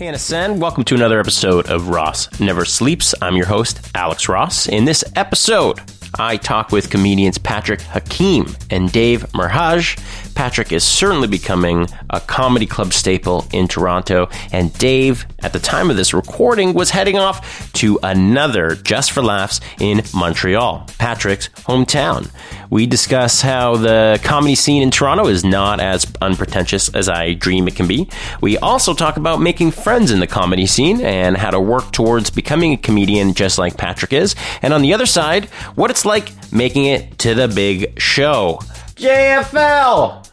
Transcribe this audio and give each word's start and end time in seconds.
Hey, 0.00 0.06
NSN, 0.06 0.56
welcome 0.56 0.82
to 0.84 0.94
another 0.94 1.20
episode 1.20 1.68
of 1.68 1.88
Ross 1.88 2.40
Never 2.40 2.64
Sleeps. 2.64 3.14
I'm 3.20 3.36
your 3.36 3.44
host, 3.44 3.86
Alex 3.94 4.30
Ross. 4.30 4.66
In 4.66 4.86
this 4.86 5.04
episode, 5.14 5.78
I 6.18 6.38
talk 6.38 6.72
with 6.72 6.88
comedians 6.88 7.36
Patrick 7.36 7.82
Hakeem 7.82 8.46
and 8.70 8.90
Dave 8.90 9.24
Merheje. 9.34 9.98
Patrick 10.34 10.72
is 10.72 10.84
certainly 10.84 11.28
becoming 11.28 11.86
a 12.08 12.20
comedy 12.20 12.66
club 12.66 12.92
staple 12.92 13.46
in 13.52 13.68
Toronto, 13.68 14.28
and 14.52 14.72
Dave, 14.78 15.26
at 15.40 15.52
the 15.52 15.58
time 15.58 15.90
of 15.90 15.96
this 15.96 16.14
recording, 16.14 16.74
was 16.74 16.90
heading 16.90 17.18
off 17.18 17.72
to 17.74 17.98
another 18.02 18.74
Just 18.76 19.12
for 19.12 19.22
Laughs 19.22 19.60
in 19.78 20.02
Montreal, 20.14 20.86
Patrick's 20.98 21.48
hometown. 21.48 22.30
We 22.70 22.86
discuss 22.86 23.40
how 23.40 23.76
the 23.76 24.20
comedy 24.22 24.54
scene 24.54 24.82
in 24.82 24.90
Toronto 24.90 25.26
is 25.26 25.44
not 25.44 25.80
as 25.80 26.06
unpretentious 26.20 26.88
as 26.94 27.08
I 27.08 27.34
dream 27.34 27.66
it 27.66 27.74
can 27.74 27.88
be. 27.88 28.08
We 28.40 28.58
also 28.58 28.94
talk 28.94 29.16
about 29.16 29.40
making 29.40 29.72
friends 29.72 30.10
in 30.10 30.20
the 30.20 30.26
comedy 30.26 30.66
scene 30.66 31.00
and 31.00 31.36
how 31.36 31.50
to 31.50 31.60
work 31.60 31.92
towards 31.92 32.30
becoming 32.30 32.72
a 32.72 32.76
comedian 32.76 33.34
just 33.34 33.58
like 33.58 33.76
Patrick 33.76 34.12
is. 34.12 34.36
And 34.62 34.72
on 34.72 34.82
the 34.82 34.94
other 34.94 35.06
side, 35.06 35.46
what 35.74 35.90
it's 35.90 36.04
like 36.04 36.30
making 36.52 36.84
it 36.84 37.18
to 37.20 37.34
the 37.34 37.48
big 37.48 38.00
show. 38.00 38.60
JFL! 38.94 40.29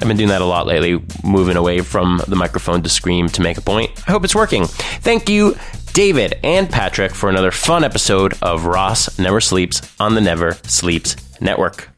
I've 0.00 0.08
been 0.08 0.16
doing 0.16 0.30
that 0.30 0.40
a 0.40 0.46
lot 0.46 0.66
lately, 0.66 1.02
moving 1.22 1.56
away 1.56 1.80
from 1.82 2.22
the 2.26 2.36
microphone 2.36 2.82
to 2.82 2.88
scream 2.88 3.28
to 3.28 3.42
make 3.42 3.58
a 3.58 3.60
point. 3.60 3.90
I 4.08 4.12
hope 4.12 4.24
it's 4.24 4.34
working. 4.34 4.64
Thank 4.66 5.28
you, 5.28 5.56
David 5.92 6.38
and 6.42 6.70
Patrick, 6.70 7.14
for 7.14 7.28
another 7.28 7.50
fun 7.50 7.84
episode 7.84 8.34
of 8.40 8.64
Ross 8.64 9.18
Never 9.18 9.42
Sleeps 9.42 9.82
on 10.00 10.14
the 10.14 10.22
Never 10.22 10.54
Sleeps 10.64 11.16
Network. 11.40 11.89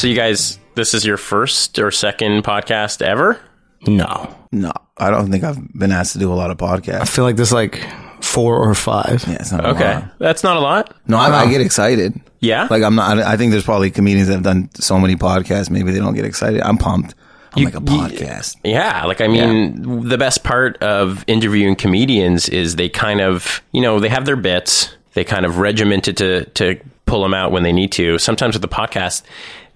So, 0.00 0.06
you 0.06 0.14
guys, 0.16 0.58
this 0.76 0.94
is 0.94 1.04
your 1.04 1.18
first 1.18 1.78
or 1.78 1.90
second 1.90 2.42
podcast 2.42 3.02
ever? 3.02 3.38
No. 3.86 4.34
No, 4.50 4.72
I 4.96 5.10
don't 5.10 5.30
think 5.30 5.44
I've 5.44 5.58
been 5.74 5.92
asked 5.92 6.14
to 6.14 6.18
do 6.18 6.32
a 6.32 6.34
lot 6.34 6.50
of 6.50 6.56
podcasts. 6.56 7.02
I 7.02 7.04
feel 7.04 7.24
like 7.24 7.36
there's 7.36 7.52
like 7.52 7.86
four 8.22 8.56
or 8.56 8.74
five. 8.74 9.22
Yeah, 9.28 9.34
it's 9.34 9.52
not 9.52 9.62
a 9.62 9.68
Okay. 9.72 10.02
That's 10.18 10.42
not 10.42 10.56
a 10.56 10.60
lot. 10.60 10.96
No, 11.06 11.18
I, 11.18 11.42
I 11.42 11.50
get 11.50 11.60
excited. 11.60 12.18
Yeah? 12.38 12.66
Like 12.70 12.82
I'm 12.82 12.94
not. 12.94 13.18
I 13.18 13.32
I 13.34 13.36
think 13.36 13.50
there's 13.50 13.62
probably 13.66 13.90
comedians 13.90 14.28
that 14.28 14.36
have 14.36 14.42
done 14.42 14.70
so 14.72 14.98
many 14.98 15.16
podcasts. 15.16 15.68
Maybe 15.68 15.92
they 15.92 15.98
don't 15.98 16.14
get 16.14 16.24
excited. 16.24 16.62
I'm 16.62 16.78
pumped. 16.78 17.14
I'm 17.52 17.58
You- 17.60 17.64
like 17.66 17.74
a 17.74 17.80
you- 17.92 18.00
podcast. 18.00 18.56
Yeah, 18.64 19.04
like 19.04 19.20
I 19.20 19.28
mean, 19.28 20.08
the 20.08 20.16
best 20.16 20.44
part 20.44 20.82
of 20.82 21.26
interviewing 21.26 21.76
comedians 21.76 22.48
is 22.48 22.76
they 22.76 22.88
kind 22.88 23.20
of, 23.20 23.60
you 23.72 23.82
know, 23.82 24.00
they 24.00 24.08
have 24.08 24.24
their 24.24 24.36
bits. 24.36 24.94
They 25.12 25.24
kind 25.24 25.44
of 25.44 25.58
regimented 25.58 26.16
to 26.16 26.46
to 26.46 26.80
pull 27.04 27.22
them 27.22 27.34
out 27.34 27.50
when 27.52 27.64
they 27.64 27.72
need 27.72 27.90
to. 27.90 28.18
Sometimes 28.18 28.54
with 28.54 28.62
the 28.62 28.68
podcast, 28.68 29.22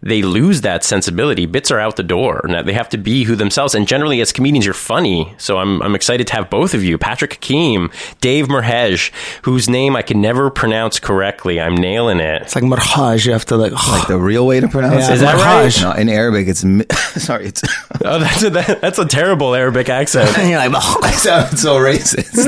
they 0.06 0.20
lose 0.22 0.60
that 0.60 0.84
sensibility. 0.84 1.46
Bits 1.46 1.70
are 1.70 1.80
out 1.80 1.96
the 1.96 2.02
door. 2.02 2.42
and 2.44 2.68
They 2.68 2.74
have 2.74 2.90
to 2.90 2.98
be 2.98 3.24
who 3.24 3.34
themselves. 3.36 3.74
And 3.74 3.88
generally, 3.88 4.20
as 4.20 4.32
comedians, 4.32 4.64
you're 4.66 4.74
funny. 4.74 5.34
So 5.38 5.56
I'm 5.58 5.80
I'm 5.82 5.94
excited 5.94 6.26
to 6.28 6.34
have 6.34 6.50
both 6.50 6.74
of 6.74 6.84
you, 6.84 6.98
Patrick 6.98 7.34
Hakeem, 7.34 7.90
Dave 8.20 8.48
Merheje, 8.48 9.10
whose 9.42 9.68
name 9.68 9.96
I 9.96 10.02
can 10.02 10.20
never 10.20 10.50
pronounce 10.50 11.00
correctly. 11.00 11.58
I'm 11.60 11.74
nailing 11.74 12.20
it. 12.20 12.42
It's 12.42 12.54
like 12.54 12.64
Marhaj. 12.64 13.24
You 13.26 13.32
have 13.32 13.46
to 13.46 13.56
like, 13.56 13.72
Like 13.72 14.06
the 14.08 14.18
real 14.18 14.46
way 14.46 14.60
to 14.60 14.68
pronounce 14.68 15.04
Yeah, 15.04 15.10
it. 15.10 15.14
Is 15.14 15.20
that 15.22 15.36
right? 15.36 15.82
No, 15.82 15.92
in 16.00 16.08
Arabic, 16.08 16.48
it's 16.48 16.60
sorry. 17.24 17.46
It's 17.46 17.62
Oh, 18.04 18.18
that's 18.18 18.42
a, 18.42 18.50
that, 18.50 18.80
that's 18.82 18.98
a 18.98 19.06
terrible 19.06 19.54
Arabic 19.54 19.88
accent. 19.88 20.36
and 20.36 20.50
you're 20.50 20.58
like, 20.58 20.74
I 21.02 21.12
sound 21.12 21.58
so 21.58 21.76
racist. 21.78 22.44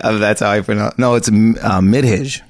Uh, 0.00 0.18
That's 0.18 0.40
how 0.40 0.50
I 0.50 0.60
pronounce. 0.60 0.98
No, 0.98 1.14
it's 1.14 1.28
uh, 1.28 1.32
midhij 1.80 2.42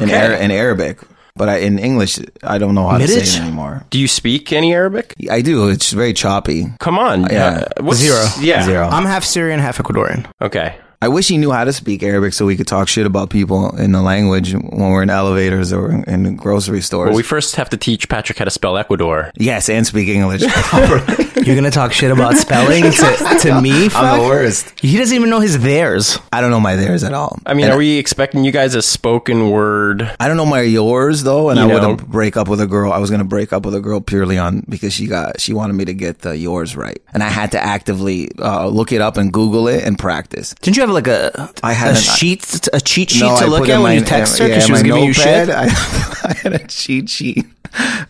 in, 0.00 0.10
Ara- 0.10 0.38
in 0.38 0.50
Arabic, 0.50 0.98
but 1.34 1.48
I, 1.48 1.58
in 1.58 1.78
English, 1.78 2.18
I 2.42 2.58
don't 2.58 2.74
know 2.74 2.86
how 2.88 2.98
to 2.98 3.08
say 3.08 3.18
it 3.22 3.40
anymore. 3.40 3.84
Do 3.90 3.98
you 3.98 4.08
speak 4.08 4.52
any 4.52 4.74
Arabic? 4.74 5.14
I 5.30 5.40
do. 5.42 5.68
It's 5.68 5.92
very 5.92 6.12
choppy. 6.12 6.66
Come 6.78 6.98
on. 6.98 7.22
Yeah. 7.30 7.64
Uh, 7.78 7.82
what's- 7.82 8.00
Zero. 8.00 8.24
Yeah. 8.40 8.64
Zero. 8.64 8.86
I'm 8.88 9.04
half 9.04 9.24
Syrian, 9.24 9.60
half 9.60 9.78
Ecuadorian. 9.78 10.26
Okay. 10.40 10.76
I 11.02 11.08
wish 11.08 11.26
he 11.26 11.36
knew 11.36 11.50
how 11.50 11.64
to 11.64 11.72
speak 11.72 12.04
Arabic 12.04 12.32
so 12.32 12.46
we 12.46 12.56
could 12.56 12.68
talk 12.68 12.86
shit 12.86 13.06
about 13.06 13.28
people 13.28 13.76
in 13.76 13.90
the 13.90 14.00
language 14.00 14.52
when 14.52 14.90
we're 14.90 15.02
in 15.02 15.10
elevators 15.10 15.72
or 15.72 15.90
in 15.90 16.36
grocery 16.36 16.80
stores. 16.80 17.08
Well, 17.08 17.16
we 17.16 17.24
first 17.24 17.56
have 17.56 17.68
to 17.70 17.76
teach 17.76 18.08
Patrick 18.08 18.38
how 18.38 18.44
to 18.44 18.52
spell 18.52 18.78
Ecuador. 18.78 19.32
yes, 19.36 19.68
and 19.68 19.84
speak 19.84 20.08
English. 20.08 20.44
Properly. 20.46 21.28
You're 21.42 21.56
gonna 21.56 21.72
talk 21.72 21.92
shit 21.92 22.12
about 22.12 22.36
spelling 22.36 22.84
to, 22.84 23.36
to 23.40 23.60
me? 23.60 23.88
I'm 23.92 24.20
the 24.20 24.26
worst. 24.28 24.78
He 24.78 24.96
doesn't 24.96 25.16
even 25.16 25.28
know 25.28 25.40
his 25.40 25.58
theirs. 25.58 26.20
I 26.32 26.40
don't 26.40 26.52
know 26.52 26.60
my 26.60 26.76
theirs 26.76 27.02
at 27.02 27.14
all. 27.14 27.36
I 27.44 27.54
mean, 27.54 27.64
And 27.64 27.74
are 27.74 27.76
we 27.78 27.98
expecting 27.98 28.44
you 28.44 28.52
guys 28.52 28.76
a 28.76 28.82
spoken 28.82 29.50
word? 29.50 30.08
I 30.20 30.28
don't 30.28 30.36
know 30.36 30.46
my 30.46 30.60
yours 30.60 31.24
though, 31.24 31.50
and 31.50 31.58
You 31.58 31.64
I 31.64 31.68
know. 31.68 31.74
wouldn't 31.90 32.08
break 32.08 32.36
up 32.36 32.46
with 32.46 32.60
a 32.60 32.68
girl. 32.68 32.92
I 32.92 32.98
was 32.98 33.10
gonna 33.10 33.24
break 33.24 33.52
up 33.52 33.64
with 33.66 33.74
a 33.74 33.80
girl 33.80 34.00
purely 34.00 34.38
on 34.38 34.64
because 34.68 34.92
she 34.92 35.08
got 35.08 35.40
she 35.40 35.52
wanted 35.52 35.72
me 35.72 35.84
to 35.86 35.94
get 35.94 36.20
the 36.20 36.36
yours 36.36 36.76
right, 36.76 37.02
and 37.12 37.24
I 37.24 37.28
had 37.28 37.50
to 37.52 37.60
actively 37.60 38.30
uh, 38.38 38.68
look 38.68 38.92
it 38.92 39.00
up 39.00 39.16
and 39.16 39.32
Google 39.32 39.66
it 39.66 39.82
and 39.82 39.98
practice. 39.98 40.54
Didn't 40.60 40.76
you 40.76 40.82
have 40.82 40.90
like 40.92 41.08
a 41.08 41.50
I 41.62 41.72
a 41.72 41.74
had 41.74 41.90
an- 41.96 42.02
sheet 42.02 42.68
a 42.72 42.80
cheat 42.80 43.10
sheet 43.10 43.20
No, 43.20 43.38
to 43.38 43.44
I 43.44 43.48
look 43.48 43.68
at 43.68 43.74
when 43.74 43.82
my- 43.82 43.92
you 43.94 44.00
text 44.02 44.38
her 44.38 44.44
yeah, 44.46 44.54
because 44.54 44.66
she 44.66 44.72
was 44.72 44.82
my 44.82 44.86
giving 44.88 45.04
you 45.04 45.12
shit? 45.12 45.48
notepad, 45.48 45.50
I, 46.24 46.28
I 46.30 46.32
had 46.34 46.52
a 46.54 46.66
cheat 46.66 47.08
sheet 47.10 47.46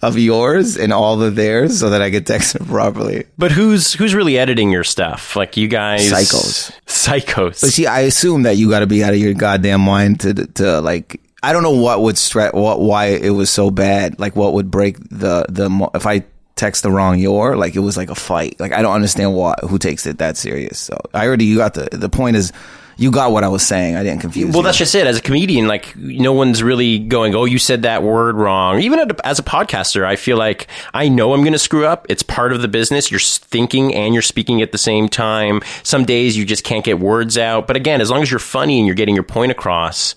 of 0.03 0.19
yours 0.19 0.77
and 0.77 0.93
all 0.93 1.23
of 1.23 1.37
theirs 1.37 1.79
so 1.79 1.91
that 1.91 2.03
I 2.03 2.11
could 2.11 2.27
text 2.27 2.55
her 2.55 2.65
properly. 2.65 3.25
But 3.39 3.53
who's 3.53 3.93
who's 3.93 4.15
really 4.15 4.39
editing 4.39 4.71
your 4.73 4.85
stuff? 4.85 5.37
Like 5.37 5.57
you 5.57 5.69
guys, 5.69 6.11
Psychos. 6.11 6.73
psychos. 6.87 7.61
But 7.61 7.71
see, 7.71 7.87
I 7.87 8.01
assume 8.01 8.43
that 8.43 8.57
you 8.57 8.69
got 8.71 8.81
to 8.81 8.87
be 8.87 9.05
out 9.05 9.13
of 9.13 9.19
your 9.21 9.35
goddamn 9.35 9.81
mind 9.83 10.21
to 10.21 10.35
to 10.35 10.81
like. 10.81 11.21
I 11.45 11.53
don't 11.53 11.65
know 11.65 11.73
what 11.73 12.03
would 12.03 12.17
stress 12.19 12.53
what 12.53 12.79
why 12.81 13.07
it 13.07 13.31
was 13.31 13.51
so 13.51 13.71
bad. 13.73 14.21
Like 14.21 14.37
what 14.37 14.53
would 14.55 14.71
break 14.71 14.97
the 15.11 15.45
the 15.49 15.69
mo- 15.69 15.91
if 15.95 16.07
I 16.07 16.23
text 16.63 16.85
the 16.85 16.91
wrong 16.93 17.19
your 17.19 17.57
like 17.57 17.75
it 17.75 17.81
was 17.81 17.97
like 17.97 18.09
a 18.09 18.15
fight. 18.15 18.61
Like 18.61 18.73
I 18.73 18.83
don't 18.83 18.95
understand 18.95 19.35
what 19.35 19.61
who 19.65 19.79
takes 19.79 20.07
it 20.07 20.19
that 20.19 20.37
serious. 20.37 20.79
So 20.79 20.97
I 21.13 21.27
already 21.27 21.47
you 21.47 21.57
got 21.57 21.75
the 21.75 21.89
the 21.91 22.09
point 22.09 22.37
is 22.37 22.53
you 22.97 23.11
got 23.11 23.33
what 23.33 23.43
I 23.43 23.49
was 23.49 23.67
saying. 23.67 23.97
I 23.97 24.05
didn't 24.05 24.21
confuse. 24.21 24.49
well, 24.53 24.59
you. 24.59 24.63
that's 24.63 24.79
just 24.79 24.95
it. 24.95 25.07
As 25.07 25.17
a 25.17 25.23
comedian, 25.23 25.67
like 25.67 25.97
no 25.97 26.33
one's 26.33 26.63
really 26.63 27.01
going, 27.01 27.35
"Oh, 27.35 27.47
you 27.47 27.59
said 27.59 27.83
that 27.83 28.05
word 28.05 28.37
wrong." 28.37 28.81
Even 28.81 29.11
as 29.25 29.41
a 29.41 29.43
podcaster, 29.43 30.05
I 30.05 30.15
feel 30.15 30.37
like 30.37 30.69
I 30.95 31.09
know 31.09 31.33
I'm 31.33 31.41
going 31.41 31.53
to 31.53 31.59
screw 31.59 31.85
up. 31.85 32.07
It's 32.09 32.23
part 32.23 32.53
of 32.53 32.63
the 32.63 32.69
business. 32.69 33.11
You're 33.11 33.19
thinking 33.19 33.93
and 33.93 34.15
you're 34.15 34.23
speaking 34.23 34.63
at 34.63 34.71
the 34.71 34.79
same 34.79 35.09
time. 35.09 35.63
Some 35.83 36.05
days 36.05 36.37
you 36.37 36.45
just 36.45 36.63
can't 36.63 36.85
get 36.85 37.01
words 37.01 37.37
out. 37.37 37.67
But 37.67 37.77
again, 37.77 38.01
as 38.01 38.11
long 38.11 38.23
as 38.23 38.31
you're 38.31 38.39
funny 38.39 38.79
and 38.79 38.87
you're 38.87 38.95
getting 38.97 39.17
your 39.17 39.25
point 39.25 39.51
across. 39.51 40.15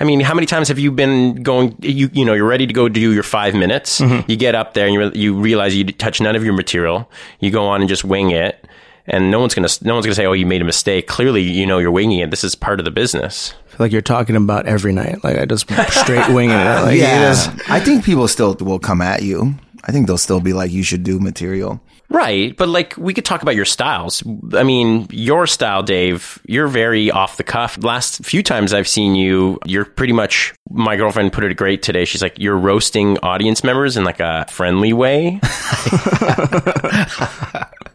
I 0.00 0.04
mean, 0.04 0.20
how 0.20 0.34
many 0.34 0.46
times 0.46 0.68
have 0.68 0.78
you 0.78 0.90
been 0.90 1.42
going? 1.42 1.76
You 1.80 2.10
you 2.12 2.24
know, 2.24 2.34
you're 2.34 2.46
ready 2.48 2.66
to 2.66 2.72
go 2.72 2.88
do 2.88 3.12
your 3.12 3.22
five 3.22 3.54
minutes. 3.54 4.00
Mm-hmm. 4.00 4.30
You 4.30 4.36
get 4.36 4.54
up 4.54 4.74
there 4.74 4.86
and 4.86 4.94
you 4.94 5.10
you 5.14 5.34
realize 5.40 5.74
you 5.76 5.84
touch 5.84 6.20
none 6.20 6.36
of 6.36 6.44
your 6.44 6.54
material. 6.54 7.10
You 7.40 7.50
go 7.50 7.66
on 7.66 7.80
and 7.80 7.88
just 7.88 8.04
wing 8.04 8.30
it, 8.30 8.66
and 9.06 9.30
no 9.30 9.40
one's 9.40 9.54
gonna 9.54 9.68
no 9.82 9.94
one's 9.94 10.06
gonna 10.06 10.14
say, 10.14 10.26
"Oh, 10.26 10.32
you 10.32 10.46
made 10.46 10.62
a 10.62 10.64
mistake." 10.64 11.06
Clearly, 11.06 11.42
you 11.42 11.66
know 11.66 11.78
you're 11.78 11.90
winging 11.92 12.20
it. 12.20 12.30
This 12.30 12.44
is 12.44 12.54
part 12.54 12.80
of 12.80 12.84
the 12.84 12.90
business. 12.90 13.54
Feel 13.68 13.76
like 13.78 13.92
you're 13.92 14.02
talking 14.02 14.36
about 14.36 14.66
every 14.66 14.92
night. 14.92 15.22
Like 15.24 15.38
I 15.38 15.44
just 15.46 15.68
straight 15.90 16.28
winging 16.28 16.56
it. 16.56 16.82
Like, 16.82 16.98
yeah. 16.98 17.28
it 17.28 17.30
is- 17.32 17.48
I 17.68 17.80
think 17.80 18.04
people 18.04 18.26
still 18.28 18.54
will 18.60 18.78
come 18.78 19.00
at 19.00 19.22
you. 19.22 19.54
I 19.86 19.92
think 19.92 20.06
they'll 20.06 20.16
still 20.18 20.40
be 20.40 20.52
like, 20.54 20.70
you 20.70 20.82
should 20.82 21.02
do 21.02 21.20
material. 21.20 21.80
Right, 22.10 22.56
but 22.56 22.68
like 22.68 22.96
we 22.96 23.12
could 23.14 23.24
talk 23.24 23.42
about 23.42 23.56
your 23.56 23.64
styles. 23.64 24.22
I 24.52 24.62
mean, 24.62 25.08
your 25.10 25.46
style, 25.46 25.82
Dave, 25.82 26.38
you're 26.46 26.68
very 26.68 27.10
off 27.10 27.38
the 27.38 27.44
cuff. 27.44 27.82
Last 27.82 28.24
few 28.24 28.42
times 28.42 28.72
I've 28.72 28.86
seen 28.86 29.14
you, 29.14 29.58
you're 29.64 29.84
pretty 29.84 30.12
much 30.12 30.54
my 30.70 30.96
girlfriend 30.96 31.32
put 31.32 31.44
it 31.44 31.56
great 31.56 31.82
today. 31.82 32.04
She's 32.04 32.22
like, 32.22 32.38
you're 32.38 32.56
roasting 32.58 33.18
audience 33.18 33.64
members 33.64 33.96
in 33.96 34.04
like 34.04 34.20
a 34.20 34.46
friendly 34.48 34.92
way. 34.92 35.40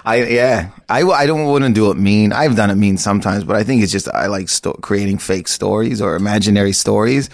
I 0.06 0.26
yeah, 0.30 0.72
I, 0.90 1.04
I 1.04 1.26
don't 1.26 1.46
wouldn't 1.46 1.76
do 1.76 1.92
it 1.92 1.98
mean. 1.98 2.34
I've 2.34 2.56
done 2.56 2.72
it 2.72 2.76
mean 2.76 2.98
sometimes, 2.98 3.44
but 3.44 3.56
I 3.56 3.64
think 3.64 3.84
it's 3.84 3.92
just 3.92 4.08
I 4.10 4.28
like 4.28 4.50
sto- 4.50 4.74
creating 4.74 5.20
fake 5.20 5.48
stories 5.48 6.02
or 6.02 6.16
imaginary 6.16 6.74
stories, 6.74 7.30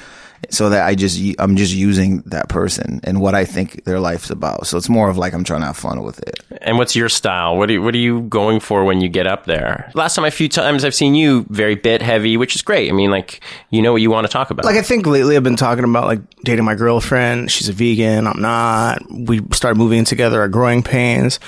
so 0.50 0.70
that 0.70 0.86
I 0.86 0.96
just 0.96 1.20
I'm 1.40 1.56
just 1.56 1.74
using 1.74 2.22
that 2.28 2.50
person 2.50 3.00
and 3.04 3.22
what 3.22 3.36
I 3.36 3.46
think 3.46 3.84
their 3.86 4.00
life's 4.00 4.30
about. 4.30 4.68
So 4.68 4.78
it's 4.78 4.90
more 4.90 5.10
of 5.10 5.18
like 5.18 5.34
I'm 5.34 5.44
trying 5.44 5.62
to 5.62 5.68
have 5.68 5.78
fun 5.78 6.04
with 6.04 6.20
it. 6.20 6.40
And 6.62 6.78
what's 6.78 6.96
your 6.96 7.10
style? 7.10 7.58
What 7.58 7.70
are, 7.72 7.82
what 7.82 7.94
are 7.94 8.00
you 8.00 8.22
going 8.22 8.60
for 8.60 8.84
when 8.84 9.02
you 9.02 9.10
get 9.10 9.28
up 9.28 9.46
there? 9.46 9.92
Last 9.94 10.16
time, 10.16 10.26
a 10.26 10.32
few 10.32 10.50
times 10.50 10.84
I've 10.84 10.96
seen 10.96 11.16
you 11.16 11.46
very 11.50 11.76
bit 11.76 12.02
heavy, 12.02 12.38
which 12.38 12.56
is 12.56 12.62
great. 12.62 12.90
I 12.90 12.94
mean, 12.94 13.12
like, 13.12 13.42
you 13.70 13.82
know 13.82 13.92
what 13.92 14.02
you 14.02 14.10
want 14.10 14.28
to 14.28 14.34
talk 14.34 14.50
about. 14.50 14.66
Like 14.66 14.78
I 14.78 14.82
think 14.82 15.06
lately 15.06 15.36
I've 15.36 15.44
been 15.44 15.56
talking 15.56 15.84
about 15.84 16.06
like 16.06 16.20
dating 16.44 16.66
my 16.66 16.76
girlfriend. 16.76 17.52
She's 17.52 17.70
a 17.70 17.74
vegan. 17.74 18.28
I'm 18.28 18.42
not. 18.42 19.02
We 19.10 19.42
started 19.52 19.78
moving 19.78 20.06
together. 20.06 20.42
Our 20.42 20.48
growing 20.50 20.84
pains. 20.84 21.40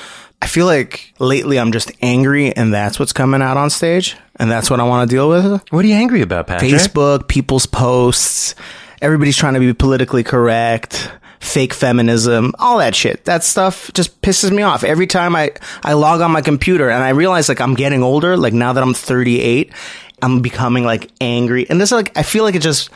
I 0.41 0.45
feel 0.45 0.65
like 0.67 1.13
lately 1.19 1.59
I'm 1.59 1.71
just 1.71 1.91
angry, 2.01 2.55
and 2.55 2.73
that's 2.73 2.99
what's 2.99 3.13
coming 3.13 3.41
out 3.41 3.57
on 3.57 3.69
stage, 3.69 4.15
and 4.35 4.51
that's 4.51 4.69
what 4.69 4.79
I 4.79 4.83
want 4.83 5.09
to 5.09 5.15
deal 5.15 5.29
with. 5.29 5.63
what 5.71 5.83
are 5.83 5.87
you 5.87 5.95
angry 5.95 6.21
about, 6.21 6.45
Patrick? 6.47 6.71
Facebook, 6.71 7.27
people's 7.27 7.65
posts, 7.65 8.53
everybody's 9.01 9.37
trying 9.37 9.53
to 9.53 9.59
be 9.59 9.73
politically 9.73 10.23
correct, 10.23 11.11
fake 11.39 11.73
feminism, 11.73 12.53
all 12.59 12.79
that 12.79 12.95
shit. 12.95 13.25
That 13.25 13.43
stuff 13.43 13.91
just 13.93 14.21
pisses 14.21 14.51
me 14.51 14.63
off. 14.63 14.83
Every 14.83 15.07
time 15.07 15.35
I, 15.35 15.51
I 15.83 15.93
log 15.93 16.21
on 16.21 16.31
my 16.31 16.41
computer 16.41 16.89
and 16.89 17.03
I 17.03 17.09
realize 17.09 17.49
like 17.49 17.61
I'm 17.61 17.75
getting 17.75 18.03
older, 18.03 18.37
like 18.37 18.53
now 18.53 18.73
that 18.73 18.83
I'm 18.83 18.93
38, 18.93 19.71
I'm 20.21 20.41
becoming 20.41 20.83
like 20.83 21.11
angry. 21.21 21.69
And 21.69 21.79
this 21.79 21.91
like, 21.91 22.17
I 22.17 22.23
feel 22.23 22.43
like 22.43 22.55
it 22.55 22.61
just, 22.61 22.89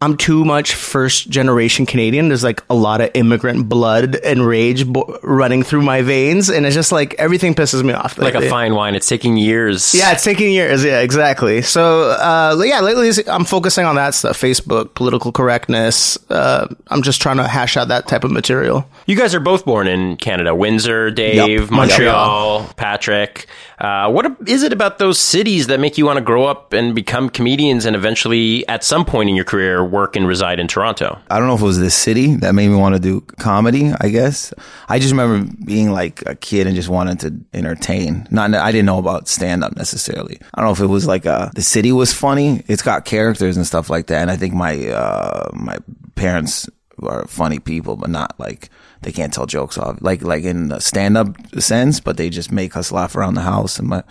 I'm 0.00 0.16
too 0.16 0.44
much 0.44 0.74
first 0.76 1.28
generation 1.28 1.84
Canadian. 1.84 2.28
There's 2.28 2.44
like 2.44 2.62
a 2.70 2.74
lot 2.74 3.00
of 3.00 3.10
immigrant 3.14 3.68
blood 3.68 4.14
and 4.14 4.46
rage 4.46 4.86
bo- 4.86 5.18
running 5.24 5.64
through 5.64 5.82
my 5.82 6.02
veins. 6.02 6.48
And 6.50 6.64
it's 6.64 6.76
just 6.76 6.92
like 6.92 7.14
everything 7.14 7.52
pisses 7.52 7.82
me 7.82 7.92
off. 7.92 8.16
Like 8.16 8.34
a 8.36 8.48
fine 8.48 8.76
wine. 8.76 8.94
It's 8.94 9.08
taking 9.08 9.36
years. 9.36 9.96
Yeah, 9.96 10.12
it's 10.12 10.22
taking 10.22 10.52
years. 10.52 10.84
Yeah, 10.84 11.00
exactly. 11.00 11.62
So, 11.62 12.10
uh, 12.10 12.62
yeah, 12.64 12.78
lately 12.80 13.10
I'm 13.26 13.44
focusing 13.44 13.86
on 13.86 13.96
that 13.96 14.14
stuff. 14.14 14.40
Facebook, 14.40 14.94
political 14.94 15.32
correctness. 15.32 16.16
Uh, 16.30 16.72
I'm 16.86 17.02
just 17.02 17.20
trying 17.20 17.38
to 17.38 17.48
hash 17.48 17.76
out 17.76 17.88
that 17.88 18.06
type 18.06 18.22
of 18.22 18.30
material. 18.30 18.88
You 19.06 19.16
guys 19.16 19.34
are 19.34 19.40
both 19.40 19.64
born 19.64 19.88
in 19.88 20.16
Canada. 20.16 20.54
Windsor, 20.54 21.10
Dave, 21.10 21.62
Yep. 21.62 21.70
Montreal, 21.72 22.70
Patrick. 22.76 23.46
Uh, 23.78 24.10
what 24.10 24.36
is 24.46 24.62
it 24.62 24.72
about 24.72 24.98
those 24.98 25.18
cities 25.18 25.68
that 25.68 25.78
make 25.78 25.96
you 25.96 26.04
want 26.04 26.16
to 26.16 26.24
grow 26.24 26.44
up 26.44 26.72
and 26.72 26.94
become 26.94 27.28
comedians 27.30 27.84
and 27.84 27.94
eventually, 27.94 28.66
at 28.68 28.82
some 28.82 29.04
point 29.04 29.28
in 29.28 29.36
your 29.36 29.44
career, 29.44 29.84
work 29.84 30.16
and 30.16 30.26
reside 30.26 30.58
in 30.58 30.66
Toronto? 30.66 31.18
I 31.30 31.38
don't 31.38 31.46
know 31.46 31.54
if 31.54 31.60
it 31.60 31.64
was 31.64 31.78
the 31.78 31.90
city 31.90 32.34
that 32.36 32.54
made 32.54 32.68
me 32.68 32.76
want 32.76 32.96
to 32.96 33.00
do 33.00 33.20
comedy. 33.38 33.92
I 34.00 34.08
guess 34.08 34.52
I 34.88 34.98
just 34.98 35.12
remember 35.12 35.52
being 35.64 35.92
like 35.92 36.22
a 36.26 36.34
kid 36.34 36.66
and 36.66 36.74
just 36.74 36.88
wanting 36.88 37.18
to 37.18 37.34
entertain. 37.54 38.26
Not 38.30 38.54
I 38.54 38.72
didn't 38.72 38.86
know 38.86 38.98
about 38.98 39.28
stand 39.28 39.62
up 39.62 39.76
necessarily. 39.76 40.38
I 40.54 40.60
don't 40.60 40.68
know 40.68 40.72
if 40.72 40.80
it 40.80 40.86
was 40.86 41.06
like 41.06 41.26
uh 41.26 41.50
the 41.54 41.62
city 41.62 41.92
was 41.92 42.12
funny. 42.12 42.62
It's 42.66 42.82
got 42.82 43.04
characters 43.04 43.56
and 43.56 43.66
stuff 43.66 43.90
like 43.90 44.08
that. 44.08 44.22
And 44.22 44.30
I 44.30 44.36
think 44.36 44.54
my 44.54 44.88
uh 44.88 45.50
my 45.52 45.76
parents 46.16 46.68
are 47.02 47.26
funny 47.26 47.58
people, 47.58 47.96
but 47.96 48.10
not 48.10 48.38
like 48.38 48.70
they 49.02 49.12
can't 49.12 49.32
tell 49.32 49.46
jokes 49.46 49.78
off 49.78 49.98
like 50.00 50.22
like 50.22 50.44
in 50.44 50.68
the 50.68 50.80
stand 50.80 51.16
up 51.16 51.36
sense. 51.60 52.00
But 52.00 52.16
they 52.16 52.30
just 52.30 52.52
make 52.52 52.76
us 52.76 52.92
laugh 52.92 53.16
around 53.16 53.34
the 53.34 53.42
house. 53.42 53.78
And 53.78 53.88
my 53.88 54.02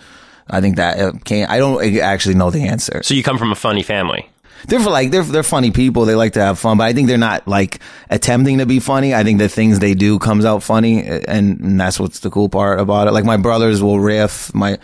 I 0.50 0.60
think 0.60 0.76
that 0.76 0.98
uh, 0.98 1.12
can't. 1.24 1.50
I 1.50 1.58
don't 1.58 1.82
actually 1.98 2.34
know 2.34 2.50
the 2.50 2.62
answer. 2.62 3.02
So 3.02 3.14
you 3.14 3.22
come 3.22 3.38
from 3.38 3.52
a 3.52 3.56
funny 3.56 3.82
family. 3.82 4.28
They're 4.66 4.80
for 4.80 4.90
like 4.90 5.10
they're 5.10 5.22
they're 5.22 5.42
funny 5.42 5.70
people. 5.70 6.04
They 6.04 6.16
like 6.16 6.32
to 6.32 6.40
have 6.40 6.58
fun, 6.58 6.78
but 6.78 6.84
I 6.84 6.92
think 6.92 7.06
they're 7.06 7.16
not 7.16 7.46
like 7.46 7.80
attempting 8.10 8.58
to 8.58 8.66
be 8.66 8.80
funny. 8.80 9.14
I 9.14 9.22
think 9.22 9.38
the 9.38 9.48
things 9.48 9.78
they 9.78 9.94
do 9.94 10.18
comes 10.18 10.44
out 10.44 10.62
funny, 10.62 11.04
and, 11.06 11.60
and 11.60 11.80
that's 11.80 12.00
what's 12.00 12.20
the 12.20 12.30
cool 12.30 12.48
part 12.48 12.80
about 12.80 13.06
it. 13.06 13.12
Like 13.12 13.24
my 13.24 13.36
brothers 13.36 13.82
will 13.82 14.00
riff, 14.00 14.52
my 14.54 14.78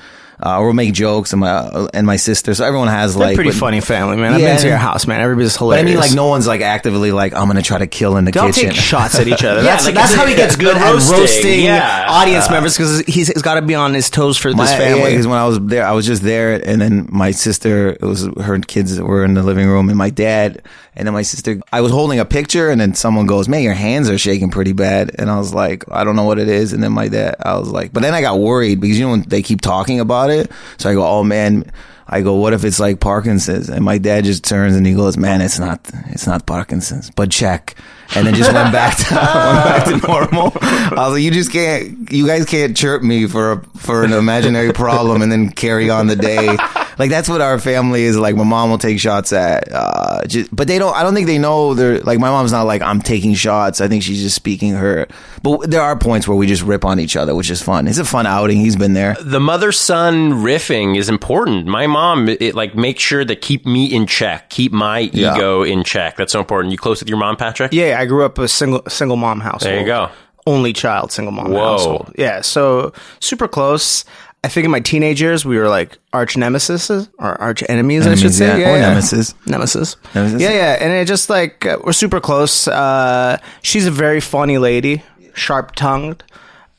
uh, 0.44 0.58
or 0.58 0.66
will 0.66 0.74
make 0.74 0.92
jokes, 0.92 1.32
and 1.32 1.40
my 1.40 1.88
and 1.94 2.06
my 2.06 2.16
sister. 2.16 2.52
So 2.54 2.64
everyone 2.64 2.88
has 2.88 3.14
They're 3.14 3.26
like 3.28 3.34
pretty 3.34 3.50
but- 3.50 3.56
funny 3.58 3.80
family, 3.80 4.16
man. 4.18 4.34
I've 4.34 4.40
been 4.40 4.58
to 4.58 4.68
your 4.68 4.76
house, 4.76 5.06
man. 5.06 5.20
Everybody's 5.20 5.56
But 5.56 5.78
I 5.78 5.82
mean, 5.82 5.96
like 5.96 6.12
no 6.12 6.26
one's 6.26 6.46
like 6.46 6.60
actively 6.60 7.12
like 7.12 7.32
I'm 7.34 7.46
gonna 7.46 7.62
try 7.62 7.78
to 7.78 7.86
kill 7.86 8.16
in 8.18 8.26
the 8.26 8.30
They'll 8.32 8.52
kitchen. 8.52 8.70
take 8.70 8.78
shots 8.80 9.18
at 9.18 9.26
each 9.26 9.42
other. 9.42 9.60
Yeah, 9.62 9.70
that's 9.70 9.86
like 9.86 9.94
that's 9.94 10.12
how 10.14 10.26
he 10.26 10.34
gets 10.34 10.56
good 10.56 10.76
at 10.76 10.82
roasting, 10.92 11.18
roasting, 11.18 11.64
yeah. 11.64 12.06
audience 12.08 12.50
members 12.50 12.76
because 12.76 13.00
he's, 13.00 13.28
he's 13.28 13.42
got 13.42 13.54
to 13.54 13.62
be 13.62 13.74
on 13.74 13.94
his 13.94 14.10
toes 14.10 14.36
for 14.36 14.52
My, 14.52 14.64
this 14.64 14.74
family. 14.74 15.10
Because 15.12 15.26
when 15.26 15.38
I 15.38 15.46
was 15.46 15.58
there, 15.60 15.86
I 15.86 15.92
was 15.92 16.04
just 16.06 16.22
there, 16.22 16.54
and 16.54 16.80
then 16.80 17.08
my 17.10 17.30
sister, 17.30 17.90
it 17.90 18.02
was 18.02 18.28
her 18.42 18.58
kids 18.58 18.96
that 18.96 19.04
were 19.04 19.24
in 19.24 19.34
the 19.34 19.42
living 19.42 19.66
room, 19.66 19.88
and 19.88 19.96
my 19.96 20.10
dad, 20.10 20.62
and 20.96 21.06
then 21.06 21.12
my 21.12 21.22
sister. 21.22 21.60
I 21.72 21.80
was 21.80 21.92
holding 21.92 22.18
a 22.18 22.24
picture, 22.24 22.70
and 22.70 22.80
then 22.80 22.94
someone 22.94 23.26
goes, 23.26 23.48
"Man, 23.48 23.62
your 23.62 23.74
hands 23.74 24.08
are 24.08 24.18
shaking 24.18 24.50
pretty 24.50 24.72
bad," 24.72 25.12
and 25.18 25.30
I 25.30 25.38
was 25.38 25.52
like, 25.54 25.84
"I 25.90 26.04
don't 26.04 26.16
know 26.16 26.24
what 26.24 26.38
it 26.38 26.48
is." 26.48 26.72
And 26.72 26.82
then 26.82 26.92
my 26.92 27.08
dad, 27.08 27.36
I 27.40 27.58
was 27.58 27.68
like, 27.68 27.92
but 27.92 28.02
then 28.02 28.14
I 28.14 28.20
got 28.20 28.38
worried 28.38 28.80
because 28.80 28.98
you 28.98 29.04
know 29.04 29.12
when 29.12 29.22
they 29.22 29.42
keep 29.42 29.60
talking 29.60 30.00
about 30.00 30.30
it, 30.30 30.50
so 30.78 30.90
I 30.90 30.94
go, 30.94 31.06
"Oh 31.06 31.24
man." 31.24 31.70
I 32.06 32.20
go, 32.20 32.34
what 32.34 32.52
if 32.52 32.64
it's 32.64 32.78
like 32.78 33.00
Parkinson's? 33.00 33.70
And 33.70 33.82
my 33.82 33.96
dad 33.96 34.24
just 34.24 34.44
turns 34.44 34.76
and 34.76 34.86
he 34.86 34.94
goes, 34.94 35.16
man, 35.16 35.40
it's 35.40 35.58
not, 35.58 35.80
it's 36.10 36.26
not 36.26 36.44
Parkinson's, 36.44 37.10
but 37.10 37.30
check. 37.30 37.76
And 38.14 38.26
then 38.26 38.34
just 38.34 38.52
went 38.52 38.72
back 38.72 38.96
to, 38.98 39.14
went 39.14 39.24
back 39.64 39.84
to 39.86 40.06
normal. 40.06 40.52
I 40.60 41.06
was 41.06 41.14
like, 41.14 41.22
you 41.22 41.30
just 41.30 41.50
can't, 41.50 42.12
you 42.12 42.26
guys 42.26 42.44
can't 42.44 42.76
chirp 42.76 43.02
me 43.02 43.26
for, 43.26 43.52
a, 43.52 43.64
for 43.78 44.04
an 44.04 44.12
imaginary 44.12 44.72
problem 44.72 45.22
and 45.22 45.32
then 45.32 45.48
carry 45.50 45.88
on 45.88 46.06
the 46.06 46.16
day. 46.16 46.56
Like 46.98 47.10
that's 47.10 47.28
what 47.28 47.40
our 47.40 47.58
family 47.58 48.02
is 48.04 48.16
like. 48.16 48.36
My 48.36 48.44
mom 48.44 48.70
will 48.70 48.78
take 48.78 48.98
shots 49.00 49.32
at, 49.32 49.68
uh, 49.72 50.24
just, 50.26 50.54
but 50.54 50.68
they 50.68 50.78
don't, 50.78 50.94
I 50.94 51.02
don't 51.02 51.14
think 51.14 51.26
they 51.26 51.38
know 51.38 51.74
they're 51.74 52.00
like, 52.00 52.18
my 52.18 52.30
mom's 52.30 52.52
not 52.52 52.62
like, 52.64 52.82
I'm 52.82 53.00
taking 53.02 53.34
shots. 53.34 53.80
I 53.80 53.88
think 53.88 54.02
she's 54.02 54.22
just 54.22 54.36
speaking 54.36 54.72
her, 54.74 55.06
but 55.42 55.70
there 55.70 55.80
are 55.82 55.98
points 55.98 56.28
where 56.28 56.36
we 56.36 56.46
just 56.46 56.62
rip 56.62 56.84
on 56.84 57.00
each 57.00 57.16
other, 57.16 57.34
which 57.34 57.50
is 57.50 57.60
fun. 57.62 57.88
It's 57.88 57.98
a 57.98 58.04
fun 58.04 58.26
outing. 58.26 58.58
He's 58.58 58.76
been 58.76 58.94
there. 58.94 59.16
The 59.20 59.40
mother 59.40 59.72
son 59.72 60.32
riffing 60.44 60.96
is 60.96 61.08
important. 61.08 61.66
My 61.66 61.86
mom, 61.86 62.28
it 62.28 62.54
like 62.54 62.74
make 62.74 62.98
sure 63.00 63.24
to 63.24 63.36
keep 63.36 63.66
me 63.66 63.86
in 63.86 64.06
check, 64.06 64.50
keep 64.50 64.72
my 64.72 65.10
Yeah. 65.12 65.34
ego 65.36 65.62
in 65.62 65.84
check. 65.84 66.16
That's 66.16 66.32
so 66.32 66.40
important. 66.40 66.72
You 66.72 66.78
close 66.78 67.00
with 67.00 67.08
your 67.08 67.18
mom, 67.18 67.36
Patrick? 67.36 67.72
Yeah, 67.72 67.98
I 67.98 68.06
grew 68.06 68.24
up 68.24 68.38
a 68.38 68.48
single 68.48 68.82
single 68.88 69.16
mom 69.16 69.40
household. 69.40 69.62
There 69.72 69.80
you 69.80 69.86
go. 69.86 70.10
Only 70.46 70.72
child 70.74 71.10
single 71.10 71.32
mom 71.32 71.50
Whoa. 71.52 71.58
household. 71.72 72.12
Yeah, 72.18 72.42
so 72.42 72.92
super 73.20 73.48
close. 73.48 74.04
I 74.44 74.48
think 74.48 74.66
in 74.66 74.70
my 74.70 74.80
teenage 74.80 75.22
years 75.22 75.44
we 75.46 75.56
were 75.56 75.68
like 75.70 75.96
arch 76.12 76.36
nemesis 76.36 76.90
or 76.90 77.40
arch 77.40 77.62
enemies, 77.68 78.06
I 78.06 78.14
should 78.14 78.34
say. 78.34 78.60
yeah. 78.60 78.74
Or 78.74 78.78
nemesis. 78.78 79.34
Nemesis. 79.46 79.96
Nemesis. 80.14 80.42
Yeah, 80.42 80.52
yeah, 80.52 80.76
and 80.80 80.92
it 80.92 81.08
just 81.08 81.30
like 81.30 81.64
uh, 81.64 81.78
we're 81.82 81.94
super 81.94 82.20
close. 82.20 82.68
Uh, 82.68 83.38
she's 83.62 83.86
a 83.86 83.90
very 83.90 84.20
funny 84.20 84.58
lady, 84.58 85.02
sharp 85.34 85.74
tongued. 85.74 86.22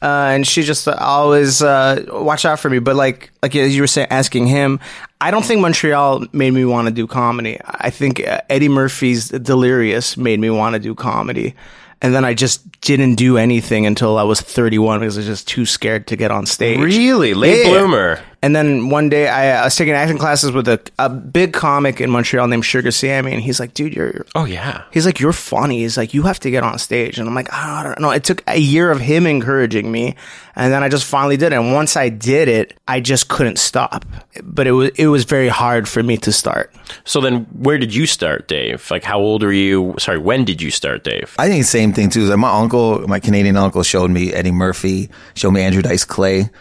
Uh, 0.01 0.29
and 0.35 0.45
she 0.45 0.61
just 0.61 0.87
always 0.87 1.63
uh, 1.63 2.05
watch 2.11 2.45
out 2.45 2.59
for 2.59 2.69
me. 2.69 2.77
But 2.77 2.95
like, 2.95 3.31
like 3.41 3.55
as 3.55 3.75
you 3.75 3.81
were 3.81 3.87
saying, 3.87 4.09
asking 4.11 4.45
him, 4.45 4.79
I 5.19 5.31
don't 5.31 5.43
think 5.43 5.61
Montreal 5.61 6.25
made 6.31 6.51
me 6.51 6.65
want 6.65 6.87
to 6.87 6.93
do 6.93 7.07
comedy. 7.07 7.57
I 7.65 7.89
think 7.89 8.19
uh, 8.19 8.41
Eddie 8.47 8.69
Murphy's 8.69 9.29
Delirious 9.29 10.15
made 10.17 10.39
me 10.39 10.51
want 10.51 10.73
to 10.75 10.79
do 10.79 10.93
comedy. 10.93 11.55
And 12.01 12.13
then 12.13 12.25
I 12.25 12.33
just 12.33 12.81
didn't 12.81 13.15
do 13.15 13.37
anything 13.37 13.85
until 13.85 14.17
I 14.17 14.23
was 14.23 14.41
31 14.41 14.99
because 14.99 15.17
I 15.17 15.19
was 15.19 15.25
just 15.27 15.47
too 15.47 15.65
scared 15.65 16.07
to 16.07 16.15
get 16.15 16.29
on 16.29 16.45
stage. 16.45 16.79
Really? 16.79 17.33
Late 17.33 17.63
Yeah. 17.65 17.69
bloomer. 17.71 18.19
And 18.45 18.55
then 18.55 18.89
one 18.89 19.09
day 19.09 19.27
I, 19.27 19.59
I 19.59 19.63
was 19.63 19.75
taking 19.75 19.95
acting 19.95 20.19
classes 20.19 20.51
with 20.51 20.67
a, 20.67 20.79
a 20.99 21.09
big 21.09 21.51
comic 21.51 21.99
in 21.99 22.11
Montreal 22.11 22.47
named 22.47 22.63
Sugar 22.63 22.91
Sammy, 22.91 23.33
and 23.33 23.41
he's 23.41 23.59
like, 23.59 23.73
"Dude, 23.73 23.95
you're." 23.95 24.11
you're 24.11 24.25
Oh, 24.35 24.45
yeah. 24.45 24.83
He's 24.91 25.03
like, 25.03 25.19
"You're 25.19 25.33
funny." 25.33 25.79
He's 25.79 25.97
like, 25.97 26.13
"You 26.13 26.21
have 26.21 26.39
to 26.41 26.51
get 26.51 26.61
on 26.61 26.77
stage." 26.77 27.17
And 27.17 27.27
I'm 27.27 27.33
like, 27.33 27.51
"I 27.51 27.81
don't 27.81 27.99
know." 27.99 28.11
It 28.11 28.23
took 28.23 28.43
a 28.45 28.59
year 28.59 28.91
of 28.91 28.99
him 28.99 29.25
encouraging 29.25 29.91
me, 29.91 30.13
and 30.55 30.71
then 30.71 30.83
I 30.83 30.89
just 30.89 31.05
finally 31.05 31.37
did 31.37 31.53
it. 31.53 31.55
And 31.55 31.73
once 31.73 31.97
I 31.97 32.09
did 32.09 32.47
it, 32.47 32.77
I 32.87 32.99
just 32.99 33.29
couldn't 33.29 33.57
stop. 33.57 34.05
But 34.43 34.67
it 34.67 34.73
was 34.73 34.91
it 34.95 35.07
was 35.07 35.23
very 35.23 35.47
hard 35.47 35.89
for 35.89 36.03
me 36.03 36.17
to 36.17 36.31
start. 36.31 36.71
So 37.03 37.21
then 37.21 37.47
where 37.51 37.79
did 37.79 37.95
you 37.95 38.05
start, 38.05 38.47
Dave? 38.47 38.91
Like, 38.91 39.03
how 39.03 39.17
old 39.17 39.43
are 39.43 39.51
you? 39.51 39.95
Sorry, 39.97 40.19
when 40.19 40.45
did 40.45 40.61
you 40.61 40.69
start, 40.69 41.03
Dave? 41.03 41.33
I 41.39 41.47
think 41.47 41.63
the 41.63 41.67
same 41.67 41.93
thing 41.93 42.11
too. 42.11 42.25
Like 42.25 42.37
my 42.37 42.53
uncle, 42.59 43.07
my 43.07 43.19
Canadian 43.19 43.57
uncle, 43.57 43.81
showed 43.81 44.11
me 44.11 44.33
Eddie 44.33 44.51
Murphy, 44.51 45.09
showed 45.33 45.49
me 45.49 45.63
Andrew 45.63 45.81
Dice 45.81 46.05
Clay. 46.05 46.51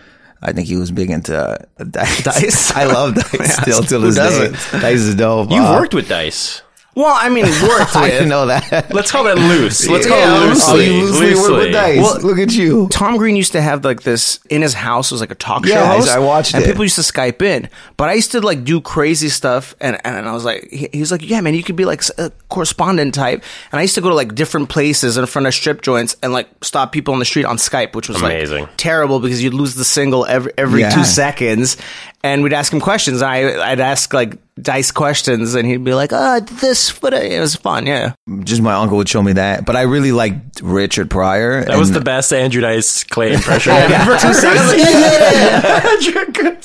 I 0.44 0.52
think 0.52 0.68
he 0.68 0.76
was 0.76 0.90
big 0.90 1.10
into 1.10 1.34
uh, 1.36 1.56
dice. 1.90 2.22
Dice? 2.28 2.70
I 2.76 2.84
love 2.84 3.14
dice 3.14 3.56
still 3.62 3.82
till 3.82 4.02
Who 4.02 4.10
this 4.12 4.16
day. 4.16 4.50
doesn't? 4.50 4.80
Dice 4.82 5.00
is 5.00 5.14
dope. 5.14 5.50
You've 5.50 5.64
Uh, 5.64 5.78
worked 5.80 5.94
with 5.94 6.06
Dice. 6.08 6.60
Well, 6.94 7.14
I 7.16 7.28
mean, 7.28 7.44
worked 7.44 7.96
I 7.96 8.02
with. 8.02 8.10
didn't 8.12 8.28
know 8.28 8.46
that. 8.46 8.92
Let's 8.94 9.10
call 9.10 9.24
that 9.24 9.36
loose. 9.36 9.88
Let's 9.88 10.06
call 10.06 10.16
Yeah, 10.18 10.44
it 10.44 10.48
loosely. 10.48 10.72
Oh, 10.72 10.78
you 10.78 11.04
loosely, 11.04 11.34
work 11.34 11.62
with 11.64 11.72
dice. 11.72 11.98
Well- 12.00 12.20
Look 12.20 12.38
at 12.38 12.52
you. 12.52 12.88
Tom 12.88 13.16
Green 13.16 13.34
used 13.36 13.52
to 13.52 13.60
have 13.60 13.84
like 13.84 14.02
this 14.02 14.38
in 14.48 14.62
his 14.62 14.74
house 14.74 15.10
was 15.10 15.20
like 15.20 15.30
a 15.30 15.34
talk 15.34 15.66
Yeah, 15.66 15.74
show 15.74 15.82
I- 15.82 15.96
host. 15.96 16.08
I 16.10 16.18
watched 16.20 16.54
and 16.54 16.62
it. 16.64 16.66
people 16.68 16.84
used 16.84 16.94
to 16.96 17.02
Skype 17.02 17.42
in. 17.42 17.68
But 17.96 18.08
I 18.10 18.14
used 18.14 18.32
to 18.32 18.40
like 18.40 18.64
do 18.64 18.80
crazy 18.80 19.28
stuff, 19.28 19.74
and 19.80 19.98
and 20.04 20.28
I 20.28 20.32
was 20.32 20.44
like, 20.44 20.68
he, 20.70 20.88
he 20.92 21.00
was 21.00 21.10
like, 21.10 21.28
yeah, 21.28 21.40
man, 21.40 21.54
you 21.54 21.62
could 21.62 21.76
be 21.76 21.84
like 21.84 22.02
a 22.18 22.30
correspondent 22.48 23.14
type. 23.14 23.42
And 23.72 23.78
I 23.78 23.82
used 23.82 23.94
to 23.96 24.00
go 24.00 24.08
to 24.08 24.14
like 24.14 24.34
different 24.34 24.68
places 24.68 25.16
in 25.16 25.26
front 25.26 25.46
of 25.48 25.54
strip 25.54 25.82
joints 25.82 26.16
and 26.22 26.32
like 26.32 26.48
stop 26.62 26.92
people 26.92 27.12
on 27.14 27.18
the 27.20 27.24
street 27.26 27.44
on 27.44 27.56
Skype, 27.56 27.94
which 27.96 28.08
was 28.08 28.20
Amazing. 28.22 28.62
like 28.62 28.76
terrible 28.76 29.18
because 29.20 29.42
you'd 29.42 29.54
lose 29.54 29.74
the 29.74 29.84
single 29.84 30.24
every 30.26 30.52
every 30.56 30.80
Yeah. 30.82 30.90
two 30.90 31.04
seconds. 31.04 31.76
And 32.22 32.42
we'd 32.42 32.54
ask 32.54 32.72
him 32.72 32.80
questions. 32.80 33.20
I 33.20 33.70
I'd 33.70 33.80
ask 33.80 34.14
like 34.14 34.38
dice 34.60 34.90
questions, 34.92 35.54
and 35.54 35.66
he'd 35.68 35.82
be 35.84 35.94
like, 35.94 36.12
"Uh, 36.12 36.40
this." 36.40 36.92
But 36.98 37.12
it 37.14 37.40
was 37.40 37.56
fun, 37.56 37.86
yeah. 37.86 38.12
Just 38.44 38.62
my 38.62 38.74
uncle 38.74 38.96
would 38.98 39.08
show 39.08 39.22
me 39.22 39.32
that, 39.34 39.64
but 39.66 39.76
I 39.76 39.82
really 39.82 40.12
liked 40.12 40.60
Richard 40.62 41.10
Pryor. 41.10 41.64
That 41.64 41.76
was 41.78 41.90
the 41.92 42.00
best 42.00 42.32
Andrew 42.32 42.60
Dice 42.62 43.04
Clay 43.04 43.32
impression 43.34 43.72
I've 43.72 43.90
ever 43.90 44.16
heard. 44.18 44.34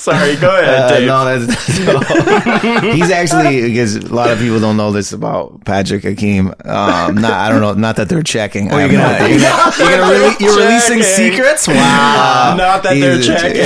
Sorry, 0.00 0.36
go 0.36 0.48
ahead, 0.58 0.64
Uh, 0.80 0.88
Dave. 0.98 1.06
no, 1.08 1.24
that's 1.24 2.94
he's 2.94 3.10
actually 3.10 3.62
because 3.68 3.96
a 3.96 4.14
lot 4.14 4.30
of 4.30 4.38
people 4.38 4.58
don't 4.60 4.76
know 4.78 4.92
this 4.92 5.12
about 5.12 5.62
Patrick 5.66 6.02
Hakeem. 6.04 6.48
Um, 6.64 7.14
not 7.16 7.32
I 7.32 7.48
don't 7.50 7.60
know, 7.60 7.74
not 7.74 7.96
that 7.96 8.08
they're 8.08 8.22
checking. 8.22 8.72
I 8.72 8.80
have 8.82 8.92
you're 8.92 9.00
gonna, 9.02 9.14
idea. 9.14 9.38
you're 9.38 9.50
gonna, 9.50 9.76
you're 9.78 9.98
gonna 9.98 10.14
rele- 10.14 10.40
you're 10.40 10.56
releasing 10.56 10.98
Checking. 11.00 11.32
secrets? 11.32 11.68
Wow. 11.68 12.54
Not 12.56 12.82
that 12.84 12.94
they're 12.94 13.20
checking. 13.20 13.60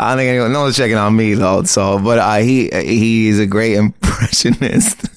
I 0.00 0.10
don't 0.10 0.18
think 0.18 0.28
anyone, 0.28 0.52
no 0.52 0.60
one's 0.62 0.76
checking 0.76 0.96
on 0.96 1.16
me 1.16 1.34
though. 1.34 1.62
So, 1.64 1.98
but 2.08 2.18
uh, 2.18 2.36
he 2.38 2.68
he's 2.72 3.38
a 3.38 3.46
great 3.46 3.74
impressionist. 3.84 5.08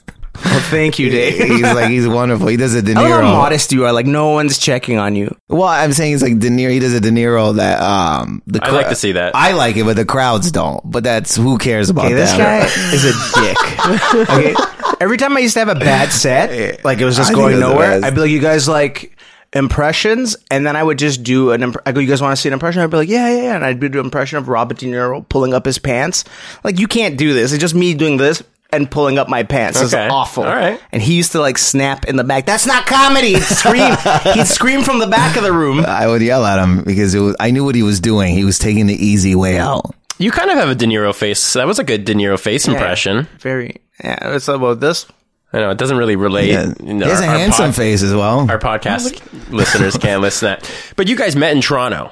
Well, 0.44 0.60
thank 0.72 0.98
you, 0.98 1.10
Dave. 1.12 1.38
he's 1.38 1.62
like 1.62 1.90
he's 1.92 2.08
wonderful. 2.08 2.48
He 2.48 2.58
does 2.58 2.74
a 2.74 2.82
De 2.82 2.94
I 2.94 2.96
love 2.96 3.10
how 3.12 3.18
Niro. 3.22 3.32
modest 3.38 3.72
you 3.72 3.86
are. 3.86 3.92
Like 3.94 4.08
no 4.08 4.30
one's 4.30 4.58
checking 4.58 4.98
on 4.98 5.16
you. 5.16 5.36
Well, 5.50 5.68
I'm 5.68 5.94
saying 5.94 6.12
he's 6.14 6.24
like 6.24 6.40
De 6.40 6.50
Niro. 6.50 6.72
He 6.72 6.80
does 6.80 6.94
a 6.94 7.00
De 7.00 7.10
Niro 7.12 7.56
that 7.58 7.80
um 7.82 8.42
the 8.48 8.60
I 8.64 8.72
like 8.72 8.90
to 8.90 8.96
see 8.96 9.12
that. 9.12 9.36
I 9.36 9.52
like 9.54 9.76
it, 9.78 9.84
but 9.84 9.96
the 9.98 10.06
crowds 10.06 10.52
don't. 10.52 10.82
But 10.90 11.04
that's 11.04 11.36
who 11.36 11.58
cares 11.60 11.90
about 11.92 12.06
Okay, 12.06 12.16
this 12.16 12.32
that. 12.32 12.40
guy 12.40 12.66
is 12.94 13.06
a 13.06 13.14
dick. 13.42 14.30
Okay, 14.30 14.56
Every 15.00 15.18
time 15.18 15.36
I 15.38 15.42
used 15.42 15.54
to 15.54 15.60
have 15.60 15.70
a 15.70 15.76
bad 15.80 16.12
set, 16.12 16.84
like 16.90 17.00
it 17.00 17.06
was 17.06 17.16
just 17.18 17.32
I 17.32 17.34
going 17.36 17.54
it 17.54 17.58
was 17.58 17.64
the 17.66 17.70
nowhere. 17.74 18.04
I'd 18.04 18.16
be 18.16 18.22
like, 18.22 18.32
"You 18.32 18.40
guys 18.42 18.68
like 18.68 19.16
impressions?" 19.54 20.36
And 20.50 20.66
then 20.66 20.76
I 20.76 20.84
would 20.84 21.00
just 21.00 21.24
do 21.24 21.52
an. 21.52 21.64
Imp- 21.64 21.78
I 21.86 21.92
go, 21.92 22.00
"You 22.00 22.08
guys 22.08 22.22
want 22.22 22.36
to 22.36 22.42
see 22.42 22.50
an 22.50 22.54
impression?" 22.54 22.82
I'd 22.82 22.90
be 22.90 22.98
like, 22.98 23.10
"Yeah, 23.10 23.30
yeah, 23.30 23.42
yeah." 23.44 23.56
And 23.56 23.66
I'd 23.66 23.80
do 23.80 23.88
an 23.88 24.06
impression 24.06 24.38
of 24.38 24.48
Robert 24.50 24.78
De 24.78 24.86
Niro 24.88 25.28
pulling 25.30 25.54
up 25.54 25.66
his 25.66 25.78
pants. 25.80 26.24
Like 26.64 26.80
you 26.80 26.88
can't 26.88 27.18
do 27.18 27.34
this. 27.34 27.52
It's 27.52 27.62
just 27.62 27.76
me 27.76 27.94
doing 27.94 28.18
this 28.18 28.44
and 28.74 28.90
pulling 28.90 29.18
up 29.18 29.28
my 29.28 29.44
pants. 29.44 29.82
It's 29.82 29.94
awful. 29.94 30.44
All 30.44 30.56
right. 30.56 30.80
And 30.92 31.02
he 31.02 31.16
used 31.16 31.34
to 31.34 31.40
like 31.40 31.58
snap 31.58 32.06
in 32.06 32.16
the 32.16 32.24
back. 32.24 32.46
That's 32.46 32.66
not 32.66 32.86
comedy. 32.86 33.34
He'd 33.34 33.44
scream. 33.44 33.96
He'd 34.34 34.48
scream 34.48 34.84
from 34.84 35.00
the 35.00 35.08
back 35.08 35.36
of 35.38 35.44
the 35.44 35.54
room. 35.54 35.86
I 35.86 36.08
would 36.08 36.22
yell 36.22 36.46
at 36.46 36.62
him 36.62 36.84
because 36.84 37.14
it 37.14 37.20
was, 37.20 37.36
I 37.40 37.52
knew 37.52 37.66
what 37.66 37.76
he 37.76 37.84
was 37.84 38.00
doing. 38.00 38.34
He 38.34 38.46
was 38.46 38.58
taking 38.60 38.88
the 38.88 38.96
easy 38.96 39.36
way 39.36 39.58
out. 39.58 39.94
You 40.18 40.32
kind 40.32 40.52
of 40.52 40.58
have 40.58 40.70
a 40.70 40.76
De 40.76 40.86
Niro 40.86 41.14
face. 41.14 41.54
That 41.54 41.68
was 41.68 41.80
a 41.80 41.84
good 41.84 42.06
De 42.06 42.14
Niro 42.14 42.40
face 42.40 42.68
impression. 42.68 43.28
Very. 43.40 43.82
Yeah. 44.04 44.36
It's 44.36 44.48
uh, 44.48 44.56
about 44.56 44.80
this. 44.80 45.06
I 45.54 45.60
know 45.60 45.70
it 45.72 45.78
doesn't 45.78 45.98
really 45.98 46.16
relate. 46.16 46.50
Yeah. 46.50 46.74
you 46.82 46.94
know, 46.94 47.06
he 47.06 47.12
has 47.12 47.22
a 47.22 47.26
our- 47.26 47.32
our 47.34 47.38
handsome 47.40 47.66
pod- 47.68 47.76
face 47.76 48.04
as 48.04 48.14
well. 48.14 48.50
Our 48.50 48.58
podcast 48.60 49.22
listeners 49.52 49.98
can't 49.98 50.22
listen 50.28 50.56
to 50.56 50.62
that. 50.62 50.72
But 50.96 51.08
you 51.10 51.16
guys 51.18 51.36
met 51.36 51.54
in 51.56 51.62
Toronto. 51.62 52.12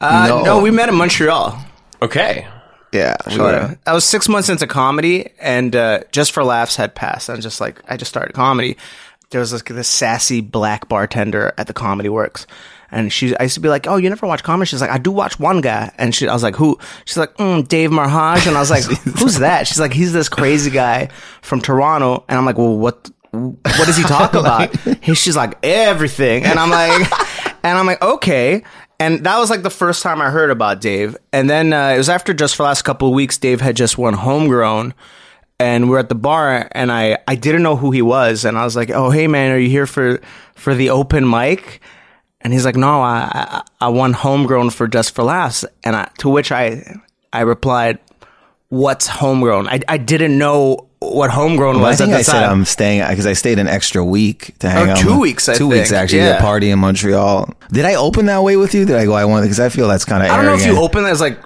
Uh, 0.00 0.26
No. 0.28 0.42
no. 0.44 0.60
we 0.60 0.70
met 0.70 0.88
in 0.88 0.94
Montreal. 0.94 1.58
Okay. 2.00 2.46
yeah, 2.92 3.16
Sure. 3.28 3.42
were- 3.44 3.78
I 3.86 3.92
was 3.92 4.04
six 4.04 4.28
months 4.28 4.48
into 4.48 4.66
comedy, 4.66 5.30
and 5.40 5.74
uh, 5.76 6.00
just 6.12 6.32
for 6.32 6.42
laughs 6.44 6.76
had 6.76 6.94
passed. 6.94 7.28
I'm 7.28 7.40
just 7.40 7.60
like, 7.60 7.82
I 7.88 7.96
just 7.96 8.08
started 8.10 8.32
comedy. 8.34 8.76
There 9.30 9.40
was 9.40 9.52
like 9.52 9.64
this 9.66 9.88
sassy 9.88 10.40
black 10.40 10.88
bartender 10.88 11.52
at 11.58 11.66
the 11.66 11.74
Comedy 11.74 12.08
Works, 12.08 12.46
and 12.90 13.12
she, 13.12 13.36
I 13.36 13.44
used 13.44 13.54
to 13.54 13.60
be 13.60 13.68
like, 13.68 13.86
"Oh, 13.86 13.96
you 13.96 14.08
never 14.08 14.26
watch 14.26 14.42
comedy?" 14.42 14.66
She's 14.68 14.80
like, 14.80 14.90
"I 14.90 14.98
do 14.98 15.10
watch 15.10 15.38
one 15.38 15.60
guy," 15.60 15.92
and 15.98 16.14
she, 16.14 16.26
I 16.28 16.32
was 16.32 16.42
like, 16.42 16.56
"Who?" 16.56 16.78
She's 17.04 17.16
like, 17.16 17.34
mm, 17.36 17.66
"Dave 17.68 17.90
Marhaj," 17.90 18.46
and 18.46 18.56
I 18.56 18.60
was 18.60 18.70
like, 18.70 18.84
"Who's 19.18 19.38
that?" 19.38 19.66
She's 19.66 19.80
like, 19.80 19.92
"He's 19.92 20.12
this 20.12 20.28
crazy 20.28 20.70
guy 20.70 21.08
from 21.42 21.60
Toronto," 21.60 22.24
and 22.28 22.38
I'm 22.38 22.44
like, 22.46 22.58
"Well, 22.58 22.76
what?" 22.76 23.10
What 23.30 23.84
does 23.86 23.98
he 23.98 24.04
talk 24.04 24.32
about? 24.42 24.74
He- 25.04 25.14
She's 25.14 25.36
like 25.36 25.58
everything, 25.62 26.44
and 26.44 26.58
I'm 26.58 26.70
like, 26.70 27.10
and 27.62 27.76
I'm 27.78 27.86
like, 27.86 28.00
okay. 28.00 28.62
And 28.98 29.22
that 29.26 29.38
was 29.38 29.50
like 29.50 29.62
the 29.62 29.70
first 29.70 30.02
time 30.02 30.20
I 30.22 30.30
heard 30.30 30.50
about 30.50 30.80
Dave. 30.80 31.14
And 31.32 31.48
then 31.48 31.72
uh, 31.74 31.90
it 31.90 31.98
was 31.98 32.08
after 32.08 32.32
just 32.34 32.56
for 32.56 32.62
the 32.62 32.68
last 32.68 32.82
couple 32.82 33.06
of 33.08 33.14
weeks, 33.14 33.36
Dave 33.38 33.60
had 33.60 33.76
just 33.76 33.98
won 33.98 34.14
Homegrown, 34.14 34.94
and 35.60 35.90
we're 35.90 35.98
at 35.98 36.08
the 36.08 36.14
bar, 36.14 36.68
and 36.72 36.90
I 36.90 37.18
I 37.28 37.34
didn't 37.34 37.62
know 37.62 37.76
who 37.76 37.90
he 37.90 38.00
was, 38.02 38.46
and 38.46 38.56
I 38.56 38.64
was 38.64 38.74
like, 38.74 38.90
oh 38.90 39.10
hey 39.10 39.26
man, 39.28 39.52
are 39.52 39.58
you 39.58 39.68
here 39.68 39.86
for 39.86 40.20
for 40.54 40.74
the 40.74 40.88
open 40.90 41.28
mic? 41.28 41.80
And 42.48 42.54
he's 42.54 42.64
like, 42.64 42.76
no, 42.76 43.02
I 43.02 43.28
I, 43.30 43.62
I 43.82 43.88
won 43.88 44.14
Homegrown 44.14 44.70
for 44.70 44.88
Just 44.88 45.14
for 45.14 45.22
Laughs, 45.22 45.66
and 45.84 45.94
I, 45.94 46.08
to 46.20 46.30
which 46.30 46.50
I 46.50 46.96
I 47.30 47.42
replied, 47.42 47.98
what's 48.70 49.06
Homegrown? 49.06 49.68
I 49.68 49.80
I 49.86 49.98
didn't 49.98 50.38
know 50.38 50.86
what 51.00 51.28
Homegrown 51.30 51.76
Well, 51.76 51.84
I 51.84 51.88
was 51.90 51.98
think 51.98 52.08
at 52.08 52.14
the 52.14 52.18
I 52.20 52.22
said 52.22 52.40
time. 52.40 52.50
I'm 52.50 52.64
staying 52.64 53.06
because 53.06 53.26
I 53.26 53.34
stayed 53.34 53.58
an 53.58 53.68
extra 53.68 54.02
week 54.02 54.54
to 54.60 54.70
hang 54.70 54.88
Oh, 54.88 54.92
out. 54.92 54.96
two 54.98 55.20
weeks, 55.20 55.46
I 55.46 55.56
two 55.56 55.68
weeks 55.68 55.92
actually. 55.92 56.20
Yeah. 56.20 56.38
A 56.38 56.40
party 56.40 56.70
in 56.70 56.78
Montreal. 56.78 57.52
Did 57.70 57.84
I 57.84 57.96
open 57.96 58.24
that 58.26 58.42
way 58.42 58.56
with 58.56 58.74
you? 58.74 58.86
Did 58.86 58.96
I 58.96 59.04
go? 59.04 59.12
I 59.12 59.26
want 59.26 59.44
because 59.44 59.60
I 59.60 59.68
feel 59.68 59.86
that's 59.86 60.06
kind 60.06 60.22
of. 60.22 60.30
I 60.30 60.36
don't 60.36 60.46
know 60.46 60.54
if 60.54 60.64
you 60.64 60.80
open 60.80 61.02
that 61.04 61.10
as 61.12 61.20
like 61.20 61.38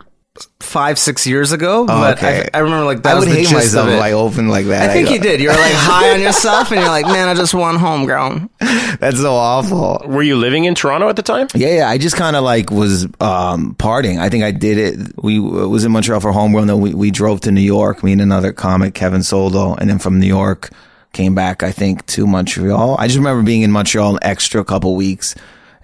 five, 0.61 0.99
six 0.99 1.27
years 1.27 1.53
ago, 1.53 1.85
but 1.87 2.17
okay. 2.19 2.49
I, 2.55 2.59
I 2.59 2.61
remember 2.61 2.85
like 2.87 3.03
that 3.03 3.13
I 3.13 3.15
was 3.19 3.27
would 3.27 3.33
the 3.33 3.37
hate 3.41 3.49
gist 3.49 3.55
myself 3.55 3.87
of 3.89 3.93
it. 3.93 3.97
if 3.97 4.03
I 4.03 4.13
opened 4.13 4.49
like 4.51 4.67
that. 4.67 4.89
I 4.89 4.93
think 4.93 5.09
go- 5.09 5.15
you 5.15 5.21
did. 5.21 5.41
You 5.41 5.49
were 5.49 5.55
like 5.55 5.73
high 5.75 6.15
on 6.15 6.21
yourself, 6.23 6.71
and 6.71 6.81
you're 6.81 6.89
like, 6.89 7.07
"Man, 7.07 7.29
I 7.29 7.35
just 7.35 7.53
won 7.55 7.77
homegrown." 7.77 8.49
That's 8.99 9.19
so 9.21 9.35
awful. 9.35 10.03
Were 10.07 10.23
you 10.23 10.37
living 10.37 10.65
in 10.65 10.75
Toronto 10.75 11.09
at 11.09 11.17
the 11.17 11.23
time? 11.23 11.49
Yeah, 11.55 11.75
yeah. 11.77 11.89
I 11.89 11.99
just 11.99 12.17
kind 12.17 12.37
of 12.37 12.45
like 12.45 12.71
was 12.71 13.05
um 13.21 13.75
partying. 13.79 14.19
I 14.19 14.31
think 14.31 14.45
I 14.45 14.51
did 14.53 14.79
it. 14.79 15.23
We 15.23 15.39
uh, 15.39 15.43
was 15.69 15.85
in 15.85 15.93
Montreal 15.93 16.21
for 16.21 16.33
homegrown. 16.33 16.67
Then 16.67 16.81
we 16.81 16.95
we 16.95 17.11
drove 17.11 17.43
to 17.43 17.53
New 17.53 17.61
York. 17.61 18.03
Me 18.03 18.13
and 18.13 18.23
another 18.23 18.53
comic, 18.53 18.95
Kevin 18.95 19.23
Soldo, 19.23 19.75
and 19.75 19.91
then 19.91 19.99
from 19.99 20.19
New 20.19 20.27
York 20.27 20.71
came 21.13 21.35
back. 21.35 21.63
I 21.63 21.73
think 21.73 22.07
to 22.07 22.27
Montreal. 22.27 22.97
I 22.99 23.07
just 23.07 23.19
remember 23.19 23.43
being 23.43 23.63
in 23.63 23.71
Montreal 23.71 24.13
an 24.15 24.19
extra 24.23 24.65
couple 24.65 24.97
weeks, 24.97 25.35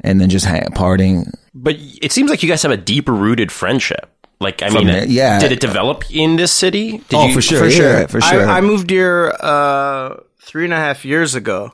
and 0.01 0.19
then 0.21 0.31
just 0.31 0.47
ha- 0.47 0.69
partying. 0.71 1.31
But 1.55 1.77
it 2.01 2.13
seems 2.13 2.31
like 2.31 2.43
you 2.43 2.49
guys 2.49 2.63
have 2.63 2.71
a 2.73 2.77
deeper 2.79 3.13
rooted 3.13 3.53
friendship. 3.53 4.09
Like, 4.41 4.63
I 4.63 4.69
From 4.69 4.85
mean, 4.85 4.87
there, 4.87 5.07
yeah. 5.07 5.41
Did 5.41 5.51
it 5.53 5.61
develop 5.61 6.05
in 6.11 6.37
this 6.37 6.53
city? 6.53 6.99
Did 7.09 7.15
Oh, 7.15 7.27
you, 7.27 7.35
for 7.35 7.43
sure, 7.43 7.67
yeah, 7.69 8.07
for 8.07 8.21
sure. 8.21 8.47
I, 8.49 8.59
I 8.59 8.61
moved 8.61 8.89
here 8.91 9.35
uh, 9.41 10.17
three 10.41 10.65
and 10.65 10.73
a 10.73 10.77
half 10.77 11.05
years 11.05 11.35
ago, 11.35 11.73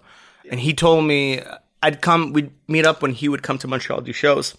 and 0.51 0.59
he 0.59 0.73
told 0.73 1.05
me 1.05 1.43
I'd 1.83 2.01
come. 2.01 2.33
We'd 2.33 2.51
meet 2.67 2.87
up 2.87 3.03
when 3.03 3.13
he 3.13 3.29
would 3.29 3.43
come 3.43 3.59
to 3.59 3.69
Montreal 3.69 4.01
do 4.01 4.13
shows. 4.15 4.55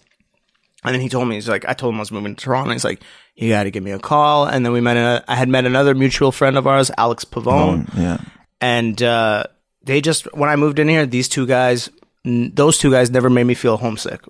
And 0.84 0.94
then 0.94 1.00
he 1.02 1.08
told 1.08 1.26
me 1.26 1.34
he's 1.34 1.48
like, 1.48 1.64
I 1.68 1.72
told 1.72 1.94
him 1.94 1.98
I 1.98 2.02
was 2.02 2.12
moving 2.12 2.36
to 2.36 2.44
Toronto. 2.44 2.70
He's 2.72 2.84
like, 2.84 3.00
you 3.34 3.48
got 3.48 3.64
to 3.64 3.72
give 3.72 3.82
me 3.82 3.90
a 3.90 3.98
call. 3.98 4.46
And 4.46 4.64
then 4.64 4.72
we 4.72 4.80
met. 4.80 4.96
A, 4.96 5.24
I 5.26 5.34
had 5.34 5.48
met 5.48 5.64
another 5.64 5.92
mutual 5.96 6.30
friend 6.30 6.56
of 6.56 6.68
ours, 6.68 6.92
Alex 6.96 7.24
Pavone. 7.24 7.90
Yeah. 7.96 8.18
and 8.60 9.02
uh, 9.02 9.44
they 9.82 10.00
just 10.00 10.32
when 10.32 10.48
I 10.48 10.54
moved 10.54 10.78
in 10.78 10.86
here, 10.86 11.04
these 11.04 11.28
two 11.28 11.44
guys, 11.44 11.90
n- 12.24 12.52
those 12.54 12.78
two 12.78 12.92
guys, 12.92 13.10
never 13.10 13.28
made 13.30 13.44
me 13.44 13.54
feel 13.54 13.78
homesick. 13.78 14.20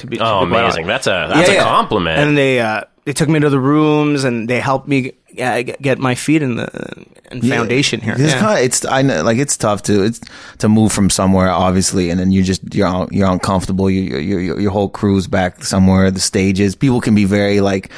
To 0.00 0.06
be, 0.06 0.16
to 0.18 0.24
Oh, 0.24 0.40
be 0.46 0.52
amazing! 0.54 0.86
That's 0.86 1.06
a 1.06 1.26
that's 1.28 1.48
Yeah, 1.48 1.54
a 1.54 1.58
yeah. 1.58 1.64
compliment. 1.64 2.18
And 2.18 2.36
they 2.36 2.60
uh, 2.60 2.82
they 3.04 3.12
took 3.12 3.28
me 3.28 3.38
to 3.40 3.48
the 3.50 3.58
rooms 3.60 4.24
and 4.24 4.48
they 4.48 4.60
helped 4.60 4.88
me 4.88 5.12
uh, 5.38 5.62
get 5.62 5.80
get 5.82 5.98
my 5.98 6.14
feet 6.14 6.42
in 6.42 6.56
the 6.56 6.68
in 7.30 7.40
foundation 7.42 8.00
here. 8.00 8.14
It's 8.18 8.32
Yeah. 8.32 8.40
kind 8.40 8.58
of, 8.58 8.64
it's 8.64 8.84
I 8.84 9.02
know 9.02 9.22
like 9.22 9.38
it's 9.38 9.56
tough 9.56 9.82
to 9.84 10.02
it's 10.04 10.20
to 10.58 10.68
move 10.68 10.90
from 10.92 11.10
somewhere 11.10 11.50
obviously, 11.50 12.10
and 12.10 12.18
then 12.18 12.32
you 12.32 12.42
just 12.42 12.62
you're 12.74 12.88
un- 12.88 13.08
you're 13.12 13.30
uncomfortable. 13.30 13.88
You 13.90 14.02
your 14.18 14.40
your 14.40 14.60
your 14.60 14.70
whole 14.72 14.88
crew's 14.88 15.26
back 15.28 15.64
somewhere. 15.64 16.10
The 16.10 16.20
stages 16.20 16.74
people 16.74 17.00
can 17.00 17.14
be 17.14 17.24
very 17.26 17.60
like 17.60 17.90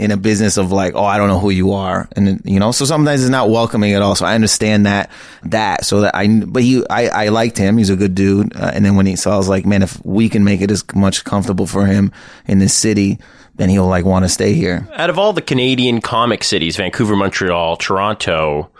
in 0.00 0.10
a 0.10 0.16
business 0.16 0.56
of 0.56 0.72
like 0.72 0.94
oh 0.94 1.04
I 1.04 1.18
don't 1.18 1.28
know 1.28 1.38
who 1.38 1.50
you 1.50 1.72
are, 1.72 2.08
and 2.16 2.40
you 2.44 2.58
know 2.58 2.72
so 2.72 2.86
sometimes 2.86 3.20
it's 3.20 3.30
not 3.30 3.50
welcoming 3.50 3.92
at 3.92 4.00
all. 4.00 4.14
So 4.14 4.24
I 4.24 4.34
understand 4.34 4.86
that 4.86 5.10
that 5.44 5.84
so 5.84 6.00
that 6.00 6.16
I 6.16 6.26
but 6.46 6.62
he 6.62 6.82
I 6.88 7.26
I 7.26 7.28
liked 7.28 7.58
him. 7.58 7.76
He's 7.76 7.90
a 7.90 7.96
good 7.96 8.14
dude, 8.14 8.56
uh, 8.56 8.70
and 8.74 8.84
then 8.84 8.96
when 8.96 9.06
he 9.06 9.14
so 9.16 9.30
I 9.30 9.36
was 9.36 9.48
like 9.48 9.66
man 9.66 9.82
if 9.82 10.04
we 10.04 10.28
can 10.30 10.42
make 10.42 10.62
it 10.62 10.70
as 10.70 10.84
much 10.94 11.24
comfortable 11.24 11.66
for 11.66 11.86
him 11.86 12.12
in 12.46 12.58
this 12.58 12.74
city. 12.74 13.18
Then 13.56 13.68
he'll 13.68 13.88
like 13.88 14.06
want 14.06 14.24
to 14.24 14.30
stay 14.30 14.54
here. 14.54 14.88
Out 14.94 15.10
of 15.10 15.18
all 15.18 15.34
the 15.34 15.42
Canadian 15.42 16.00
comic 16.00 16.44
cities, 16.44 16.78
Vancouver, 16.78 17.14
Montreal, 17.14 17.76
Toronto, 17.76 18.70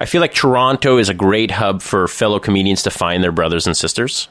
I 0.00 0.06
feel 0.06 0.22
like 0.22 0.32
Toronto 0.32 0.96
is 0.96 1.10
a 1.10 1.14
great 1.14 1.50
hub 1.50 1.82
for 1.82 2.08
fellow 2.08 2.38
comedians 2.38 2.82
to 2.84 2.90
find 2.90 3.22
their 3.22 3.32
brothers 3.32 3.66
and 3.66 3.76
sisters. 3.76 4.28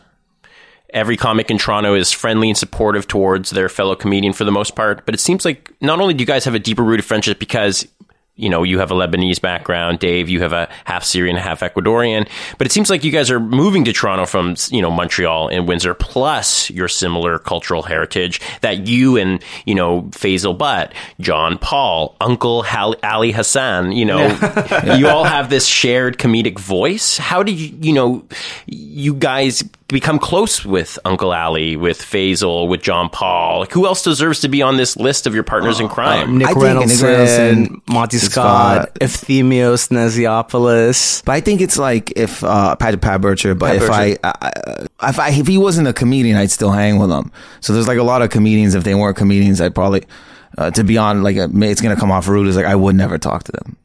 Every 0.95 1.17
comic 1.17 1.51
in 1.51 1.59
Toronto 1.59 1.93
is 1.93 2.11
friendly 2.11 2.49
and 2.49 2.57
supportive 2.57 3.07
towards 3.07 3.51
their 3.51 3.69
fellow 3.69 3.95
comedian 3.95 4.33
for 4.33 4.45
the 4.45 4.51
most 4.51 4.75
part, 4.75 5.05
but 5.05 5.13
it 5.13 5.19
seems 5.19 5.45
like 5.45 5.71
not 5.81 5.99
only 5.99 6.13
do 6.13 6.21
you 6.21 6.25
guys 6.25 6.45
have 6.45 6.55
a 6.55 6.59
deeper 6.59 6.83
rooted 6.83 7.05
friendship 7.05 7.37
because 7.37 7.85
you 8.37 8.49
know, 8.49 8.63
you 8.63 8.79
have 8.79 8.91
a 8.91 8.93
Lebanese 8.93 9.39
background, 9.39 9.99
Dave, 9.99 10.27
you 10.27 10.41
have 10.41 10.51
a 10.51 10.67
half 10.83 11.05
Syrian, 11.05 11.37
half 11.37 11.61
Ecuadorian, 11.61 12.27
but 12.57 12.67
it 12.67 12.71
seems 12.71 12.89
like 12.89 13.03
you 13.05 13.11
guys 13.11 13.31
are 13.31 13.39
moving 13.39 13.85
to 13.85 13.93
Toronto 13.93 14.25
from, 14.25 14.55
you 14.71 14.81
know, 14.81 14.91
Montreal 14.91 15.47
and 15.47 15.67
Windsor, 15.67 15.93
plus 15.93 16.69
your 16.69 16.89
similar 16.89 17.39
cultural 17.39 17.81
heritage 17.81 18.41
that 18.59 18.87
you 18.87 19.15
and, 19.15 19.41
you 19.65 19.73
know, 19.73 20.03
Faisal 20.11 20.57
Butt, 20.57 20.93
John 21.21 21.57
Paul, 21.57 22.17
Uncle 22.19 22.63
Hal- 22.63 22.97
Ali 23.03 23.31
Hassan, 23.31 23.93
you 23.93 24.03
know, 24.03 24.27
you 24.97 25.07
all 25.07 25.23
have 25.23 25.49
this 25.49 25.65
shared 25.65 26.17
comedic 26.17 26.59
voice. 26.59 27.17
How 27.17 27.41
did 27.41 27.57
you, 27.57 27.77
you 27.79 27.93
know, 27.93 28.25
you 28.65 29.13
guys 29.13 29.63
become 29.87 30.17
close 30.17 30.65
with 30.65 30.97
Uncle 31.05 31.31
Ali, 31.31 31.75
with 31.75 31.99
Faisal, 31.99 32.67
with 32.67 32.81
John 32.81 33.09
Paul? 33.09 33.59
Like, 33.59 33.71
who 33.71 33.85
else 33.85 34.03
deserves 34.03 34.41
to 34.41 34.47
be 34.47 34.61
on 34.61 34.77
this 34.77 34.97
list 34.97 35.27
of 35.27 35.35
your 35.35 35.43
partners 35.43 35.79
in 35.79 35.87
crime? 35.87 36.39
Nick 36.39 36.47
I 36.47 36.53
think 36.53 36.63
Nick 36.63 37.01
Reynolds, 37.01 37.03
Reynolds, 37.03 37.81
Monty 37.87 38.17
Scott. 38.17 38.87
Scott, 38.87 38.99
Euthemios 38.99 39.89
Nesiopoulos. 39.89 41.23
But 41.23 41.31
I 41.33 41.41
think 41.41 41.61
it's 41.61 41.77
like 41.77 42.11
if 42.15 42.43
uh, 42.43 42.75
Pat 42.75 42.99
Pat 43.01 43.21
Burtscher, 43.21 43.57
but 43.57 43.73
Pat 43.73 43.83
if 43.83 43.89
I, 43.89 44.13
Burtscher. 44.13 44.87
I, 44.99 45.09
if 45.09 45.19
I 45.19 45.29
if 45.29 45.47
he 45.47 45.57
wasn't 45.57 45.87
a 45.87 45.93
comedian, 45.93 46.37
I'd 46.37 46.51
still 46.51 46.71
hang 46.71 46.97
with 46.97 47.11
him. 47.11 47.31
So 47.61 47.73
there's 47.73 47.87
like 47.87 47.99
a 47.99 48.03
lot 48.03 48.21
of 48.21 48.29
comedians. 48.29 48.75
If 48.75 48.83
they 48.83 48.95
weren't 48.95 49.17
comedians, 49.17 49.61
I'd 49.61 49.75
probably 49.75 50.05
uh, 50.57 50.71
to 50.71 50.83
be 50.83 50.97
on 50.97 51.21
like 51.21 51.37
a, 51.37 51.49
it's 51.61 51.81
gonna 51.81 51.95
come 51.95 52.11
off 52.11 52.27
rude. 52.27 52.47
Is 52.47 52.55
like 52.55 52.65
I 52.65 52.75
would 52.75 52.95
never 52.95 53.17
talk 53.17 53.43
to 53.43 53.51
them. 53.51 53.77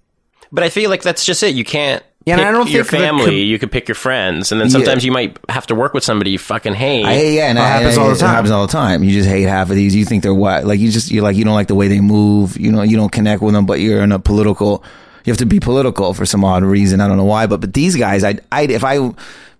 But 0.53 0.65
I 0.65 0.71
feel 0.71 0.91
like 0.91 1.03
that's 1.03 1.25
just 1.25 1.43
it. 1.43 1.55
You 1.55 1.65
can't. 1.65 2.03
Yeah, 2.27 2.35
and 2.35 2.41
pick 2.41 2.49
I 2.49 2.53
don't 2.53 2.71
your 2.71 2.85
think 2.85 3.01
the 3.01 3.07
family. 3.07 3.25
com- 3.25 3.35
you 3.35 3.59
could 3.59 3.73
pick 3.73 3.89
your 3.89 3.95
friends, 3.95 4.53
and 4.53 4.61
then 4.61 4.69
sometimes 4.69 5.05
you 5.07 5.11
might 5.13 5.39
have 5.49 5.67
to 5.69 5.75
work 5.75 5.95
with 5.95 6.05
somebody 6.05 6.33
you 6.33 6.39
fucking 6.39 6.75
hate. 6.75 7.05
I, 7.07 7.15
yeah, 7.23 7.49
and 7.49 7.57
It 7.59 7.63
I- 7.63 7.67
happens 7.69 7.95
and 7.97 8.03
all 8.05 8.11
the 8.11 8.17
time. 8.17 8.29
It 8.31 8.35
happens 8.35 8.51
all 8.51 8.67
the 8.67 8.73
time. 8.73 9.03
You 9.05 9.13
just 9.13 9.29
hate 9.29 9.45
half 9.49 9.71
of 9.71 9.77
these. 9.77 9.97
You 9.97 10.05
think 10.05 10.23
they're 10.23 10.35
what? 10.35 10.65
Like 10.67 10.81
you 10.81 10.91
just 10.91 11.11
you're 11.11 11.23
like 11.23 11.37
you 11.37 11.45
don't 11.45 11.55
like 11.55 11.69
the 11.69 11.75
way 11.75 11.89
they 11.89 12.01
move. 12.01 12.59
You 12.59 12.73
know 12.73 12.83
you 12.83 12.97
don't 12.99 13.11
connect 13.11 13.41
with 13.41 13.55
them, 13.55 13.65
but 13.65 13.81
you're 13.81 14.03
in 14.03 14.13
a 14.13 14.19
political. 14.19 14.85
You 15.25 15.31
have 15.31 15.39
to 15.39 15.47
be 15.47 15.61
political 15.61 16.13
for 16.15 16.27
some 16.27 16.45
odd 16.45 16.63
reason. 16.63 17.01
I 17.01 17.09
don't 17.09 17.17
know 17.17 17.25
why, 17.25 17.47
but 17.47 17.61
but 17.63 17.73
these 17.73 17.97
guys, 17.97 18.23
I 18.23 18.39
I 18.53 18.63
if 18.65 18.85
I 18.85 18.99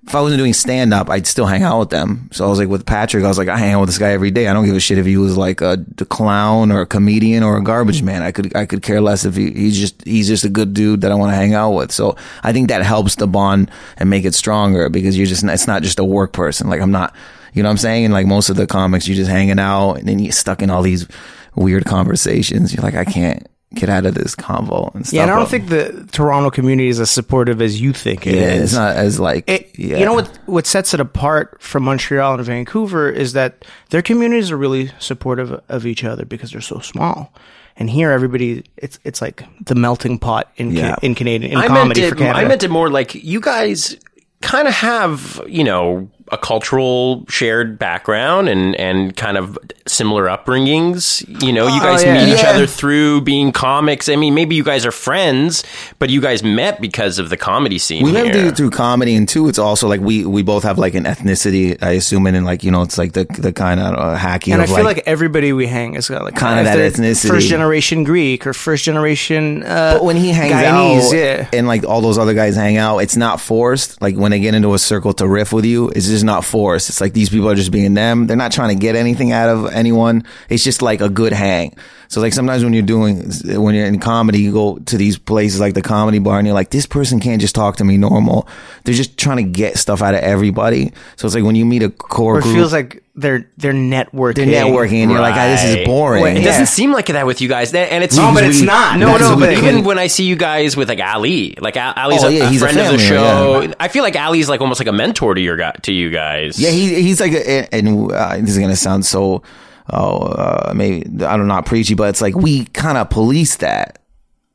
if 0.07 0.15
I 0.15 0.21
wasn't 0.23 0.39
doing 0.39 0.55
stand 0.55 0.95
up, 0.95 1.11
I'd 1.11 1.27
still 1.27 1.47
hang 1.47 1.63
out 1.63 1.79
with 1.79 1.91
them. 1.91 2.31
So 2.33 2.47
I 2.47 2.49
was 2.49 2.59
like 2.59 2.69
with 2.69 2.87
Patrick, 2.87 3.23
I 3.23 3.29
was 3.29 3.37
like 3.37 3.49
I 3.49 3.59
hang 3.59 3.75
out 3.75 3.81
with 3.81 3.91
this 3.91 3.99
guy 3.99 4.11
every 4.13 4.31
day. 4.31 4.49
I 4.49 4.55
don't 4.55 4.65
give 4.65 4.75
a 4.75 4.81
shit 4.81 4.99
if 4.99 5.07
he 5.07 5.17
was 5.17 5.37
like 5.37 5.61
a, 5.61 5.85
a 5.99 6.05
clown 6.07 6.73
or 6.73 6.81
a 6.81 6.87
comedian 6.87 7.43
or 7.43 7.57
a 7.57 7.63
garbage 7.63 8.03
man. 8.03 8.23
I 8.23 8.33
could 8.33 8.57
I 8.57 8.65
could 8.67 8.83
care 8.83 9.01
less 9.01 9.25
if 9.25 9.37
he, 9.37 9.53
he's 9.53 9.79
just 9.79 10.03
he's 10.07 10.27
just 10.27 10.45
a 10.45 10.49
good 10.49 10.73
dude 10.73 11.03
that 11.03 11.13
I 11.13 11.15
want 11.15 11.33
to 11.33 11.37
hang 11.37 11.55
out 11.55 11.73
with. 11.73 11.93
So 11.93 12.17
I 12.43 12.53
think 12.53 12.69
that 12.69 12.83
helps 12.83 13.17
the 13.17 13.27
bond 13.27 13.71
and 13.99 14.09
make 14.09 14.25
it 14.25 14.35
stronger 14.35 14.89
because 14.89 15.19
you're 15.19 15.27
just 15.27 15.45
it's 15.45 15.67
not 15.67 15.83
just 15.83 15.99
a 15.99 16.05
work 16.05 16.33
person. 16.33 16.69
Like 16.69 16.81
I'm 16.81 16.93
not. 16.93 17.15
You 17.53 17.65
know 17.65 17.69
what 17.69 17.73
I'm 17.73 17.79
saying? 17.79 18.05
And 18.05 18.15
like 18.15 18.27
most 18.27 18.49
of 18.49 18.55
the 18.55 18.67
comics, 18.67 19.09
you're 19.09 19.17
just 19.17 19.31
hanging 19.31 19.59
out 19.59 19.95
and 19.95 20.09
then 20.09 20.21
you're 20.21 20.31
stuck 20.31 20.63
in 20.63 20.71
all 20.71 20.83
these 20.83 21.09
weird 21.57 21.85
conversations. 21.85 22.73
You're 22.73 22.85
like, 22.85 22.95
I 22.95 23.05
can't, 23.05 23.45
get 23.75 23.89
out 23.89 24.05
of 24.07 24.15
this 24.15 24.35
convo 24.35 24.93
and 24.95 25.07
stuff. 25.07 25.15
Yeah, 25.15 25.23
and 25.23 25.31
I 25.31 25.37
don't 25.37 25.49
think 25.49 25.69
the 25.69 26.09
Toronto 26.11 26.51
community 26.51 26.89
is 26.89 26.99
as 26.99 27.11
supportive 27.11 27.63
as 27.63 27.81
you 27.81 27.93
think 27.93 28.27
it 28.27 28.35
is. 28.35 28.41
yeah, 28.41 28.63
it's 28.65 28.75
not 28.75 28.97
as 28.97 29.21
like 29.21 29.49
It, 29.49 29.71
yeah. 29.79 29.99
You 29.99 30.05
know 30.05 30.15
what? 30.15 30.39
What 30.47 30.67
sets 30.67 30.93
it 30.95 31.01
apart 31.01 31.61
from 31.63 31.85
Montreal 31.85 32.35
and 32.35 32.45
Vancouver 32.45 33.09
is 33.09 33.33
that 33.35 33.65
their 33.91 34.03
communities 34.03 34.51
are 34.51 34.57
really 34.57 34.91
supportive 34.99 35.61
of 35.69 35.87
each 35.87 36.03
other 36.05 36.25
because 36.25 36.51
they're 36.53 36.61
so 36.61 36.81
small. 36.81 37.33
And 37.77 37.89
here, 37.89 38.11
everybody 38.11 38.65
it's 38.77 38.99
it's 39.05 39.23
like 39.23 39.45
the 39.65 39.75
melting 39.77 40.19
pot 40.19 40.51
in 40.57 40.73
Yeah. 40.73 40.95
ca- 40.97 40.99
in 41.03 41.15
Canadian 41.15 41.53
in 41.53 41.59
I 41.59 41.63
meant 41.69 41.75
comedy 41.75 42.03
it. 42.03 42.11
for 42.11 42.17
Canada. 42.17 42.39
I 42.39 42.45
meant 42.49 42.63
it 42.65 42.71
more 42.71 42.91
like 42.91 43.15
you 43.15 43.41
guys 43.41 43.97
kind 44.43 44.67
of 44.67 44.75
have, 44.75 45.41
you 45.47 45.63
know, 45.65 46.11
a 46.33 46.37
cultural 46.39 47.25
shared 47.29 47.79
background 47.79 48.49
and 48.49 48.75
and 48.77 49.17
kind 49.17 49.37
of 49.39 49.57
similar 49.91 50.27
upbringings. 50.27 51.25
You 51.43 51.53
know, 51.53 51.67
you 51.67 51.81
guys 51.81 52.03
Oh, 52.03 52.07
yeah. 52.07 52.25
meet 52.25 52.35
each 52.35 52.43
Yeah. 52.43 52.51
other 52.51 52.67
through 52.67 53.23
being 53.23 53.53
comics. 53.53 54.09
I 54.09 54.17
mean, 54.17 54.35
maybe 54.35 54.55
you 54.55 54.65
guys 54.65 54.87
are 54.87 54.93
friends, 54.93 55.65
but 55.99 56.11
you 56.11 56.21
guys 56.21 56.43
met 56.43 56.81
because 56.81 57.19
of 57.19 57.29
the 57.31 57.37
comedy 57.37 57.79
scene. 57.79 58.03
we 58.05 58.13
lived 58.13 58.35
here. 58.35 58.45
through, 58.45 58.51
through 58.53 58.71
comedy 58.71 59.15
and 59.15 59.29
two 59.29 59.49
it's 59.49 59.59
also 59.59 59.89
like 59.89 60.01
we 60.01 60.25
we 60.25 60.43
both 60.43 60.63
have 60.63 60.79
like 60.79 60.95
an 60.95 61.05
ethnicity 61.05 61.77
i 61.83 61.91
assume 61.93 62.27
and 62.27 62.45
like 62.45 62.63
you 62.65 62.71
know 62.71 62.83
it's 62.83 62.97
like 62.99 63.13
the 63.13 63.27
the 63.39 63.53
kind 63.53 63.81
of 63.81 63.95
uh, 63.95 64.17
hacky 64.19 64.53
and 64.53 64.63
I 64.63 64.67
feel 64.67 64.85
like, 64.85 65.03
everybody 65.07 65.53
we 65.53 65.67
hang 65.67 65.95
is 65.95 66.09
got 66.09 66.23
like 66.25 66.37
Kinda 66.39 66.65
that 66.65 66.79
ethnicity. 66.79 67.29
first 67.29 67.49
generation 67.49 68.05
Greek 68.05 68.47
or 68.47 68.53
first 68.53 68.85
generation. 68.85 69.63
Uh, 69.63 69.95
But 69.95 70.05
when 70.05 70.17
he 70.17 70.31
hangs 70.31 70.53
Guyanese, 70.53 71.09
out 71.13 71.17
yeah. 71.17 71.49
and 71.59 71.67
like 71.67 71.85
all 71.85 72.01
those 72.01 72.19
other 72.19 72.35
guys 72.35 72.57
hang 72.57 72.77
out, 72.77 72.99
it's 72.99 73.17
not 73.17 73.41
forced. 73.41 74.01
Like 74.01 74.17
when 74.17 74.31
they 74.31 74.41
get 74.41 74.55
into 74.55 74.75
a 74.75 74.79
circle 74.79 75.13
to 75.15 75.27
riff 75.27 75.53
with 75.53 75.65
you, 75.65 75.89
it's 75.91 76.07
just 76.09 76.25
not 76.25 76.45
forced. 76.45 76.89
It's 76.91 77.01
like 77.01 77.13
these 77.13 77.29
people 77.31 77.49
are 77.51 77.55
just 77.55 77.71
being 77.73 77.95
them. 77.95 78.27
They're 78.27 78.37
not 78.37 78.53
trying 78.53 78.69
to 78.71 78.81
get 78.81 78.95
anything 78.97 79.33
out 79.33 79.49
of 79.49 79.67
anyone. 79.81 80.25
It's 80.49 80.63
just 80.63 80.83
like 80.83 81.01
a 81.01 81.09
good 81.09 81.33
hang. 81.33 81.75
So 82.09 82.21
like 82.21 82.33
sometimes 82.33 82.63
when 82.65 82.73
you're 82.73 82.83
doing, 82.83 83.31
when 83.45 83.75
you're 83.75 83.87
in 83.87 83.99
comedy, 84.01 84.41
you 84.41 84.53
go 84.53 84.79
to 84.79 84.97
these 84.97 85.17
places 85.17 85.61
like 85.61 85.75
the 85.75 85.83
comedy 85.83 86.19
bar 86.19 86.39
and 86.39 86.47
you're 86.47 86.55
like, 86.55 86.71
this 86.71 86.85
person 86.87 87.21
can't 87.21 87.41
just 87.41 87.55
talk 87.55 87.77
to 87.77 87.85
me 87.85 87.97
normal. 87.99 88.49
They're 88.85 88.95
just 88.95 89.17
trying 89.17 89.37
to 89.39 89.45
get 89.45 89.77
stuff 89.79 90.03
out 90.03 90.15
of 90.15 90.21
everybody. 90.21 90.93
So 91.17 91.27
it's 91.27 91.35
like 91.37 91.45
when 91.45 91.55
you 91.55 91.65
meet 91.65 91.83
a 91.85 91.91
core 91.91 92.37
or 92.37 92.39
it 92.41 92.43
group, 92.43 92.55
feels 92.57 92.73
like 92.73 93.05
they're 93.15 93.49
they're 93.59 93.73
networking. 93.73 94.35
they're 94.47 94.65
networking 94.65 95.03
and 95.03 95.11
you're 95.11 95.21
like, 95.21 95.35
ah, 95.37 95.47
this 95.49 95.63
is 95.65 95.77
Right. 95.77 95.87
boring. 95.87 96.37
It 96.37 96.41
Yeah. 96.41 96.47
doesn't 96.47 96.67
seem 96.67 96.91
like 96.93 97.07
that 97.07 97.27
with 97.27 97.41
you 97.41 97.49
guys, 97.49 97.73
and 97.75 98.03
it's 98.03 98.17
No, 98.17 98.33
but 98.35 98.43
it's 98.45 98.61
usually- 98.61 98.67
not. 98.67 98.99
No, 98.99 99.07
That's 99.09 99.21
no, 99.21 99.31
the 99.37 99.37
but 99.47 99.55
thing. 99.55 99.65
even 99.65 99.85
when 99.85 99.99
I 100.01 100.07
see 100.09 100.25
you 100.25 100.37
guys 100.37 100.77
with 100.77 100.89
like 100.89 101.01
Ali, 101.01 101.55
like 101.61 101.77
Ali's 101.77 102.25
Oh, 102.25 102.29
a, 102.29 102.31
yeah, 102.33 102.45
a 102.45 102.49
he's 102.49 102.61
a 102.63 102.69
friend 102.69 102.79
of 102.81 102.93
the 102.93 102.99
show. 102.99 103.61
yeah. 103.61 103.73
I 103.79 103.87
feel 103.89 104.03
like 104.03 104.17
Ali's 104.17 104.49
like 104.49 104.61
almost 104.61 104.81
like 104.81 104.89
a 104.89 104.93
mentor 104.93 105.35
to 105.35 105.41
your 105.41 105.57
guy, 105.57 105.75
to 105.83 105.93
you 105.93 106.11
guys. 106.11 106.59
Yeah, 106.59 106.71
he 106.71 107.03
he's 107.03 107.21
like, 107.21 107.33
a, 107.33 107.73
and 107.75 108.11
uh, 108.11 108.37
this 108.39 108.51
is 108.51 108.59
gonna 108.59 108.75
sound 108.75 109.05
so, 109.07 109.43
oh, 109.93 110.19
uh, 110.19 110.73
maybe 110.75 111.05
I 111.25 111.37
don't 111.37 111.47
know, 111.47 111.55
not 111.55 111.67
preachy, 111.67 111.95
but 111.95 112.09
it's 112.09 112.21
like 112.21 112.35
we 112.35 112.65
kind 112.67 112.99
of 112.99 113.11
police 113.11 113.57
that. 113.57 113.97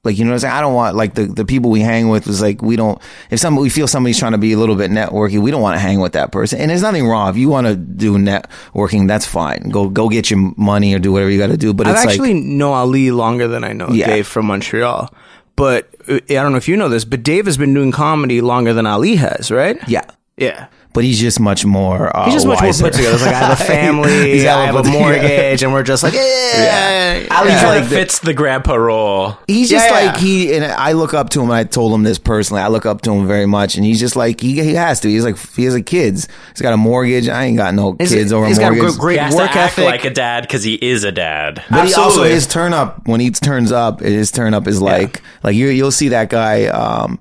Like 0.03 0.19
you 0.19 0.23
know 0.23 0.29
what 0.29 0.35
I'm 0.35 0.39
saying? 0.41 0.53
I 0.53 0.61
don't 0.61 0.75
want 0.75 0.95
like 0.95 1.15
the, 1.15 1.25
the 1.25 1.45
people 1.45 1.71
we 1.71 1.79
hang 1.79 2.09
with 2.09 2.27
was 2.27 2.39
like 2.39 2.61
we 2.61 2.75
don't 2.75 3.01
if 3.31 3.39
some 3.39 3.55
we 3.55 3.69
feel 3.69 3.87
somebody's 3.87 4.19
trying 4.19 4.33
to 4.33 4.37
be 4.37 4.53
a 4.53 4.57
little 4.57 4.75
bit 4.75 4.91
networky, 4.91 5.41
we 5.41 5.49
don't 5.49 5.63
want 5.63 5.75
to 5.75 5.79
hang 5.79 5.99
with 5.99 6.13
that 6.13 6.31
person. 6.31 6.59
And 6.59 6.69
there's 6.69 6.83
nothing 6.83 7.07
wrong 7.07 7.27
if 7.31 7.37
you 7.37 7.49
want 7.49 7.65
to 7.65 7.75
do 7.75 8.13
networking, 8.17 9.07
that's 9.07 9.25
fine. 9.25 9.69
Go 9.71 9.89
go 9.89 10.07
get 10.07 10.29
your 10.29 10.53
money 10.57 10.93
or 10.93 10.99
do 10.99 11.11
whatever 11.11 11.31
you 11.31 11.39
got 11.39 11.47
to 11.47 11.57
do. 11.57 11.73
But 11.73 11.87
I've 11.87 11.95
it's 11.95 12.05
actually 12.05 12.35
like 12.35 12.43
know 12.43 12.73
Ali 12.73 13.09
longer 13.09 13.47
than 13.47 13.63
I 13.63 13.73
know 13.73 13.89
Yeah. 13.89 14.05
Dave 14.05 14.27
from 14.27 14.45
Montreal. 14.45 15.11
But 15.55 15.89
uh, 16.07 16.19
I 16.29 16.33
don't 16.33 16.51
know 16.51 16.57
if 16.57 16.67
you 16.67 16.77
know 16.77 16.89
this, 16.89 17.03
but 17.03 17.23
Dave 17.23 17.45
has 17.47 17.57
been 17.57 17.73
doing 17.73 17.91
comedy 17.91 18.41
longer 18.41 18.73
than 18.73 18.85
Ali 18.85 19.15
has, 19.15 19.49
right? 19.49 19.77
yeah, 19.87 20.03
Yeah. 20.37 20.67
But 20.95 21.03
he's 21.03 21.19
just 21.19 21.39
much 21.39 21.63
more. 21.65 22.15
Uh, 22.15 22.25
He's 22.25 22.33
just 22.33 22.47
much 22.47 22.61
more 22.63 22.71
put 22.71 22.93
together. 22.93 23.13
It's 23.15 23.21
like 23.23 23.35
I 23.35 23.37
have 23.37 23.61
a 23.61 23.63
family, 23.63 24.31
He's 24.31 24.45
I 24.45 24.47
have 24.47 24.61
a 24.61 24.65
hella 24.81 24.83
put 24.83 24.91
mortgage, 24.91 25.61
and 25.61 25.71
we're 25.73 25.83
just 25.83 26.01
like, 26.01 26.13
yeah. 26.13 27.27
Ali 27.31 27.49
Yeah. 27.49 27.61
kind 27.61 27.67
Like 27.75 27.83
of 27.83 27.89
fits 27.89 28.19
the 28.19 28.33
grandpa 28.33 28.73
role. 28.75 29.37
He's 29.47 29.69
just 29.69 29.85
Yeah, 29.89 29.99
yeah. 29.99 30.05
like 30.11 30.17
he 30.17 30.55
and 30.55 30.65
I 30.65 30.93
look 30.93 31.13
up 31.13 31.29
to 31.31 31.41
him. 31.43 31.51
I 31.51 31.65
told 31.65 31.93
him 31.93 32.03
this 32.03 32.17
personally. 32.17 32.63
I 32.63 32.67
look 32.69 32.85
up 32.85 33.01
to 33.01 33.11
him 33.13 33.27
very 33.27 33.45
much, 33.45 33.75
and 33.75 33.85
he's 33.85 33.99
just 33.99 34.15
like 34.15 34.39
he 34.41 34.53
he 34.63 34.73
has 34.73 34.99
to. 35.01 35.09
He's 35.09 35.23
like 35.25 35.37
he 35.55 35.65
has 35.65 35.75
a 35.75 35.81
kids. 35.81 36.27
He's 36.53 36.61
got 36.61 36.73
a 36.73 36.77
mortgage. 36.77 37.27
I 37.29 37.43
ain't 37.43 37.57
got 37.57 37.73
no 37.75 37.95
He's- 37.99 38.11
kids 38.11 38.31
or 38.33 38.45
a 38.45 38.47
he's 38.47 38.57
got 38.59 38.71
a 38.71 38.75
mortgage. 38.75 38.97
great 38.97 39.13
He 39.19 39.25
has 39.25 39.35
work 39.35 39.51
to 39.51 39.57
act 39.59 39.73
ethic. 39.73 39.85
like 39.85 40.05
a 40.05 40.09
dad 40.09 40.41
because 40.43 40.63
he 40.63 40.75
is 40.75 41.03
a 41.03 41.11
dad. 41.11 41.61
But 41.69 41.87
he 41.87 41.93
also 41.93 42.23
his 42.23 42.47
turn 42.47 42.73
up 42.73 43.05
when 43.07 43.19
he 43.19 43.31
turns 43.31 43.71
up, 43.71 43.99
his 43.99 44.31
turn 44.31 44.53
up 44.53 44.67
is 44.67 44.81
like 44.81 45.21
like 45.43 45.55
you 45.55 45.67
you'll 45.67 45.91
see 45.91 46.09
that 46.09 46.29
guy 46.29 46.65
um 46.67 47.19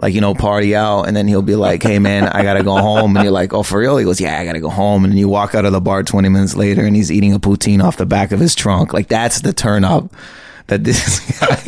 like 0.00 0.12
you 0.14 0.20
know 0.20 0.34
party 0.34 0.74
out 0.74 1.02
and 1.04 1.16
then 1.16 1.28
he'll 1.28 1.42
be 1.42 1.56
like, 1.56 1.82
"Hey 1.82 1.98
man, 1.98 2.24
I 2.28 2.42
got 2.42 2.54
to 2.54 2.62
go 2.64 2.76
home." 2.76 3.16
And 3.16 3.24
you're 3.24 3.32
like, 3.32 3.52
"Oh, 3.52 3.62
for 3.62 3.78
real?" 3.78 3.96
He 3.96 4.04
goes, 4.04 4.20
"Yeah, 4.20 4.38
I 4.38 4.44
got 4.44 4.54
to 4.54 4.60
go 4.60 4.70
home." 4.70 5.04
And 5.04 5.12
then 5.12 5.18
you 5.18 5.28
walk 5.28 5.54
out 5.54 5.64
of 5.64 5.72
the 5.72 5.80
bar 5.80 6.02
20 6.02 6.28
minutes 6.28 6.56
later 6.56 6.84
and 6.84 6.96
he's 6.96 7.12
eating 7.12 7.32
a 7.34 7.38
poutine 7.38 7.82
off 7.82 7.96
the 7.96 8.06
back 8.06 8.32
of 8.32 8.40
his 8.40 8.54
trunk. 8.54 8.92
Like 8.92 9.08
that's 9.08 9.40
the 9.42 9.52
turn 9.52 9.84
up 9.84 10.12
that 10.66 10.82
this 10.82 11.38
guy 11.40 11.62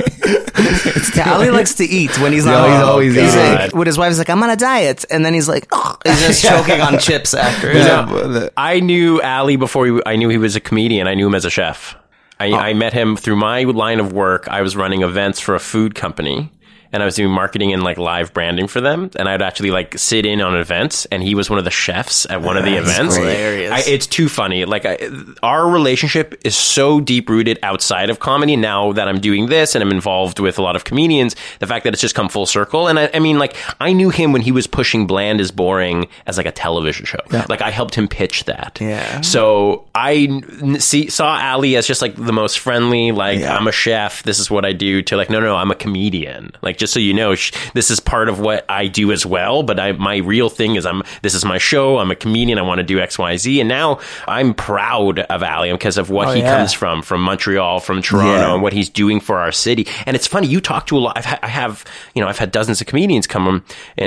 Yeah, 1.14 1.32
Ali 1.34 1.50
likes 1.50 1.74
to 1.74 1.84
eat 1.84 2.18
when 2.20 2.32
he's 2.32 2.44
Yeah, 2.46 2.52
not. 2.52 2.68
he's 2.70 2.82
always 2.88 3.14
he's 3.14 3.34
eating. 3.34 3.54
like, 3.54 3.74
with 3.74 3.86
his 3.86 3.96
wife's 3.98 4.18
like, 4.18 4.28
I'm 4.30 4.42
on 4.42 4.50
a 4.50 4.56
diet, 4.56 5.04
and 5.10 5.24
then 5.24 5.32
he's 5.34 5.48
like, 5.48 5.66
oh, 5.72 5.96
he's 6.04 6.20
just 6.20 6.42
choking 6.44 6.80
on 6.80 6.98
chips 6.98 7.32
after. 7.34 7.72
Yeah, 7.72 8.06
but 8.10 8.52
I 8.56 8.80
knew 8.80 9.20
Ali 9.22 9.56
before 9.56 9.86
he, 9.86 10.00
I 10.06 10.16
knew 10.16 10.28
he 10.28 10.38
was 10.38 10.56
a 10.56 10.60
comedian. 10.60 11.06
I 11.06 11.14
knew 11.14 11.26
him 11.26 11.34
as 11.34 11.44
a 11.44 11.50
chef. 11.50 11.94
I, 12.38 12.50
oh. 12.50 12.54
I 12.56 12.74
met 12.74 12.92
him 12.92 13.16
through 13.16 13.36
my 13.36 13.62
line 13.62 14.00
of 14.00 14.12
work. 14.12 14.48
I 14.48 14.60
was 14.62 14.76
running 14.76 15.02
events 15.02 15.40
for 15.40 15.54
a 15.54 15.60
food 15.60 15.94
company. 15.94 16.50
And 16.96 17.02
I 17.02 17.04
was 17.04 17.14
doing 17.14 17.30
marketing 17.30 17.74
and 17.74 17.82
like 17.82 17.98
live 17.98 18.32
branding 18.32 18.68
for 18.68 18.80
them, 18.80 19.10
and 19.16 19.28
I'd 19.28 19.42
actually 19.42 19.70
like 19.70 19.98
sit 19.98 20.24
in 20.24 20.40
on 20.40 20.56
events, 20.56 21.04
and 21.12 21.22
he 21.22 21.34
was 21.34 21.50
one 21.50 21.58
of 21.58 21.66
the 21.66 21.70
chefs 21.70 22.24
at 22.30 22.40
one 22.40 22.56
of 22.56 22.64
the 22.64 22.70
That's 22.76 22.88
events. 22.90 23.16
hilarious. 23.16 23.70
I, 23.70 23.80
it's 23.90 24.06
too 24.06 24.30
funny. 24.30 24.64
Like 24.64 24.86
I, 24.86 24.96
our 25.42 25.68
relationship 25.68 26.40
is 26.42 26.56
so 26.56 26.98
deep 27.00 27.28
rooted 27.28 27.58
outside 27.62 28.08
of 28.08 28.18
comedy. 28.18 28.56
Now 28.56 28.92
that 28.92 29.08
I'm 29.08 29.20
doing 29.20 29.48
this 29.50 29.74
and 29.74 29.84
I'm 29.84 29.90
involved 29.90 30.38
with 30.38 30.58
a 30.58 30.62
lot 30.62 30.74
of 30.74 30.84
comedians, 30.84 31.36
the 31.58 31.66
fact 31.66 31.84
that 31.84 31.92
it's 31.92 32.00
just 32.00 32.14
come 32.14 32.30
full 32.30 32.46
circle. 32.46 32.88
And 32.88 32.98
I, 32.98 33.10
I 33.12 33.18
mean, 33.18 33.38
like 33.38 33.54
I 33.78 33.92
knew 33.92 34.08
him 34.08 34.32
when 34.32 34.40
he 34.40 34.50
was 34.50 34.66
pushing 34.66 35.06
"Bland 35.06 35.38
is 35.38 35.50
Boring" 35.50 36.08
as 36.26 36.38
like 36.38 36.46
a 36.46 36.52
television 36.52 37.04
show. 37.04 37.18
Like 37.50 37.60
I 37.60 37.70
helped 37.70 37.94
him 37.94 38.08
pitch 38.08 38.44
that. 38.44 38.78
Yeah. 38.80 39.20
So 39.20 39.84
I 39.94 40.40
see 40.78 41.10
saw 41.10 41.38
Ali 41.38 41.76
as 41.76 41.86
just 41.86 42.00
like 42.00 42.14
the 42.16 42.32
most 42.32 42.58
friendly. 42.58 43.12
Like 43.12 43.42
I'm 43.42 43.66
a 43.68 43.72
chef. 43.72 44.22
This 44.22 44.38
is 44.38 44.50
what 44.50 44.64
I 44.64 44.72
do. 44.72 45.02
To 45.02 45.16
like 45.18 45.28
no, 45.28 45.40
no, 45.40 45.56
I'm 45.56 45.70
a 45.70 45.74
comedian. 45.74 46.52
Like 46.62 46.78
just 46.78 46.85
so 46.86 46.98
you 47.00 47.14
know, 47.14 47.34
sh- 47.34 47.52
this 47.74 47.90
is 47.90 48.00
part 48.00 48.28
of 48.28 48.40
what 48.40 48.64
I 48.68 48.86
do 48.86 49.12
as 49.12 49.24
well. 49.26 49.62
But 49.62 49.78
I, 49.80 49.92
my 49.92 50.16
real 50.18 50.48
thing 50.48 50.76
is 50.76 50.86
I'm. 50.86 51.02
This 51.22 51.34
is 51.34 51.44
my 51.44 51.58
show. 51.58 51.98
I'm 51.98 52.10
a 52.10 52.16
comedian. 52.16 52.58
I 52.58 52.62
want 52.62 52.78
to 52.78 52.84
do 52.84 52.98
X, 52.98 53.18
Y, 53.18 53.36
Z. 53.36 53.60
And 53.60 53.68
now 53.68 54.00
I'm 54.28 54.54
proud 54.54 55.18
of 55.20 55.42
Ali 55.42 55.72
because 55.72 55.98
of 55.98 56.10
what 56.10 56.28
Oh, 56.28 56.32
he 56.32 56.40
yeah. 56.40 56.56
comes 56.58 56.72
from, 56.72 57.02
from 57.02 57.20
Montreal, 57.22 57.80
from 57.80 58.02
Toronto, 58.02 58.30
Yeah. 58.48 58.54
and 58.54 58.62
what 58.62 58.72
he's 58.72 58.88
doing 58.90 59.20
for 59.20 59.38
our 59.38 59.52
city. 59.52 59.86
And 60.06 60.14
it's 60.16 60.26
funny. 60.26 60.46
You 60.46 60.60
talk 60.60 60.86
to 60.88 60.96
a 60.96 61.00
lot. 61.00 61.16
I've 61.18 61.24
ha- 61.24 61.38
I 61.42 61.48
have, 61.48 61.84
you 62.14 62.22
know, 62.22 62.28
I've 62.28 62.38
had 62.38 62.52
dozens 62.52 62.80
of 62.80 62.86
comedians 62.86 63.26
come 63.26 63.46
um, 63.48 63.64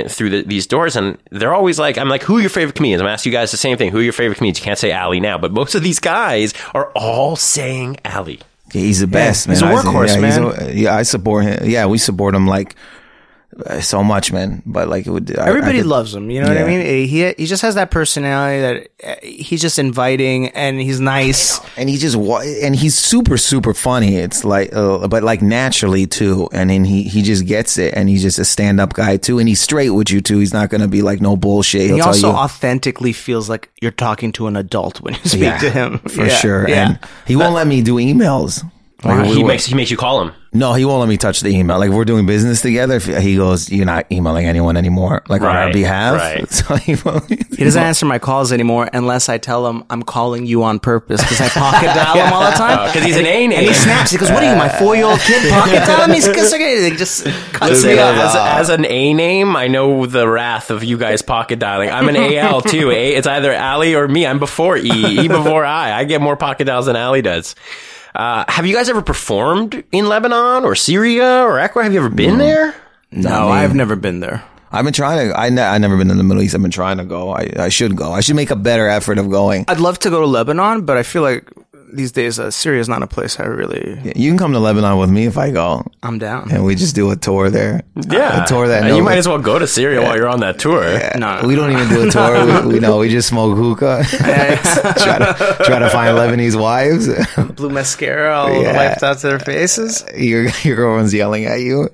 through 0.08 0.30
the, 0.30 0.42
these 0.42 0.66
doors, 0.66 0.96
and 0.96 1.18
they're 1.30 1.54
always 1.54 1.78
like, 1.78 1.98
I'm 1.98 2.08
like, 2.08 2.22
who 2.22 2.36
are 2.38 2.40
your 2.40 2.50
favorite 2.50 2.74
comedians? 2.76 3.00
I'm 3.02 3.08
asking 3.08 3.32
you 3.32 3.38
guys 3.38 3.50
the 3.50 3.56
same 3.56 3.76
thing. 3.78 3.90
Who 3.90 3.98
are 3.98 4.02
your 4.02 4.12
favorite 4.12 4.36
comedians? 4.36 4.58
You 4.58 4.64
can't 4.64 4.78
say 4.78 4.92
Ali 4.92 5.20
now, 5.20 5.38
but 5.38 5.52
most 5.52 5.74
of 5.74 5.82
these 5.82 5.98
guys 5.98 6.52
are 6.74 6.90
all 6.94 7.36
saying 7.36 7.96
Ali. 8.04 8.40
Yeah, 8.72 8.82
he's 8.82 9.00
the 9.00 9.06
best, 9.06 9.46
he's 9.48 9.62
man. 9.62 9.72
a 9.72 9.76
I- 9.78 9.82
workhorse, 9.82 10.14
yeah, 10.14 10.20
man. 10.20 10.42
a- 10.68 10.72
yeah, 10.72 10.94
I 10.96 11.02
support 11.02 11.44
him. 11.44 11.68
Yeah, 11.68 11.86
we 11.86 11.98
support 11.98 12.34
him 12.34 12.46
like 12.46 12.74
so 13.80 14.02
much, 14.04 14.32
man. 14.32 14.62
But 14.64 14.88
like 14.88 15.06
it 15.06 15.10
would. 15.10 15.36
I- 15.38 15.44
I 15.44 15.48
Everybody 15.48 15.78
could- 15.78 15.86
loves 15.86 16.14
him. 16.14 16.30
You 16.30 16.40
know 16.42 16.48
what 16.48 16.56
I 16.58 16.64
mean? 16.64 16.80
He 17.08 17.32
he 17.36 17.46
just 17.46 17.62
has 17.62 17.74
that 17.74 17.90
personality 17.90 18.60
that 18.60 18.88
uh, 19.04 19.26
he's 19.26 19.60
just 19.60 19.78
inviting 19.78 20.48
and 20.50 20.80
he's 20.80 21.00
nice. 21.00 21.60
and 21.76 21.88
he 21.88 21.96
just 21.98 22.14
and 22.16 22.76
he's 22.76 22.94
super 22.96 23.36
super 23.36 23.74
funny. 23.74 24.16
It's 24.16 24.44
like, 24.44 24.74
uh, 24.74 25.08
but 25.08 25.22
like 25.22 25.42
naturally 25.42 26.06
too. 26.06 26.48
And 26.52 26.70
then 26.70 26.84
he 26.84 27.02
he 27.02 27.22
just 27.22 27.44
gets 27.46 27.76
it, 27.78 27.94
and 27.94 28.08
he's 28.08 28.22
just 28.22 28.38
a 28.38 28.44
stand 28.44 28.80
up 28.80 28.92
guy 28.94 29.16
too. 29.16 29.38
And 29.38 29.48
he's 29.48 29.60
straight 29.60 29.90
with 29.90 30.10
you 30.10 30.20
too. 30.20 30.38
He's 30.38 30.52
not 30.52 30.70
gonna 30.70 30.88
be 30.88 31.02
like 31.02 31.20
no 31.20 31.36
bullshit. 31.36 31.82
He'll 31.82 31.96
He 31.96 32.00
also 32.02 32.30
authentically 32.30 33.12
feels 33.12 33.48
like 33.48 33.70
you're 33.82 33.90
talking 33.90 34.32
to 34.32 34.46
an 34.46 34.56
adult 34.56 35.00
when 35.00 35.14
you 35.14 35.20
speak 35.24 35.40
yeah, 35.42 35.58
to 35.58 35.70
him. 35.70 35.98
for 36.00 36.24
Yeah, 36.26 36.36
sure. 36.36 36.68
Yeah. 36.68 36.86
And 36.90 36.98
he 37.26 37.36
won't 37.36 37.54
let 37.54 37.66
me 37.66 37.82
do 37.82 37.96
emails. 37.96 38.62
Like, 39.02 39.22
we 39.28 39.34
he 39.36 39.42
were- 39.42 39.48
makes 39.48 39.64
he 39.66 39.74
makes 39.74 39.90
you 39.90 39.96
call 39.96 40.20
him. 40.20 40.32
no, 40.52 40.74
he 40.74 40.84
won't 40.84 41.00
let 41.00 41.08
me 41.08 41.16
touch 41.16 41.40
the 41.40 41.48
email. 41.48 41.78
Like 41.78 41.88
if 41.90 41.94
we're 41.96 42.04
doing 42.04 42.26
business 42.26 42.60
together. 42.60 42.96
If 42.96 43.06
he 43.06 43.36
goes, 43.36 43.70
"You're 43.70 43.86
not 43.86 44.04
emailing 44.12 44.46
anyone 44.46 44.76
anymore." 44.76 45.22
Like 45.28 45.40
on 45.40 45.56
our 45.56 45.72
behalf. 45.72 46.16
right. 46.18 46.46
So 46.52 46.76
he, 46.76 46.96
won't, 47.02 47.26
He 47.30 47.64
doesn't 47.64 47.82
answer 47.90 48.04
my 48.04 48.18
calls 48.18 48.52
anymore 48.52 48.90
unless 48.92 49.28
I 49.30 49.38
tell 49.38 49.66
him 49.66 49.84
I'm 49.88 50.02
calling 50.02 50.44
you 50.44 50.62
on 50.64 50.80
purpose 50.80 51.22
because 51.22 51.40
I 51.40 51.48
pocket 51.48 51.86
dial 51.86 52.26
him 52.26 52.32
all 52.32 52.44
the 52.50 52.56
time. 52.56 52.88
Because 52.92 53.04
he's 53.06 53.16
an 53.16 53.24
A 53.26 53.44
And 53.44 53.50
name. 53.52 53.68
he 53.68 53.72
snaps. 53.74 54.10
He 54.10 54.18
goes, 54.18 54.30
"What 54.30 54.42
are 54.42 54.50
you, 54.52 54.56
my 54.58 54.68
four 54.68 54.94
year 54.96 55.06
old 55.06 55.20
kid? 55.20 55.50
Pocket 55.50 55.76
dial 55.86 56.06
me?" 56.08 56.14
He's 56.16 56.26
just, 56.26 56.54
he 56.56 56.90
just 56.96 57.24
cuts 57.54 57.82
me 57.84 57.98
off. 57.98 58.16
as, 58.16 58.68
as 58.68 58.68
an 58.68 58.84
A 58.84 59.14
name, 59.14 59.56
I 59.56 59.68
know 59.68 60.04
the 60.04 60.28
wrath 60.28 60.70
of 60.70 60.84
you 60.84 60.98
guys 60.98 61.22
pocket 61.22 61.58
dialing. 61.58 61.90
I'm 61.90 62.08
an 62.10 62.16
AL 62.16 62.60
too. 62.62 62.90
A, 62.90 63.14
it's 63.14 63.26
either 63.26 63.54
Ali 63.56 63.94
or 63.94 64.06
me. 64.08 64.26
I'm 64.26 64.38
before 64.38 64.76
E. 64.76 64.90
E 64.90 65.28
before 65.28 65.64
I. 65.64 65.92
I 65.92 66.04
get 66.04 66.20
more 66.20 66.36
pocket 66.36 66.64
dials 66.64 66.84
than 66.86 66.96
Ali 66.96 67.22
does. 67.22 67.54
Uh, 68.14 68.44
have 68.48 68.66
you 68.66 68.74
guys 68.74 68.88
ever 68.88 69.02
performed 69.02 69.82
in 69.92 70.08
Lebanon 70.08 70.64
or 70.64 70.74
Syria 70.74 71.42
or 71.44 71.58
Ecuador? 71.58 71.84
Have 71.84 71.92
you 71.92 72.00
ever 72.00 72.08
been 72.08 72.38
there? 72.38 72.74
No, 73.12 73.46
me. 73.46 73.52
I've 73.52 73.74
never 73.74 73.96
been 73.96 74.20
there. 74.20 74.44
I've 74.72 74.84
been 74.84 74.92
trying 74.94 75.28
to. 75.28 75.38
I 75.38 75.48
ne- 75.50 75.62
I 75.62 75.78
never 75.78 75.96
been 75.96 76.10
in 76.10 76.16
the 76.16 76.22
Middle 76.24 76.42
East. 76.42 76.54
I've 76.54 76.62
been 76.62 76.70
trying 76.70 76.98
to 76.98 77.04
go. 77.04 77.30
I, 77.30 77.50
I 77.58 77.68
should 77.70 77.96
go. 77.96 78.12
I 78.12 78.20
should 78.20 78.36
make 78.36 78.50
a 78.50 78.56
better 78.56 78.88
effort 78.88 79.18
of 79.18 79.28
going. 79.30 79.64
I'd 79.68 79.80
love 79.80 79.98
to 80.00 80.10
go 80.10 80.20
to 80.20 80.26
Lebanon, 80.26 80.84
but 80.84 80.96
I 80.96 81.02
feel 81.02 81.22
like 81.22 81.48
these 81.92 82.12
days, 82.12 82.38
uh, 82.38 82.50
Syria 82.50 82.80
is 82.80 82.88
not 82.88 83.02
a 83.02 83.06
place 83.06 83.38
I 83.40 83.44
really. 83.44 84.00
You 84.16 84.30
can 84.30 84.38
come 84.38 84.52
to 84.52 84.58
Lebanon 84.58 84.98
with 84.98 85.10
me 85.10 85.26
if 85.26 85.36
I 85.38 85.50
go, 85.50 85.84
I'm 86.02 86.18
down. 86.18 86.50
and 86.50 86.64
we 86.64 86.74
just 86.74 86.94
do 86.94 87.10
a 87.10 87.16
tour 87.16 87.50
there. 87.50 87.82
Yeah, 88.08 88.44
a 88.44 88.46
tour 88.46 88.68
that. 88.68 88.84
And 88.84 88.96
you 88.96 89.02
might 89.02 89.18
as 89.18 89.26
well 89.28 89.38
go 89.38 89.58
to 89.58 89.66
Syria 89.66 90.00
while 90.02 90.16
you're 90.16 90.28
on 90.28 90.40
that 90.40 90.58
tour. 90.58 90.82
No, 91.18 91.42
We 91.46 91.54
don't 91.56 91.72
even 91.72 91.88
do 91.88 92.08
a 92.08 92.10
tour. 92.10 92.62
we, 92.66 92.74
we 92.74 92.80
know 92.80 92.98
we 92.98 93.08
just 93.08 93.28
smoke 93.28 93.56
hookah. 93.56 94.04
try 94.10 95.18
to 95.18 95.56
try 95.64 95.78
to 95.78 95.90
find 95.90 96.16
Lebanese 96.16 96.58
wives. 96.60 97.08
blue 97.54 97.70
mascara 97.70 98.34
all 98.34 98.62
Yeah. 98.62 98.76
wiped 98.76 99.02
out 99.02 99.18
to 99.18 99.28
their 99.28 99.38
faces. 99.38 100.04
your 100.16 100.48
your 100.62 100.76
girlfriend's 100.76 101.14
yelling 101.14 101.44
at 101.46 101.60
you. 101.60 101.88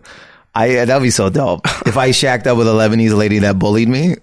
I 0.55 0.85
that'd 0.87 1.03
be 1.03 1.11
so 1.11 1.29
dope. 1.29 1.67
If 1.87 1.97
I 1.97 2.13
shacked 2.13 2.47
up 2.47 2.57
with 2.57 2.67
a 2.69 2.73
Lebanese 2.73 3.15
lady 3.17 3.41
that 3.41 3.59
bullied 3.59 3.89
me, 3.89 4.17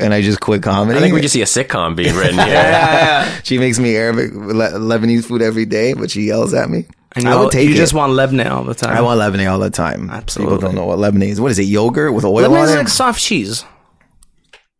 and 0.00 0.12
I 0.14 0.22
just 0.22 0.40
quit 0.40 0.62
comedy. 0.62 0.98
I 0.98 1.00
think 1.02 1.14
we 1.14 1.20
just 1.20 1.32
see 1.34 1.42
a 1.42 1.46
sitcom 1.46 1.94
being 1.96 2.14
written 2.14 2.38
here. 2.46 3.40
she 3.44 3.58
makes 3.58 3.78
me 3.78 3.96
Arabic 3.96 4.32
Le- 4.34 4.78
Lebanese 4.78 5.24
food 5.24 5.42
every 5.42 5.66
day, 5.66 5.92
but 5.94 6.10
she 6.10 6.22
yells 6.22 6.54
at 6.54 6.68
me. 6.70 6.86
And 7.16 7.28
I 7.28 7.40
would 7.40 7.50
take 7.50 7.66
you 7.68 7.74
it. 7.74 7.76
just 7.76 7.92
want 7.92 8.12
Lebanon 8.12 8.46
all 8.48 8.62
the 8.64 8.74
time. 8.74 8.96
I 8.96 9.00
want 9.00 9.20
Lebanese 9.20 9.50
all 9.50 9.58
the 9.58 9.70
time. 9.70 10.08
Absolutely. 10.10 10.56
People 10.56 10.68
don't 10.68 10.76
know 10.76 10.86
what 10.86 10.98
Lebanese. 10.98 11.30
Is. 11.30 11.40
What 11.40 11.50
is 11.50 11.58
it? 11.58 11.64
Yogurt 11.64 12.14
with 12.14 12.24
oil 12.24 12.34
Lebanon 12.34 12.58
on 12.58 12.64
is 12.68 12.74
it? 12.74 12.78
like 12.78 12.88
soft 12.88 13.20
cheese. 13.20 13.64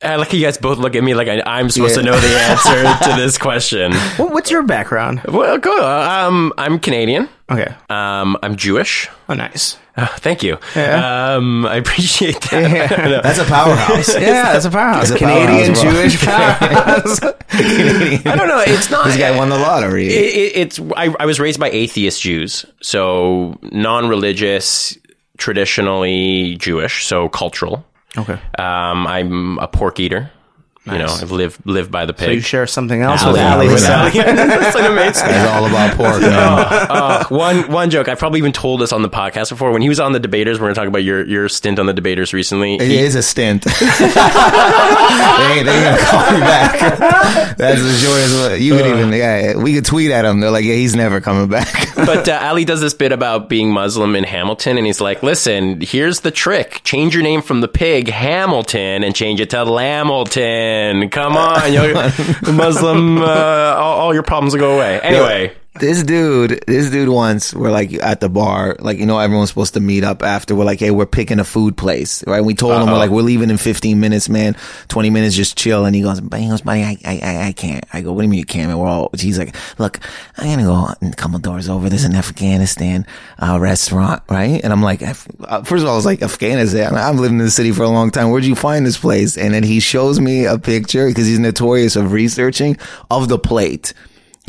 I 0.02 0.16
like 0.16 0.32
you 0.32 0.40
guys 0.40 0.56
both 0.56 0.78
look 0.78 0.96
at 0.96 1.04
me 1.04 1.12
like 1.12 1.28
I, 1.28 1.42
I'm 1.44 1.68
supposed 1.68 1.96
Yeah. 1.96 2.02
to 2.04 2.10
know 2.10 2.18
the 2.18 2.28
answer 2.28 3.04
to 3.10 3.16
this 3.20 3.36
question. 3.36 3.92
What, 4.16 4.32
what's 4.32 4.50
your 4.50 4.62
background? 4.62 5.20
Well, 5.28 5.58
cool. 5.60 5.78
Um, 5.84 6.54
I'm 6.56 6.78
Canadian. 6.78 7.28
Okay. 7.50 7.74
Um, 7.88 8.36
I'm 8.42 8.56
Jewish. 8.56 9.08
Oh, 9.28 9.34
nice. 9.34 9.76
Uh, 9.96 10.06
thank 10.06 10.42
you. 10.42 10.54
Um, 10.76 11.66
I 11.66 11.76
appreciate 11.76 12.40
that. 12.42 13.20
That's 13.24 13.38
a 13.40 13.44
powerhouse. 13.44 14.14
Yeah, 14.14 14.52
that's 14.52 14.64
a 14.64 14.70
powerhouse. 14.70 15.10
It's 15.10 15.16
a 15.16 15.18
Canadian 15.18 15.74
powerhouse. 15.74 15.82
Jewish 15.82 16.24
powerhouse. 16.24 17.22
I 17.52 18.36
don't 18.36 18.48
know. 18.48 18.62
It's 18.66 18.90
not. 18.90 19.04
this 19.06 19.16
guy 19.16 19.36
won 19.36 19.48
the 19.48 19.58
lottery. 19.58 20.06
It, 20.06 20.12
it, 20.34 20.56
it's. 20.56 20.80
I, 20.96 21.14
I 21.18 21.26
was 21.26 21.40
raised 21.40 21.58
by 21.58 21.70
atheist 21.70 22.22
Jews, 22.22 22.64
so 22.80 23.58
non-religious, 23.62 24.96
traditionally 25.36 26.56
Jewish, 26.56 27.04
so 27.04 27.28
cultural. 27.28 27.84
okay. 28.16 28.38
Um, 28.58 29.06
I'm 29.06 29.58
a 29.58 29.66
pork 29.68 29.98
eater. 30.00 30.30
You 30.86 30.96
know, 30.96 31.06
I've 31.20 31.30
lived 31.30 31.60
lived 31.66 31.90
by 31.92 32.06
the 32.06 32.14
pig. 32.14 32.26
So 32.26 32.30
you 32.32 32.40
share 32.40 32.66
something 32.66 33.02
else 33.02 33.22
Ali. 33.22 33.34
with 33.34 33.42
Ali 33.42 33.66
With 33.68 33.74
Hassan. 33.80 34.00
Ali. 34.00 34.10
That's 34.12 34.74
like 34.74 34.90
amazing. 34.90 35.26
it's 35.28 35.48
all 35.50 35.66
about 35.66 35.94
pork, 35.94 36.20
man. 36.22 36.32
Uh, 36.32 37.24
one 37.28 37.70
one 37.70 37.90
joke. 37.90 38.08
I've 38.08 38.18
probably 38.18 38.38
even 38.38 38.52
told 38.52 38.80
this 38.80 38.90
on 38.90 39.02
the 39.02 39.10
podcast 39.10 39.50
before. 39.50 39.72
When 39.72 39.82
he 39.82 39.90
was 39.90 40.00
on 40.00 40.12
the 40.12 40.18
debaters, 40.18 40.58
we're 40.58 40.64
going 40.64 40.74
to 40.74 40.80
talk 40.80 40.88
about 40.88 41.04
your 41.04 41.24
your 41.26 41.50
stint 41.50 41.78
on 41.78 41.84
the 41.84 41.92
debaters 41.92 42.32
recently. 42.32 42.76
It 42.76 42.80
he- 42.82 42.98
is 42.98 43.14
a 43.14 43.22
stint. 43.22 43.64
they, 43.64 43.70
ain't- 43.74 45.66
they 45.66 45.72
ain't 45.74 45.84
gonna 45.84 45.98
call 45.98 46.32
me 46.32 46.40
back. 46.40 47.56
That's 47.58 47.80
as 47.80 48.02
short 48.02 48.18
as 48.18 48.34
what 48.50 48.60
you 48.60 48.72
could 48.74 48.86
even. 48.86 49.12
Yeah, 49.12 49.56
we 49.58 49.74
could 49.74 49.84
tweet 49.84 50.10
at 50.10 50.24
him. 50.24 50.40
They're 50.40 50.50
like, 50.50 50.64
yeah, 50.64 50.74
he's 50.76 50.96
never 50.96 51.20
coming 51.20 51.48
back. 51.48 51.88
but 51.94 52.26
uh, 52.26 52.38
Ali 52.42 52.64
does 52.64 52.80
this 52.80 52.94
bit 52.94 53.12
about 53.12 53.50
being 53.50 53.70
Muslim 53.70 54.16
in 54.16 54.24
Hamilton, 54.24 54.78
and 54.78 54.86
he's 54.86 55.00
like, 55.02 55.22
"Listen, 55.22 55.82
here's 55.82 56.20
the 56.20 56.30
trick: 56.30 56.80
change 56.84 57.14
your 57.14 57.22
name 57.22 57.42
from 57.42 57.60
the 57.60 57.68
pig 57.68 58.08
Hamilton 58.08 59.04
and 59.04 59.14
change 59.14 59.40
it 59.42 59.50
to 59.50 59.56
Lamilton. 59.58 60.69
Come 61.12 61.36
on, 61.36 62.56
Muslim, 62.56 63.22
uh, 63.22 63.26
all, 63.26 64.00
all 64.00 64.14
your 64.14 64.22
problems 64.22 64.52
will 64.54 64.60
go 64.60 64.76
away." 64.76 65.00
Anyway, 65.00 65.54
this 65.80 66.02
dude, 66.02 66.62
this 66.66 66.90
dude 66.90 67.08
once, 67.08 67.52
we're 67.54 67.70
like 67.70 67.92
at 67.94 68.20
the 68.20 68.28
bar, 68.28 68.76
like 68.78 68.98
you 68.98 69.06
know, 69.06 69.18
everyone's 69.18 69.48
supposed 69.48 69.74
to 69.74 69.80
meet 69.80 70.04
up 70.04 70.22
after. 70.22 70.54
We're 70.54 70.64
like, 70.64 70.78
hey, 70.78 70.90
we're 70.90 71.06
picking 71.06 71.40
a 71.40 71.44
food 71.44 71.76
place, 71.76 72.24
right? 72.26 72.42
We 72.42 72.54
told 72.54 72.80
him 72.80 72.86
we're 72.88 72.98
like, 72.98 73.10
we're 73.10 73.22
leaving 73.22 73.50
in 73.50 73.56
15 73.56 73.98
minutes, 73.98 74.28
man. 74.28 74.56
20 74.88 75.10
minutes, 75.10 75.34
just 75.34 75.56
chill. 75.56 75.86
And 75.86 75.96
he 75.96 76.02
goes, 76.02 76.20
but 76.20 76.38
he 76.38 76.48
goes, 76.48 76.60
buddy, 76.60 76.82
I, 76.82 76.98
I, 77.04 77.20
I, 77.22 77.46
I 77.48 77.52
can't. 77.52 77.84
I 77.92 78.02
go, 78.02 78.12
what 78.12 78.22
do 78.22 78.26
you 78.26 78.30
mean 78.30 78.38
you 78.38 78.44
can't? 78.44 78.68
Man? 78.68 78.78
We're 78.78 78.86
all. 78.86 79.10
He's 79.18 79.38
like, 79.38 79.56
look, 79.78 79.98
I'm 80.36 80.48
gonna 80.48 80.64
go 80.64 81.08
a 81.08 81.14
couple 81.16 81.38
doors 81.38 81.68
over. 81.68 81.88
There's 81.88 82.04
an 82.04 82.14
Afghanistan 82.14 83.06
uh, 83.38 83.58
restaurant, 83.58 84.22
right? 84.28 84.62
And 84.62 84.72
I'm 84.72 84.82
like, 84.82 85.02
uh, 85.02 85.14
first 85.62 85.82
of 85.82 85.88
all, 85.88 85.94
I 85.94 85.96
was 85.96 86.06
like, 86.06 86.22
Afghanistan. 86.22 86.94
I've 86.94 87.18
lived 87.18 87.32
in 87.32 87.38
the 87.38 87.50
city 87.50 87.72
for 87.72 87.82
a 87.82 87.88
long 87.88 88.10
time. 88.10 88.30
Where'd 88.30 88.44
you 88.44 88.54
find 88.54 88.86
this 88.86 88.98
place? 88.98 89.38
And 89.38 89.54
then 89.54 89.62
he 89.62 89.80
shows 89.80 90.20
me 90.20 90.44
a 90.44 90.58
picture 90.58 91.08
because 91.08 91.26
he's 91.26 91.38
notorious 91.38 91.96
of 91.96 92.12
researching 92.12 92.76
of 93.10 93.28
the 93.28 93.38
plate. 93.38 93.94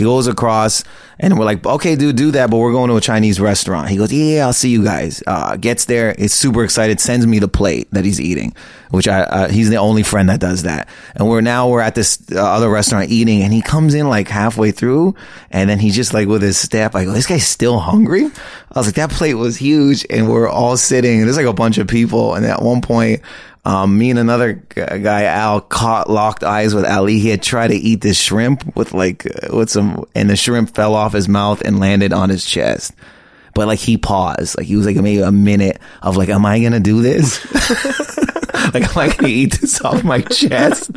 He 0.02 0.06
goes 0.06 0.26
across 0.26 0.84
and 1.20 1.38
we're 1.38 1.46
like, 1.46 1.64
okay, 1.64 1.96
dude, 1.96 2.16
do 2.16 2.32
that, 2.32 2.50
but 2.50 2.58
we're 2.58 2.72
going 2.72 2.90
to 2.90 2.96
a 2.96 3.02
Chinese 3.02 3.40
restaurant. 3.40 3.88
He 3.88 3.98
goes, 3.98 4.12
yeah, 4.12 4.48
I'll 4.48 4.52
see 4.52 4.72
you 4.72 4.84
guys. 4.84 5.22
Uh, 5.28 5.58
gets 5.58 5.86
there, 5.86 6.12
is 6.14 6.34
super 6.34 6.64
excited, 6.64 7.00
sends 7.00 7.28
me 7.28 7.38
the 7.38 7.48
plate 7.48 7.88
that 7.92 8.04
he's 8.04 8.20
eating, 8.20 8.56
which 8.90 9.08
I, 9.08 9.20
uh, 9.22 9.50
he's 9.50 9.70
the 9.70 9.76
only 9.76 10.02
friend 10.02 10.30
that 10.30 10.40
does 10.40 10.64
that. 10.64 10.90
And 11.14 11.30
we're 11.30 11.42
now, 11.42 11.70
we're 11.70 11.82
at 11.82 11.94
this 11.94 12.18
uh, 12.32 12.42
other 12.42 12.68
restaurant 12.68 13.12
eating 13.12 13.44
and 13.44 13.54
he 13.54 13.62
comes 13.62 13.94
in 13.94 14.10
like 14.10 14.28
halfway 14.28 14.72
through 14.72 15.14
and 15.52 15.70
then 15.70 15.78
he's 15.78 15.96
just 15.96 16.16
like 16.16 16.28
with 16.28 16.42
his 16.42 16.58
step, 16.58 16.96
I 16.96 17.06
go, 17.06 17.12
this 17.12 17.28
guy's 17.28 17.46
still 17.46 17.78
hungry? 17.78 18.26
I 18.26 18.80
was 18.80 18.88
like, 18.88 18.96
that 18.96 19.12
plate 19.12 19.36
was 19.36 19.56
huge 19.56 20.04
and 20.10 20.32
we're 20.32 20.50
all 20.50 20.78
sitting 20.78 21.20
and 21.20 21.28
there's 21.28 21.38
like 21.38 21.46
a 21.46 21.54
bunch 21.54 21.78
of 21.78 21.88
people. 21.88 22.34
And 22.34 22.44
at 22.44 22.64
one 22.64 22.82
point, 22.82 23.22
um, 23.64 23.98
me 23.98 24.10
and 24.10 24.18
another 24.18 24.54
guy, 24.54 25.26
Al, 25.26 25.62
caught 25.62 26.10
locked 26.10 26.44
eyes 26.44 26.74
with 26.74 26.86
Ali. 26.86 27.20
He 27.20 27.30
had 27.30 27.44
tried 27.44 27.68
to 27.68 27.76
eat 27.76 28.02
this 28.02 28.20
shrimp 28.20 28.76
with 28.76 28.94
like, 28.94 29.26
uh, 29.26 29.56
with 29.56 29.70
some, 29.70 30.06
and 30.16 30.30
the 30.30 30.36
shrimp 30.36 30.74
fell 30.74 30.96
off 30.96 31.14
his 31.14 31.30
mouth 31.30 31.62
and 31.62 31.80
landed 31.80 32.12
on 32.12 32.30
his 32.30 32.44
chest. 32.44 32.94
But 33.54 33.68
like 33.68 33.80
he 33.80 33.98
paused, 33.98 34.58
like 34.58 34.66
he 34.66 34.76
was 34.76 34.86
like 34.86 34.96
maybe 34.96 35.22
a 35.22 35.32
minute 35.32 35.80
of 36.02 36.18
like, 36.18 36.30
am 36.30 36.46
I 36.46 36.60
gonna 36.60 36.80
do 36.80 37.02
this? 37.02 37.40
like, 38.74 38.84
am 38.84 38.98
I 38.98 39.14
gonna 39.14 39.28
eat 39.28 39.60
this 39.60 39.82
off 39.82 40.04
my 40.04 40.22
chest? 40.22 40.92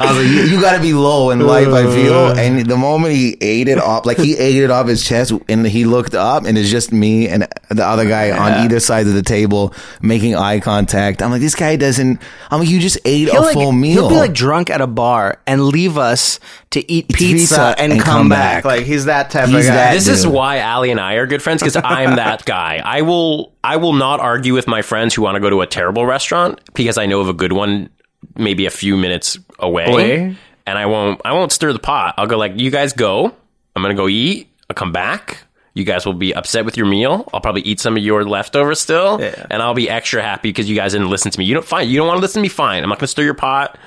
I 0.00 0.12
was 0.12 0.16
like, 0.16 0.26
you, 0.26 0.56
you 0.56 0.60
gotta 0.60 0.80
be 0.80 0.92
low 0.92 1.30
in 1.30 1.40
life, 1.40 1.68
I 1.68 1.84
feel. 1.84 2.14
Uh. 2.14 2.34
And 2.34 2.66
the 2.66 2.76
moment 2.76 3.14
he 3.14 3.36
ate 3.40 3.68
it 3.68 3.78
off, 3.78 4.06
like 4.06 4.18
he 4.18 4.36
ate 4.36 4.62
it 4.62 4.70
off 4.70 4.86
his 4.86 5.04
chest 5.04 5.32
and 5.48 5.66
he 5.66 5.84
looked 5.84 6.14
up 6.14 6.44
and 6.44 6.56
it's 6.56 6.70
just 6.70 6.92
me 6.92 7.28
and 7.28 7.48
the 7.70 7.84
other 7.84 8.06
guy 8.08 8.30
on 8.30 8.64
either 8.64 8.80
side 8.80 9.06
of 9.06 9.14
the 9.14 9.22
table 9.22 9.74
making 10.00 10.34
eye 10.34 10.60
contact. 10.60 11.22
I'm 11.22 11.30
like, 11.30 11.40
this 11.40 11.54
guy 11.54 11.76
doesn't, 11.76 12.20
I'm 12.50 12.60
like, 12.60 12.68
you 12.68 12.80
just 12.80 12.98
ate 13.04 13.28
He'll 13.28 13.40
a 13.40 13.44
like, 13.44 13.54
full 13.54 13.72
meal. 13.72 14.02
He'll 14.02 14.08
be 14.08 14.16
like 14.16 14.34
drunk 14.34 14.70
at 14.70 14.80
a 14.80 14.86
bar 14.86 15.40
and 15.46 15.64
leave 15.64 15.98
us 15.98 16.40
to 16.70 16.92
eat 16.92 17.08
pizza, 17.08 17.34
pizza 17.34 17.74
and, 17.78 17.92
and 17.92 18.00
come, 18.02 18.12
come 18.22 18.28
back. 18.28 18.62
back. 18.62 18.64
Like 18.64 18.84
he's 18.86 19.06
that 19.06 19.30
type 19.30 19.48
He's 19.48 19.66
of 19.66 19.70
guy. 19.70 19.74
that 19.74 19.92
this 19.94 20.06
is 20.08 20.26
why 20.26 20.60
Ali 20.60 20.90
and 20.90 21.00
I 21.00 21.14
are 21.14 21.26
good 21.26 21.42
friends 21.42 21.62
because 21.62 21.76
I'm 21.76 22.16
that 22.16 22.44
guy. 22.46 22.82
I 22.84 23.02
will 23.02 23.52
I 23.64 23.76
will 23.76 23.94
not 23.94 24.20
argue 24.20 24.52
with 24.54 24.66
my 24.68 24.82
friends 24.82 25.14
who 25.14 25.22
want 25.22 25.36
to 25.36 25.40
go 25.40 25.48
to 25.50 25.60
a 25.62 25.66
terrible 25.66 26.04
restaurant 26.04 26.60
because 26.74 26.98
I 26.98 27.06
know 27.06 27.20
of 27.20 27.28
a 27.28 27.32
good 27.32 27.52
one 27.52 27.88
maybe 28.36 28.66
a 28.66 28.70
few 28.70 28.96
minutes 28.96 29.38
away, 29.58 29.86
Away? 29.86 30.36
and 30.66 30.78
I 30.78 30.86
won't 30.86 31.20
I 31.24 31.32
won't 31.32 31.52
stir 31.52 31.72
the 31.72 31.78
pot. 31.78 32.14
I'll 32.18 32.26
go 32.26 32.36
like 32.36 32.58
you 32.60 32.70
guys 32.70 32.92
go. 32.92 33.32
I'm 33.74 33.82
gonna 33.82 33.94
go 33.94 34.08
eat. 34.08 34.48
I'll 34.68 34.74
come 34.74 34.92
back. 34.92 35.44
You 35.74 35.84
guys 35.84 36.04
will 36.04 36.12
be 36.14 36.34
upset 36.34 36.64
with 36.64 36.76
your 36.76 36.86
meal. 36.86 37.28
I'll 37.32 37.40
probably 37.40 37.62
eat 37.62 37.78
some 37.78 37.96
of 37.96 38.02
your 38.02 38.24
leftovers 38.24 38.80
still, 38.80 39.20
Yeah. 39.20 39.46
and 39.48 39.62
I'll 39.62 39.74
be 39.74 39.88
extra 39.88 40.20
happy 40.20 40.48
because 40.48 40.68
you 40.68 40.74
guys 40.74 40.90
didn't 40.92 41.08
listen 41.08 41.30
to 41.30 41.38
me. 41.38 41.44
You 41.44 41.54
don't 41.54 41.64
fine. 41.66 41.88
You 41.88 41.98
don't 41.98 42.08
want 42.08 42.18
to 42.18 42.20
listen 42.20 42.40
to 42.40 42.42
me. 42.42 42.48
Fine. 42.48 42.82
I'm 42.82 42.88
not 42.88 42.98
gonna 42.98 43.06
stir 43.06 43.22
your 43.22 43.34
pot. 43.34 43.78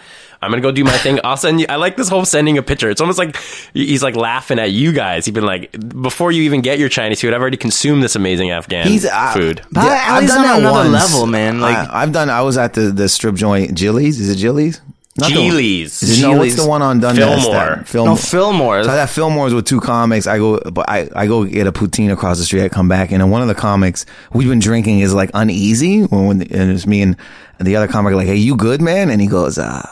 I'm 0.41 0.49
gonna 0.49 0.61
go 0.61 0.71
do 0.71 0.83
my 0.83 0.97
thing. 0.97 1.19
I'll 1.23 1.37
send 1.37 1.59
you. 1.59 1.67
I 1.69 1.75
like 1.75 1.97
this 1.97 2.09
whole 2.09 2.25
sending 2.25 2.57
a 2.57 2.63
picture. 2.63 2.89
It's 2.89 2.99
almost 2.99 3.19
like 3.19 3.37
he's 3.73 4.01
like 4.01 4.15
laughing 4.15 4.57
at 4.57 4.71
you 4.71 4.91
guys. 4.91 5.25
He's 5.25 5.33
been 5.33 5.45
like, 5.45 5.71
before 6.01 6.31
you 6.31 6.41
even 6.43 6.61
get 6.61 6.79
your 6.79 6.89
Chinese 6.89 7.21
food, 7.21 7.33
I've 7.33 7.41
already 7.41 7.57
consumed 7.57 8.01
this 8.01 8.15
amazing 8.15 8.49
Afghan 8.49 8.87
He's 8.87 9.05
uh, 9.05 9.33
food. 9.33 9.61
But 9.71 9.83
Ali's 9.85 10.31
on 10.31 10.41
that 10.41 10.59
another 10.59 10.89
level, 10.89 11.27
man. 11.27 11.59
Like- 11.61 11.75
I, 11.89 12.01
have 12.01 12.11
done. 12.11 12.29
I 12.31 12.41
was 12.41 12.57
at 12.57 12.73
the 12.73 12.91
the 12.91 13.07
strip 13.07 13.35
joint 13.35 13.75
Jilly's. 13.75 14.19
Is 14.19 14.29
it 14.29 14.37
Jilly's? 14.37 14.81
Not 15.17 15.29
the- 15.29 15.35
Geely's. 15.35 16.21
No, 16.21 16.37
what's 16.37 16.55
the 16.55 16.67
one 16.67 16.81
on 16.81 16.99
Dundas? 17.01 17.23
Fillmore. 17.23 17.53
That- 17.53 17.79
no 17.79 17.85
Fillmore. 17.85 18.17
Fillmore. 18.17 18.83
So 18.85 18.89
I 18.89 18.95
got 18.95 19.09
Fillmore's 19.09 19.53
with 19.53 19.65
two 19.67 19.79
comics. 19.79 20.25
I 20.25 20.39
go, 20.39 20.59
but 20.59 20.89
I, 20.89 21.07
I 21.15 21.27
go 21.27 21.45
get 21.45 21.67
a 21.67 21.71
poutine 21.71 22.11
across 22.11 22.39
the 22.39 22.45
street. 22.45 22.63
I 22.63 22.69
come 22.69 22.87
back, 22.87 23.11
and 23.11 23.21
then 23.21 23.29
one 23.29 23.43
of 23.43 23.47
the 23.47 23.55
comics 23.55 24.07
we've 24.33 24.47
been 24.49 24.59
drinking 24.59 25.01
is 25.01 25.13
like 25.13 25.29
uneasy. 25.35 26.03
When, 26.05 26.25
when 26.27 26.41
and 26.41 26.71
it's 26.71 26.87
me 26.87 27.01
and 27.03 27.15
the 27.59 27.75
other 27.75 27.87
comic 27.87 28.13
like, 28.15 28.25
"Hey, 28.27 28.37
you 28.37 28.55
good, 28.55 28.81
man?" 28.81 29.09
And 29.09 29.21
he 29.21 29.27
goes, 29.27 29.59
uh, 29.59 29.85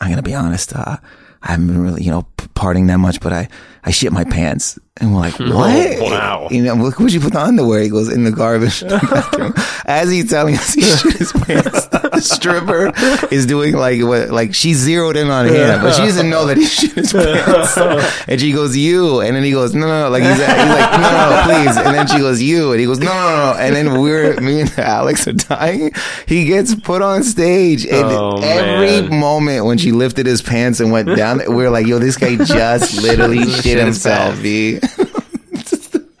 "Look, 0.00 0.02
I'm 0.02 0.10
gonna 0.10 0.22
be 0.22 0.34
honest. 0.34 0.74
Uh, 0.74 0.96
I 1.42 1.50
haven't 1.52 1.68
been 1.68 1.82
really, 1.82 2.02
you 2.02 2.10
know, 2.10 2.26
partying 2.54 2.86
that 2.88 2.98
much, 2.98 3.20
but 3.20 3.32
I, 3.32 3.48
I 3.84 3.90
shit 3.90 4.12
my 4.12 4.24
pants." 4.24 4.78
And 4.98 5.14
we're 5.14 5.20
like, 5.20 5.34
"What? 5.38 6.00
wow. 6.00 6.48
You 6.50 6.62
know, 6.62 6.74
look, 6.74 6.98
where'd 6.98 7.12
you 7.12 7.20
put 7.20 7.32
the 7.32 7.40
underwear? 7.40 7.82
He 7.82 7.88
goes 7.88 8.08
in 8.10 8.24
the 8.24 8.32
garbage. 8.32 8.82
As 9.86 10.10
he's 10.10 10.30
telling 10.30 10.54
us, 10.56 10.74
he 10.74 10.82
shit 10.82 11.18
his 11.18 11.32
pants. 11.32 11.86
The 12.16 12.22
stripper 12.36 12.92
is 13.34 13.46
doing 13.46 13.76
like 13.76 14.02
what, 14.02 14.30
like 14.30 14.54
she 14.54 14.72
zeroed 14.74 15.16
in 15.16 15.28
on 15.30 15.46
him, 15.46 15.80
but 15.82 15.92
she 15.94 16.02
doesn't 16.02 16.28
know 16.30 16.46
that 16.46 16.56
he 16.56 16.64
shit 16.64 16.92
his 16.92 17.12
pants. 17.12 17.76
And 18.28 18.40
she 18.40 18.52
goes, 18.52 18.76
"You," 18.76 19.20
and 19.20 19.36
then 19.36 19.44
he 19.44 19.50
goes, 19.52 19.74
"No, 19.74 19.86
no, 19.86 20.04
no." 20.04 20.10
Like 20.10 20.22
he's, 20.22 20.36
he's 20.36 20.46
like, 20.48 20.92
"No, 20.92 21.10
no, 21.10 21.42
please." 21.44 21.76
And 21.76 21.94
then 21.94 22.06
she 22.06 22.18
goes, 22.18 22.40
"You," 22.42 22.72
and 22.72 22.80
he 22.80 22.86
goes, 22.86 22.98
"No, 22.98 23.06
no, 23.06 23.52
no." 23.52 23.58
And 23.58 23.74
then 23.76 24.00
we're 24.00 24.40
me 24.40 24.60
and 24.62 24.78
Alex 24.78 25.28
are 25.28 25.32
dying. 25.32 25.92
He 26.26 26.44
gets 26.46 26.74
put 26.74 27.02
on 27.02 27.22
stage, 27.22 27.84
and 27.84 28.04
Oh, 28.06 28.40
every 28.42 29.08
man. 29.08 29.20
moment 29.20 29.64
when 29.66 29.78
she 29.78 29.92
lifted 29.92 30.26
his 30.26 30.42
pants 30.42 30.80
and 30.80 30.90
went 30.90 31.14
down, 31.16 31.42
we 31.54 31.64
are 31.64 31.70
like, 31.70 31.86
"Yo, 31.86 31.98
this 31.98 32.16
guy 32.16 32.36
just 32.36 33.00
literally 33.02 33.44
shit 33.50 33.64
Shit 33.64 33.78
himself." 33.78 34.36
himself. 34.36 34.42
B. 34.42 34.80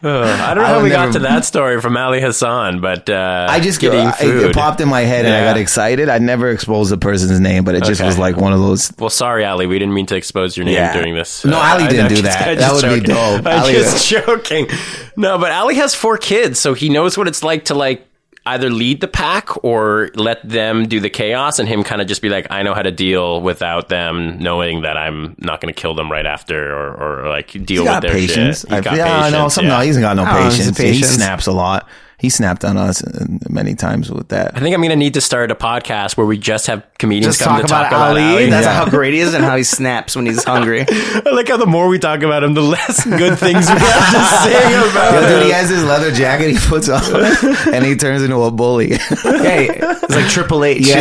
I 0.08 0.54
don't 0.54 0.62
know 0.64 0.68
I 0.70 0.72
how 0.74 0.82
we 0.82 0.88
got 0.90 1.12
to 1.14 1.18
that 1.20 1.44
story 1.44 1.80
from 1.80 1.96
Ali 1.96 2.20
Hassan, 2.20 2.80
but 2.80 3.08
uh, 3.10 3.46
I 3.48 3.60
just 3.60 3.80
getting 3.80 4.06
I- 4.06 4.12
food. 4.12 4.44
it 4.50 4.54
popped 4.54 4.80
in 4.80 4.88
my 4.88 5.02
head 5.02 5.24
and 5.24 5.34
I 5.34 5.40
got 5.44 5.56
excited. 5.56 6.08
I 6.08 6.18
never 6.18 6.50
exposed 6.50 6.90
the 6.90 6.96
person's 6.98 7.40
name, 7.40 7.64
but 7.64 7.74
it 7.74 7.84
just 7.84 8.00
Okay. 8.00 8.06
was 8.08 8.18
like 8.18 8.36
one 8.36 8.52
of 8.52 8.60
those. 8.60 8.92
Well, 8.98 9.10
sorry, 9.10 9.44
Ali. 9.44 9.66
We 9.66 9.78
didn't 9.78 9.94
mean 9.94 10.06
to 10.06 10.16
expose 10.16 10.56
your 10.56 10.64
name 10.66 10.74
Yeah. 10.74 10.92
during 10.92 11.14
this. 11.14 11.44
No, 11.44 11.56
Ali 11.58 11.84
I- 11.84 11.88
didn't 11.88 12.04
I'm 12.04 12.08
do 12.08 12.22
just- 12.22 12.24
that. 12.38 12.58
That 12.58 12.58
just 12.58 12.82
would 12.84 13.00
be 13.02 13.06
joking. 13.06 13.14
dope. 13.42 13.46
I'm 13.52 13.62
Ali- 13.62 13.72
just 13.74 14.08
joking. 14.08 14.68
No, 15.16 15.38
but 15.38 15.52
Ali 15.52 15.76
has 15.76 15.94
four 15.94 16.18
kids, 16.18 16.58
so 16.58 16.74
he 16.74 16.88
knows 16.88 17.16
what 17.16 17.28
it's 17.28 17.42
like 17.42 17.66
to 17.66 17.74
like 17.74 18.06
either 18.46 18.70
lead 18.70 19.00
the 19.00 19.08
pack 19.08 19.64
or 19.64 20.10
let 20.14 20.48
them 20.48 20.86
do 20.88 21.00
the 21.00 21.10
chaos, 21.10 21.58
and 21.58 21.68
him 21.68 21.82
kind 21.82 22.00
of 22.00 22.06
just 22.06 22.22
be 22.22 22.28
like, 22.28 22.46
I 22.50 22.62
know 22.62 22.74
how 22.74 22.82
to 22.82 22.92
deal 22.92 23.42
without 23.42 23.88
them 23.88 24.38
knowing 24.38 24.82
that 24.82 24.96
I'm 24.96 25.34
not 25.38 25.60
going 25.60 25.72
to 25.74 25.78
kill 25.80 25.94
them 25.94 26.10
right 26.10 26.24
after, 26.26 26.72
or, 26.74 27.24
or 27.24 27.28
like 27.28 27.50
deal 27.52 27.82
He's 27.82 27.90
with 27.90 28.00
their 28.02 28.10
patience. 28.12 28.60
shit. 28.60 28.70
He's 28.70 28.78
I, 28.78 28.80
got 28.82 28.96
yeah, 28.96 29.16
I 29.16 29.30
know. 29.30 29.36
patience, 29.38 29.54
Some 29.54 29.64
yeah. 29.64 29.70
no, 29.78 29.80
he's 29.80 29.98
got 29.98 30.16
no 30.16 30.24
Oh, 30.26 30.44
he's 30.44 30.56
patience. 30.58 30.78
He 30.78 30.84
patience. 30.84 31.10
snaps 31.10 31.46
a 31.46 31.52
lot. 31.52 31.88
He 32.18 32.30
snapped 32.30 32.64
on 32.64 32.78
us 32.78 33.04
uh, 33.04 33.26
many 33.50 33.74
times 33.74 34.10
with 34.10 34.28
that. 34.28 34.56
I 34.56 34.60
think 34.60 34.74
I'm 34.74 34.80
going 34.80 34.88
to 34.88 34.96
need 34.96 35.14
to 35.14 35.20
start 35.20 35.50
a 35.50 35.54
podcast 35.54 36.16
where 36.16 36.26
we 36.26 36.38
just 36.38 36.66
have 36.66 36.82
comedians 36.98 37.36
Just 37.36 37.44
come 37.46 37.56
talk 37.58 37.66
to 37.66 37.68
talk 37.68 37.86
about, 37.88 38.12
about 38.12 38.22
Ali. 38.22 38.22
Ali. 38.22 38.46
That's 38.50 38.64
Yeah. 38.64 38.72
how 38.72 38.88
great 38.88 39.12
he 39.12 39.20
is 39.20 39.34
and 39.34 39.44
how 39.44 39.54
he 39.54 39.64
snaps 39.64 40.16
when 40.16 40.24
he's 40.24 40.42
hungry. 40.42 40.86
I 40.88 41.22
like 41.34 41.48
how 41.48 41.58
the 41.58 41.66
more 41.66 41.88
we 41.88 41.98
talk 41.98 42.22
about 42.22 42.42
him, 42.42 42.54
the 42.54 42.62
less 42.62 43.04
good 43.04 43.38
things 43.38 43.68
we 43.68 43.76
have 43.78 44.12
to 44.12 44.24
say 44.48 44.90
about 44.90 45.12
Yo, 45.12 45.20
him. 45.20 45.28
dude, 45.28 45.42
he 45.44 45.50
has 45.52 45.68
this 45.68 45.84
leather 45.84 46.10
jacket 46.10 46.52
he 46.52 46.58
puts 46.58 46.88
on, 46.88 47.02
and 47.74 47.84
he 47.84 47.96
turns 47.96 48.22
into 48.22 48.40
a 48.40 48.50
bully. 48.50 48.94
hey, 48.96 49.68
it's 49.76 50.14
like 50.16 50.28
Triple 50.30 50.64
H. 50.64 50.86
Yeah. 50.88 50.96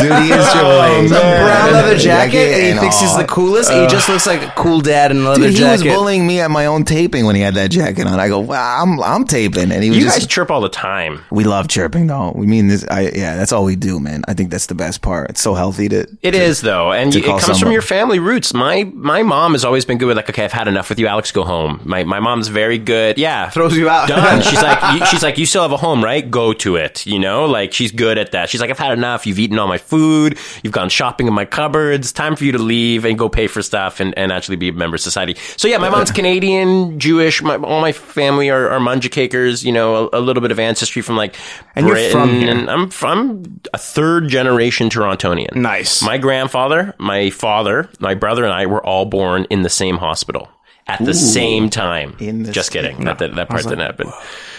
Dude, 0.00 0.12
he 0.22 0.32
is 0.32 0.50
Triple 0.50 0.70
Oh, 0.70 1.02
H. 1.04 1.10
man. 1.10 1.44
Brown 1.44 1.72
leather 1.72 1.96
jacket, 1.96 2.36
and 2.52 2.62
he 2.64 2.70
and 2.72 2.80
thinks 2.80 3.00
he's 3.00 3.16
the 3.16 3.24
coolest. 3.26 3.70
he 3.70 3.86
just 3.86 4.08
looks 4.08 4.26
like 4.26 4.42
a 4.42 4.52
cool 4.56 4.80
dad 4.80 5.10
in 5.12 5.18
a 5.18 5.28
leather 5.28 5.42
Dude, 5.42 5.50
he 5.52 5.56
jacket. 5.58 5.84
was 5.84 5.94
bullying 5.94 6.26
me 6.26 6.40
at 6.40 6.50
my 6.50 6.66
own 6.66 6.84
taping 6.84 7.26
when 7.26 7.36
he 7.36 7.42
had 7.42 7.54
that 7.54 7.70
jacket 7.70 8.06
on. 8.06 8.18
I 8.18 8.28
go, 8.28 8.40
wow, 8.40 8.82
I'm 8.82 8.87
I'm 9.02 9.24
taping, 9.24 9.70
and 9.72 9.82
he 9.82 9.90
was 9.90 9.98
You 9.98 10.04
just. 10.04 10.18
guys 10.20 10.26
chirp 10.26 10.50
all 10.50 10.60
the 10.60 10.68
time. 10.68 11.20
we 11.30 11.44
love 11.44 11.68
chirping 11.68 12.06
though. 12.06 12.32
We 12.34 12.46
mean 12.46 12.68
this. 12.68 12.84
I 12.88 13.02
yeah, 13.14 13.36
that's 13.36 13.52
all 13.52 13.64
we 13.64 13.76
do, 13.76 14.00
man. 14.00 14.22
I 14.28 14.34
think 14.34 14.50
that's 14.50 14.66
the 14.66 14.74
best 14.74 15.02
part. 15.02 15.30
It's 15.30 15.40
so 15.40 15.54
healthy 15.54 15.88
to. 15.90 16.06
It 16.22 16.34
is 16.34 16.60
though, 16.60 16.92
and 16.92 17.12
to 17.12 17.18
it 17.18 17.24
call 17.24 17.38
comes 17.40 17.60
from 17.60 17.72
your 17.72 17.82
family 17.82 18.18
roots. 18.18 18.54
My 18.54 18.84
my 18.84 19.22
mom 19.22 19.52
has 19.52 19.64
always 19.64 19.84
been 19.84 19.98
good 19.98 20.06
with 20.06 20.16
like, 20.16 20.30
okay, 20.30 20.44
I've 20.44 20.52
had 20.52 20.68
enough 20.68 20.88
with 20.88 20.98
you, 20.98 21.06
Alex. 21.06 21.32
Go 21.32 21.44
home. 21.44 21.80
My 21.84 22.04
my 22.04 22.20
mom's 22.20 22.48
very 22.48 22.78
good. 22.78 23.18
Yeah, 23.18 23.50
Throws 23.50 23.76
you 23.76 23.88
out. 23.88 24.08
Done. 24.08 24.42
She's 24.48 24.62
like, 24.62 25.00
you, 25.00 25.06
she's 25.06 25.22
like, 25.22 25.38
you 25.38 25.46
still 25.46 25.62
have 25.62 25.72
a 25.72 25.76
home, 25.76 26.02
right? 26.02 26.28
Go 26.30 26.52
to 26.54 26.76
it. 26.76 27.06
You 27.06 27.18
know, 27.18 27.44
like 27.46 27.72
she's 27.72 27.92
good 27.92 28.18
at 28.18 28.32
that. 28.32 28.48
She's 28.48 28.60
like, 28.60 28.70
I've 28.70 28.78
had 28.78 28.92
enough. 28.96 29.26
You've 29.26 29.38
eaten 29.38 29.58
all 29.58 29.68
my 29.68 29.78
food. 29.78 30.38
You've 30.62 30.72
gone 30.72 30.88
shopping 30.88 31.26
in 31.26 31.34
my 31.34 31.44
cupboards. 31.44 32.12
Time 32.12 32.36
for 32.36 32.44
you 32.44 32.52
to 32.52 32.58
leave 32.58 33.04
and 33.04 33.18
go 33.18 33.28
pay 33.28 33.46
for 33.46 33.62
stuff 33.62 34.00
and, 34.00 34.16
and 34.16 34.30
actually 34.32 34.56
be 34.56 34.68
a 34.68 34.72
member 34.72 34.94
of 34.94 35.00
society. 35.00 35.36
So 35.56 35.68
yeah, 35.68 35.78
my 35.78 35.90
mom's 35.90 36.10
Canadian, 36.18 36.98
Jewish. 36.98 37.42
My, 37.42 37.56
all 37.56 37.80
my 37.80 37.92
family 37.92 38.50
are, 38.50 38.68
are 38.70 38.77
Munjacakers. 38.78 39.64
You 39.64 39.72
know, 39.72 40.08
a, 40.12 40.18
a 40.18 40.20
little 40.20 40.40
bit 40.40 40.50
of 40.50 40.58
ancestry 40.58 41.02
from 41.02 41.16
like 41.16 41.36
And 41.74 41.86
you're 41.86 41.94
Britain. 41.94 42.12
from 42.12 42.30
here. 42.34 42.50
And 42.50 42.70
I'm 42.70 42.90
from 42.90 43.60
a 43.72 43.78
third 43.78 44.28
generation 44.28 44.88
Torontonian. 44.90 45.54
Nice. 45.54 46.02
My 46.02 46.18
grandfather, 46.18 46.94
my 46.98 47.30
father, 47.30 47.88
my 48.00 48.14
brother, 48.14 48.44
and 48.44 48.52
I 48.52 48.66
were 48.66 48.84
all 48.84 49.04
born 49.06 49.46
in 49.50 49.62
the 49.62 49.68
same 49.70 49.96
hospital 49.96 50.48
at 50.86 51.04
the 51.04 51.14
same 51.14 51.68
time. 51.70 52.16
In 52.18 52.44
the 52.44 52.52
Just 52.52 52.72
same- 52.72 52.82
kidding. 52.84 53.04
That, 53.04 53.18
that, 53.18 53.34
that 53.34 53.48
part 53.48 53.62
didn't 53.64 53.80
happen. 53.80 54.10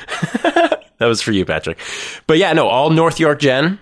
that 0.44 1.06
was 1.06 1.22
for 1.22 1.32
you, 1.32 1.46
Patrick. 1.46 1.80
But 2.28 2.38
yeah, 2.38 2.54
no, 2.54 2.68
all 2.68 2.90
North 2.90 3.20
York 3.20 3.40
Gen. 3.40 3.80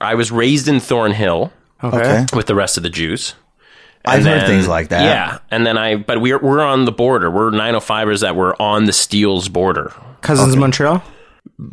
I 0.00 0.14
was 0.14 0.30
raised 0.30 0.68
in 0.68 0.78
Thornhill 0.80 1.52
Okay. 1.82 2.26
with 2.34 2.46
the 2.46 2.54
rest 2.54 2.76
of 2.76 2.82
the 2.84 2.90
Jews. 2.90 3.34
I've 4.08 4.26
And 4.26 4.40
heard 4.40 4.46
things 4.46 4.66
like 4.68 4.88
that. 4.88 5.02
Yeah, 5.04 5.38
and 5.50 5.66
then 5.66 5.76
I, 5.78 5.96
but 5.96 6.20
we're 6.20 6.38
we're 6.38 6.60
on 6.60 6.84
the 6.84 6.92
border. 6.92 7.30
We're 7.30 7.50
905ers 7.50 8.20
that 8.22 8.34
were 8.36 8.60
on 8.60 8.84
the 8.86 8.92
Steeles 8.92 9.48
border. 9.48 9.92
Cousins 10.20 10.56
Montreal. 10.56 11.02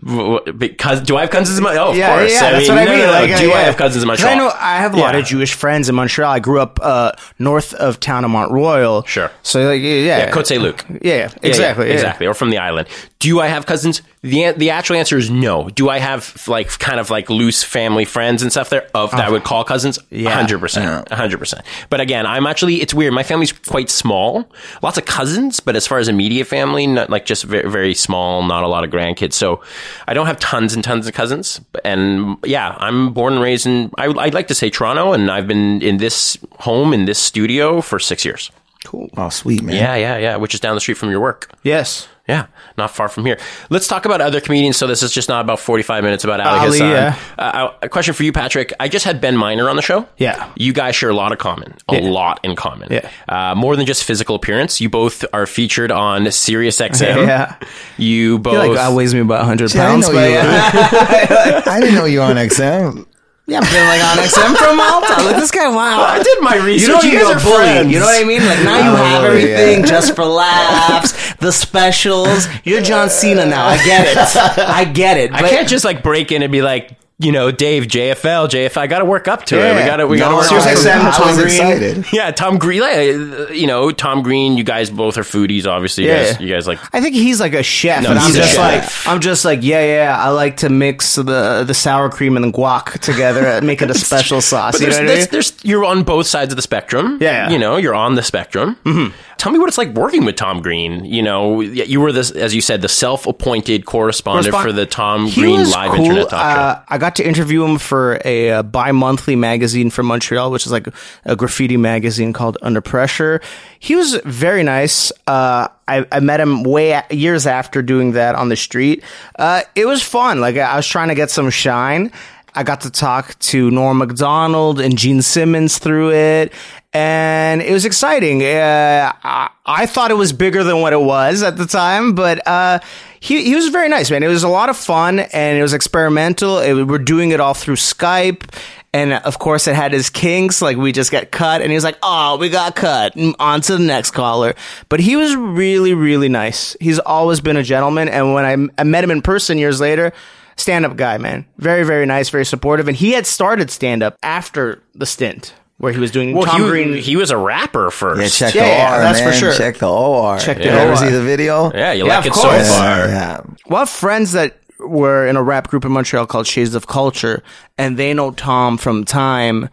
W- 0.04 0.38
w- 0.40 0.54
Because 0.54 1.02
do 1.02 1.16
I 1.18 1.22
have 1.22 1.30
cousins 1.30 1.58
in 1.58 1.64
my? 1.64 1.76
Oh, 1.78 1.90
of 1.92 1.98
Yeah, 1.98 2.18
course. 2.18 2.32
yeah, 2.34 2.52
that's 2.52 2.68
mean, 2.68 2.78
what 2.78 2.88
I 2.88 2.92
mean. 2.92 3.00
no, 3.00 3.06
no, 3.06 3.12
Like, 3.12 3.28
do 3.40 3.52
uh, 3.52 3.56
I 3.56 3.60
yeah. 3.60 3.66
have 3.66 3.78
cousins 3.78 4.04
in 4.04 4.08
Montreal? 4.08 4.32
I 4.34 4.36
know 4.38 4.52
I 4.56 4.78
have 4.78 4.94
a 4.96 4.98
lot 4.98 5.14
Yeah. 5.14 5.20
of 5.20 5.26
Jewish 5.28 5.54
friends 5.54 5.90
in 5.90 5.96
Montreal. 5.96 6.32
I 6.32 6.40
grew 6.40 6.60
up 6.60 6.80
uh, 6.82 7.12
north 7.40 7.74
of 7.76 8.00
town 8.00 8.24
of 8.26 8.32
Mont 8.32 8.52
Royal. 8.52 9.04
Sure. 9.04 9.30
So 9.44 9.62
like, 9.68 9.82
yeah, 9.82 9.90
Yeah, 10.00 10.32
Cote 10.32 10.48
Saint 10.48 10.64
Luc. 10.64 10.84
Yeah, 10.90 10.98
yeah, 11.02 11.14
Yeah, 11.14 11.28
exactly, 11.44 11.86
yeah, 11.86 11.90
yeah. 11.92 11.96
exactly, 11.96 12.26
or 12.26 12.34
from 12.34 12.50
the 12.50 12.58
island. 12.58 12.88
Do 13.20 13.40
I 13.42 13.48
have 13.48 13.66
cousins? 13.68 14.02
The 14.26 14.52
The 14.58 14.70
actual 14.72 14.96
answer 14.96 15.18
is 15.18 15.30
no. 15.30 15.70
Do 15.70 15.90
I 15.90 16.00
have 16.00 16.48
like 16.48 16.70
kind 16.80 17.00
of 17.00 17.10
like 17.10 17.30
loose 17.30 17.64
family 17.64 18.06
friends 18.06 18.42
and 18.42 18.52
stuff 18.52 18.70
there 18.70 18.88
of 18.94 19.12
that 19.12 19.22
I 19.26 19.30
would 19.30 19.44
call 19.44 19.64
cousins? 19.64 20.00
Yeah. 20.10 20.32
hundred 20.32 20.60
percent, 20.60 21.12
hundred 21.12 21.38
percent. 21.38 21.66
But 21.90 22.00
again, 22.02 22.26
I'm 22.26 22.48
actually 22.48 22.82
it's 22.82 22.94
weird. 22.94 23.14
My 23.14 23.24
family's 23.24 23.52
quite 23.52 23.90
small, 23.90 24.50
lots 24.82 24.98
of 24.98 25.06
cousins, 25.06 25.60
but 25.60 25.76
as 25.76 25.86
far 25.88 26.00
as 26.00 26.08
immediate 26.08 26.46
family, 26.46 26.88
not 26.88 27.10
like 27.10 27.26
just 27.26 27.44
very 27.44 27.70
very 27.70 27.94
small, 27.94 28.44
not 28.44 28.64
a 28.64 28.68
lot 28.68 28.84
of 28.84 28.90
grandkids. 28.90 29.34
So 29.34 29.62
I 30.08 30.14
don't 30.14 30.26
have 30.28 30.40
tons 30.40 30.74
and 30.74 30.84
tons 30.84 31.08
of 31.08 31.14
cousins. 31.14 31.62
And 31.84 32.38
yeah, 32.44 32.76
I'm 32.80 33.14
born 33.14 33.34
and 33.34 33.42
raised 33.42 33.66
in 33.66 33.92
I, 33.98 34.08
I'd 34.08 34.34
like 34.34 34.48
to 34.48 34.56
say 34.56 34.70
Toronto, 34.70 35.14
and 35.14 35.30
I've 35.30 35.48
been 35.48 35.82
in 35.82 35.98
this 35.98 36.38
home 36.60 36.94
in 36.94 37.06
this 37.06 37.20
studio 37.20 37.82
for 37.82 38.00
six 38.00 38.26
years. 38.26 38.52
Cool. 38.86 39.10
Oh, 39.18 39.30
sweet 39.30 39.64
man. 39.64 39.76
Yeah, 39.76 39.96
yeah, 39.96 40.18
yeah. 40.18 40.36
Which 40.36 40.54
is 40.54 40.60
down 40.60 40.76
the 40.76 40.82
street 40.82 40.98
from 40.98 41.10
your 41.10 41.20
work. 41.20 41.52
Yes. 41.64 42.08
Yeah, 42.28 42.48
not 42.76 42.90
far 42.90 43.08
from 43.08 43.24
here. 43.26 43.38
Let's 43.70 43.88
talk 43.88 44.06
about 44.06 44.20
other 44.20 44.42
comedians. 44.42 44.78
So 44.78 44.88
this 44.88 45.04
is 45.04 45.12
just 45.12 45.30
not 45.30 45.42
about 45.42 45.60
forty-five 45.60 46.04
minutes 46.04 46.24
about 46.24 46.40
Ali, 46.42 46.58
Ali, 46.60 46.70
Hassan. 46.80 46.90
yeah. 46.90 47.20
Uh, 47.38 47.72
a 47.84 47.88
question 47.90 48.16
for 48.16 48.24
you, 48.24 48.32
Patrick. 48.32 48.74
I 48.80 48.88
just 48.88 49.06
had 49.06 49.22
Ben 49.22 49.38
Miner 49.38 49.70
on 49.70 49.76
the 49.76 49.84
show. 49.84 50.08
Yeah. 50.18 50.52
you 50.56 50.74
guys 50.74 50.96
share 50.96 51.12
a 51.12 51.16
lot 51.16 51.34
of 51.34 51.38
common, 51.38 51.76
a 51.88 51.96
Yeah. 52.02 52.10
lot 52.10 52.40
in 52.44 52.56
common. 52.56 52.88
Yeah. 52.92 53.10
uh, 53.30 53.54
more 53.54 53.76
than 53.76 53.86
just 53.86 54.04
physical 54.06 54.36
appearance. 54.36 54.82
You 54.82 54.90
both 54.90 55.24
are 55.34 55.46
featured 55.46 55.92
on 55.92 56.32
Sirius 56.32 56.80
XM. 56.80 57.28
Yeah. 57.28 57.56
you 57.98 58.36
I 58.36 58.40
both. 58.40 58.54
feel 58.62 58.70
like 58.72 58.80
I 58.80 58.92
weighs 58.94 59.14
me 59.14 59.20
about 59.20 59.40
100 59.42 59.66
I 59.66 59.68
didn't 59.68 59.80
pounds, 59.86 60.08
know 60.08 60.14
but 60.16 60.28
you 60.28 60.34
yeah. 60.34 61.62
I 61.68 61.80
didn't 61.80 61.96
know 61.96 62.06
you 62.06 62.20
were 62.20 62.26
on 62.26 62.38
XM. 62.38 63.06
yeah, 63.48 63.60
I'm 63.60 63.66
feeling 63.66 63.88
like 63.88 64.02
on 64.04 64.18
XM 64.18 64.58
from 64.58 64.78
Malta. 64.78 65.24
Look, 65.24 65.36
this 65.38 65.52
guy, 65.52 65.68
wow. 65.70 66.02
I 66.02 66.24
did 66.24 66.42
my 66.42 66.56
research. 66.58 66.88
You 66.88 66.94
don't 66.94 67.04
You 67.06 67.12
need 67.12 67.18
guys 67.22 67.30
a 67.30 67.38
are 67.38 67.40
bully. 67.44 67.56
friends. 67.58 67.92
You 67.94 68.00
know 68.00 68.06
what 68.06 68.20
I 68.20 68.26
mean? 68.26 68.44
Like 68.44 68.64
now 68.64 68.78
you 68.78 68.96
have 68.96 69.24
everything 69.26 69.80
yeah. 69.82 69.86
just 69.86 70.16
for 70.16 70.26
laughs. 70.26 71.14
The 71.46 71.52
specials. 71.52 72.48
You're 72.64 72.82
John 72.82 73.08
Cena 73.12 73.46
now. 73.46 73.68
I 73.68 73.78
get 73.86 74.08
it. 74.08 74.36
I 74.60 74.84
get 74.86 75.18
it. 75.18 75.32
I 75.32 75.48
can't 75.48 75.68
just 75.70 75.86
like 75.86 76.02
break 76.02 76.32
in 76.32 76.42
and 76.42 76.52
be 76.52 76.64
like, 76.64 76.98
you 77.20 77.32
know, 77.32 77.50
Dave 77.52 77.84
JFL, 77.84 78.50
JFL. 78.50 78.78
I 78.78 78.88
got 78.88 79.00
to 79.00 79.06
work 79.06 79.28
up 79.30 79.46
to 79.46 79.56
it. 79.58 79.76
We 79.76 79.86
got 79.86 79.98
to. 79.98 80.08
We 80.08 80.18
got 80.18 80.26
to 80.26 80.32
No, 80.32 80.38
work. 80.40 80.52
no, 80.52 80.60
Sirius 80.60 80.86
up 80.88 81.02
to 81.02 81.08
it. 81.08 81.14
Tom 81.14 81.36
Green. 81.36 81.46
excited. 81.48 82.06
Yeah, 82.12 82.32
Tom 82.32 82.58
Green. 82.58 82.82
like, 82.82 83.52
You 83.56 83.68
know, 83.68 83.92
Tom 83.92 84.22
Green. 84.24 84.58
You 84.58 84.64
guys 84.66 84.90
both 84.90 85.18
are 85.18 85.22
foodies. 85.24 85.66
Obviously, 85.66 86.06
you 86.06 86.10
Yeah. 86.10 86.24
guys. 86.32 86.42
You 86.42 86.50
guys 86.54 86.68
like. 86.68 86.80
I 86.94 87.00
think 87.00 87.16
he's 87.16 87.40
like 87.40 87.54
a 87.54 87.64
chef, 87.64 88.04
No, 88.04 88.10
and 88.10 88.20
I'm 88.20 88.34
just 88.34 88.56
chef. 88.56 88.58
like, 89.06 89.08
I'm 89.08 89.22
just 89.22 89.46
like, 89.46 89.60
yeah, 89.62 89.86
yeah. 89.86 90.18
I 90.22 90.30
like 90.30 90.58
to 90.58 90.70
mix 90.70 91.16
the 91.16 91.64
the 91.66 91.74
sour 91.76 92.10
cream 92.10 92.36
and 92.36 92.44
the 92.44 92.52
guac 92.58 93.00
together, 93.00 93.46
and 93.46 93.66
make 93.68 93.82
it 93.84 93.90
a 93.92 93.94
special 93.98 94.42
sauce. 94.42 94.74
But 94.74 94.82
You 94.82 94.88
know 94.88 94.94
there's, 94.94 94.98
what 95.06 95.12
I 95.14 95.16
mean? 95.20 95.28
there's, 95.32 95.52
there's, 95.52 95.64
you're 95.64 95.86
on 95.86 96.04
both 96.04 96.26
sides 96.28 96.52
of 96.52 96.56
the 96.58 96.64
spectrum. 96.64 97.20
Yeah. 97.22 97.50
You 97.52 97.60
know, 97.60 97.78
you're 97.78 97.96
on 97.96 98.16
the 98.16 98.24
spectrum. 98.24 98.78
Mm-hmm. 98.84 99.16
Tell 99.38 99.52
me 99.52 99.60
what 99.60 99.68
it's 99.68 99.78
like 99.78 99.90
working 99.94 100.26
with 100.26 100.36
Tom 100.38 100.62
Green. 100.62 101.06
You 101.06 101.22
know, 101.22 101.62
you 101.62 102.02
were 102.02 102.12
this, 102.12 102.32
as 102.32 102.56
you 102.56 102.62
said, 102.62 102.82
the 102.82 102.88
self-appointed 102.90 103.86
correspondent 103.86 104.46
Correspond- 104.52 104.70
for 104.70 104.74
the 104.74 104.86
Tom 104.86 105.28
He 105.28 105.42
Green 105.42 105.70
live 105.70 105.92
cool. 105.92 106.02
internet 106.06 106.30
talk 106.30 106.56
show. 106.56 106.62
Uh, 106.62 106.82
I 106.88 106.98
got 106.98 107.16
to 107.18 107.28
interview 107.28 107.64
him 107.64 107.78
for 107.78 108.20
a, 108.26 108.52
uh 108.52 108.64
bi-monthly 108.64 109.36
magazine 109.36 109.90
from 109.90 110.08
Montreal, 110.08 110.52
which 110.52 110.66
is 110.66 110.72
like 110.72 110.88
a 111.26 111.36
graffiti 111.36 111.78
magazine 111.78 112.34
called 112.34 112.58
Under 112.62 112.82
Pressure. 112.82 113.42
He 113.80 113.96
was 113.96 114.16
very 114.26 114.64
nice. 114.64 115.12
Uh, 115.28 115.68
I, 115.88 116.06
I 116.12 116.20
met 116.22 116.40
him 116.40 116.64
way 116.64 116.92
a- 116.92 117.06
years 117.12 117.46
after 117.46 117.82
doing 117.84 118.14
that 118.14 118.36
on 118.36 118.50
the 118.50 118.56
street. 118.56 119.04
Uh, 119.38 119.62
it 119.76 119.86
was 119.86 120.02
fun. 120.02 120.40
Like 120.42 120.58
I 120.58 120.76
was 120.78 120.88
trying 120.88 121.10
to 121.10 121.16
get 121.16 121.30
some 121.30 121.50
shine. 121.52 122.12
I 122.56 122.64
got 122.64 122.82
to 122.82 122.90
talk 122.90 123.38
to 123.40 123.70
Norm 123.70 123.98
Macdonald 123.98 124.80
and 124.80 124.98
Gene 124.98 125.22
Simmons 125.22 125.78
through 125.78 126.14
it, 126.14 126.54
and 126.94 127.62
it 127.62 127.74
was 127.74 127.84
exciting. 127.84 128.42
Uh, 128.42 129.12
I, 129.24 129.50
I 129.66 129.86
thought 129.86 130.12
it 130.12 130.16
was 130.16 130.32
bigger 130.32 130.64
than 130.64 130.82
what 130.82 130.94
it 130.94 131.02
was 131.02 131.44
at 131.44 131.58
the 131.58 131.66
time, 131.66 132.14
but 132.14 132.48
uh, 132.48 132.80
he 133.20 133.44
he 133.44 133.56
was 133.56 133.68
very 133.68 133.90
nice, 133.90 134.10
man. 134.10 134.24
It 134.24 134.30
was 134.30 134.44
a 134.44 134.48
lot 134.48 134.70
of 134.70 134.78
fun, 134.78 135.20
and 135.20 135.58
it 135.58 135.62
was 135.62 135.74
experimental. 135.74 136.60
It, 136.60 136.86
we're 136.86 136.98
doing 136.98 137.32
it 137.32 137.40
all 137.40 137.54
through 137.54 137.76
Skype. 137.76 138.50
And 138.94 139.12
of 139.12 139.40
course, 139.40 139.68
it 139.68 139.76
had 139.76 139.92
his 139.92 140.10
kinks. 140.10 140.62
Like 140.62 140.78
we 140.78 140.94
just 140.94 141.12
got 141.12 141.30
cut, 141.30 141.62
and 141.62 141.70
he 141.70 141.76
was 141.76 141.84
like, 141.84 141.98
"Oh, 142.02 142.38
we 142.38 142.48
got 142.48 142.78
cut. 142.78 143.16
Mm, 143.16 143.36
On 143.40 143.60
to 143.60 143.74
the 143.76 143.84
next 143.84 144.12
caller." 144.12 144.56
But 144.88 145.02
he 145.02 145.18
was 145.18 145.36
really, 145.36 145.94
really 145.94 146.30
nice. 146.30 146.78
He's 146.80 147.00
always 147.00 147.42
been 147.42 147.58
a 147.58 147.64
gentleman. 147.64 148.08
And 148.08 148.34
when 148.34 148.46
I, 148.46 148.82
I 148.82 148.86
met 148.86 149.04
him 149.04 149.12
in 149.12 149.22
person 149.22 149.58
years 149.58 149.82
later, 149.82 150.14
stand 150.58 150.86
up 150.86 150.96
guy, 150.98 151.18
man. 151.18 151.46
Very, 151.58 151.84
very 151.84 152.06
nice, 152.06 152.30
very 152.30 152.46
supportive. 152.46 152.88
And 152.88 152.96
he 152.98 153.12
had 153.12 153.26
started 153.26 153.70
stand 153.72 154.04
up 154.04 154.18
after 154.24 154.82
the 154.94 155.06
stint 155.06 155.54
where 155.78 155.92
he 155.92 156.00
was 156.00 156.10
doing 156.12 156.34
well, 156.34 156.46
Tom 156.46 156.62
he, 156.62 156.68
Green. 156.68 156.94
he 156.98 157.16
was 157.18 157.32
a 157.32 157.38
rapper 157.38 157.92
first. 157.92 158.40
Yeah, 158.40 158.48
check 158.48 158.56
Yeah, 158.56 158.64
the 158.64 158.68
yeah, 158.70 158.96
OR, 158.96 159.02
that's 159.02 159.20
for 159.20 159.26
man. 159.30 159.40
sure. 159.40 159.54
Check 159.54 159.78
the 159.78 159.90
OR. 159.90 160.40
Check 160.40 160.58
the 160.58 160.64
You 160.64 160.70
ever 160.70 160.92
OR. 160.92 160.98
see 160.98 161.10
the 161.10 161.22
video? 161.24 161.72
Yeah, 161.74 161.92
you 161.92 162.06
Yeah, 162.08 162.18
like 162.18 162.26
of 162.28 162.32
it 162.32 162.36
so 162.36 162.42
far. 162.50 163.08
Yeah. 163.08 163.42
well, 163.68 163.78
I 163.78 163.80
have 163.80 163.90
friends 163.90 164.32
that 164.32 164.58
were 164.80 165.28
in 165.28 165.36
a 165.36 165.44
rap 165.44 165.68
group 165.68 165.84
in 165.86 165.92
Montreal 165.92 166.28
called 166.28 166.48
Shades 166.48 166.76
of 166.76 166.88
Culture, 166.88 167.44
and 167.78 167.98
they 167.98 168.14
know 168.14 168.32
Tom 168.32 168.78
from 168.78 169.04
time 169.04 169.70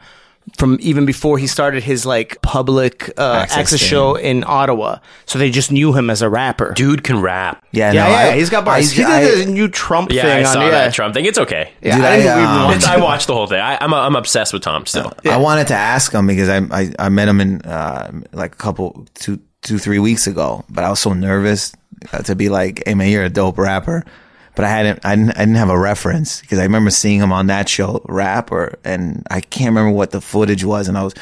from 0.59 0.77
even 0.81 1.07
before 1.07 1.39
he 1.39 1.47
started 1.47 1.83
his 1.83 2.05
like 2.05 2.41
public 2.43 3.09
uh, 3.19 3.33
Access 3.43 3.59
access, 3.59 3.81
show 3.81 4.17
in 4.17 4.45
Ottawa. 4.47 4.99
So 5.27 5.39
they 5.39 5.51
just 5.51 5.71
knew 5.71 5.93
him 5.93 6.11
as 6.11 6.21
a 6.23 6.29
rapper. 6.29 6.73
Dude 6.75 7.05
can 7.05 7.21
rap. 7.21 7.65
Yeah, 7.73 7.93
yeah, 7.93 8.03
no, 8.05 8.09
yeah, 8.11 8.17
I- 8.17 8.37
he's 8.37 8.51
got 8.51 8.65
bars. 8.65 8.91
I- 8.91 8.95
he 8.95 9.03
did 9.03 9.07
I- 9.41 9.45
the 9.45 9.51
new 9.51 9.69
Trump 9.69 10.11
Yeah, 10.13 10.23
thing 10.23 10.31
I 10.33 10.39
on 10.49 10.53
saw 10.53 10.65
yeah. 10.65 10.71
that 10.71 10.95
Trump 10.95 11.15
thing. 11.15 11.25
It's 11.27 11.39
okay. 11.39 11.71
Yeah, 11.81 11.97
Dude, 11.97 12.05
I, 12.05 12.15
I, 12.27 12.65
um, 12.67 12.71
It's- 12.73 12.85
I 12.87 12.97
watched 12.99 13.27
the 13.29 13.35
whole 13.35 13.47
thing. 13.47 13.61
I, 13.61 13.79
I'm 13.81 13.95
I'm 13.95 14.17
obsessed 14.17 14.53
with 14.53 14.63
Tom 14.63 14.85
still. 14.87 15.13
I 15.25 15.37
wanted 15.37 15.69
to 15.69 15.75
ask 15.75 16.13
him 16.13 16.27
because 16.27 16.49
I 16.49 16.59
I, 16.71 16.93
I 16.99 17.09
met 17.09 17.29
him 17.29 17.41
in 17.41 17.63
uh, 17.63 18.11
like 18.33 18.55
a 18.55 18.59
couple 18.59 19.07
two 19.15 19.39
two 19.63 19.79
three 19.79 20.01
weeks 20.01 20.27
ago, 20.27 20.65
but 20.69 20.83
I 20.85 20.91
was 20.91 20.99
so 21.01 21.13
nervous 21.13 21.73
uh, 22.13 22.19
to 22.23 22.35
be 22.35 22.49
like, 22.49 22.83
"Hey 22.85 22.95
man, 22.95 23.09
you're 23.11 23.23
a 23.25 23.31
dope 23.31 23.59
rapper," 23.59 24.05
but 24.55 24.65
I 24.65 24.69
hadn't 24.69 25.05
I 25.05 25.17
didn't, 25.17 25.31
I 25.37 25.41
didn't 25.41 25.55
have 25.57 25.71
a 25.71 25.79
reference 25.79 26.41
because 26.41 26.59
I 26.59 26.65
remember 26.65 26.91
seeing 26.91 27.21
him 27.21 27.33
on 27.33 27.47
that 27.49 27.69
show 27.69 28.03
rap 28.09 28.53
or 28.53 28.79
and 28.85 29.27
I 29.31 29.41
can't 29.41 29.71
remember 29.71 29.93
what 29.97 30.11
the 30.11 30.21
footage 30.21 30.65
was, 30.65 30.89
and 30.89 30.97
I 30.99 31.05
was. 31.05 31.15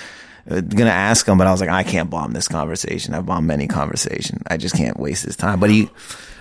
uh, 0.50 0.60
Gonna 0.60 0.90
ask 0.90 1.26
him, 1.28 1.38
but 1.38 1.46
I 1.46 1.52
was 1.52 1.60
like, 1.60 1.70
I 1.70 1.82
can't 1.84 2.10
bomb 2.10 2.32
this 2.32 2.48
conversation. 2.48 3.14
I've 3.14 3.26
bombed 3.26 3.46
many 3.46 3.66
conversation. 3.68 4.42
I 4.50 4.56
just 4.56 4.74
can't 4.74 4.98
waste 4.98 5.24
his 5.24 5.36
time. 5.36 5.60
But 5.60 5.70
he, 5.70 5.88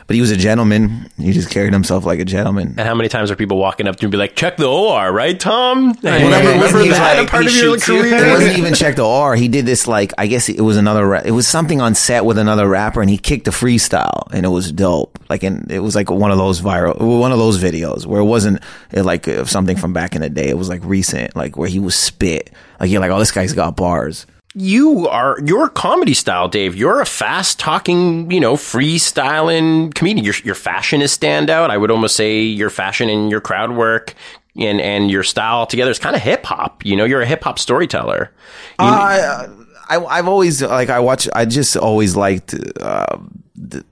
but 0.10 0.16
he 0.16 0.22
was 0.22 0.32
a 0.32 0.36
gentleman. 0.38 1.08
He 1.20 1.34
just 1.34 1.52
carried 1.52 1.72
himself 1.72 2.04
like 2.04 2.20
a 2.20 2.26
gentleman. 2.26 2.70
And 2.70 2.80
how 2.80 2.96
many 2.96 3.10
times 3.10 3.30
are 3.30 3.36
people 3.36 3.58
walking 3.58 3.88
up 3.88 3.96
to 3.98 4.04
me 4.04 4.06
and 4.08 4.12
be 4.12 4.18
like, 4.18 4.36
check 4.36 4.58
the 4.58 4.66
OR, 4.66 5.14
right, 5.14 5.40
Tom? 5.40 5.96
yeah, 6.02 6.16
remember 6.16 6.50
remember 6.50 6.82
he 6.82 6.90
was 6.90 6.98
that 6.98 7.20
like- 7.20 7.30
part 7.30 7.46
of 7.46 7.54
your 7.54 7.78
career? 7.78 8.16
It 8.16 8.32
wasn't 8.32 8.58
even 8.58 8.74
check 8.74 8.96
the 8.96 9.06
R. 9.06 9.36
He 9.36 9.48
did 9.48 9.68
this 9.68 9.88
like 9.88 10.12
I 10.18 10.26
guess 10.26 10.50
it 10.50 10.62
was 10.62 10.78
another. 10.78 11.06
Ra- 11.06 11.22
it 11.24 11.30
was 11.30 11.48
something 11.48 11.80
on 11.80 11.94
set 11.94 12.26
with 12.26 12.40
another 12.40 12.68
rapper, 12.68 13.02
and 13.02 13.10
he 13.12 13.20
kicked 13.20 13.48
a 13.48 13.52
freestyle, 13.52 14.24
and 14.34 14.48
it 14.48 14.50
was 14.50 14.72
dope. 14.72 15.20
Like, 15.30 15.44
and 15.44 15.72
it 15.72 15.82
was 15.82 15.94
like 15.94 16.10
one 16.10 16.32
of 16.32 16.40
those 16.40 16.60
viral, 16.60 17.00
one 17.20 17.32
of 17.32 17.38
those 17.38 17.62
videos 17.62 18.08
where 18.08 18.20
it 18.20 18.26
wasn't 18.26 18.64
like 18.92 19.28
uh, 19.28 19.46
something 19.46 19.78
from 19.78 19.94
back 19.94 20.16
in 20.16 20.22
the 20.24 20.30
day. 20.32 20.50
It 20.50 20.58
was 20.58 20.70
like 20.70 20.82
recent, 20.84 21.36
like 21.36 21.56
where 21.56 21.70
he 21.70 21.78
was 21.78 21.94
spit. 21.94 22.50
Like 22.80 22.90
you're 22.90 23.00
like, 23.00 23.12
oh, 23.12 23.20
this 23.20 23.32
guy's 23.32 23.54
got 23.54 23.76
bars. 23.76 24.26
You 24.56 25.08
are 25.08 25.38
your 25.46 25.70
comedy 25.70 26.14
style, 26.14 26.48
Dave. 26.48 26.76
You're 26.76 27.02
a 27.02 27.06
fast 27.06 27.60
talking, 27.60 28.30
you 28.32 28.40
know, 28.40 28.56
freestyling 28.56 29.94
comedian. 29.94 30.26
Your 30.26 30.34
your 30.44 30.56
fashion 30.56 31.02
is 31.02 31.16
standout. 31.18 31.70
I 31.70 31.78
would 31.78 31.92
almost 31.92 32.16
say 32.16 32.42
your 32.42 32.70
fashion 32.70 33.10
and 33.10 33.30
your 33.30 33.42
crowd 33.42 33.72
work 33.72 34.14
and 34.58 34.82
and 34.82 35.12
your 35.12 35.24
style 35.24 35.66
together 35.66 35.92
is 35.92 36.00
kind 36.00 36.16
of 36.16 36.22
hip 36.22 36.46
hop. 36.46 36.86
You 36.86 36.96
know, 36.96 37.06
you're 37.06 37.22
a 37.22 37.26
hip 37.26 37.44
hop 37.44 37.60
storyteller. 37.60 38.32
You- 38.80 38.86
I, 38.86 39.48
I, 39.90 40.04
I've 40.06 40.28
always 40.28 40.62
like 40.62 40.90
I 40.90 41.00
watch. 41.00 41.28
I 41.34 41.46
just 41.46 41.76
always 41.78 42.16
liked 42.16 42.54
uh, 42.82 43.18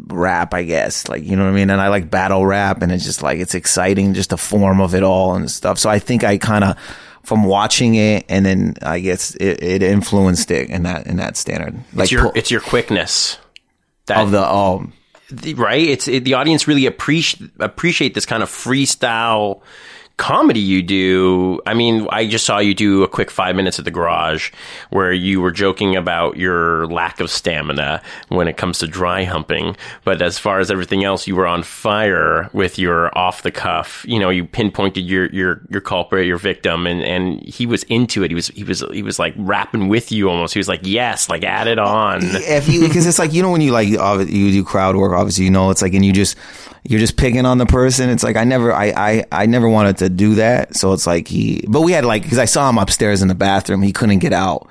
rap. 0.07 0.53
I 0.53 0.63
guess 0.63 1.07
like 1.07 1.23
you 1.23 1.35
know 1.35 1.43
what 1.45 1.51
I 1.51 1.55
mean. 1.55 1.69
And 1.69 1.81
I 1.81 1.87
like 1.89 2.09
battle 2.11 2.45
rap, 2.45 2.81
and 2.81 2.91
it's 2.91 3.03
just 3.03 3.21
like 3.23 3.39
it's 3.39 3.55
exciting, 3.55 4.13
just 4.13 4.29
the 4.31 4.37
form 4.37 4.79
of 4.81 4.93
it 4.95 5.03
all 5.03 5.35
and 5.35 5.49
stuff. 5.49 5.79
So 5.79 5.89
I 5.89 5.99
think 5.99 6.23
I 6.23 6.37
kind 6.37 6.63
of 6.63 6.77
from 7.27 7.43
watching 7.43 7.95
it, 7.95 8.23
and 8.29 8.45
then 8.45 8.75
I 8.81 8.99
guess 8.99 9.35
it, 9.35 9.61
it 9.61 9.83
influenced 9.83 10.49
it 10.49 10.69
in 10.69 10.83
that 10.83 11.07
in 11.07 11.17
that 11.17 11.35
standard. 11.35 11.75
Like 11.93 12.05
it's 12.05 12.11
your 12.13 12.31
pu- 12.31 12.39
it's 12.39 12.49
your 12.49 12.61
quickness. 12.61 13.37
That, 14.05 14.19
of 14.19 14.31
the 14.31 14.49
um 14.49 14.93
the- 15.29 15.55
right? 15.55 15.81
It's 15.81 16.07
it, 16.07 16.23
the 16.23 16.35
audience 16.35 16.69
really 16.69 16.85
appreciate 16.85 17.51
appreciate 17.59 18.13
this 18.13 18.25
kind 18.25 18.41
of 18.43 18.49
freestyle 18.49 19.59
comedy 20.17 20.60
you 20.60 20.82
do. 20.82 21.62
I 21.65 21.73
mean, 21.73 22.08
I 22.10 22.27
just 22.27 22.45
saw 22.45 22.58
you 22.58 22.73
do 22.73 23.03
a 23.03 23.08
quick 23.08 23.30
five 23.30 23.56
minutes 23.56 23.77
at 23.77 23.86
the 23.86 23.91
garage 23.91 24.51
where 24.89 25.13
you 25.13 25.39
were 25.41 25.51
joking 25.51 25.95
about 25.95 26.38
your 26.38 26.88
lack 26.88 27.19
of 27.19 27.30
stamina 27.30 28.01
when 28.30 28.47
it 28.47 28.58
comes 28.58 28.80
to 28.80 28.88
dry 28.88 29.23
humping. 29.23 29.77
But 30.03 30.21
as 30.21 30.39
far 30.39 30.60
as 30.60 30.71
everything 30.71 31.03
else, 31.03 31.27
you 31.27 31.36
were 31.36 31.45
on 31.45 31.62
fire 31.63 32.49
with 32.51 32.80
your 32.80 33.15
off 33.17 33.43
the 33.43 33.51
cuff. 33.51 34.03
You 34.08 34.19
know, 34.19 34.30
you 34.30 34.45
pinpointed 34.45 35.06
your 35.06 35.27
your 35.27 35.62
your 35.69 35.82
culprit, 35.82 36.25
your 36.25 36.38
victim, 36.38 36.88
and 36.88 37.03
and 37.03 37.41
he 37.43 37.65
was 37.65 37.84
into 37.84 38.23
it. 38.23 38.32
He 38.32 38.36
was 38.36 38.47
he 38.47 38.63
was 38.63 38.84
he 38.91 39.03
was 39.03 39.19
like 39.19 39.36
rapping 39.38 39.88
with 39.88 40.12
you 40.12 40.30
almost. 40.30 40.53
He 40.53 40.60
was 40.60 40.67
like, 40.67 40.82
yes, 40.84 41.30
like 41.30 41.43
add 41.43 41.67
it 41.67 41.80
on. 41.80 42.21
if 42.23 42.67
you 42.67 42.82
because 42.82 43.06
it's 43.06 43.19
like 43.19 43.34
you 43.34 43.43
know 43.43 43.51
when 43.51 43.62
you 43.62 43.71
like 43.71 43.88
you 43.88 44.51
do 44.51 44.63
crowd 44.63 44.95
work 44.95 45.13
obviously 45.13 45.45
you 45.45 45.51
know 45.51 45.69
it's 45.69 45.82
like 45.82 45.93
and 45.93 46.03
you 46.03 46.12
just 46.12 46.36
you're 46.89 47.00
just 47.00 47.17
picking 47.17 47.45
on 47.45 47.58
the 47.58 47.65
person. 47.65 48.10
It's 48.10 48.23
like 48.23 48.36
i 48.36 48.43
never 48.43 48.71
i 48.73 48.93
i, 48.95 49.26
I 49.32 49.45
never 49.45 49.67
wanted 49.67 49.97
to 49.97 50.10
do 50.10 50.36
that. 50.36 50.76
So 50.76 50.93
it's 50.93 51.06
like 51.06 51.28
he 51.28 51.65
but 51.67 51.82
we 51.82 51.91
had 51.91 52.06
like 52.06 52.23
because 52.23 52.38
i 52.39 52.45
saw 52.45 52.69
him 52.69 52.78
upstairs 52.78 53.21
in 53.21 53.28
the 53.28 53.36
bathroom. 53.36 53.82
He 53.82 53.93
couldn't 53.93 54.19
get 54.19 54.34
out 54.34 54.67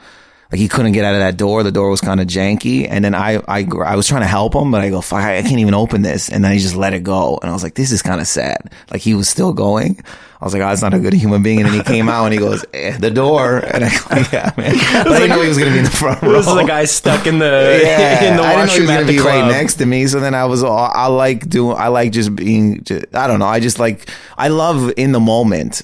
like 0.50 0.60
he 0.60 0.68
couldn't 0.68 0.92
get 0.92 1.04
out 1.04 1.14
of 1.14 1.20
that 1.20 1.36
door. 1.36 1.62
The 1.62 1.72
door 1.72 1.90
was 1.90 2.00
kind 2.00 2.20
of 2.20 2.26
janky. 2.26 2.86
And 2.88 3.04
then 3.04 3.14
I, 3.14 3.42
I 3.48 3.66
i 3.84 3.96
was 3.96 4.06
trying 4.06 4.22
to 4.22 4.26
help 4.26 4.54
him 4.54 4.70
but 4.70 4.80
i 4.80 4.90
go 4.90 5.00
fuck 5.00 5.20
i 5.20 5.42
can't 5.42 5.58
even 5.58 5.74
open 5.74 6.02
this. 6.02 6.28
And 6.28 6.44
then 6.44 6.52
he 6.52 6.58
just 6.58 6.76
let 6.76 6.94
it 6.94 7.02
go. 7.02 7.38
And 7.42 7.50
i 7.50 7.52
was 7.52 7.62
like 7.62 7.74
this 7.74 7.92
is 7.92 8.02
kind 8.02 8.20
of 8.20 8.26
sad. 8.26 8.72
Like 8.90 9.02
he 9.02 9.14
was 9.14 9.28
still 9.28 9.52
going. 9.52 10.00
I 10.40 10.44
was 10.44 10.52
like 10.52 10.62
oh, 10.62 10.66
that's 10.66 10.82
not 10.82 10.94
a 10.94 10.98
good 10.98 11.14
human 11.14 11.42
being. 11.42 11.60
And 11.60 11.68
then 11.68 11.74
he 11.74 11.82
came 11.82 12.08
out 12.08 12.24
and 12.24 12.32
he 12.32 12.38
goes 12.38 12.64
eh, 12.74 12.96
the 12.98 13.10
door. 13.10 13.58
And 13.58 13.84
i 13.84 13.88
go 13.88 14.28
yeah 14.32 14.52
man. 14.56 14.74
I 14.76 15.04
didn't 15.04 15.30
know 15.30 15.42
he 15.42 15.48
was 15.48 15.58
gonna 15.58 15.72
be 15.72 15.78
in 15.78 15.84
the 15.84 15.90
front 15.90 16.22
row. 16.22 16.32
This 16.32 16.46
is 16.46 16.56
a 16.56 16.64
guy 16.64 16.84
stuck 16.84 17.26
in 17.26 17.38
the 17.38 17.46
in 18.26 18.36
the 18.36 18.42
I 18.42 18.54
didn't 18.54 18.66
know 18.66 18.72
he 18.72 18.80
was 18.80 18.88
gonna 18.88 19.04
the 19.04 19.12
be 19.12 19.18
right 19.18 19.48
next 19.48 19.74
to 19.74 19.86
me. 19.86 20.06
So 20.06 20.20
then 20.20 20.34
I 20.34 20.44
was 20.44 20.62
all, 20.62 20.90
I 20.94 21.06
like 21.06 21.48
doing, 21.48 21.76
I 21.76 21.88
like 21.88 22.12
just 22.12 22.34
being, 22.36 22.84
just, 22.84 23.14
I 23.14 23.26
don't 23.26 23.38
know. 23.38 23.46
I 23.46 23.60
just 23.60 23.78
like, 23.78 24.08
I 24.38 24.48
love 24.48 24.92
in 24.96 25.12
the 25.12 25.20
moment. 25.20 25.82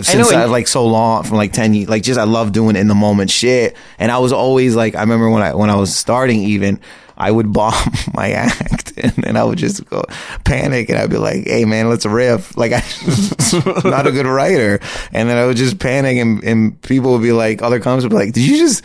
Since 0.00 0.32
I 0.32 0.44
like 0.44 0.68
so 0.68 0.86
long 0.86 1.22
from 1.22 1.36
like 1.36 1.52
10 1.52 1.74
years, 1.74 1.88
like 1.88 2.02
just 2.02 2.18
I 2.20 2.24
love 2.24 2.52
doing 2.52 2.76
in 2.76 2.88
the 2.88 2.94
moment 2.94 3.30
shit. 3.30 3.76
And 3.98 4.12
I 4.12 4.18
was 4.18 4.32
always 4.32 4.76
like, 4.76 4.94
I 4.94 5.00
remember 5.00 5.30
when 5.30 5.42
I, 5.42 5.54
when 5.54 5.70
I 5.70 5.76
was 5.76 5.94
starting 5.94 6.40
even, 6.42 6.80
I 7.16 7.30
would 7.30 7.52
bomb 7.52 7.72
my 8.12 8.32
act 8.32 8.92
and 9.02 9.12
then 9.12 9.36
I 9.36 9.44
would 9.44 9.58
just 9.58 9.84
go 9.86 10.04
panic 10.44 10.88
and 10.90 10.98
I'd 10.98 11.10
be 11.10 11.16
like, 11.16 11.46
Hey 11.46 11.64
man, 11.64 11.88
let's 11.88 12.04
riff. 12.04 12.56
Like 12.56 12.72
I'm 12.72 13.84
not 13.90 14.06
a 14.06 14.12
good 14.12 14.26
writer. 14.26 14.80
And 15.12 15.28
then 15.28 15.36
I 15.36 15.46
would 15.46 15.56
just 15.56 15.78
panic 15.78 16.18
and, 16.18 16.44
and 16.44 16.80
people 16.82 17.12
would 17.12 17.22
be 17.22 17.32
like, 17.32 17.62
other 17.62 17.80
comics 17.80 18.04
would 18.04 18.10
be 18.10 18.16
like, 18.16 18.32
did 18.32 18.46
you 18.46 18.58
just, 18.58 18.84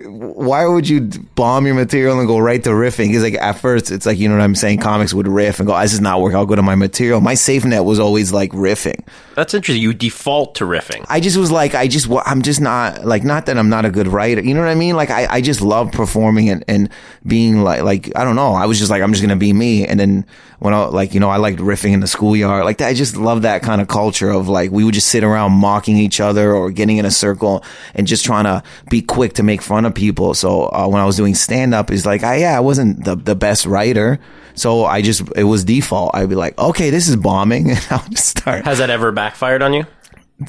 why 0.00 0.64
would 0.64 0.88
you 0.88 1.00
bomb 1.34 1.66
your 1.66 1.74
material 1.74 2.18
and 2.18 2.28
go 2.28 2.38
right 2.38 2.62
to 2.62 2.70
riffing? 2.70 3.08
Because 3.08 3.22
like 3.22 3.34
at 3.34 3.52
first 3.52 3.90
it's 3.90 4.06
like 4.06 4.18
you 4.18 4.28
know 4.28 4.36
what 4.36 4.44
I'm 4.44 4.54
saying. 4.54 4.78
Comics 4.78 5.12
would 5.12 5.26
riff 5.26 5.58
and 5.58 5.66
go, 5.66 5.72
ah, 5.72 5.82
"This 5.82 5.92
is 5.92 6.00
not 6.00 6.20
work. 6.20 6.34
I'll 6.34 6.46
go 6.46 6.54
to 6.54 6.62
my 6.62 6.76
material." 6.76 7.20
My 7.20 7.34
safe 7.34 7.64
net 7.64 7.84
was 7.84 7.98
always 7.98 8.32
like 8.32 8.52
riffing. 8.52 9.04
That's 9.38 9.54
interesting. 9.54 9.80
You 9.80 9.94
default 9.94 10.56
to 10.56 10.64
riffing. 10.64 11.06
I 11.08 11.20
just 11.20 11.36
was 11.36 11.52
like, 11.52 11.72
I 11.76 11.86
just, 11.86 12.08
I'm 12.26 12.42
just 12.42 12.60
not 12.60 13.04
like, 13.04 13.22
not 13.22 13.46
that 13.46 13.56
I'm 13.56 13.68
not 13.68 13.84
a 13.84 13.90
good 13.90 14.08
writer. 14.08 14.42
You 14.42 14.52
know 14.52 14.58
what 14.58 14.68
I 14.68 14.74
mean? 14.74 14.96
Like, 14.96 15.10
I, 15.10 15.28
I 15.30 15.40
just 15.40 15.60
love 15.60 15.92
performing 15.92 16.50
and, 16.50 16.64
and 16.66 16.90
being 17.24 17.62
like, 17.62 17.82
like, 17.82 18.10
I 18.16 18.24
don't 18.24 18.34
know. 18.34 18.54
I 18.54 18.66
was 18.66 18.80
just 18.80 18.90
like, 18.90 19.00
I'm 19.00 19.12
just 19.12 19.22
going 19.22 19.30
to 19.30 19.36
be 19.36 19.52
me. 19.52 19.86
And 19.86 20.00
then 20.00 20.26
when 20.58 20.74
I, 20.74 20.86
like, 20.86 21.14
you 21.14 21.20
know, 21.20 21.28
I 21.28 21.36
liked 21.36 21.58
riffing 21.60 21.92
in 21.92 22.00
the 22.00 22.06
schoolyard. 22.06 22.64
Like, 22.64 22.80
I 22.80 22.94
just 22.94 23.16
love 23.16 23.42
that 23.42 23.62
kind 23.62 23.80
of 23.80 23.88
culture 23.88 24.30
of 24.30 24.48
like, 24.48 24.70
we 24.70 24.84
would 24.84 24.94
just 24.94 25.08
sit 25.08 25.22
around 25.22 25.52
mocking 25.52 25.96
each 25.96 26.20
other 26.20 26.52
or 26.52 26.70
getting 26.70 26.96
in 26.96 27.04
a 27.04 27.10
circle 27.10 27.62
and 27.94 28.06
just 28.06 28.24
trying 28.24 28.44
to 28.44 28.62
be 28.90 29.00
quick 29.00 29.34
to 29.34 29.42
make 29.42 29.62
fun 29.62 29.84
of 29.84 29.94
people. 29.94 30.34
So, 30.34 30.64
uh, 30.64 30.88
when 30.88 31.00
I 31.00 31.04
was 31.06 31.16
doing 31.16 31.34
stand 31.34 31.74
up, 31.74 31.90
is 31.90 32.04
like, 32.04 32.22
I, 32.22 32.36
yeah, 32.36 32.56
I 32.56 32.60
wasn't 32.60 33.04
the, 33.04 33.14
the 33.14 33.36
best 33.36 33.66
writer. 33.66 34.18
So 34.54 34.84
I 34.84 35.02
just, 35.02 35.22
it 35.36 35.44
was 35.44 35.64
default. 35.64 36.10
I'd 36.14 36.28
be 36.28 36.34
like, 36.34 36.58
okay, 36.58 36.90
this 36.90 37.08
is 37.08 37.16
bombing. 37.16 37.70
And 37.78 37.86
I'll 37.90 38.08
just 38.08 38.38
start, 38.38 38.64
Has 38.64 38.78
that 38.78 38.90
ever 38.90 39.12
backfired 39.12 39.62
on 39.62 39.72
you? 39.72 39.84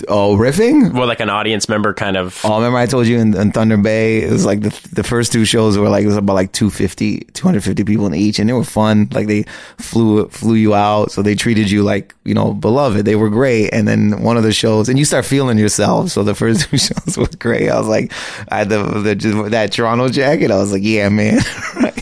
Oh, 0.07 0.35
riffing? 0.35 0.93
Well, 0.93 1.07
like 1.07 1.19
an 1.19 1.29
audience 1.29 1.67
member 1.67 1.93
kind 1.93 2.17
of. 2.17 2.39
Oh, 2.43 2.55
remember 2.57 2.77
I 2.77 2.85
told 2.85 3.07
you 3.07 3.17
in, 3.17 3.35
in 3.35 3.51
Thunder 3.51 3.77
Bay, 3.77 4.23
it 4.23 4.31
was 4.31 4.45
like 4.45 4.61
the 4.61 4.89
the 4.93 5.03
first 5.03 5.31
two 5.31 5.45
shows 5.45 5.77
were 5.77 5.89
like, 5.89 6.03
it 6.03 6.07
was 6.07 6.17
about 6.17 6.33
like 6.33 6.51
250, 6.51 7.21
250 7.33 7.83
people 7.83 8.05
in 8.05 8.13
each 8.13 8.39
and 8.39 8.49
they 8.49 8.53
were 8.53 8.63
fun. 8.63 9.07
Like 9.11 9.27
they 9.27 9.43
flew, 9.77 10.27
flew 10.29 10.55
you 10.55 10.75
out. 10.75 11.11
So 11.11 11.21
they 11.21 11.35
treated 11.35 11.71
you 11.71 11.83
like, 11.83 12.15
you 12.23 12.33
know, 12.33 12.53
beloved. 12.53 13.05
They 13.05 13.15
were 13.15 13.29
great. 13.29 13.69
And 13.73 13.87
then 13.87 14.21
one 14.21 14.37
of 14.37 14.43
the 14.43 14.53
shows 14.53 14.89
and 14.89 14.99
you 14.99 15.05
start 15.05 15.25
feeling 15.25 15.57
yourself. 15.57 16.09
So 16.09 16.23
the 16.23 16.35
first 16.35 16.61
two 16.69 16.77
shows 16.77 17.17
was 17.17 17.35
great. 17.35 17.69
I 17.69 17.77
was 17.77 17.87
like, 17.87 18.11
I 18.49 18.59
had 18.59 18.69
the, 18.69 18.83
the, 18.83 19.49
that 19.49 19.71
Toronto 19.71 20.09
jacket. 20.09 20.51
I 20.51 20.57
was 20.57 20.71
like, 20.71 20.83
yeah, 20.83 21.09
man. 21.09 21.39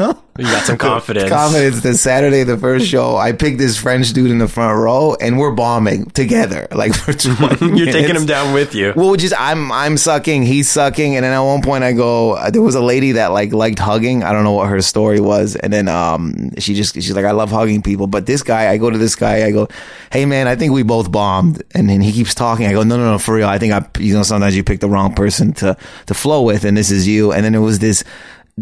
You 0.00 0.44
got 0.46 0.64
some 0.64 0.78
confidence. 0.90 1.28
confidence. 1.30 1.82
The 1.82 1.94
Saturday, 1.94 2.42
the 2.44 2.56
first 2.56 2.86
show, 2.86 3.16
I 3.16 3.32
picked 3.32 3.58
this 3.58 3.76
French 3.76 4.12
dude 4.12 4.30
in 4.30 4.38
the 4.38 4.48
front 4.48 4.78
row 4.78 5.14
and 5.20 5.38
we're 5.38 5.50
bombing 5.52 6.06
together. 6.06 6.66
Like 6.80 6.94
for 6.94 7.12
20 7.12 7.76
You're 7.76 7.92
taking 7.92 8.16
him 8.16 8.24
down 8.24 8.54
with 8.54 8.74
you. 8.74 8.94
Well, 8.96 9.14
just 9.16 9.34
I'm 9.38 9.70
I'm 9.70 9.98
sucking, 9.98 10.44
he's 10.44 10.70
sucking, 10.70 11.14
and 11.14 11.24
then 11.24 11.32
at 11.34 11.40
one 11.40 11.60
point 11.60 11.84
I 11.84 11.92
go, 11.92 12.32
uh, 12.36 12.48
there 12.48 12.62
was 12.62 12.74
a 12.74 12.80
lady 12.80 13.12
that 13.12 13.32
like 13.32 13.52
liked 13.52 13.78
hugging. 13.78 14.22
I 14.22 14.32
don't 14.32 14.44
know 14.44 14.52
what 14.52 14.70
her 14.70 14.80
story 14.80 15.20
was, 15.20 15.56
and 15.56 15.70
then 15.70 15.88
um 15.88 16.52
she 16.58 16.74
just 16.74 16.94
she's 16.94 17.12
like, 17.14 17.26
I 17.26 17.32
love 17.32 17.50
hugging 17.50 17.82
people, 17.82 18.06
but 18.06 18.24
this 18.24 18.42
guy, 18.42 18.70
I 18.70 18.78
go 18.78 18.88
to 18.88 18.96
this 18.96 19.14
guy, 19.14 19.44
I 19.44 19.50
go, 19.50 19.68
hey 20.10 20.24
man, 20.24 20.48
I 20.48 20.56
think 20.56 20.72
we 20.72 20.82
both 20.82 21.12
bombed, 21.12 21.62
and 21.74 21.90
then 21.90 22.00
he 22.00 22.12
keeps 22.12 22.34
talking. 22.34 22.64
I 22.64 22.72
go, 22.72 22.82
no 22.82 22.96
no 22.96 23.04
no, 23.12 23.18
for 23.18 23.34
real, 23.34 23.48
I 23.48 23.58
think 23.58 23.74
I 23.74 23.84
you 23.98 24.14
know 24.14 24.22
sometimes 24.22 24.56
you 24.56 24.64
pick 24.64 24.80
the 24.80 24.88
wrong 24.88 25.12
person 25.12 25.52
to 25.54 25.76
to 26.06 26.14
flow 26.14 26.40
with, 26.40 26.64
and 26.64 26.74
this 26.78 26.90
is 26.90 27.06
you, 27.06 27.32
and 27.32 27.44
then 27.44 27.54
it 27.54 27.58
was 27.58 27.78
this. 27.80 28.04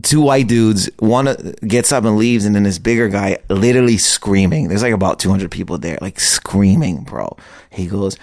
Two 0.03 0.21
white 0.21 0.49
dudes, 0.49 0.91
one 0.99 1.29
uh, 1.29 1.35
gets 1.67 1.93
up 1.93 2.05
and 2.05 2.17
leaves, 2.17 2.45
and 2.45 2.55
then 2.55 2.65
this 2.65 2.79
bigger 2.79 3.09
guy 3.09 3.39
literally 3.49 3.97
screaming. 3.97 4.69
There's 4.69 4.83
like 4.83 4.93
about 4.93 5.19
200 5.19 5.51
people 5.51 5.79
there, 5.79 5.99
like 6.01 6.21
screaming, 6.21 7.05
bro. 7.05 7.37
He 7.71 7.87
goes, 7.87 8.17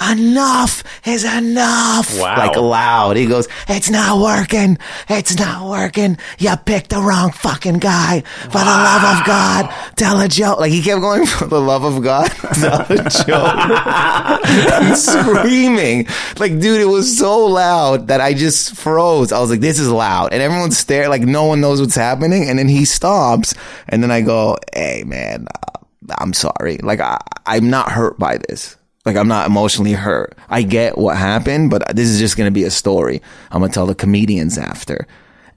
enough 0.00 0.82
is 1.06 1.24
enough. 1.24 2.18
Wow. 2.18 2.36
Like 2.36 2.56
loud. 2.56 3.16
He 3.16 3.26
goes, 3.26 3.48
it's 3.68 3.90
not 3.90 4.20
working. 4.20 4.78
It's 5.08 5.38
not 5.38 5.68
working. 5.68 6.18
You 6.38 6.56
picked 6.56 6.90
the 6.90 7.00
wrong 7.00 7.32
fucking 7.32 7.78
guy. 7.78 8.20
For 8.20 8.58
the 8.58 8.64
love 8.64 9.18
of 9.18 9.26
God, 9.26 9.74
tell 9.96 10.20
a 10.20 10.28
joke. 10.28 10.60
Like 10.60 10.72
he 10.72 10.82
kept 10.82 11.00
going 11.00 11.26
for 11.26 11.46
the 11.46 11.60
love 11.60 11.84
of 11.84 12.02
God, 12.02 12.28
tell 12.54 12.80
a 12.88 13.10
joke. 13.10 14.96
Screaming. 14.96 16.06
Like, 16.38 16.58
dude, 16.58 16.80
it 16.80 16.86
was 16.86 17.16
so 17.16 17.46
loud 17.46 18.08
that 18.08 18.20
I 18.20 18.34
just 18.34 18.74
froze. 18.76 19.32
I 19.32 19.40
was 19.40 19.50
like, 19.50 19.60
this 19.60 19.78
is 19.78 19.90
loud. 19.90 20.32
And 20.32 20.42
everyone 20.42 20.70
stared 20.70 21.08
like 21.08 21.22
no 21.22 21.44
one 21.44 21.60
knows 21.60 21.80
what's 21.80 21.94
happening. 21.94 22.48
And 22.48 22.58
then 22.58 22.68
he 22.68 22.84
stops. 22.84 23.54
And 23.88 24.02
then 24.02 24.10
I 24.10 24.20
go, 24.22 24.56
hey, 24.74 25.04
man, 25.04 25.46
uh, 25.48 25.78
I'm 26.18 26.32
sorry. 26.32 26.78
Like, 26.78 27.00
I, 27.00 27.18
I'm 27.46 27.70
not 27.70 27.90
hurt 27.90 28.18
by 28.18 28.38
this. 28.48 28.76
Like, 29.04 29.16
I'm 29.16 29.26
not 29.28 29.46
emotionally 29.48 29.92
hurt. 29.92 30.36
I 30.48 30.62
get 30.62 30.96
what 30.96 31.16
happened, 31.16 31.70
but 31.70 31.96
this 31.96 32.08
is 32.08 32.20
just 32.20 32.36
going 32.36 32.46
to 32.46 32.52
be 32.52 32.62
a 32.62 32.70
story. 32.70 33.20
I'm 33.50 33.58
going 33.60 33.70
to 33.70 33.74
tell 33.74 33.86
the 33.86 33.96
comedians 33.96 34.58
after. 34.58 35.08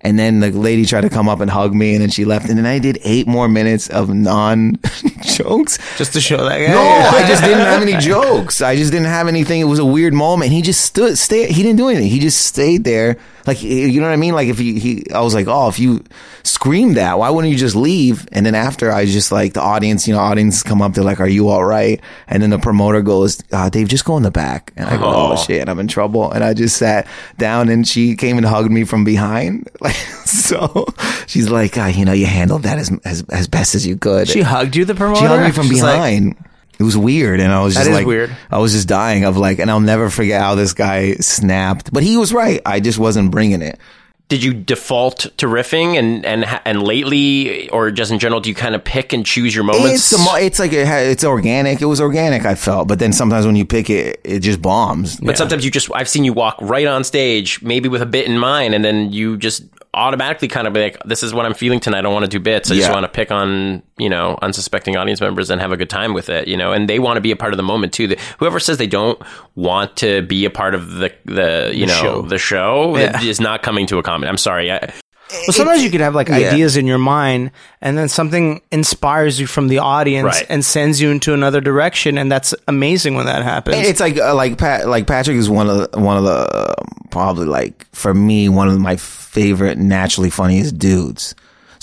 And 0.01 0.17
then 0.17 0.39
the 0.39 0.51
lady 0.51 0.85
tried 0.85 1.01
to 1.01 1.09
come 1.09 1.29
up 1.29 1.41
and 1.41 1.49
hug 1.49 1.73
me, 1.73 1.93
and 1.93 2.01
then 2.01 2.09
she 2.09 2.25
left. 2.25 2.49
And 2.49 2.57
then 2.57 2.65
I 2.65 2.79
did 2.79 2.99
eight 3.03 3.27
more 3.27 3.47
minutes 3.47 3.87
of 3.89 4.09
non 4.09 4.77
jokes. 5.23 5.77
Just 5.97 6.13
to 6.13 6.21
show 6.21 6.37
that 6.37 6.57
guy. 6.57 6.71
No, 6.73 6.81
I 6.81 7.27
just 7.27 7.43
didn't 7.43 7.59
have 7.65 7.81
any 7.83 7.97
jokes. 7.97 8.61
I 8.61 8.75
just 8.75 8.91
didn't 8.91 9.07
have 9.07 9.27
anything. 9.27 9.61
It 9.61 9.65
was 9.65 9.79
a 9.79 9.85
weird 9.85 10.13
moment. 10.13 10.51
He 10.51 10.61
just 10.63 10.81
stood, 10.81 11.17
stay. 11.17 11.51
He 11.51 11.61
didn't 11.61 11.77
do 11.77 11.87
anything. 11.87 12.09
He 12.09 12.19
just 12.19 12.45
stayed 12.45 12.83
there. 12.83 13.17
Like, 13.47 13.61
you 13.61 13.99
know 14.01 14.07
what 14.07 14.13
I 14.13 14.17
mean? 14.17 14.33
Like 14.33 14.47
if 14.47 14.57
he, 14.57 14.79
he, 14.79 15.11
I 15.11 15.21
was 15.21 15.33
like, 15.33 15.47
oh, 15.47 15.67
if 15.67 15.77
you 15.79 16.03
scream 16.43 16.93
that, 16.95 17.19
why 17.19 17.29
wouldn't 17.29 17.51
you 17.51 17.57
just 17.59 17.75
leave? 17.75 18.27
And 18.31 18.45
then 18.45 18.55
after 18.55 18.91
I 18.91 19.05
just 19.05 19.31
like 19.31 19.53
the 19.53 19.61
audience, 19.61 20.07
you 20.07 20.13
know, 20.13 20.19
audience 20.19 20.63
come 20.63 20.81
up, 20.81 20.93
they're 20.93 21.03
like, 21.03 21.19
are 21.19 21.27
you 21.27 21.49
all 21.49 21.63
right? 21.63 22.01
And 22.27 22.41
then 22.41 22.49
the 22.49 22.59
promoter 22.59 23.01
goes, 23.01 23.41
uh, 23.51 23.69
Dave, 23.69 23.87
just 23.87 24.05
go 24.05 24.17
in 24.17 24.23
the 24.23 24.31
back. 24.31 24.73
And 24.75 24.87
I 24.89 24.97
go, 24.97 25.05
oh, 25.05 25.31
Oh. 25.33 25.35
shit, 25.35 25.69
I'm 25.69 25.79
in 25.79 25.87
trouble. 25.87 26.31
And 26.31 26.43
I 26.43 26.53
just 26.53 26.77
sat 26.77 27.07
down 27.37 27.69
and 27.69 27.87
she 27.87 28.15
came 28.15 28.37
and 28.37 28.45
hugged 28.45 28.71
me 28.71 28.83
from 28.83 29.03
behind. 29.03 29.69
Like, 29.81 29.95
so 30.25 30.85
she's 31.27 31.49
like, 31.49 31.77
uh, 31.77 31.85
you 31.85 32.03
know, 32.05 32.11
you 32.13 32.25
handled 32.25 32.63
that 32.63 32.79
as, 32.79 32.91
as, 33.05 33.23
as 33.29 33.47
best 33.47 33.75
as 33.75 33.85
you 33.85 33.95
could. 33.97 34.27
She 34.27 34.41
hugged 34.41 34.75
you, 34.75 34.83
the 34.85 34.95
promoter. 34.95 35.19
She 35.19 35.25
hugged 35.27 35.43
me 35.43 35.51
from 35.51 35.67
She's 35.67 35.83
like, 35.83 35.93
behind. 35.97 36.35
It 36.79 36.83
was 36.83 36.97
weird, 36.97 37.39
and 37.39 37.51
I 37.51 37.63
was 37.63 37.75
just 37.75 37.89
like, 37.89 38.05
weird. 38.05 38.35
I 38.51 38.59
was 38.59 38.73
just 38.73 38.87
dying 38.87 39.25
of 39.25 39.37
like, 39.37 39.59
and 39.59 39.69
I'll 39.69 39.79
never 39.79 40.09
forget 40.09 40.41
how 40.41 40.55
this 40.55 40.73
guy 40.73 41.15
snapped. 41.15 41.93
But 41.93 42.03
he 42.03 42.17
was 42.17 42.33
right. 42.33 42.61
I 42.65 42.79
just 42.79 42.99
wasn't 42.99 43.31
bringing 43.31 43.61
it. 43.61 43.79
Did 44.27 44.43
you 44.43 44.55
default 44.55 45.19
to 45.37 45.45
riffing 45.45 45.99
and 45.99 46.25
and 46.25 46.45
and 46.65 46.81
lately, 46.81 47.69
or 47.69 47.91
just 47.91 48.11
in 48.11 48.17
general, 48.17 48.41
do 48.41 48.49
you 48.49 48.55
kind 48.55 48.73
of 48.73 48.83
pick 48.83 49.13
and 49.13 49.23
choose 49.23 49.53
your 49.53 49.63
moments? 49.63 50.11
It's 50.11 50.27
a 50.27 50.35
it's 50.37 50.57
like 50.57 50.73
it 50.73 50.87
it's 50.87 51.23
organic. 51.23 51.79
It 51.79 51.85
was 51.85 52.01
organic. 52.01 52.43
I 52.43 52.55
felt, 52.55 52.87
but 52.87 52.97
then 52.97 53.13
sometimes 53.13 53.45
when 53.45 53.55
you 53.55 53.65
pick 53.65 53.87
it, 53.87 54.21
it 54.23 54.39
just 54.39 54.63
bombs. 54.63 55.19
But 55.19 55.37
sometimes 55.37 55.63
you 55.63 55.69
just, 55.69 55.91
I've 55.93 56.09
seen 56.09 56.23
you 56.23 56.33
walk 56.33 56.57
right 56.59 56.87
on 56.87 57.03
stage, 57.03 57.61
maybe 57.61 57.87
with 57.87 58.01
a 58.01 58.07
bit 58.07 58.25
in 58.25 58.39
mind, 58.39 58.73
and 58.73 58.83
then 58.83 59.13
you 59.13 59.37
just 59.37 59.63
automatically 59.95 60.47
kind 60.47 60.67
of 60.67 60.73
be 60.73 60.81
like, 60.81 61.01
this 61.05 61.23
is 61.23 61.33
what 61.33 61.45
I'm 61.45 61.53
feeling 61.53 61.79
tonight. 61.79 61.99
I 61.99 62.01
don't 62.01 62.13
want 62.13 62.25
to 62.25 62.29
do 62.29 62.39
bits. 62.39 62.69
I 62.69 62.75
just 62.75 62.91
want 62.91 63.03
to 63.05 63.09
pick 63.09 63.31
on, 63.31 63.81
you 63.97 64.09
know, 64.09 64.37
unsuspecting 64.41 64.97
audience 64.97 65.21
members 65.21 65.49
and 65.49 65.59
have 65.61 65.71
a 65.71 65.77
good 65.77 65.89
time 65.89 66.13
with 66.13 66.29
it, 66.29 66.47
you 66.47 66.57
know, 66.57 66.73
and 66.73 66.87
they 66.89 66.99
want 66.99 67.17
to 67.17 67.21
be 67.21 67.31
a 67.31 67.35
part 67.35 67.53
of 67.53 67.57
the 67.57 67.63
moment 67.63 67.93
too. 67.93 68.07
The, 68.07 68.19
whoever 68.37 68.59
says 68.59 68.77
they 68.77 68.87
don't 68.87 69.19
want 69.55 69.95
to 69.97 70.21
be 70.23 70.45
a 70.45 70.49
part 70.49 70.75
of 70.75 70.91
the, 70.95 71.13
the, 71.25 71.71
you 71.73 71.85
know, 71.85 71.93
show. 72.01 72.21
the 72.21 72.37
show 72.37 72.97
Yeah. 72.97 73.21
is 73.21 73.39
not 73.39 73.63
coming 73.63 73.87
to 73.87 73.97
a 73.97 74.03
comedy. 74.03 74.29
I'm 74.29 74.37
sorry. 74.37 74.71
I, 74.71 74.93
Well, 75.31 75.53
sometimes 75.53 75.83
you 75.83 75.89
could 75.89 76.01
have 76.01 76.13
like 76.13 76.27
yeah. 76.29 76.35
ideas 76.35 76.77
in 76.77 76.85
your 76.85 76.99
mind, 76.99 77.51
and 77.81 77.97
then 77.97 78.07
something 78.09 78.61
inspires 78.71 79.39
you 79.39 79.47
from 79.47 79.67
the 79.69 79.79
audience 79.79 80.25
Right. 80.25 80.45
and 80.49 80.63
sends 80.63 81.01
you 81.01 81.09
into 81.09 81.33
another 81.33 81.61
direction, 81.61 82.17
and 82.17 82.31
that's 82.31 82.53
amazing 82.67 83.15
when 83.15 83.25
that 83.25 83.43
happens. 83.43 83.77
It's 83.87 83.99
like 83.99 84.17
uh, 84.17 84.35
like 84.35 84.57
Pat 84.57 84.87
like 84.87 85.07
Patrick 85.07 85.37
is 85.37 85.49
one 85.49 85.67
of 85.69 85.91
the, 85.91 85.99
one 85.99 86.17
of 86.17 86.23
the 86.23 86.69
um, 86.79 87.07
probably 87.09 87.47
like 87.47 87.87
for 87.91 88.13
me 88.13 88.49
one 88.49 88.67
of 88.67 88.79
my 88.79 88.95
favorite 88.97 89.77
naturally 89.77 90.29
funniest 90.29 90.77
dudes. 90.77 91.33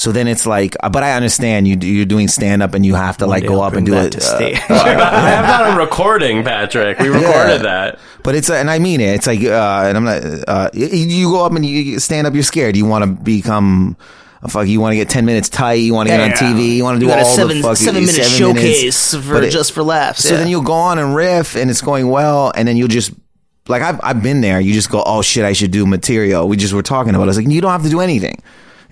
So 0.03 0.11
then 0.11 0.27
it's 0.27 0.47
like, 0.47 0.75
uh, 0.83 0.89
but 0.91 1.05
I 1.05 1.13
understand 1.13 1.69
you 1.69 1.77
you're 1.81 2.05
doing 2.07 2.27
stand 2.27 2.61
up 2.61 2.75
and 2.75 2.85
you 2.85 2.97
have 2.97 3.19
to 3.19 3.27
like 3.27 3.47
go 3.47 3.63
up 3.63 3.75
and 3.75 3.87
do 3.87 3.95
it. 3.95 4.11
to 4.13 4.19
uh, 4.19 4.21
stage. 4.21 4.57
I 4.69 4.75
have 5.31 5.47
that 5.47 5.71
on 5.71 5.79
recording, 5.79 6.43
Patrick. 6.43 6.99
We 6.99 7.09
recorded 7.09 7.63
that. 7.63 8.01
But 8.25 8.35
it's 8.35 8.51
and 8.51 8.69
I 8.69 8.81
mean 8.81 9.01
it. 9.01 9.15
It's 9.15 9.27
like 9.29 9.41
uh, 9.45 9.85
and 9.87 9.97
I'm 9.97 10.05
not. 10.05 10.23
Uh, 10.49 10.71
you- 10.73 10.87
you 10.89 11.31
go 11.31 11.45
up 11.45 11.53
and 11.53 11.65
you 11.65 12.01
stand 12.01 12.27
up. 12.27 12.35
You're 12.35 12.43
scared. 12.43 12.77
You 12.77 12.85
want 12.87 13.05
to 13.05 13.11
become. 13.11 13.97
A 14.45 14.49
fuck, 14.49 14.67
you 14.67 14.81
want 14.81 14.91
to 14.91 14.97
get 14.97 15.09
ten 15.09 15.25
minutes 15.25 15.49
tight. 15.49 15.75
You 15.75 15.95
want 15.95 16.09
to 16.09 16.17
get 16.17 16.21
on 16.21 16.31
TV. 16.37 16.75
You 16.75 16.83
want 16.83 16.97
to 16.97 16.99
do 16.99 17.07
You 17.07 17.13
got 17.13 17.21
a 17.23 17.25
all 17.25 17.37
seven- 17.37 17.59
the 17.59 17.63
fucking 17.63 17.77
seven 17.77 18.01
minute 18.05 18.25
seven 18.25 18.55
minutes. 18.57 18.73
showcase 19.13 19.15
for- 19.29 19.41
it- 19.41 19.51
just 19.53 19.71
for 19.71 19.85
laughs, 19.85 20.25
So 20.25 20.31
yeah. 20.35 20.41
then 20.41 20.49
you'll 20.49 20.63
go 20.63 20.73
on 20.73 20.99
and 20.99 21.15
riff, 21.15 21.55
and 21.55 21.71
it's 21.71 21.81
going 21.81 22.09
well, 22.11 22.51
and 22.57 22.67
then 22.67 22.77
you'll 22.77 22.89
just 22.89 23.13
like 23.69 23.83
I've 23.83 24.01
I've 24.03 24.21
been 24.21 24.41
there. 24.41 24.59
You 24.61 24.73
just 24.75 24.91
go, 24.91 25.01
oh 25.07 25.23
shit, 25.23 25.45
I 25.45 25.53
should 25.53 25.71
do 25.71 25.87
material. 25.87 26.49
We 26.49 26.57
just 26.57 26.73
were 26.75 26.83
talking 26.83 27.11
about. 27.15 27.21
it. 27.23 27.27
I 27.27 27.29
was 27.29 27.37
like, 27.37 27.47
you 27.49 27.61
don't 27.61 27.71
have 27.71 27.85
to 27.85 27.89
do 27.89 28.01
anything. 28.01 28.43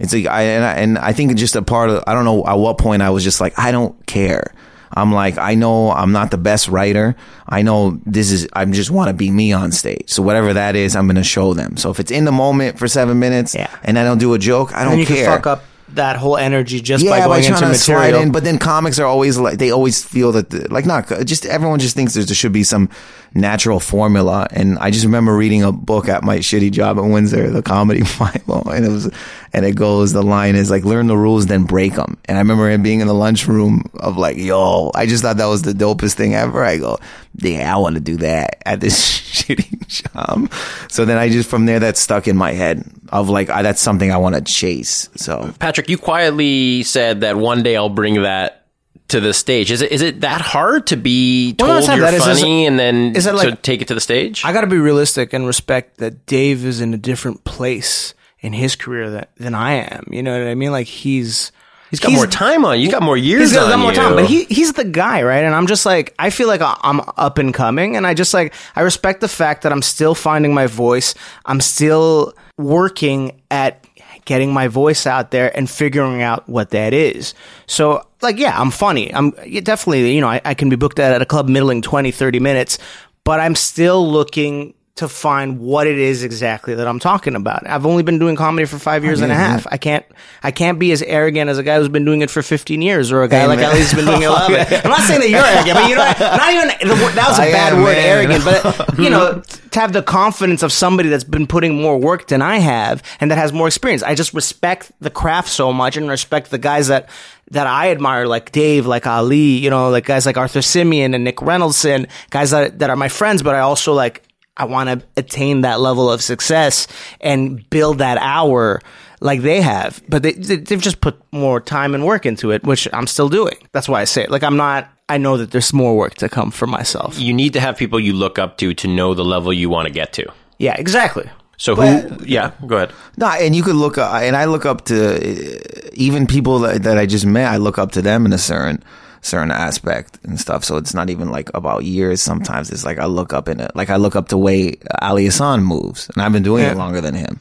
It's 0.00 0.12
like 0.12 0.26
I 0.26 0.42
and 0.42 0.64
I, 0.64 0.72
and 0.74 0.98
I 0.98 1.12
think 1.12 1.36
just 1.36 1.54
a 1.54 1.62
part 1.62 1.90
of 1.90 2.02
I 2.06 2.14
don't 2.14 2.24
know 2.24 2.44
at 2.46 2.54
what 2.54 2.78
point 2.78 3.02
I 3.02 3.10
was 3.10 3.22
just 3.22 3.40
like 3.40 3.56
I 3.58 3.70
don't 3.70 3.94
care. 4.06 4.52
I'm 4.92 5.12
like 5.12 5.38
I 5.38 5.54
know 5.54 5.92
I'm 5.92 6.10
not 6.10 6.30
the 6.32 6.38
best 6.38 6.66
writer. 6.68 7.14
I 7.46 7.62
know 7.62 8.00
this 8.06 8.32
is 8.32 8.48
I 8.54 8.64
just 8.64 8.90
want 8.90 9.08
to 9.08 9.14
be 9.14 9.30
me 9.30 9.52
on 9.52 9.70
stage. 9.72 10.10
So 10.10 10.22
whatever 10.22 10.54
that 10.54 10.74
is, 10.74 10.96
I'm 10.96 11.06
gonna 11.06 11.22
show 11.22 11.54
them. 11.54 11.76
So 11.76 11.90
if 11.90 12.00
it's 12.00 12.10
in 12.10 12.24
the 12.24 12.32
moment 12.32 12.78
for 12.78 12.88
seven 12.88 13.18
minutes, 13.20 13.54
Yeah. 13.54 13.68
and 13.84 13.98
I 13.98 14.02
don't 14.04 14.18
do 14.18 14.34
a 14.34 14.38
joke, 14.38 14.74
I 14.74 14.84
don't 14.84 15.04
care 15.04 15.26
fuck 15.26 15.46
up 15.46 15.62
that 15.94 16.16
whole 16.16 16.36
energy 16.36 16.80
just 16.80 17.04
yeah, 17.04 17.10
by 17.10 17.26
going 17.26 17.42
trying 17.42 17.62
into 17.62 17.74
to 17.74 17.78
slide 17.78 17.96
material. 17.96 18.22
in. 18.22 18.32
But 18.32 18.44
then 18.44 18.58
comics 18.58 18.98
are 18.98 19.06
always 19.06 19.38
like 19.38 19.58
they 19.58 19.70
always 19.70 20.02
feel 20.02 20.32
that 20.32 20.50
the, 20.50 20.66
like 20.72 20.86
not 20.86 21.08
just 21.24 21.46
everyone 21.46 21.78
just 21.78 21.96
thinks 21.96 22.14
there 22.14 22.26
should 22.26 22.52
be 22.52 22.62
some 22.62 22.88
natural 23.34 23.80
formula. 23.80 24.46
And 24.50 24.78
I 24.78 24.90
just 24.90 25.04
remember 25.04 25.36
reading 25.36 25.62
a 25.62 25.72
book 25.72 26.08
at 26.08 26.22
my 26.22 26.38
shitty 26.38 26.72
job 26.72 26.98
at 26.98 27.04
Windsor, 27.04 27.50
the 27.50 27.62
comedy 27.62 28.02
Bible, 28.18 28.70
and 28.70 28.84
it 28.84 28.88
was 28.88 29.10
and 29.52 29.64
it 29.64 29.74
goes 29.74 30.12
the 30.12 30.22
line 30.22 30.56
is 30.56 30.70
like 30.70 30.84
learn 30.84 31.06
the 31.06 31.16
rules 31.16 31.46
then 31.46 31.64
break 31.64 31.94
them. 31.94 32.16
And 32.26 32.38
I 32.38 32.40
remember 32.40 32.70
it 32.70 32.82
being 32.82 33.00
in 33.00 33.06
the 33.06 33.14
lunchroom 33.14 33.84
of 33.94 34.16
like 34.16 34.36
yo, 34.36 34.90
I 34.94 35.06
just 35.06 35.22
thought 35.22 35.36
that 35.38 35.46
was 35.46 35.62
the 35.62 35.72
dopest 35.72 36.14
thing 36.14 36.34
ever. 36.34 36.64
I 36.64 36.78
go, 36.78 36.98
yeah, 37.36 37.74
I 37.74 37.78
want 37.78 37.94
to 37.94 38.00
do 38.00 38.16
that 38.18 38.62
at 38.66 38.80
this 38.80 38.98
shitty 39.20 39.86
job. 39.86 40.52
So 40.90 41.04
then 41.04 41.16
I 41.18 41.28
just 41.28 41.48
from 41.48 41.66
there 41.66 41.80
that 41.80 41.96
stuck 41.96 42.28
in 42.28 42.36
my 42.36 42.52
head 42.52 42.84
of 43.10 43.28
like 43.28 43.50
I, 43.50 43.62
that's 43.62 43.80
something 43.80 44.10
I 44.12 44.16
want 44.18 44.34
to 44.36 44.40
chase. 44.42 45.08
So 45.16 45.52
Patrick, 45.58 45.88
you 45.88 45.98
quietly 45.98 46.82
said 46.82 47.20
that 47.22 47.36
one 47.36 47.62
day 47.62 47.76
I'll 47.76 47.88
bring 47.88 48.22
that 48.22 48.66
to 49.08 49.20
the 49.20 49.34
stage. 49.34 49.70
Is 49.72 49.80
it 49.82 49.90
is 49.90 50.02
it 50.02 50.20
that 50.20 50.40
hard 50.40 50.86
to 50.88 50.96
be 50.96 51.54
Well, 51.58 51.68
told 51.68 51.78
it's 51.78 51.88
not 51.88 51.96
you're 51.96 52.06
that. 52.06 52.14
It's 52.14 52.24
just- 52.24 52.40
funny 52.40 52.66
and 52.66 52.78
then 52.78 53.16
is 53.16 53.26
it 53.26 53.30
to 53.32 53.36
like- 53.36 53.62
take 53.62 53.82
it 53.82 53.88
to 53.88 53.94
the 53.94 54.00
stage? 54.00 54.44
I 54.44 54.52
got 54.52 54.60
to 54.60 54.66
be 54.68 54.78
realistic 54.78 55.32
and 55.32 55.46
respect 55.46 55.98
that 55.98 56.26
Dave 56.26 56.64
is 56.64 56.80
in 56.80 56.94
a 56.94 56.98
different 56.98 57.44
place 57.44 58.14
in 58.40 58.52
his 58.52 58.74
career 58.76 59.10
that, 59.10 59.30
than 59.36 59.54
I 59.54 59.72
am. 59.74 60.06
You 60.10 60.22
know 60.22 60.38
what 60.38 60.48
I 60.48 60.54
mean? 60.54 60.70
Like 60.72 60.86
he's 60.86 61.50
he's 61.90 62.00
got 62.00 62.12
more 62.12 62.26
time 62.26 62.64
on 62.64 62.78
you. 62.78 62.86
He's 62.86 62.92
got 62.92 63.02
more 63.02 63.16
years 63.16 63.42
He's 63.42 63.52
got, 63.52 63.68
got 63.68 63.78
more 63.78 63.90
you. 63.90 63.96
time, 63.96 64.16
but 64.16 64.26
he 64.26 64.44
he's 64.44 64.72
the 64.72 64.84
guy, 64.84 65.22
right? 65.22 65.44
And 65.44 65.54
I'm 65.54 65.66
just 65.66 65.84
like, 65.84 66.14
I 66.18 66.30
feel 66.30 66.48
like 66.48 66.60
I'm 66.62 67.00
up 67.16 67.38
and 67.38 67.52
coming, 67.52 67.96
and 67.96 68.06
I 68.06 68.14
just 68.14 68.32
like 68.32 68.54
I 68.74 68.82
respect 68.82 69.20
the 69.20 69.28
fact 69.28 69.62
that 69.62 69.72
I'm 69.72 69.82
still 69.82 70.14
finding 70.14 70.54
my 70.54 70.66
voice. 70.66 71.14
I'm 71.44 71.60
still 71.60 72.34
working 72.56 73.40
at 73.50 73.84
getting 74.24 74.52
my 74.52 74.68
voice 74.68 75.06
out 75.06 75.30
there 75.30 75.56
and 75.56 75.68
figuring 75.68 76.22
out 76.22 76.48
what 76.48 76.70
that 76.70 76.92
is. 76.92 77.34
So, 77.66 78.06
like, 78.20 78.38
yeah, 78.38 78.58
I'm 78.60 78.70
funny. 78.70 79.12
I'm 79.12 79.32
yeah, 79.46 79.60
definitely, 79.60 80.14
you 80.14 80.20
know, 80.20 80.28
I, 80.28 80.40
I 80.44 80.54
can 80.54 80.68
be 80.68 80.76
booked 80.76 80.98
at, 80.98 81.12
at 81.12 81.22
a 81.22 81.26
club 81.26 81.48
middling 81.48 81.82
20, 81.82 82.10
30 82.12 82.38
minutes, 82.38 82.78
but 83.24 83.40
I'm 83.40 83.54
still 83.54 84.08
looking 84.08 84.74
to 85.00 85.08
find 85.08 85.58
what 85.58 85.86
it 85.86 85.98
is 85.98 86.22
exactly 86.24 86.74
that 86.76 86.86
I'm 86.86 86.98
talking 86.98 87.34
about. 87.34 87.66
I've 87.66 87.84
only 87.84 88.02
been 88.02 88.18
doing 88.18 88.36
comedy 88.36 88.66
for 88.66 88.78
five 88.78 89.02
years 89.04 89.20
and 89.20 89.32
a 89.32 89.34
half. 89.34 89.66
I 89.70 89.76
can't, 89.76 90.04
I 90.42 90.50
can't 90.50 90.78
be 90.78 90.92
as 90.92 91.02
arrogant 91.02 91.50
as 91.50 91.58
a 91.58 91.62
guy 91.62 91.78
who's 91.78 91.88
been 91.88 92.04
doing 92.04 92.20
it 92.20 92.30
for 92.30 92.42
15 92.42 92.80
years 92.82 93.10
or 93.10 93.22
a 93.22 93.28
guy 93.28 93.40
Hey, 93.40 93.46
like. 93.46 93.58
Ali's 93.60 93.92
been 93.92 94.04
doing 94.04 94.22
it 94.22 94.26
11. 94.28 94.80
I'm 94.84 94.90
not 94.90 95.00
saying 95.00 95.20
that 95.20 95.30
you're 95.30 95.44
arrogant, 95.44 95.74
but 95.74 95.88
you 95.88 95.96
know, 95.96 96.04
not 96.36 96.52
even, 96.52 96.88
the, 96.88 97.12
that 97.14 97.28
was 97.28 97.38
a 97.38 97.42
I 97.42 97.52
bad 97.52 97.72
am, 97.72 97.82
word, 97.82 97.96
man. 97.96 98.06
arrogant, 98.06 98.44
but 98.44 98.98
you 98.98 99.10
know, 99.10 99.42
to 99.70 99.80
have 99.80 99.92
the 99.92 100.02
confidence 100.02 100.62
of 100.62 100.70
somebody 100.72 101.08
that's 101.08 101.24
been 101.24 101.46
putting 101.46 101.80
more 101.80 101.96
work 101.98 102.28
than 102.28 102.42
I 102.42 102.58
have 102.58 103.02
and 103.20 103.30
that 103.30 103.38
has 103.38 103.52
more 103.52 103.66
experience. 103.66 104.02
I 104.02 104.14
just 104.14 104.34
respect 104.34 104.92
the 105.00 105.10
craft 105.10 105.48
so 105.48 105.72
much 105.72 105.96
and 105.96 106.08
respect 106.08 106.50
the 106.50 106.58
guys 106.58 106.88
that, 106.88 107.08
that 107.52 107.66
I 107.66 107.90
admire, 107.90 108.26
like 108.26 108.52
Dave, 108.52 108.86
like 108.86 109.06
Ali, 109.06 109.36
you 109.58 109.70
know, 109.70 109.90
like 109.90 110.04
guys 110.04 110.26
like 110.26 110.36
Arthur 110.36 110.62
Simeon 110.62 111.14
and 111.14 111.24
Nick 111.24 111.36
Reynoldson, 111.38 112.08
guys 112.30 112.50
that, 112.50 112.78
that 112.80 112.90
are 112.90 112.96
my 112.96 113.08
friends, 113.08 113.42
but 113.42 113.54
I 113.54 113.60
also 113.60 113.92
like, 113.94 114.22
I 114.60 114.64
want 114.64 114.90
to 114.90 115.06
attain 115.16 115.62
that 115.62 115.80
level 115.80 116.10
of 116.12 116.22
success 116.22 116.86
and 117.22 117.68
build 117.70 117.98
that 117.98 118.18
hour 118.18 118.82
like 119.20 119.40
they 119.40 119.62
have. 119.62 120.02
But 120.06 120.22
they, 120.22 120.32
they, 120.32 120.56
they've 120.56 120.80
just 120.80 121.00
put 121.00 121.18
more 121.32 121.60
time 121.60 121.94
and 121.94 122.04
work 122.04 122.26
into 122.26 122.50
it, 122.50 122.62
which 122.62 122.86
I'm 122.92 123.06
still 123.06 123.30
doing. 123.30 123.56
That's 123.72 123.88
why 123.88 124.02
I 124.02 124.04
say 124.04 124.24
it. 124.24 124.30
Like, 124.30 124.42
I'm 124.42 124.58
not, 124.58 124.90
I 125.08 125.16
know 125.16 125.38
that 125.38 125.50
there's 125.50 125.72
more 125.72 125.96
work 125.96 126.14
to 126.16 126.28
come 126.28 126.50
for 126.50 126.66
myself. 126.66 127.18
you 127.18 127.32
need 127.32 127.54
to 127.54 127.60
have 127.60 127.78
people 127.78 127.98
you 127.98 128.12
look 128.12 128.38
up 128.38 128.58
to 128.58 128.74
to 128.74 128.86
know 128.86 129.14
the 129.14 129.24
level 129.24 129.50
you 129.50 129.70
want 129.70 129.88
to 129.88 129.92
get 129.92 130.12
to. 130.14 130.30
Yeah, 130.58 130.74
exactly. 130.78 131.30
So 131.56 131.74
who? 131.74 132.24
Yeah, 132.24 132.52
go 132.66 132.76
ahead. 132.76 132.92
No, 133.16 133.28
and 133.28 133.56
you 133.56 133.62
could 133.62 133.76
look, 133.76 133.98
uh, 133.98 134.20
and 134.22 134.36
I 134.36 134.44
look 134.44 134.66
up 134.66 134.84
to 134.86 135.16
uh, 135.16 135.90
even 135.94 136.26
people 136.26 136.58
that, 136.60 136.82
that 136.82 136.98
I 136.98 137.06
just 137.06 137.26
met. 137.26 137.52
I 137.52 137.56
look 137.56 137.78
up 137.78 137.92
to 137.92 138.02
them 138.02 138.26
in 138.26 138.32
a 138.32 138.38
certain 138.38 138.82
certain 139.22 139.50
aspect 139.50 140.18
and 140.24 140.40
stuff. 140.40 140.64
So 140.64 140.76
it's 140.76 140.94
not 140.94 141.10
even 141.10 141.30
like 141.30 141.50
about 141.54 141.84
years. 141.84 142.22
Sometimes 142.22 142.70
it's 142.70 142.84
like 142.84 142.98
I 142.98 143.04
look 143.06 143.32
up 143.32 143.48
in 143.48 143.60
it, 143.60 143.70
like 143.74 143.90
I 143.90 143.96
look 143.96 144.16
up 144.16 144.28
the 144.28 144.38
way 144.38 144.76
Ali 145.02 145.26
Hassan 145.26 145.62
moves, 145.62 146.08
and 146.14 146.22
I've 146.22 146.32
been 146.32 146.42
doing 146.42 146.62
Yeah. 146.64 146.72
it 146.72 146.76
longer 146.78 147.00
than 147.00 147.14
him. 147.14 147.38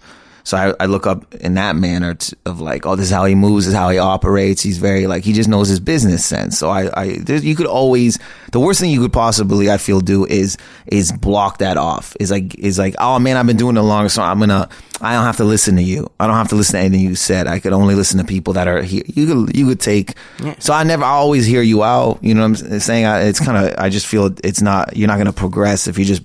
So 0.50 0.58
I, 0.58 0.74
I 0.84 0.88
look 0.88 1.06
up 1.06 1.36
in 1.36 1.54
that 1.54 1.76
manner 1.76 2.16
t- 2.16 2.36
of 2.48 2.60
like, 2.60 2.88
oh, 2.88 2.96
this 2.96 3.06
is 3.06 3.12
how 3.12 3.26
he 3.26 3.36
moves, 3.36 3.66
this 3.66 3.74
is 3.74 3.78
how 3.78 3.90
he 3.90 4.00
operates. 4.00 4.64
He's 4.64 4.80
very 4.80 5.06
like 5.06 5.24
he 5.24 5.32
just 5.32 5.48
knows 5.48 5.68
his 5.68 5.80
business 5.80 6.26
sense. 6.26 6.58
So 6.58 6.70
I, 6.70 6.90
I 7.00 7.18
there's, 7.20 7.46
you 7.46 7.56
could 7.56 7.68
always 7.68 8.18
the 8.52 8.60
worst 8.60 8.80
thing 8.80 8.90
you 8.90 9.00
could 9.00 9.14
possibly 9.14 9.70
I 9.70 9.78
feel 9.78 10.00
do 10.00 10.26
is 10.26 10.58
is 10.88 11.12
block 11.12 11.60
that 11.60 11.78
off. 11.78 12.18
Is 12.20 12.32
like 12.32 12.56
is 12.58 12.80
like 12.80 12.96
oh 12.98 13.20
man, 13.20 13.38
I've 13.38 13.46
been 13.46 13.58
doing 13.58 13.78
it 13.78 13.82
long, 13.82 14.10
so 14.10 14.24
I'm 14.24 14.40
gonna 14.40 14.68
I 15.00 15.14
don't 15.14 15.24
have 15.24 15.38
to 15.38 15.44
listen 15.44 15.76
to 15.76 15.84
you. 15.84 16.10
I 16.20 16.26
don't 16.26 16.36
have 16.36 16.50
to 16.50 16.56
listen 16.56 16.74
to 16.74 16.80
anything 16.80 17.02
you 17.02 17.14
said. 17.14 17.46
I 17.46 17.60
could 17.60 17.74
only 17.74 17.94
listen 17.94 18.18
to 18.18 18.26
people 18.26 18.54
that 18.54 18.68
are 18.68 18.82
here. 18.82 19.04
You 19.06 19.28
could 19.28 19.56
you 19.56 19.68
could 19.68 19.80
take. 19.80 20.16
So 20.58 20.74
I 20.74 20.84
never 20.84 21.04
I 21.04 21.10
always 21.12 21.46
hear 21.46 21.62
you 21.62 21.84
out. 21.84 22.24
You 22.24 22.34
know 22.34 22.50
what 22.50 22.64
I'm 22.64 22.80
saying? 22.80 23.06
I, 23.06 23.22
it's 23.26 23.40
kind 23.40 23.56
of 23.56 23.78
I 23.78 23.90
just 23.90 24.08
feel 24.08 24.36
it's 24.44 24.64
not 24.64 24.98
you're 24.98 25.10
not 25.10 25.20
gonna 25.20 25.32
progress 25.32 25.86
if 25.86 26.00
you're 26.00 26.08
just 26.08 26.24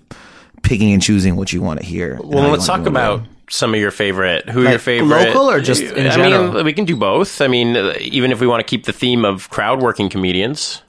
picking 0.65 0.93
and 0.93 1.01
choosing 1.01 1.37
what 1.37 1.53
you 1.53 1.63
want 1.63 1.79
to 1.81 1.87
hear. 1.87 2.19
Well, 2.23 2.51
let's 2.51 2.67
talk 2.67 2.81
do 2.81 2.87
it. 2.87 2.89
about 2.89 3.23
some 3.51 3.73
of 3.75 3.79
your 3.81 3.91
favorite. 3.93 4.49
Who 4.49 4.61
are 4.61 4.65
Like 4.65 4.71
your 4.73 4.79
favorite 4.81 5.27
local 5.27 5.49
or 5.51 5.61
just 5.61 5.83
in 5.83 6.07
I 6.07 6.15
general? 6.15 6.53
mean, 6.55 6.65
we 6.65 6.73
can 6.73 6.85
do 6.85 6.97
both. 6.97 7.41
I 7.41 7.47
mean, 7.47 7.77
uh, 7.77 7.95
even 8.01 8.33
if 8.33 8.41
we 8.41 8.47
want 8.47 8.61
to 8.61 8.65
keep 8.69 8.87
the 8.87 8.93
theme 8.93 9.25
of 9.25 9.49
crowd 9.51 9.81
working 9.81 10.09
comedians. 10.09 10.83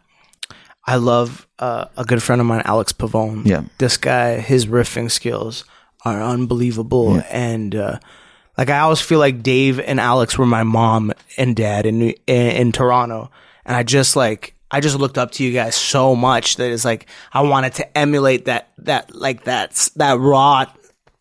I 0.88 0.96
love 0.96 1.48
uh, 1.60 1.86
a 1.98 2.06
good 2.06 2.24
friend 2.24 2.40
of 2.42 2.48
mine, 2.48 2.62
Alex 2.66 2.94
Pavone. 2.94 3.46
Yeah. 3.46 3.64
This 3.78 3.98
guy, 3.98 4.40
his 4.40 4.68
riffing 4.68 5.12
skills 5.12 5.66
are 6.06 6.22
unbelievable. 6.22 7.22
And 7.30 7.76
uh, 7.76 8.00
like, 8.58 8.70
I 8.70 8.80
always 8.80 9.02
feel 9.02 9.20
like 9.20 9.44
Dave 9.44 9.80
and 9.80 10.00
Alex 10.00 10.38
were 10.38 10.46
my 10.46 10.64
mom 10.64 11.12
and 11.38 11.56
dad 11.56 11.86
in, 11.86 12.02
in, 12.02 12.16
in 12.28 12.72
Toronto. 12.72 13.32
And 13.66 13.76
I 13.76 13.84
just 13.84 14.16
like, 14.16 14.55
I 14.76 14.82
just 14.82 15.00
looked 15.00 15.18
up 15.18 15.32
to 15.32 15.44
you 15.46 15.54
guys 15.54 15.74
so 15.74 16.18
much 16.18 16.58
that 16.58 16.70
it's 16.70 16.84
like, 16.84 17.08
I 17.32 17.44
wanted 17.44 17.76
to 17.76 17.98
emulate 17.98 18.44
that, 18.44 18.74
that, 18.80 19.16
like, 19.16 19.46
that, 19.46 19.88
that 19.96 20.20
raw, 20.20 20.66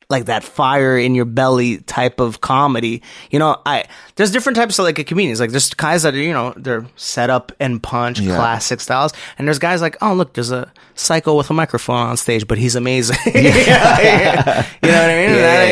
like 0.09 0.27
that 0.27 0.45
fire 0.45 0.99
in 0.99 1.15
your 1.15 1.25
belly 1.25 1.79
type 1.79 2.21
of 2.21 2.41
comedy. 2.41 3.03
You 3.31 3.39
know, 3.39 3.61
I 3.65 3.85
there's 4.17 4.31
different 4.31 4.57
types 4.57 4.79
of 4.79 4.85
like 4.85 4.99
a 4.99 5.05
comedians. 5.05 5.41
Like 5.41 5.51
there's 5.51 5.73
guys 5.75 6.03
that 6.03 6.15
are, 6.15 6.19
you 6.19 6.33
know, 6.33 6.53
they're 6.57 6.87
set 6.97 7.31
up 7.31 7.53
and 7.61 7.83
punch 7.83 8.19
classic 8.19 8.81
styles. 8.81 9.13
And 9.39 9.47
there's 9.49 9.59
guys 9.59 9.81
like, 9.81 9.97
oh 10.01 10.15
look, 10.15 10.35
there's 10.35 10.51
a 10.51 10.71
psycho 10.95 11.37
with 11.37 11.51
a 11.51 11.53
microphone 11.55 11.97
on 11.97 12.17
stage, 12.17 12.47
but 12.47 12.59
he's 12.59 12.77
amazing. 12.77 13.17
you 13.27 13.33
know 13.43 13.51
what 13.51 15.11
I 15.11 15.27
mean? 15.27 15.35
Yeah, 15.45 15.65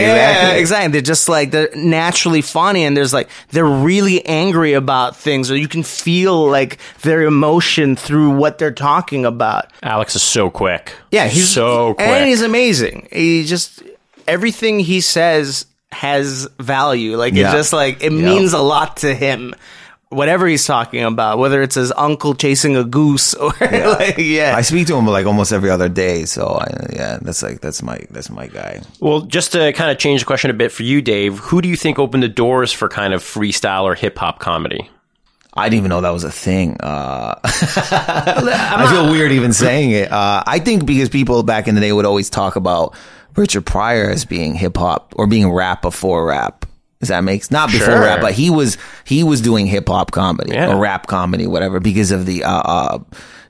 exactly. 0.52 0.60
exactly. 0.60 0.92
They're 0.92 1.00
just 1.02 1.28
like 1.28 1.50
they're 1.50 1.68
naturally 1.74 2.42
funny 2.42 2.84
and 2.84 2.96
there's 2.96 3.12
like 3.12 3.28
they're 3.50 3.64
really 3.64 4.24
angry 4.26 4.72
about 4.72 5.16
things 5.16 5.50
or 5.50 5.56
you 5.56 5.68
can 5.68 5.82
feel 5.82 6.46
like 6.50 6.78
their 7.02 7.22
emotion 7.22 7.96
through 7.96 8.30
what 8.30 8.58
they're 8.58 8.70
talking 8.72 9.24
about. 9.24 9.70
Alex 9.82 10.16
is 10.16 10.22
so 10.22 10.50
quick. 10.50 10.94
Yeah, 11.10 11.28
he's 11.28 11.48
so 11.48 11.94
quick. 11.94 12.06
and 12.06 12.28
he's 12.28 12.42
amazing. 12.42 13.08
He 13.12 13.44
just 13.44 13.82
everything 14.26 14.80
he 14.80 15.00
says 15.00 15.66
has 15.90 16.48
value. 16.58 17.16
Like 17.16 17.34
Yeah. 17.34 17.46
it's 17.46 17.54
just 17.54 17.72
like 17.72 18.02
it 18.02 18.10
means 18.10 18.52
a 18.52 18.58
lot 18.62 18.98
to 18.98 19.14
him. 19.14 19.54
Whatever 20.08 20.46
he's 20.46 20.66
talking 20.66 21.02
about, 21.04 21.38
whether 21.38 21.62
it's 21.62 21.74
his 21.74 21.90
uncle 21.96 22.34
chasing 22.34 22.76
a 22.76 22.84
goose 22.84 23.32
or 23.42 23.50
like 23.60 24.18
yeah, 24.18 24.54
I 24.54 24.60
speak 24.60 24.86
to 24.88 24.96
him 24.96 25.06
like 25.06 25.24
almost 25.24 25.52
every 25.52 25.70
other 25.70 25.88
day. 25.88 26.26
So 26.26 26.46
I, 26.48 26.86
yeah, 26.92 27.18
that's 27.22 27.42
like 27.42 27.60
that's 27.62 27.82
my 27.82 27.98
that's 28.10 28.28
my 28.28 28.46
guy. 28.46 28.82
well, 29.00 29.22
just 29.22 29.52
to 29.52 29.72
kind 29.72 29.90
of 29.90 29.96
change 29.98 30.20
the 30.20 30.26
question 30.26 30.50
a 30.50 30.54
bit 30.54 30.70
for 30.70 30.82
you, 30.82 31.00
Dave. 31.00 31.38
Who 31.38 31.62
do 31.62 31.68
you 31.68 31.76
think 31.76 31.98
opened 31.98 32.22
the 32.22 32.28
doors 32.28 32.72
for 32.72 32.90
kind 32.90 33.14
of 33.14 33.22
freestyle 33.22 33.84
or 33.84 33.94
hip 33.94 34.18
hop 34.18 34.38
comedy? 34.38 34.90
I 35.54 35.68
didn't 35.68 35.78
even 35.78 35.88
know 35.90 36.00
that 36.02 36.10
was 36.10 36.24
a 36.24 36.32
thing. 36.32 36.76
Uh, 36.80 37.34
I 37.44 38.88
feel 38.90 39.10
weird 39.10 39.32
even 39.32 39.52
saying 39.52 39.90
it. 39.90 40.10
Uh, 40.12 40.42
I 40.46 40.58
think 40.58 40.86
because 40.86 41.08
people 41.08 41.42
back 41.42 41.68
in 41.68 41.74
the 41.74 41.80
day 41.80 41.92
would 41.92 42.06
always 42.06 42.30
talk 42.30 42.56
about 42.56 42.94
Richard 43.36 43.64
Pryor 43.66 44.10
as 44.10 44.24
being 44.24 44.54
hip 44.54 44.76
hop 44.76 45.12
or 45.16 45.26
being 45.26 45.50
rap 45.50 45.82
before 45.82 46.26
rap. 46.26 46.66
Does 47.00 47.08
that 47.08 47.24
make 47.24 47.50
not 47.50 47.70
before 47.70 47.86
Sure. 47.86 48.00
rap, 48.00 48.20
but 48.20 48.32
he 48.32 48.48
was 48.50 48.78
he 49.04 49.24
was 49.24 49.40
doing 49.40 49.66
hip 49.66 49.88
hop 49.88 50.12
comedy 50.12 50.52
Yeah. 50.52 50.72
or 50.72 50.76
rap 50.78 51.06
comedy, 51.08 51.46
whatever, 51.48 51.80
because 51.80 52.12
of 52.12 52.26
the 52.26 52.44
uh, 52.44 52.50
uh 52.50 52.98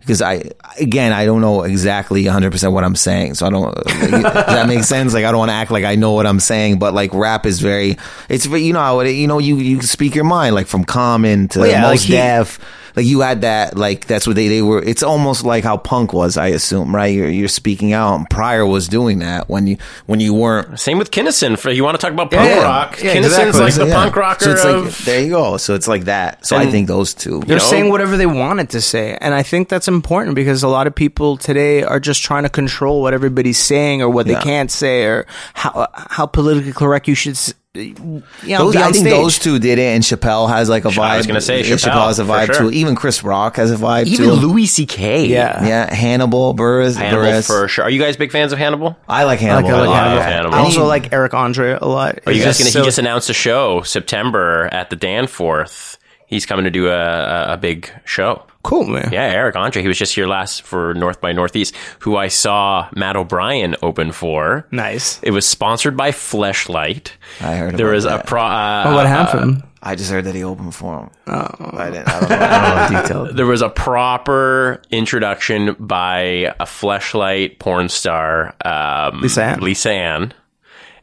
because 0.01 0.23
I 0.23 0.45
again 0.81 1.13
I 1.13 1.27
don't 1.27 1.43
know 1.43 1.63
exactly 1.63 2.25
100 2.25 2.51
percent 2.51 2.73
what 2.73 2.83
I'm 2.83 2.97
saying, 2.97 3.35
so 3.35 3.47
I 3.47 3.51
don't. 3.51 3.75
does 3.85 4.23
that 4.23 4.67
make 4.69 4.85
sense? 4.85 5.13
Like 5.13 5.27
I 5.27 5.31
don't 5.31 5.39
want 5.39 5.51
to 5.51 5.55
act 5.55 5.71
like 5.71 5.85
I 5.85 5.97
know 5.97 6.13
what 6.13 6.27
I'm 6.27 6.41
saying, 6.41 6.79
but 6.79 6.95
like 6.95 7.13
rap 7.13 7.45
is 7.45 7.61
very 7.61 7.99
it's 8.31 8.47
very- 8.47 8.63
you 8.63 8.73
know 8.73 9.03
you 9.03 9.27
know 9.27 9.39
you 9.39 9.57
you 9.59 9.83
speak 9.83 10.15
your 10.15 10.25
mind 10.25 10.55
like 10.55 10.67
from 10.67 10.85
Common 10.85 11.49
to 11.49 11.59
Well, 11.61 11.69
yeah, 11.69 11.83
most 11.83 12.01
like 12.05 12.07
he- 12.09 12.13
deaf 12.15 12.59
like 12.97 13.07
you 13.07 13.21
had 13.21 13.41
that 13.43 13.77
like 13.77 14.07
that's 14.07 14.27
what 14.27 14.37
they, 14.37 14.49
they 14.49 14.63
were 14.63 14.83
it's 14.83 15.03
almost 15.03 15.45
like 15.45 15.65
how 15.65 15.77
punk 15.77 16.13
was 16.13 16.37
i 16.37 16.49
assume 16.49 16.95
right 16.95 17.15
you're, 17.15 17.29
you're 17.29 17.49
speaking 17.49 17.93
out 17.93 18.17
and 18.17 18.29
pryor 18.31 18.67
was 18.67 18.89
doing 18.89 19.21
that 19.21 19.49
when 19.49 19.67
you 19.67 19.77
when 20.07 20.21
you 20.21 20.35
weren't 20.35 20.79
Same 20.79 20.99
with 20.99 21.11
Kinison. 21.11 21.59
For 21.59 21.71
you 21.71 21.85
want 21.85 21.95
to 21.99 22.01
talk 22.05 22.13
about 22.13 22.31
punk 22.31 22.49
Yeah. 22.49 22.63
rock? 22.63 23.03
Yeah, 23.03 23.15
Kinison's 23.15 23.27
exactly. 23.57 23.61
like 23.61 23.75
the 23.75 23.87
Yeah. 23.87 23.95
punk 23.95 24.17
rocker 24.17 24.45
so 24.45 24.51
it's 24.53 24.65
like, 24.65 24.75
of. 24.75 25.05
there 25.05 25.21
you 25.23 25.31
go 25.31 25.57
so 25.57 25.75
it's 25.75 25.89
like 25.89 26.05
that 26.05 26.45
so 26.47 26.57
i 26.57 26.67
think 26.71 26.89
those 26.89 27.15
two 27.15 27.41
they're 27.47 27.59
know? 27.59 27.63
saying 27.65 27.91
whatever 27.91 28.17
they 28.17 28.27
wanted 28.27 28.71
to 28.71 28.81
say, 28.81 29.17
and 29.21 29.35
I 29.35 29.43
think 29.43 29.69
that's 29.69 29.89
important 29.89 30.35
because 30.35 30.63
a 30.63 30.69
lot 30.69 30.87
of 30.87 30.95
people 30.95 31.37
today 31.37 31.83
are 31.83 32.01
just 32.01 32.23
trying 32.23 32.43
to 32.45 32.49
control 32.49 33.03
what 33.03 33.15
everybody's 33.15 33.59
saying 33.59 34.03
or 34.03 34.09
what 34.09 34.27
Yeah. 34.27 34.39
they 34.39 34.43
can't 34.45 34.71
say 34.71 35.05
or 35.05 35.27
how 35.55 35.89
how 35.95 36.27
politically 36.27 36.73
correct 36.73 37.09
you 37.09 37.15
should. 37.15 37.39
S- 37.75 37.83
You 37.85 38.23
know, 38.59 38.71
those, 38.71 38.77
I 38.77 38.83
think 38.93 38.97
stage. 38.97 39.11
those 39.13 39.39
two 39.39 39.59
did 39.59 39.79
it, 39.79 39.95
and 39.95 40.03
Chappelle 40.05 40.49
has 40.49 40.69
like 40.69 40.85
a 40.85 40.89
vibe. 40.89 40.99
I 41.01 41.17
was 41.17 41.27
gonna 41.27 41.41
say 41.41 41.59
Yeah, 41.63 41.77
Chappelle, 41.77 42.07
has 42.09 42.19
a 42.19 42.25
vibe 42.25 42.47
sure. 42.47 42.55
too. 42.57 42.71
Even 42.71 42.95
Chris 42.95 43.23
Rock 43.25 43.57
has 43.57 43.71
a 43.71 43.77
vibe 43.77 44.07
even 44.07 44.27
too. 44.27 44.33
Louis 44.33 44.67
C.K. 44.67 45.27
Yeah. 45.27 45.65
yeah, 45.65 45.95
Hannibal 45.95 46.55
Buress. 46.55 46.97
Hannibal 46.97 47.25
Buress. 47.25 47.47
for 47.47 47.69
sure. 47.69 47.85
Are 47.85 47.91
you 47.91 48.01
guys 48.01 48.17
big 48.17 48.31
fans 48.33 48.53
of 48.53 48.59
Hannibal? 48.59 48.97
I 49.09 49.25
like 49.25 49.43
I 49.43 49.55
like, 49.57 49.65
Hannibal. 49.65 49.71
I 49.71 49.73
like 49.81 49.87
a 49.87 49.91
lot. 49.91 49.97
Hannibal. 50.03 50.23
Hannibal. 50.23 50.55
I 50.55 50.59
also 50.59 50.85
like 50.87 51.13
Eric 51.13 51.35
Andre 51.35 51.73
a 51.81 51.87
lot. 51.87 52.19
Are 52.27 52.33
you 52.33 52.43
guys 52.45 52.59
gonna? 52.59 52.71
so- 52.71 52.81
he 52.81 52.85
just 52.85 52.99
announced 52.99 53.31
a 53.31 53.35
show 53.35 53.83
September 53.83 54.69
at 54.73 54.91
the 54.91 54.97
Danforth. 54.97 55.99
He's 56.27 56.47
coming 56.47 56.65
to 56.65 56.71
do 56.71 56.89
a, 56.89 56.93
a, 56.99 57.53
a 57.55 57.57
big 57.59 57.91
show. 58.05 58.43
Cool, 58.63 58.85
man. 58.87 59.11
Yeah, 59.13 59.25
Eric 59.25 59.57
Andre. 59.57 59.83
He 59.83 59.89
was 59.89 59.99
just 59.99 60.15
here 60.15 60.27
last 60.27 60.63
for 60.63 60.95
North 60.95 61.21
by 61.21 61.33
Northeast, 61.33 61.75
who 62.01 62.17
I 62.17 62.29
saw 62.29 62.89
Matt 62.95 63.17
O'Brien 63.17 63.77
open 63.83 64.13
for. 64.13 64.67
Nice. 64.71 65.21
It 65.23 65.31
was 65.33 65.47
sponsored 65.47 65.97
by 65.97 66.11
Fleshlight. 66.11 67.11
I 67.41 67.57
heard 67.57 67.77
There 67.77 67.87
about 67.89 67.95
was 67.95 68.05
a 68.05 68.23
pro. 68.27 68.43
Uh, 68.43 68.85
Oh, 68.87 68.95
what 68.95 69.07
happened? 69.07 69.63
I 69.85 69.97
just 69.97 70.13
heard 70.13 70.27
that 70.27 70.35
he 70.37 70.45
opened 70.45 70.77
for 70.77 71.01
him. 71.01 71.11
Oh, 71.27 71.71
I 71.77 71.91
didn't. 71.91 72.09
I 72.09 72.21
don't 72.21 72.31
know, 72.31 72.37
I 72.41 72.49
don't 72.87 72.93
know 72.93 72.97
the 72.97 73.03
details. 73.03 73.35
there 73.37 73.47
was 73.47 73.63
a 73.63 73.69
proper 73.69 74.81
introduction 74.93 75.75
by 75.81 76.21
a 76.61 76.65
fleshlight 76.65 77.59
porn 77.59 77.89
star, 77.89 78.55
um, 78.65 79.21
Lisa 79.21 79.43
Ann. 79.43 79.61
Lisa 79.61 79.91
Ann. 79.91 80.35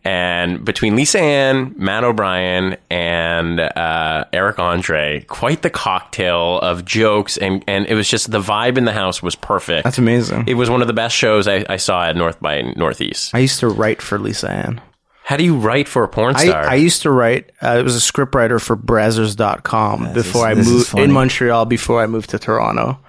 And 0.05 0.63
between 0.63 0.95
Lisa 0.95 1.19
Ann, 1.19 1.73
Matt 1.77 2.03
O'Brien, 2.03 2.77
and 2.89 3.59
uh, 3.59 4.25
Eric 4.31 4.57
Andre, 4.57 5.25
quite 5.27 5.61
the 5.61 5.69
cocktail 5.69 6.59
of 6.59 6.85
jokes, 6.85 7.37
and, 7.37 7.63
and 7.67 7.85
it 7.85 7.95
was 7.95 8.07
just 8.07 8.31
the 8.31 8.39
vibe 8.39 8.77
in 8.77 8.85
the 8.85 8.93
house 8.93 9.21
was 9.21 9.35
perfect. 9.35 9.83
That's 9.83 9.97
amazing. 9.97 10.45
It 10.47 10.53
was 10.53 10.69
one 10.69 10.81
of 10.81 10.87
the 10.87 10.93
best 10.93 11.15
shows 11.15 11.47
I, 11.47 11.65
I 11.67 11.77
saw 11.77 12.05
at 12.05 12.15
North 12.15 12.39
by 12.39 12.61
Northeast. 12.61 13.35
I 13.35 13.39
used 13.39 13.59
to 13.59 13.67
write 13.67 14.01
for 14.01 14.17
Lisa 14.17 14.49
Ann. 14.49 14.81
How 15.29 15.37
do 15.37 15.43
you 15.43 15.57
write 15.57 15.87
for 15.87 16.03
a 16.03 16.07
porn 16.07 16.35
I, 16.35 16.45
star? 16.45 16.63
I 16.63 16.73
used 16.73 17.03
to 17.03 17.11
write, 17.11 17.51
uh, 17.61 17.67
I 17.67 17.81
was 17.83 17.95
a 17.95 17.99
scriptwriter 17.99 18.59
for 18.59 18.75
Brazzers.com 18.75 20.13
before 20.13 20.47
I 20.47 20.55
this 20.55 20.67
moved 20.67 20.97
in 20.97 21.11
Montreal 21.11 21.65
before 21.65 22.01
I 22.01 22.07
moved 22.07 22.31
to 22.31 22.39
Toronto. 22.39 22.99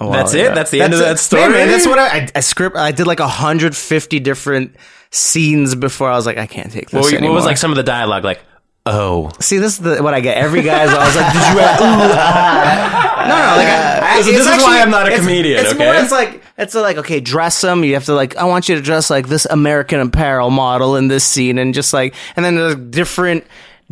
A 0.00 0.06
while 0.06 0.12
That's 0.12 0.34
it? 0.34 0.46
ago. 0.46 0.54
That's 0.56 0.70
the 0.72 0.80
end 0.80 0.94
of 0.94 0.98
that 0.98 1.18
story? 1.18 1.42
Man, 1.42 1.52
man, 1.52 1.68
that's 1.68 1.86
what 1.86 1.98
I, 1.98 2.06
I, 2.08 2.28
I 2.34 2.40
script. 2.40 2.74
I 2.74 2.90
did 2.90 3.06
like 3.06 3.20
150 3.20 4.18
different 4.18 4.74
scenes 5.10 5.74
before 5.74 6.10
I 6.10 6.16
was 6.16 6.26
like, 6.26 6.38
I 6.38 6.46
can't 6.46 6.70
take 6.72 6.90
this 6.90 7.12
what, 7.12 7.20
what 7.22 7.32
was 7.32 7.44
like 7.44 7.56
some 7.56 7.70
of 7.70 7.76
the 7.76 7.82
dialogue? 7.82 8.24
Like, 8.24 8.40
oh, 8.86 9.30
See, 9.40 9.58
this 9.58 9.74
is 9.74 9.78
the, 9.80 10.02
what 10.02 10.14
I 10.14 10.20
get. 10.20 10.36
Every 10.36 10.62
guy's 10.62 10.88
always 10.92 11.14
like, 11.16 11.32
"Did 11.32 11.42
you?" 11.42 11.58
Have, 11.60 11.80
ooh, 11.80 11.84
ah." 11.84 13.16
No, 13.20 13.34
no. 13.36 13.56
Like, 13.56 13.66
I, 13.68 14.16
I, 14.18 14.22
So 14.22 14.30
it's 14.30 14.38
this 14.44 14.56
is 14.58 14.62
why 14.64 14.80
I'm 14.80 14.90
not 14.90 15.06
a 15.06 15.10
it's- 15.12 15.20
comedian, 15.20 15.60
It's 15.60 15.74
okay? 15.74 15.84
more. 15.84 15.94
It's 15.94 16.10
like 16.12 16.42
it's 16.56 16.74
like 16.74 16.96
okay, 16.98 17.20
dress 17.20 17.60
them. 17.60 17.84
You 17.84 17.94
have 17.94 18.04
to 18.06 18.14
like. 18.14 18.36
I 18.36 18.44
want 18.44 18.68
you 18.68 18.74
to 18.76 18.80
dress 18.82 19.10
like 19.10 19.28
this 19.28 19.46
American 19.46 20.00
Apparel 20.00 20.50
model 20.50 20.96
in 20.96 21.08
this 21.08 21.24
scene, 21.24 21.58
and 21.58 21.74
just 21.74 21.92
like, 21.92 22.14
and 22.36 22.44
then 22.44 22.54
there's 22.56 22.76
different 22.76 23.44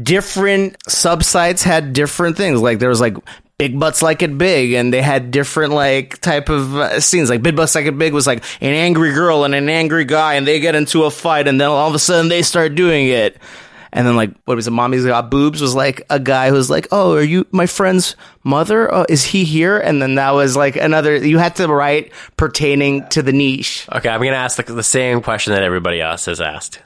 different 0.02 0.78
subsites 0.84 1.62
had 1.62 1.92
different 1.92 2.36
things. 2.36 2.60
Like 2.60 2.78
there 2.78 2.88
was 2.88 3.00
like. 3.00 3.16
Big 3.58 3.78
butts 3.78 4.02
like 4.02 4.22
it 4.22 4.38
big, 4.38 4.72
and 4.72 4.92
they 4.92 5.02
had 5.02 5.32
different 5.32 5.72
like 5.72 6.20
type 6.20 6.48
of 6.48 6.76
uh, 6.76 7.00
scenes. 7.00 7.28
Like 7.28 7.42
big 7.42 7.56
butts 7.56 7.74
like 7.74 7.86
it 7.86 7.98
big 7.98 8.12
was 8.12 8.26
like 8.26 8.44
an 8.60 8.72
angry 8.72 9.12
girl 9.12 9.44
and 9.44 9.54
an 9.54 9.68
angry 9.68 10.04
guy, 10.04 10.34
and 10.34 10.46
they 10.46 10.60
get 10.60 10.76
into 10.76 11.04
a 11.04 11.10
fight, 11.10 11.48
and 11.48 11.60
then 11.60 11.68
all 11.68 11.88
of 11.88 11.94
a 11.94 11.98
sudden 11.98 12.28
they 12.28 12.42
start 12.42 12.76
doing 12.76 13.08
it. 13.08 13.36
And 13.92 14.06
then 14.06 14.16
like 14.16 14.30
what 14.44 14.54
was 14.54 14.68
it? 14.68 14.70
Mommy's 14.70 15.04
got 15.04 15.30
boobs 15.30 15.60
was 15.60 15.74
like 15.74 16.02
a 16.10 16.20
guy 16.20 16.50
who's 16.50 16.70
like, 16.70 16.88
oh, 16.92 17.16
are 17.16 17.22
you 17.22 17.46
my 17.50 17.66
friend's 17.66 18.16
mother? 18.44 18.94
Oh, 18.94 19.06
is 19.08 19.24
he 19.24 19.44
here? 19.44 19.78
And 19.78 20.00
then 20.00 20.16
that 20.16 20.32
was 20.32 20.56
like 20.56 20.76
another. 20.76 21.16
You 21.16 21.38
had 21.38 21.56
to 21.56 21.66
write 21.66 22.12
pertaining 22.36 23.08
to 23.08 23.22
the 23.22 23.32
niche. 23.32 23.88
okay. 23.92 24.08
I'm 24.08 24.20
gonna 24.20 24.36
ask 24.36 24.62
the, 24.62 24.72
the 24.72 24.82
same 24.82 25.20
question 25.20 25.54
that 25.54 25.62
everybody 25.62 26.00
else 26.00 26.26
has 26.26 26.40
asked. 26.40 26.80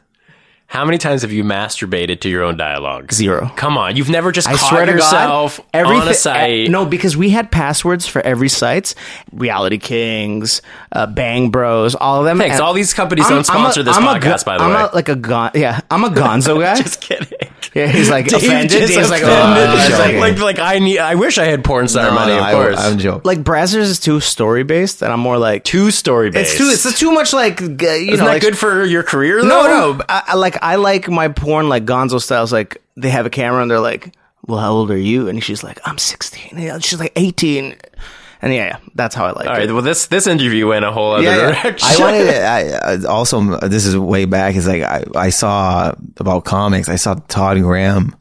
How 0.72 0.86
many 0.86 0.96
times 0.96 1.20
have 1.20 1.32
you 1.32 1.44
masturbated 1.44 2.20
to 2.20 2.30
your 2.30 2.42
own 2.44 2.56
dialogue? 2.56 3.12
Zero. 3.12 3.52
Come 3.56 3.76
on, 3.76 3.94
you've 3.94 4.08
never 4.08 4.32
just 4.32 4.48
I 4.48 4.52
caught 4.56 4.70
swear 4.70 4.86
to 4.86 4.92
yourself 4.92 5.58
God, 5.58 5.66
everything, 5.74 6.00
on 6.00 6.08
a 6.08 6.14
site. 6.14 6.66
eh, 6.68 6.70
no, 6.70 6.86
because 6.86 7.14
we 7.14 7.28
had 7.28 7.50
passwords 7.50 8.06
for 8.06 8.22
every 8.22 8.48
site. 8.48 8.94
Reality 9.34 9.76
Kings, 9.76 10.62
uh, 10.92 11.04
Bang 11.06 11.50
Bros, 11.50 11.94
all 11.94 12.20
of 12.20 12.24
them. 12.24 12.38
Thanks. 12.38 12.54
And 12.54 12.62
All 12.62 12.72
these 12.72 12.94
companies 12.94 13.26
I'm- 13.26 13.34
don't 13.34 13.44
sponsor 13.44 13.80
I'm 13.80 13.86
a- 13.86 13.90
this 13.90 13.96
I'm 13.98 14.02
podcast, 14.04 14.44
go- 14.46 14.50
by 14.50 14.56
the 14.58 14.64
I'm 14.64 14.70
way. 14.70 14.88
A, 14.90 14.94
like 14.94 15.08
a 15.10 15.16
gon- 15.16 15.50
yeah, 15.54 15.80
I'm 15.90 16.04
a 16.04 16.08
Gonzo 16.08 16.58
guy. 16.62 16.80
just 16.80 17.02
kidding. 17.02 17.28
yeah, 17.74 17.88
he's 17.88 18.08
like 18.08 18.28
Dave 18.28 18.42
offended. 18.42 18.70
just 18.70 18.94
Dave's 18.94 19.10
like, 19.10 19.22
offended. 19.22 19.68
oh, 19.68 19.76
It's 19.76 19.88
joking. 19.98 20.20
like, 20.20 20.38
like, 20.38 20.56
like 20.56 20.58
I 20.58 20.78
need. 20.78 21.00
I 21.00 21.16
wish 21.16 21.36
I 21.36 21.44
had 21.44 21.64
porn 21.64 21.86
star 21.86 22.04
No, 22.06 22.14
money. 22.14 22.32
no, 22.32 22.38
Of 22.38 22.44
I- 22.44 22.52
course, 22.52 22.78
I'm 22.80 22.96
joking. 22.98 23.20
like 23.24 23.40
Brazzers 23.42 23.76
is 23.92 24.00
too 24.00 24.20
story 24.20 24.62
based, 24.62 25.02
and 25.02 25.12
I'm 25.12 25.20
more 25.20 25.36
like 25.36 25.64
two 25.64 25.90
story 25.90 26.30
based. 26.30 26.58
It's 26.58 26.82
too. 26.82 26.88
It's 26.88 26.98
too 26.98 27.12
much 27.12 27.34
like 27.34 27.58
g- 27.58 27.64
you 27.66 27.74
Isn't 27.74 28.06
know. 28.08 28.16
that 28.16 28.24
like, 28.24 28.40
good 28.40 28.56
for 28.56 28.84
your 28.86 29.02
career? 29.02 29.42
Though? 29.42 29.48
No, 29.48 29.92
no. 29.98 30.04
I, 30.08 30.22
I 30.28 30.34
like 30.36 30.61
I 30.62 30.76
like 30.76 31.08
my 31.08 31.28
porn 31.28 31.68
like 31.68 31.84
Gonzo 31.84 32.20
styles. 32.20 32.52
Like 32.52 32.82
they 32.96 33.10
have 33.10 33.26
a 33.26 33.30
camera 33.30 33.60
and 33.62 33.70
they're 33.70 33.80
like, 33.80 34.14
"Well, 34.46 34.58
how 34.58 34.72
old 34.72 34.90
are 34.90 34.96
you?" 34.96 35.28
And 35.28 35.42
she's 35.42 35.62
like, 35.62 35.78
"I'm 35.84 35.98
16." 35.98 36.58
Yeah, 36.58 36.78
she's 36.78 37.00
like 37.00 37.12
18. 37.16 37.76
And 38.44 38.52
yeah, 38.52 38.64
yeah, 38.66 38.78
that's 38.96 39.14
how 39.14 39.24
I 39.26 39.30
like 39.32 39.46
All 39.46 39.54
it. 39.54 39.58
right. 39.58 39.70
Well, 39.72 39.82
this 39.82 40.06
this 40.06 40.26
interview 40.26 40.66
went 40.68 40.84
a 40.84 40.90
whole 40.90 41.12
other 41.12 41.22
Yeah, 41.22 41.36
yeah. 41.36 41.62
direction. 41.62 41.88
I 41.90 41.96
wanted 42.00 42.24
to, 42.26 42.42
I, 42.44 42.92
I 42.94 43.04
also 43.04 43.56
this 43.68 43.86
is 43.86 43.96
way 43.96 44.24
back 44.24 44.56
is 44.56 44.66
like 44.66 44.82
I, 44.82 45.04
I 45.14 45.30
saw 45.30 45.94
about 46.16 46.44
comics 46.44 46.88
I 46.88 46.96
saw 46.96 47.14
Todd 47.28 47.58
Graham 47.60 48.16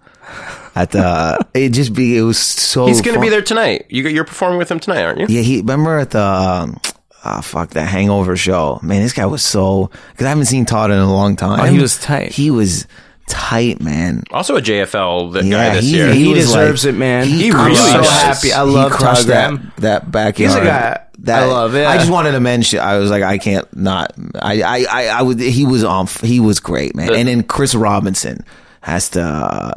at 0.76 0.92
the 0.92 1.44
it 1.56 1.70
just 1.70 1.94
be 1.96 2.18
it 2.18 2.22
was 2.22 2.38
so 2.38 2.86
He's 2.86 3.02
going 3.02 3.16
to 3.16 3.22
be 3.22 3.30
there 3.30 3.42
tonight. 3.42 3.88
You 3.90 4.08
you're 4.10 4.24
performing 4.24 4.60
with 4.60 4.70
him 4.70 4.80
tonight, 4.80 5.04
aren't 5.04 5.20
you? 5.22 5.26
yeah 5.28 5.42
he 5.42 5.58
remember 5.58 5.98
at 5.98 6.12
the 6.12 6.22
um, 6.24 6.80
ah 7.24 7.42
fuck 7.42 7.70
that 7.72 7.88
Hangover 7.88 8.36
show 8.36 8.80
man 8.82 9.02
this 9.02 9.14
guy 9.14 9.26
was 9.26 9.44
so 9.44 9.90
because 10.12 10.26
I 10.26 10.30
haven't 10.30 10.46
seen 10.46 10.66
Todd 10.66 10.92
in 10.92 10.98
a 10.98 11.12
long 11.12 11.36
time 11.36 11.60
Oh, 11.60 11.64
he 11.66 11.80
was 11.80 11.98
tight. 12.00 12.32
he 12.32 12.52
was 12.52 12.88
tight 13.28 13.80
man 13.82 14.24
Also 14.32 14.58
a 14.58 14.62
JFL 14.62 15.32
the 15.34 15.44
Yeah, 15.46 15.70
guy 15.70 15.76
this 15.76 15.86
he- 15.86 15.96
year. 15.96 16.14
he 16.14 16.28
was 16.28 16.46
deserves 16.46 16.86
like- 16.86 16.96
it, 16.96 16.98
man. 16.98 17.28
He 17.28 17.50
I'm 17.52 17.66
really 17.66 17.76
so 17.76 18.02
happy. 18.04 18.52
I 18.54 18.62
love 18.62 18.92
crushed 18.92 19.22
Todd 19.22 19.30
that 19.30 19.48
Graham. 19.50 19.72
that 19.78 20.12
backyard. 20.12 20.52
He's 20.54 20.62
a 20.62 20.66
guy 20.66 21.00
that 21.20 21.44
I 21.44 21.46
love, 21.46 21.76
yeah. 21.76 21.90
I 21.90 21.98
just 21.98 22.12
wanted 22.12 22.32
to 22.32 22.40
mention. 22.40 22.80
I 22.80 22.98
was 22.98 23.12
like, 23.12 23.22
I 23.24 23.38
can't 23.38 23.66
not. 23.78 24.14
I 24.42 24.62
I 24.64 24.86
I, 24.90 25.08
I 25.20 25.22
would. 25.22 25.40
He 25.40 25.66
was 25.66 25.84
on. 25.84 26.08
He 26.24 26.40
was 26.40 26.60
great, 26.60 26.96
man. 26.96 27.08
The- 27.08 27.14
and 27.14 27.28
then 27.28 27.44
Chris 27.44 27.76
Robinson 27.76 28.44
has 28.82 29.10
to. 29.10 29.22
Uh, 29.22 29.72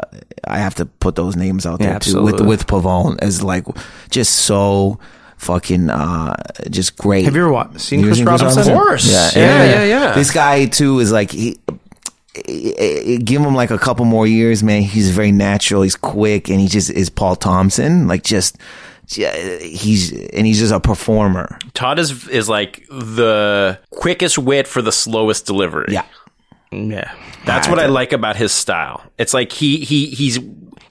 I 0.48 0.58
have 0.58 0.74
to 0.76 0.86
put 0.86 1.14
those 1.16 1.36
names 1.36 1.66
out 1.66 1.78
there 1.80 1.92
Yeah, 1.92 1.98
too. 1.98 2.22
With 2.22 2.40
with 2.40 2.66
Pavone 2.66 3.18
as 3.20 3.42
like 3.42 3.66
just 4.10 4.32
so 4.34 4.98
fucking 5.36 5.90
uh 5.90 6.34
just 6.70 6.96
great. 6.96 7.24
Have 7.24 7.34
you 7.36 7.42
ever 7.42 7.52
wa- 7.52 7.68
seen 7.76 8.00
You 8.00 8.06
Chris 8.06 8.18
seen 8.18 8.26
Robinson? 8.26 8.60
Of 8.72 8.78
course. 8.78 9.10
Yeah, 9.10 9.30
Yeah, 9.34 9.64
yeah, 9.64 9.84
yeah. 9.84 10.12
This 10.14 10.30
guy 10.30 10.66
too 10.66 10.98
is 11.00 11.12
like 11.12 11.30
he. 11.30 11.58
Give 12.46 13.40
him 13.40 13.54
like 13.54 13.70
a 13.70 13.78
couple 13.78 14.04
more 14.04 14.26
years, 14.26 14.62
man. 14.64 14.82
He's 14.82 15.10
very 15.10 15.30
natural. 15.30 15.82
He's 15.82 15.94
quick, 15.94 16.48
and 16.50 16.58
he 16.60 16.66
just 16.66 16.90
is 16.90 17.08
Paul 17.08 17.36
Thompson. 17.36 18.08
Like 18.08 18.24
just, 18.24 18.58
yeah, 19.10 19.58
he's 19.58 20.12
and 20.30 20.44
he's 20.44 20.58
just 20.58 20.72
a 20.72 20.80
performer. 20.80 21.56
Todd 21.74 22.00
is 22.00 22.26
is 22.28 22.48
like 22.48 22.84
the 22.90 23.78
quickest 23.90 24.36
wit 24.36 24.66
for 24.66 24.82
the 24.82 24.90
slowest 24.90 25.46
delivery. 25.46 25.86
Yeah, 25.90 26.04
Yeah. 26.72 27.12
That's 27.44 27.68
what 27.68 27.78
I 27.78 27.86
like 27.86 28.12
about 28.12 28.34
his 28.34 28.50
style. 28.52 29.04
It's 29.16 29.32
like 29.32 29.52
he 29.52 29.78
he 29.84 30.06
he's 30.06 30.40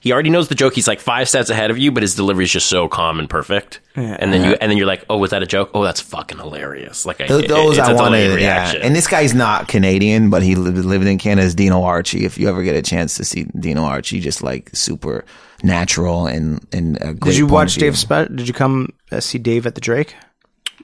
he 0.00 0.12
already 0.12 0.30
knows 0.30 0.48
the 0.48 0.54
joke. 0.54 0.74
He's 0.74 0.88
like 0.88 1.00
five 1.00 1.28
steps 1.28 1.50
ahead 1.50 1.70
of 1.70 1.78
you, 1.78 1.92
but 1.92 2.02
his 2.02 2.14
delivery 2.14 2.44
is 2.44 2.50
just 2.52 2.66
so 2.68 2.88
calm 2.88 3.18
and 3.18 3.28
perfect. 3.28 3.80
And 3.96 4.32
then 4.32 4.44
you 4.44 4.56
and 4.60 4.70
then 4.70 4.76
you're 4.76 4.86
like, 4.86 5.04
oh, 5.08 5.18
was 5.18 5.30
that 5.30 5.42
a 5.42 5.46
joke? 5.46 5.70
Oh, 5.74 5.84
that's 5.84 6.00
fucking 6.00 6.38
hilarious. 6.38 7.06
Like 7.06 7.20
I, 7.20 7.26
Th- 7.26 7.44
it- 7.44 7.48
those 7.48 7.78
it's 7.78 7.88
I 7.88 7.92
a 7.92 7.96
delayed 7.96 8.30
wanted. 8.30 8.40
Yeah, 8.42 8.72
and 8.82 8.94
this 8.96 9.06
guy's 9.06 9.34
not 9.34 9.68
Canadian, 9.68 10.30
but 10.30 10.42
he 10.42 10.54
lived, 10.56 10.78
lived 10.84 11.06
in 11.06 11.18
Canada. 11.18 11.46
Is 11.46 11.54
Dino 11.54 11.82
Archie? 11.82 12.24
If 12.24 12.36
you 12.38 12.48
ever 12.48 12.62
get 12.62 12.74
a 12.76 12.82
chance 12.82 13.16
to 13.18 13.24
see 13.24 13.44
Dino 13.58 13.82
Archie, 13.84 14.20
just 14.20 14.42
like 14.42 14.70
super 14.74 15.24
natural 15.62 16.26
and 16.26 16.66
and 16.72 16.96
a 17.00 17.14
great 17.14 17.32
Did 17.32 17.36
you 17.38 17.46
watch 17.46 17.76
of. 17.76 17.80
Dave? 17.80 17.96
Spe- 17.98 18.34
did 18.34 18.48
you 18.48 18.54
come 18.54 18.88
uh, 19.12 19.20
see 19.20 19.38
Dave 19.38 19.66
at 19.66 19.74
the 19.74 19.80
Drake? 19.80 20.14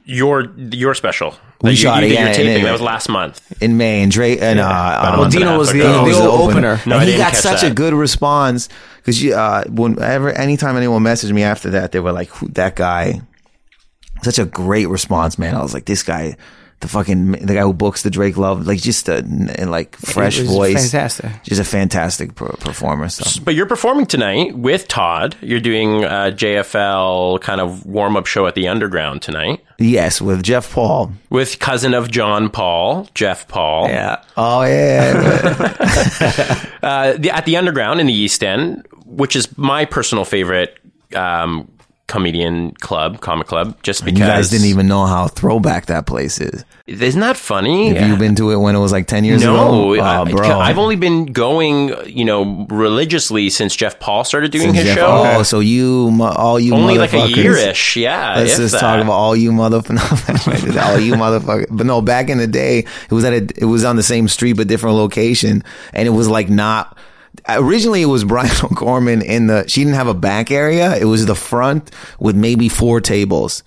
your 0.05 0.53
your 0.57 0.95
special. 0.95 1.35
We 1.63 1.71
you, 1.71 1.77
shot 1.77 2.03
you 2.03 2.09
it, 2.09 2.13
yeah, 2.15 2.33
taping. 2.33 2.65
that 2.65 2.73
was 2.73 2.81
last 2.81 3.09
month. 3.09 3.41
in 3.63 3.77
May 3.77 4.03
and 4.03 4.11
Dre 4.11 4.39
and 4.39 4.59
uh, 4.59 5.15
month 5.17 5.35
and 5.35 5.35
a 5.35 5.39
Dino 5.47 5.59
was 5.59 5.73
the- 5.73 5.81
ago. 5.81 5.99
the 6.05 6.09
was 6.09 6.19
opener. 6.21 6.81
No, 6.87 6.99
and 6.99 7.09
he 7.09 7.17
got 7.19 7.35
such 7.37 7.61
that. 7.61 7.71
a 7.73 7.75
good 7.75 7.93
response 7.93 8.69
because 8.97 9.23
you 9.23 9.35
uh, 9.35 9.65
whenever 9.69 10.31
anytime 10.31 10.77
anyone 10.77 11.03
messaged 11.03 11.33
me 11.33 11.43
after 11.43 11.71
that, 11.71 11.93
they 11.93 12.01
were 12.01 12.13
like, 12.13 12.31
"That 12.41 12.77
guy." 12.77 13.21
Such 14.23 14.39
a 14.39 14.45
great 14.45 14.89
response, 14.89 15.39
man. 15.39 15.55
I 15.55 15.63
was 15.63 15.75
like, 15.75 15.85
"This 15.87 16.03
guy." 16.03 16.37
The 16.81 16.89
fucking 16.89 17.33
the 17.33 17.53
guy 17.55 17.61
who 17.61 17.75
books 17.75 18.05
the 18.05 18.11
Drake 18.11 18.39
Love, 18.39 18.67
like 18.67 18.81
just 18.81 19.07
a 19.11 19.17
and 19.19 19.71
like 19.71 19.97
fresh 19.97 20.39
was 20.39 20.49
voice, 20.49 20.91
fantastic. 20.91 21.31
just 21.43 21.61
a 21.61 21.65
fantastic 21.65 22.35
per- 22.35 22.57
performer. 22.57 23.09
So 23.11 23.43
But 23.45 23.55
you're 23.55 23.67
performing 23.67 24.07
tonight 24.07 24.57
with 24.57 24.89
Todd. 24.89 25.37
You're 25.43 25.61
doing 25.61 26.05
a 26.05 26.33
JFL 26.33 27.39
kind 27.43 27.61
of 27.61 27.85
warm 27.85 28.17
up 28.17 28.25
show 28.27 28.47
at 28.47 28.55
the 28.55 28.67
Underground 28.69 29.21
tonight 29.21 29.63
yes, 29.79 30.23
with 30.23 30.43
Jeff 30.43 30.73
Paul. 30.73 31.13
with 31.29 31.59
cousin 31.59 31.93
of 31.93 32.11
John 32.11 32.49
Paul, 32.49 33.07
Jeff 33.15 33.47
Paul. 33.47 33.89
Yeah. 33.89 34.23
Oh 34.39 34.63
yeah, 34.63 35.13
uh, 36.83 37.13
the, 37.19 37.31
at 37.31 37.45
the 37.45 37.57
Underground 37.59 38.01
in 38.01 38.07
the 38.07 38.15
East 38.15 38.43
End, 38.43 38.87
which 39.05 39.37
is 39.37 39.57
my 39.59 39.85
personal 39.85 40.25
favorite 40.25 40.79
um, 41.15 41.71
comedian 42.11 42.73
club, 42.73 43.21
comic 43.21 43.47
club, 43.47 43.81
just 43.85 44.05
because 44.05 44.19
you 44.19 44.27
guys 44.27 44.51
didn't 44.51 44.67
even 44.67 44.89
know 44.89 45.07
how 45.07 45.29
throwback 45.29 45.87
that 45.87 46.07
place 46.07 46.41
is. 46.41 46.65
Isn't 46.89 47.21
that 47.21 47.37
funny? 47.37 47.95
Have 47.95 48.09
you 48.09 48.17
been 48.17 48.35
to 48.35 48.51
it 48.51 48.57
when 48.57 48.75
it 48.75 48.81
was 48.81 48.91
like 48.91 49.07
ten 49.07 49.23
years 49.23 49.45
No, 49.45 49.93
ago? 49.93 50.03
I, 50.03 50.19
oh, 50.19 50.25
bro. 50.25 50.59
I've 50.59 50.77
only 50.77 50.97
been 50.97 51.27
going, 51.27 51.95
you 52.07 52.25
know, 52.25 52.67
religiously 52.69 53.49
since 53.49 53.77
Jeff 53.77 54.01
Paul 54.01 54.25
started 54.25 54.51
doing 54.51 54.75
his 54.75 54.87
Jeff- 54.87 54.99
show. 54.99 55.23
Oh, 55.37 55.43
so 55.45 55.61
you, 55.61 56.11
all 56.21 56.59
you, 56.59 56.75
Only 56.75 56.99
like 56.99 57.13
a 57.13 57.29
year-ish, 57.29 57.97
yeah. 57.97 58.35
Let's 58.37 58.57
just 58.57 58.73
that. 58.73 58.81
talk 58.81 59.01
about 59.01 59.13
all 59.13 59.37
you 59.37 59.53
motherfuckers. 59.53 60.83
all 60.85 60.99
you 60.99 61.15
motherfuckers. 61.15 61.67
But 61.71 61.87
no, 61.87 62.03
back 62.03 62.29
in 62.29 62.39
the 62.39 62.49
day, 62.49 62.81
it 62.81 63.13
was 63.13 63.25
at 63.25 63.33
a, 63.33 63.49
it 63.57 63.67
was 63.67 63.85
on 63.85 63.95
the 63.95 64.03
same 64.03 64.27
street 64.27 64.55
but 64.55 64.67
different 64.67 64.97
location, 64.97 65.63
and 65.93 66.09
it 66.09 66.13
was 66.13 66.29
like 66.29 66.51
not. 66.51 66.99
Originally, 67.49 68.03
it 68.03 68.07
was 68.07 68.25
Brian 68.25 68.51
O'Gorman 68.65 69.23
in 69.23 69.47
the. 69.47 69.67
She 69.69 69.83
didn't 69.83 69.97
have 69.97 70.09
a 70.09 70.15
back 70.15 70.51
area. 70.51 70.97
It 70.97 71.05
was 71.05 71.27
the 71.27 71.35
front 71.35 71.91
with 72.19 72.37
maybe 72.37 72.69
four 72.69 73.01
tables, 73.01 73.63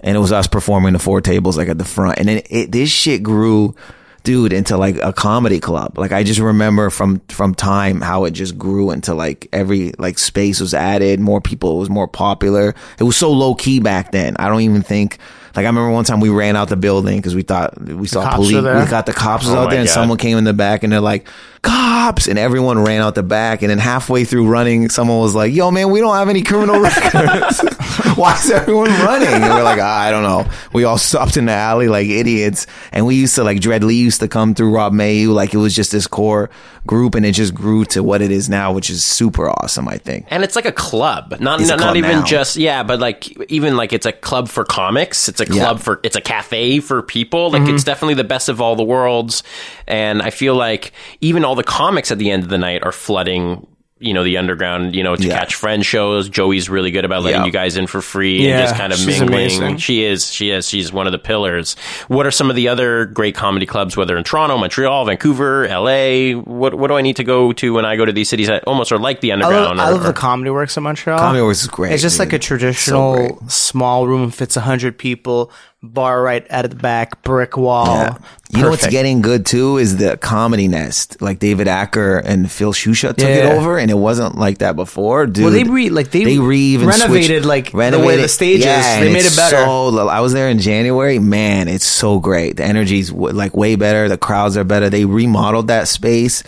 and 0.00 0.16
it 0.16 0.20
was 0.20 0.32
us 0.32 0.46
performing 0.46 0.92
the 0.92 0.98
four 0.98 1.20
tables 1.20 1.56
like 1.56 1.68
at 1.68 1.78
the 1.78 1.84
front. 1.84 2.18
And 2.18 2.28
then 2.28 2.42
it, 2.50 2.72
this 2.72 2.90
shit 2.90 3.22
grew, 3.22 3.74
dude, 4.22 4.52
into 4.52 4.76
like 4.76 4.96
a 5.02 5.12
comedy 5.12 5.60
club. 5.60 5.98
Like 5.98 6.12
I 6.12 6.22
just 6.22 6.40
remember 6.40 6.90
from 6.90 7.20
from 7.28 7.54
time 7.54 8.00
how 8.00 8.24
it 8.24 8.32
just 8.32 8.58
grew 8.58 8.90
into 8.90 9.14
like 9.14 9.48
every 9.52 9.92
like 9.98 10.18
space 10.18 10.60
was 10.60 10.74
added, 10.74 11.18
more 11.20 11.40
people, 11.40 11.76
it 11.76 11.80
was 11.80 11.90
more 11.90 12.08
popular. 12.08 12.74
It 12.98 13.04
was 13.04 13.16
so 13.16 13.32
low 13.32 13.54
key 13.54 13.80
back 13.80 14.12
then. 14.12 14.36
I 14.38 14.48
don't 14.48 14.60
even 14.60 14.82
think. 14.82 15.18
Like 15.56 15.64
I 15.64 15.68
remember 15.68 15.90
one 15.90 16.04
time 16.04 16.20
we 16.20 16.28
ran 16.28 16.54
out 16.54 16.68
the 16.68 16.76
building 16.76 17.16
because 17.16 17.34
we 17.34 17.42
thought 17.42 17.80
we 17.80 18.06
saw 18.06 18.34
police. 18.34 18.52
We 18.54 18.60
got 18.62 19.06
the 19.06 19.12
cops 19.14 19.44
was 19.46 19.54
Oh 19.54 19.58
out 19.58 19.64
my 19.64 19.70
there, 19.70 19.80
and 19.80 19.88
God. 19.88 19.94
someone 19.94 20.18
came 20.18 20.36
in 20.36 20.44
the 20.44 20.52
back 20.52 20.82
and 20.82 20.92
they're 20.92 21.00
like, 21.00 21.26
"Cops!" 21.62 22.26
And 22.28 22.38
everyone 22.38 22.78
ran 22.84 23.00
out 23.00 23.14
the 23.14 23.22
back. 23.22 23.62
And 23.62 23.70
then 23.70 23.78
halfway 23.78 24.24
through 24.24 24.48
running, 24.48 24.90
someone 24.90 25.18
was 25.20 25.34
like, 25.34 25.54
"Yo, 25.54 25.70
man, 25.70 25.90
we 25.90 26.00
don't 26.00 26.14
have 26.14 26.28
any 26.28 26.42
criminal 26.42 26.78
records. 26.80 27.60
Why 28.16 28.34
is 28.34 28.50
everyone 28.50 28.90
running?" 28.90 29.28
And 29.28 29.42
we're 29.54 29.62
like, 29.62 29.80
ah, 29.80 30.00
"I 30.02 30.10
don't 30.10 30.22
know." 30.24 30.46
We 30.74 30.84
all 30.84 30.98
stopped 30.98 31.36
in 31.38 31.46
the 31.46 31.52
alley 31.52 31.88
like 31.88 32.06
idiots, 32.08 32.66
and 32.92 33.06
we 33.06 33.14
used 33.14 33.34
to 33.36 33.42
like 33.44 33.60
Dread 33.60 33.82
Lee 33.82 33.94
used 33.96 34.20
to 34.20 34.28
come 34.28 34.54
through 34.54 34.74
Rob 34.74 34.92
Mayu. 34.92 35.32
Like 35.32 35.54
it 35.54 35.58
was 35.58 35.74
just 35.74 35.90
this 35.90 36.06
core 36.06 36.50
group, 36.86 37.14
and 37.14 37.26
it 37.26 37.32
just 37.32 37.54
grew 37.54 37.84
to 37.86 38.02
what 38.02 38.22
it 38.22 38.30
is 38.30 38.48
now, 38.48 38.72
which 38.72 38.90
is 38.90 39.04
super 39.04 39.48
awesome. 39.48 39.88
I 39.88 39.98
think. 39.98 40.26
And 40.30 40.42
it's 40.44 40.56
like 40.56 40.64
a 40.66 40.72
club, 40.72 41.34
not 41.40 41.60
It's 41.60 41.68
a 41.70 41.72
not, 41.72 41.78
club 41.78 41.88
not 41.90 41.96
even 41.96 42.18
now. 42.20 42.24
just 42.24 42.56
yeah, 42.56 42.82
but 42.82 43.00
like 43.00 43.28
even 43.50 43.76
like 43.76 43.92
it's 43.92 44.06
a 44.06 44.12
club 44.12 44.48
for 44.48 44.64
comics. 44.64 45.28
It's 45.28 45.40
a 45.40 45.46
Yeah. 45.46 45.64
club 45.64 45.80
for 45.80 46.00
it's 46.02 46.16
a 46.16 46.20
cafe 46.20 46.80
for 46.80 47.02
people. 47.02 47.50
Like 47.50 47.62
mm-hmm. 47.62 47.74
it's 47.74 47.84
definitely 47.84 48.14
the 48.14 48.24
best 48.24 48.48
of 48.48 48.60
all 48.60 48.76
the 48.76 48.84
worlds. 48.84 49.42
And 49.86 50.22
I 50.22 50.30
feel 50.30 50.54
like 50.54 50.92
even 51.20 51.44
all 51.44 51.54
the 51.54 51.64
comics 51.64 52.10
at 52.10 52.18
the 52.18 52.30
end 52.30 52.42
of 52.42 52.48
the 52.48 52.58
night 52.58 52.82
are 52.84 52.92
flooding. 52.92 53.66
You 53.98 54.12
know 54.12 54.24
the 54.24 54.36
underground. 54.36 54.94
You 54.94 55.02
know 55.02 55.16
to 55.16 55.26
Yeah. 55.26 55.38
catch 55.38 55.54
friend 55.54 55.84
shows. 55.84 56.28
Joey's 56.28 56.68
really 56.68 56.90
good 56.90 57.06
about 57.06 57.22
letting 57.22 57.40
Yeah. 57.40 57.46
you 57.46 57.50
guys 57.52 57.78
in 57.78 57.86
for 57.86 58.02
free 58.02 58.36
and 58.36 58.44
Yeah, 58.44 58.60
just 58.60 58.74
kind 58.76 58.92
of 58.92 58.98
she's 58.98 59.06
mingling. 59.20 59.32
amazing. 59.32 59.76
She 59.78 60.04
is. 60.04 60.30
She 60.30 60.50
is. 60.50 60.68
She's 60.68 60.92
one 60.92 61.06
of 61.06 61.12
the 61.12 61.18
pillars. 61.18 61.76
What 62.08 62.26
are 62.26 62.30
some 62.30 62.50
of 62.50 62.56
the 62.56 62.68
other 62.68 63.06
great 63.06 63.34
comedy 63.34 63.64
clubs? 63.64 63.96
Whether 63.96 64.18
in 64.18 64.24
Toronto, 64.24 64.58
Montreal, 64.58 65.06
Vancouver, 65.06 65.64
L.A. 65.66 66.34
What 66.34 66.74
What 66.74 66.88
do 66.88 66.94
I 66.98 67.00
need 67.00 67.16
to 67.16 67.24
go 67.24 67.52
to 67.54 67.72
when 67.72 67.86
I 67.86 67.96
go 67.96 68.04
to 68.04 68.12
these 68.12 68.28
cities 68.28 68.48
that 68.48 68.64
almost 68.66 68.92
are 68.92 68.98
like 68.98 69.22
the 69.22 69.30
I 69.32 69.34
underground? 69.34 69.78
love, 69.78 69.88
I 69.88 69.90
love 69.92 70.02
or- 70.02 70.08
the 70.08 70.12
Comedy 70.12 70.50
Works 70.50 70.76
in 70.76 70.82
Montreal. 70.82 71.18
Comedy 71.18 71.42
Works 71.42 71.62
is 71.62 71.68
great, 71.68 71.92
It's 71.92 72.02
just 72.02 72.16
dude. 72.18 72.26
like 72.26 72.32
a 72.34 72.38
traditional 72.38 73.14
great. 73.16 73.50
small 73.50 74.06
room, 74.06 74.30
fits 74.30 74.56
hundred 74.56 74.98
people, 74.98 75.50
bar 75.86 76.20
right 76.22 76.46
out 76.50 76.64
at 76.64 76.70
the 76.70 76.76
back, 76.76 77.22
brick 77.22 77.56
wall. 77.56 77.86
Yeah. 77.86 78.18
You 78.50 78.62
know 78.62 78.70
what's 78.70 78.86
getting 78.86 79.22
good 79.22 79.44
too 79.46 79.78
is 79.78 79.96
the 79.96 80.16
comedy 80.16 80.68
nest. 80.68 81.20
Like 81.20 81.38
David 81.40 81.66
Acker 81.68 82.18
and 82.18 82.50
Phil 82.50 82.72
Shusha 82.72 83.08
took 83.16 83.18
Yeah. 83.28 83.34
it 83.54 83.58
over, 83.58 83.76
and 83.78 83.90
it 83.90 83.96
wasn't 83.98 84.36
like 84.36 84.58
that 84.58 84.76
before, 84.76 85.26
dude. 85.26 85.44
Well, 85.44 85.52
they 85.52 85.64
re- 85.64 85.88
like, 85.90 86.10
they 86.10 86.38
re 86.38 86.58
even 86.58 86.86
renovated, 86.88 87.42
switched- 87.42 87.46
like, 87.46 87.72
the 87.72 87.98
way 87.98 88.16
the 88.16 88.28
stage 88.28 88.60
is. 88.60 88.66
Yeah, 88.66 89.00
They 89.00 89.12
made 89.12 89.24
it 89.24 89.34
better. 89.36 89.56
So, 89.56 90.08
I 90.08 90.20
was 90.20 90.32
there 90.32 90.48
in 90.48 90.58
January. 90.60 91.18
Man, 91.18 91.66
it's 91.68 91.86
so 91.86 92.18
great. 92.20 92.56
The 92.58 92.64
energy's 92.64 93.10
like 93.12 93.56
way 93.56 93.74
better. 93.76 94.08
The 94.08 94.18
crowds 94.18 94.56
are 94.56 94.64
better. 94.64 94.88
They 94.90 95.04
remodeled 95.04 95.68
that 95.68 95.88
space. 95.88 96.42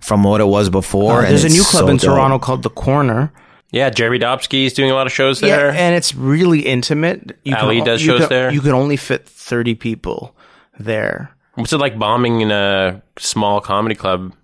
from 0.00 0.24
what 0.24 0.40
it 0.40 0.48
was 0.48 0.68
before. 0.68 1.20
Uh, 1.20 1.28
There's 1.28 1.44
a 1.44 1.48
new 1.48 1.62
club 1.62 1.84
so 1.84 1.86
in 1.88 1.96
dope. 1.96 2.10
Toronto 2.16 2.40
called 2.40 2.64
The 2.64 2.70
Corner. 2.70 3.30
Yeah, 3.72 3.90
Dobsky 3.90 4.66
is 4.66 4.74
doing 4.74 4.90
a 4.90 4.94
lot 4.94 5.06
of 5.06 5.12
shows 5.12 5.40
there. 5.40 5.72
Yeah, 5.72 5.80
and 5.80 5.96
it's 5.96 6.14
really 6.14 6.60
intimate. 6.60 7.38
You 7.42 7.56
Ali 7.56 7.78
can, 7.78 7.86
does 7.86 8.04
you 8.04 8.12
shows 8.12 8.20
can- 8.20 8.28
there? 8.28 8.52
You 8.52 8.60
can 8.60 8.72
only 8.72 8.96
fit 8.96 9.26
30 9.26 9.74
people 9.74 10.36
there. 10.78 11.34
What's 11.54 11.72
it 11.72 11.78
like 11.78 11.98
bombing 11.98 12.42
in 12.42 12.50
a 12.50 13.02
small 13.18 13.60
comedy 13.60 13.94
club 13.94 14.34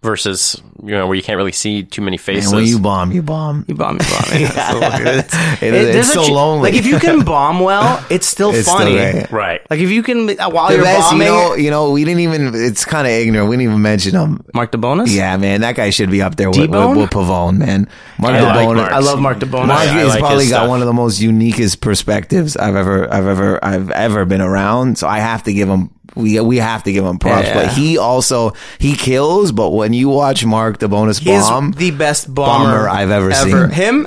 versus 0.00 0.60
you 0.82 0.92
know 0.92 1.06
where 1.08 1.16
you 1.16 1.22
can't 1.22 1.36
really 1.36 1.52
see 1.52 1.82
too 1.82 2.02
many 2.02 2.16
faces? 2.16 2.52
And 2.52 2.56
when 2.60 2.66
you 2.68 2.78
bomb, 2.78 3.10
you 3.12 3.20
bomb. 3.22 3.64
You 3.66 3.74
bomb, 3.74 3.94
you 3.98 4.04
bomb. 4.06 4.24
yeah. 4.40 5.22
It- 5.60 5.74
It- 5.74 5.96
it's 5.96 6.12
so 6.12 6.24
ch- 6.24 6.30
lonely. 6.30 6.70
Like 6.70 6.78
if 6.78 6.86
you 6.86 6.98
can 7.00 7.24
bomb 7.24 7.60
well, 7.60 8.04
it's 8.10 8.26
still 8.26 8.54
It's 8.54 8.68
funny. 8.68 8.92
great. 8.94 9.30
right. 9.32 9.60
Like 9.70 9.80
if 9.80 9.90
you 9.90 10.02
can 10.04 10.38
uh, 10.38 10.50
while 10.50 10.68
The 10.68 10.74
you're 10.76 10.84
best, 10.84 11.12
you 11.12 11.18
bombing, 11.18 11.26
know, 11.28 11.54
you 11.54 11.70
know, 11.70 11.90
we 11.90 12.04
didn't 12.04 12.20
even. 12.20 12.52
It's 12.54 12.84
kind 12.84 13.06
of 13.06 13.12
ignorant. 13.12 13.48
We 13.50 13.56
didn't 13.56 13.70
even 13.70 13.82
mention 13.82 14.14
him. 14.14 14.44
Mark 14.54 14.70
DeBonis. 14.72 15.14
Yeah, 15.14 15.36
man, 15.36 15.62
that 15.62 15.74
guy 15.74 15.90
should 15.90 16.10
be 16.10 16.22
up 16.22 16.36
there 16.36 16.50
with, 16.50 16.58
with, 16.70 16.70
with 16.96 17.10
Pavone, 17.10 17.58
man. 17.58 17.88
Mark 18.18 18.34
I 18.34 18.40
like 18.74 18.92
I 18.92 18.98
love 19.00 19.18
Mark 19.20 19.38
DeBonis. 19.38 19.66
Mark 19.66 19.80
I 19.80 19.84
has 19.86 20.08
like 20.10 20.20
probably 20.20 20.48
got 20.48 20.58
stuff. 20.58 20.68
one 20.68 20.80
of 20.80 20.86
the 20.86 20.92
most 20.92 21.20
uniquest 21.20 21.80
perspectives 21.80 22.56
I've 22.56 22.76
ever, 22.76 23.12
I've 23.12 23.26
ever, 23.26 23.64
I've 23.64 23.90
ever 23.90 24.24
been 24.24 24.40
around. 24.40 24.96
So 24.98 25.08
I 25.08 25.18
have 25.18 25.42
to 25.44 25.52
give 25.52 25.68
him. 25.68 25.90
We 26.14 26.40
we 26.40 26.56
have 26.56 26.82
to 26.84 26.92
give 26.92 27.04
him 27.04 27.18
props, 27.18 27.46
Yeah. 27.48 27.54
but 27.54 27.72
he 27.72 27.98
also 27.98 28.52
he 28.78 28.96
kills. 28.96 29.52
But 29.52 29.70
when 29.70 29.92
you 29.92 30.08
watch 30.08 30.44
Mark 30.44 30.78
DeBonis 30.78 31.20
He 31.20 31.30
is 31.30 31.48
bomb, 31.48 31.72
the 31.72 31.90
best 31.90 32.32
bomber, 32.34 32.64
bomber 32.70 32.88
I've 32.88 33.10
ever 33.10 33.32
seen. 33.32 33.70
Him 33.70 34.06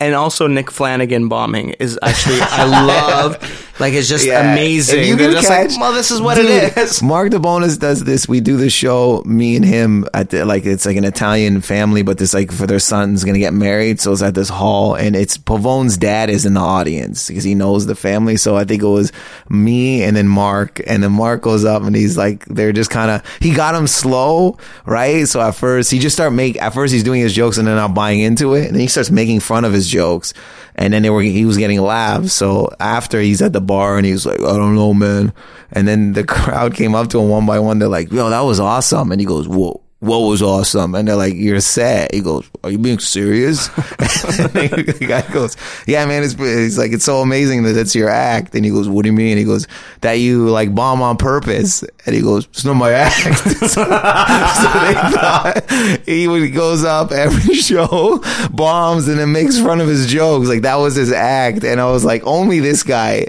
and 0.00 0.14
also 0.14 0.46
Nick 0.48 0.70
Flanagan 0.70 1.28
bombing 1.28 1.70
is 1.78 1.98
actually 2.02 2.38
I 2.40 2.64
love. 2.86 3.68
Like 3.82 3.92
it's 3.94 4.08
just 4.08 4.24
Yeah. 4.24 4.52
amazing. 4.52 5.00
If 5.00 5.06
you 5.08 5.16
They're 5.16 5.26
can 5.26 5.36
just 5.36 5.48
catch, 5.48 5.70
like, 5.72 5.80
well, 5.80 5.92
this 5.92 6.10
is 6.10 6.20
what 6.22 6.36
Dude, 6.36 6.46
it 6.46 6.76
is. 6.78 7.02
Mark 7.02 7.30
DeBonis 7.30 7.78
does 7.78 8.04
this. 8.04 8.26
We 8.28 8.40
do 8.40 8.56
the 8.56 8.70
show, 8.70 9.22
me 9.26 9.56
and 9.56 9.64
him 9.64 10.06
at 10.14 10.30
the, 10.30 10.44
like 10.46 10.64
it's 10.64 10.86
like 10.86 10.96
an 10.96 11.04
Italian 11.04 11.60
family, 11.60 12.02
but 12.02 12.16
this 12.18 12.32
like 12.32 12.50
for 12.52 12.66
their 12.66 12.78
son's 12.78 13.24
gonna 13.24 13.38
get 13.38 13.52
married, 13.52 14.00
so 14.00 14.12
it's 14.12 14.22
at 14.22 14.34
this 14.34 14.48
hall, 14.48 14.94
and 14.94 15.14
it's 15.16 15.36
Pavone's 15.36 15.96
dad 15.98 16.30
is 16.30 16.46
in 16.46 16.54
the 16.54 16.60
audience 16.60 17.28
because 17.28 17.44
he 17.44 17.54
knows 17.54 17.86
the 17.86 17.94
family. 17.94 18.36
So 18.36 18.56
I 18.56 18.64
think 18.64 18.82
it 18.82 18.86
was 18.86 19.12
me 19.48 20.02
and 20.02 20.16
then 20.16 20.28
Mark, 20.28 20.80
and 20.86 21.02
then 21.02 21.12
Mark 21.12 21.42
goes 21.42 21.64
up 21.64 21.82
and 21.82 21.94
he's 21.94 22.16
like, 22.16 22.44
they're 22.46 22.72
just 22.72 22.90
kind 22.90 23.10
of 23.10 23.22
he 23.40 23.52
got 23.52 23.74
him 23.74 23.86
slow, 23.86 24.56
right? 24.86 25.26
So 25.26 25.40
at 25.40 25.56
first 25.56 25.90
he 25.90 25.98
just 25.98 26.14
start 26.16 26.32
make 26.32 26.60
at 26.62 26.72
first 26.72 26.92
he's 26.92 27.02
doing 27.04 27.20
his 27.20 27.34
jokes 27.34 27.58
and 27.58 27.66
then 27.66 27.76
not 27.76 27.94
buying 27.94 28.20
into 28.20 28.54
it, 28.54 28.66
and 28.66 28.74
then 28.74 28.80
he 28.80 28.86
starts 28.86 29.10
making 29.10 29.40
fun 29.40 29.64
of 29.64 29.72
his 29.72 29.88
jokes. 29.88 30.32
And 30.74 30.92
then 30.92 31.02
they 31.02 31.10
were, 31.10 31.22
he 31.22 31.44
was 31.44 31.58
getting 31.58 31.80
laughs. 31.80 32.32
So 32.32 32.70
after 32.80 33.20
he's 33.20 33.42
at 33.42 33.52
the 33.52 33.60
bar 33.60 33.98
and 33.98 34.06
he's 34.06 34.24
like, 34.24 34.40
I 34.40 34.56
don't 34.56 34.74
know, 34.74 34.94
man. 34.94 35.32
And 35.70 35.86
then 35.86 36.12
the 36.14 36.24
crowd 36.24 36.74
came 36.74 36.94
up 36.94 37.08
to 37.10 37.20
him 37.20 37.28
one 37.28 37.46
by 37.46 37.58
one. 37.58 37.78
They're 37.78 37.88
like, 37.88 38.10
yo, 38.10 38.30
that 38.30 38.40
was 38.40 38.58
awesome. 38.58 39.12
And 39.12 39.20
he 39.20 39.26
goes, 39.26 39.46
whoa. 39.46 39.81
What 40.02 40.18
was 40.18 40.42
awesome? 40.42 40.96
And 40.96 41.06
they're 41.06 41.14
like, 41.14 41.34
"You're 41.36 41.60
sad." 41.60 42.12
He 42.12 42.22
goes, 42.22 42.50
"Are 42.64 42.72
you 42.72 42.78
being 42.78 42.98
serious?" 42.98 43.68
and 43.76 44.50
the 44.50 45.06
guy 45.06 45.22
goes, 45.32 45.56
"Yeah, 45.86 46.04
man. 46.06 46.24
It's, 46.24 46.34
it's 46.40 46.76
like 46.76 46.90
it's 46.90 47.04
so 47.04 47.20
amazing 47.20 47.62
that 47.62 47.74
that's 47.74 47.94
your 47.94 48.08
act." 48.08 48.52
And 48.56 48.64
he 48.64 48.72
goes, 48.72 48.88
"What 48.88 49.02
do 49.02 49.10
you 49.10 49.12
mean?" 49.12 49.38
He 49.38 49.44
goes, 49.44 49.68
"That 50.00 50.14
you 50.14 50.48
like 50.48 50.74
bomb 50.74 51.02
on 51.02 51.18
purpose." 51.18 51.84
And 52.04 52.16
he 52.16 52.20
goes, 52.20 52.46
"It's 52.46 52.64
not 52.64 52.74
my 52.74 52.90
act." 52.90 53.38
so, 53.68 53.84
thought 53.84 55.70
he 56.04 56.50
goes 56.50 56.84
up 56.84 57.12
every 57.12 57.54
show, 57.54 58.20
bombs, 58.50 59.06
and 59.06 59.20
then 59.20 59.30
makes 59.30 59.60
fun 59.60 59.80
of 59.80 59.86
his 59.86 60.08
jokes. 60.08 60.48
Like 60.48 60.62
that 60.62 60.80
was 60.80 60.96
his 60.96 61.12
act. 61.12 61.62
And 61.62 61.80
I 61.80 61.88
was 61.92 62.04
like, 62.04 62.24
only 62.24 62.58
this 62.58 62.82
guy. 62.82 63.28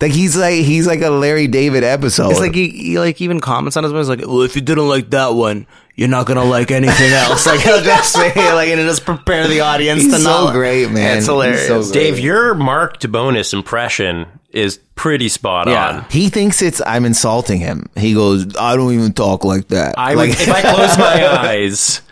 Like 0.00 0.12
he's 0.12 0.36
like 0.36 0.64
he's 0.64 0.86
like 0.88 1.02
a 1.02 1.10
Larry 1.10 1.46
David 1.46 1.84
episode. 1.84 2.30
It's 2.30 2.40
like 2.40 2.54
he, 2.54 2.70
he 2.70 2.98
like 2.98 3.20
even 3.20 3.38
comments 3.38 3.76
on 3.76 3.84
his 3.84 3.92
one. 3.92 4.00
He's 4.00 4.08
like, 4.08 4.20
well, 4.20 4.40
if 4.40 4.56
you 4.56 4.62
didn't 4.62 4.88
like 4.88 5.10
that 5.10 5.34
one, 5.34 5.66
you're 6.00 6.08
not 6.08 6.24
gonna 6.24 6.42
like 6.42 6.70
anything 6.70 7.12
else. 7.12 7.44
like 7.46 7.60
he'll 7.60 7.82
just 7.82 8.14
say 8.14 8.32
like 8.54 8.70
and 8.70 8.80
just 8.88 9.04
prepare 9.04 9.46
the 9.46 9.60
audience 9.60 10.00
He's 10.02 10.12
to 10.14 10.18
so 10.18 10.46
know. 10.46 10.52
great, 10.52 10.90
man. 10.90 11.18
It's 11.18 11.26
hilarious. 11.26 11.66
so 11.66 11.82
great. 11.82 11.92
Dave, 11.92 12.18
your 12.18 12.54
Mark 12.54 12.98
DeBonis 13.00 13.52
impression 13.52 14.24
is 14.52 14.78
pretty 14.94 15.28
spot 15.28 15.66
Yeah. 15.68 15.88
on. 15.98 16.04
He 16.10 16.28
thinks 16.28 16.60
it's 16.60 16.82
I'm 16.86 17.04
insulting 17.04 17.60
him. 17.60 17.86
He 17.96 18.12
goes, 18.14 18.54
I 18.56 18.76
don't 18.76 18.92
even 18.92 19.12
talk 19.14 19.44
like 19.44 19.68
that. 19.68 19.94
I 19.98 20.14
like, 20.14 20.30
would, 20.30 20.40
if 20.40 20.48
I 20.50 20.60
close 20.60 20.98
my 20.98 21.26
eyes, 21.48 22.02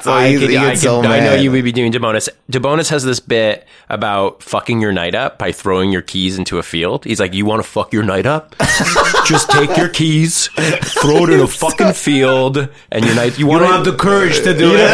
So 0.00 0.12
I, 0.12 0.34
could, 0.34 0.54
I, 0.54 0.70
could- 0.70 0.78
so 0.78 1.02
I 1.02 1.20
know 1.20 1.34
you 1.34 1.50
would 1.52 1.62
be 1.64 1.72
doing 1.72 1.92
DeBonis. 1.92 2.28
DeBonis 2.50 2.88
has 2.88 3.04
this 3.04 3.20
bit 3.20 3.66
about 3.90 4.42
fucking 4.42 4.80
your 4.80 4.92
night 4.92 5.14
up 5.14 5.38
by 5.38 5.52
throwing 5.52 5.92
your 5.92 6.00
keys 6.02 6.38
into 6.38 6.58
a 6.58 6.62
field. 6.62 7.04
He's 7.04 7.20
like, 7.20 7.34
"You 7.34 7.44
want 7.44 7.62
to 7.62 7.68
fuck 7.68 7.92
your 7.92 8.02
night 8.02 8.24
up? 8.24 8.54
Just 9.26 9.50
take 9.50 9.76
your 9.76 9.90
keys, 9.90 10.46
throw 10.48 11.24
it 11.24 11.30
in 11.30 11.40
a 11.40 11.46
fucking 11.62 11.92
field, 11.92 12.68
and 12.90 13.04
your 13.04 13.14
night. 13.14 13.38
You 13.38 13.46
want 13.46 13.62
to 13.64 13.68
have 13.68 13.84
the 13.84 13.94
courage 13.94 14.38
to 14.38 14.56
do 14.56 14.70
it." 14.74 14.88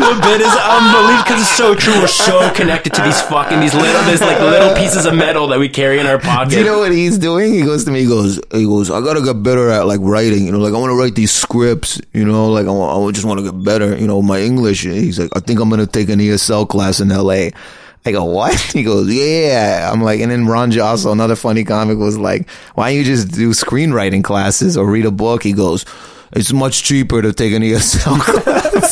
the 0.00 0.20
bit 0.22 0.40
is 0.40 0.56
unbelievable 0.56 1.22
because 1.24 1.40
it's 1.42 1.56
so 1.56 1.74
true. 1.74 2.00
We're 2.00 2.06
so 2.06 2.50
connected 2.54 2.94
to 2.94 3.02
these 3.02 3.20
fucking 3.22 3.60
these 3.60 3.74
little 3.74 4.02
these 4.04 4.20
like 4.22 4.40
little 4.40 4.74
pieces 4.74 5.04
of 5.04 5.14
metal 5.14 5.39
that 5.48 5.58
we 5.58 5.68
carry 5.68 5.98
in 5.98 6.06
our 6.06 6.18
pocket. 6.18 6.50
Do 6.50 6.58
you 6.58 6.64
know 6.64 6.78
what 6.78 6.92
he's 6.92 7.18
doing? 7.18 7.52
He 7.52 7.62
goes 7.62 7.84
to 7.84 7.90
me. 7.90 8.00
He 8.00 8.06
goes. 8.06 8.40
He 8.52 8.64
goes. 8.64 8.90
I 8.90 9.00
gotta 9.00 9.22
get 9.22 9.42
better 9.42 9.70
at 9.70 9.86
like 9.86 10.00
writing. 10.02 10.46
You 10.46 10.52
know, 10.52 10.58
like 10.58 10.74
I 10.74 10.78
want 10.78 10.90
to 10.90 10.98
write 10.98 11.14
these 11.14 11.32
scripts. 11.32 12.00
You 12.12 12.24
know, 12.24 12.50
like 12.50 12.66
I, 12.66 13.12
just 13.12 13.26
want 13.26 13.40
to 13.40 13.44
get 13.44 13.64
better. 13.64 13.96
You 13.96 14.06
know, 14.06 14.22
my 14.22 14.40
English. 14.40 14.82
He's 14.82 15.18
like, 15.18 15.30
I 15.36 15.40
think 15.40 15.60
I'm 15.60 15.70
gonna 15.70 15.86
take 15.86 16.08
an 16.08 16.18
ESL 16.18 16.68
class 16.68 17.00
in 17.00 17.10
L.A. 17.10 17.52
I 18.04 18.12
go, 18.12 18.24
what? 18.24 18.58
He 18.72 18.82
goes, 18.82 19.12
yeah. 19.12 19.90
I'm 19.92 20.00
like, 20.00 20.20
and 20.20 20.30
then 20.30 20.46
Ron 20.46 20.70
Josol, 20.70 21.12
another 21.12 21.36
funny 21.36 21.64
comic, 21.64 21.98
was 21.98 22.16
like, 22.16 22.48
why 22.74 22.90
don't 22.90 22.98
you 22.98 23.04
just 23.04 23.32
do 23.32 23.50
screenwriting 23.50 24.24
classes 24.24 24.76
or 24.76 24.90
read 24.90 25.04
a 25.04 25.10
book? 25.10 25.42
He 25.42 25.52
goes, 25.52 25.84
it's 26.32 26.52
much 26.52 26.82
cheaper 26.82 27.22
to 27.22 27.32
take 27.32 27.52
an 27.52 27.62
ESL 27.62 28.20
class. 28.20 28.90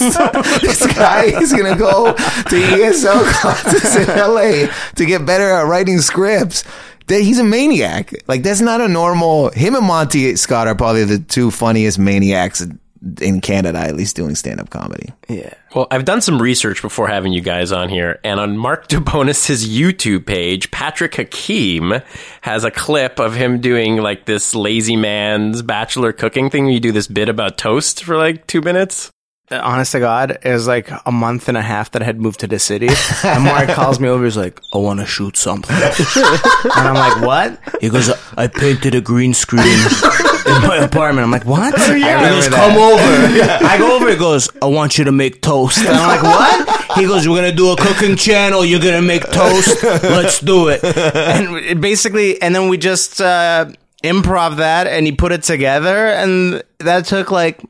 this 0.61 0.87
guy 0.95 1.25
is 1.25 1.53
gonna 1.53 1.77
go 1.77 2.13
to 2.13 2.57
ESL 2.57 3.25
classes 3.41 3.97
in 3.97 4.09
LA 4.17 4.73
to 4.97 5.07
get 5.07 5.25
better 5.27 5.49
at 5.51 5.63
writing 5.67 5.99
scripts. 5.99 6.65
That 7.07 7.23
he's 7.23 7.39
a 7.39 7.45
maniac. 7.45 8.13
Like 8.29 8.43
that's 8.43 8.61
not 8.61 8.83
a 8.83 8.89
normal. 8.89 9.51
Him 9.53 9.75
and 9.75 9.87
Monty 9.87 10.37
Scott 10.37 10.67
are 10.69 10.75
probably 10.75 11.05
the 11.05 11.19
two 11.19 11.51
funniest 11.51 11.99
maniacs 11.99 12.67
in 13.21 13.41
Canada, 13.41 13.79
at 13.79 13.97
least 13.97 14.17
doing 14.17 14.35
stand 14.35 14.61
up 14.61 14.71
comedy. 14.71 15.13
Yeah. 15.29 15.53
Well, 15.75 15.87
I've 15.91 16.05
done 16.05 16.21
some 16.21 16.41
research 16.41 16.83
before 16.83 17.09
having 17.09 17.33
you 17.33 17.41
guys 17.41 17.73
on 17.73 17.89
here, 17.89 18.21
and 18.25 18.41
on 18.41 18.57
Mark 18.57 18.89
DeBonis' 18.89 19.67
YouTube 19.67 20.27
page, 20.27 20.71
Patrick 20.71 21.15
Hakim 21.15 21.95
has 22.41 22.65
a 22.65 22.71
clip 22.71 23.19
of 23.19 23.35
him 23.35 23.61
doing 23.61 23.97
like 23.97 24.25
this 24.27 24.55
lazy 24.55 24.97
man's 24.97 25.63
bachelor 25.63 26.13
cooking 26.13 26.51
thing. 26.51 26.69
You 26.69 26.81
do 26.81 26.93
this 26.93 27.07
bit 27.07 27.29
about 27.29 27.59
toast 27.59 28.05
for 28.05 28.17
like 28.17 28.47
two 28.47 28.61
minutes. 28.61 29.11
Honest 29.51 29.93
to 29.93 30.01
God, 30.01 30.39
it 30.43 30.53
was 30.53 30.67
like 30.67 30.91
a 31.07 31.13
month 31.13 31.49
and 31.49 31.57
a 31.57 31.63
half 31.63 31.91
that 31.93 32.03
I 32.03 32.05
had 32.05 32.21
moved 32.21 32.41
to 32.41 32.47
the 32.47 32.59
city. 32.59 32.89
And 33.25 33.45
Mark 33.45 33.69
calls 33.75 33.99
me 33.99 34.09
over. 34.09 34.25
He's 34.25 34.37
like, 34.37 34.61
I 34.75 34.79
want 34.79 35.01
to 35.01 35.07
shoot 35.07 35.37
something. 35.37 35.75
and 35.75 36.73
I'm 36.75 36.95
like, 36.95 37.23
what? 37.23 37.81
He 37.81 37.89
goes, 37.89 38.11
I 38.37 38.47
painted 38.47 38.95
a 38.95 39.01
green 39.01 39.35
screen 39.35 39.63
in 39.63 40.63
my 40.67 40.81
apartment. 40.83 41.25
I'm 41.25 41.31
like, 41.31 41.47
what? 41.47 41.79
he 41.79 41.93
remember 41.95 42.29
goes, 42.29 42.51
that. 42.51 42.57
come 42.57 42.77
over. 42.77 43.67
I 43.67 43.79
go 43.79 43.97
over. 43.97 44.11
He 44.11 44.17
goes, 44.17 44.49
I 44.61 44.67
want 44.67 44.99
you 44.99 45.05
to 45.05 45.13
make 45.13 45.41
toast. 45.43 45.79
And 45.79 45.89
I'm 45.89 46.09
like, 46.09 46.23
what? 46.23 46.99
He 46.99 47.07
goes, 47.07 47.29
we're 47.29 47.37
going 47.37 47.51
to 47.51 47.57
do 47.57 47.71
a 47.71 47.77
cooking 47.77 48.17
channel. 48.17 48.65
You're 48.65 48.81
going 48.81 49.01
to 49.01 49.07
make 49.07 49.23
toast. 49.31 49.83
Let's 49.83 50.41
do 50.41 50.69
it. 50.69 50.85
And 50.85 51.81
basically, 51.81 52.41
and 52.43 52.55
then 52.55 52.69
we 52.69 52.77
just, 52.79 53.21
uh, 53.21 53.71
improv 54.05 54.59
that 54.59 54.87
and 54.87 55.07
he 55.07 55.11
put 55.13 55.33
it 55.33 55.43
together 55.43 56.07
and 56.07 56.63
that 56.79 57.05
took 57.05 57.33
like 57.33 57.61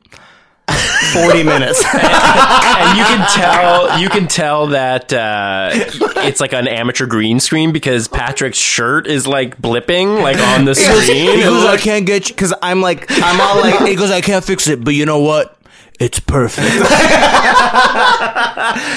40 1.13 1.43
minutes. 1.43 1.83
and 1.93 2.97
you 2.97 3.03
can 3.03 3.27
tell 3.29 3.99
you 3.99 4.09
can 4.09 4.27
tell 4.27 4.67
that 4.67 5.11
uh, 5.13 5.69
it's 5.73 6.39
like 6.39 6.53
an 6.53 6.67
amateur 6.67 7.05
green 7.05 7.39
screen 7.39 7.71
because 7.71 8.07
Patrick's 8.07 8.57
shirt 8.57 9.07
is 9.07 9.27
like 9.27 9.61
blipping 9.61 10.21
like 10.21 10.37
on 10.37 10.65
the 10.65 10.75
screen. 10.79 11.37
He 11.37 11.43
goes, 11.43 11.65
I 11.65 11.77
can't 11.77 12.05
get 12.05 12.29
you 12.29 12.35
because 12.35 12.53
I'm 12.61 12.81
like, 12.81 13.05
I'm 13.09 13.39
all 13.41 13.61
like, 13.61 13.87
he 13.87 13.95
goes, 13.95 14.11
I 14.11 14.21
can't 14.21 14.43
fix 14.43 14.67
it, 14.67 14.83
but 14.83 14.93
you 14.93 15.05
know 15.05 15.19
what? 15.19 15.55
It's 15.99 16.19
perfect. 16.21 16.65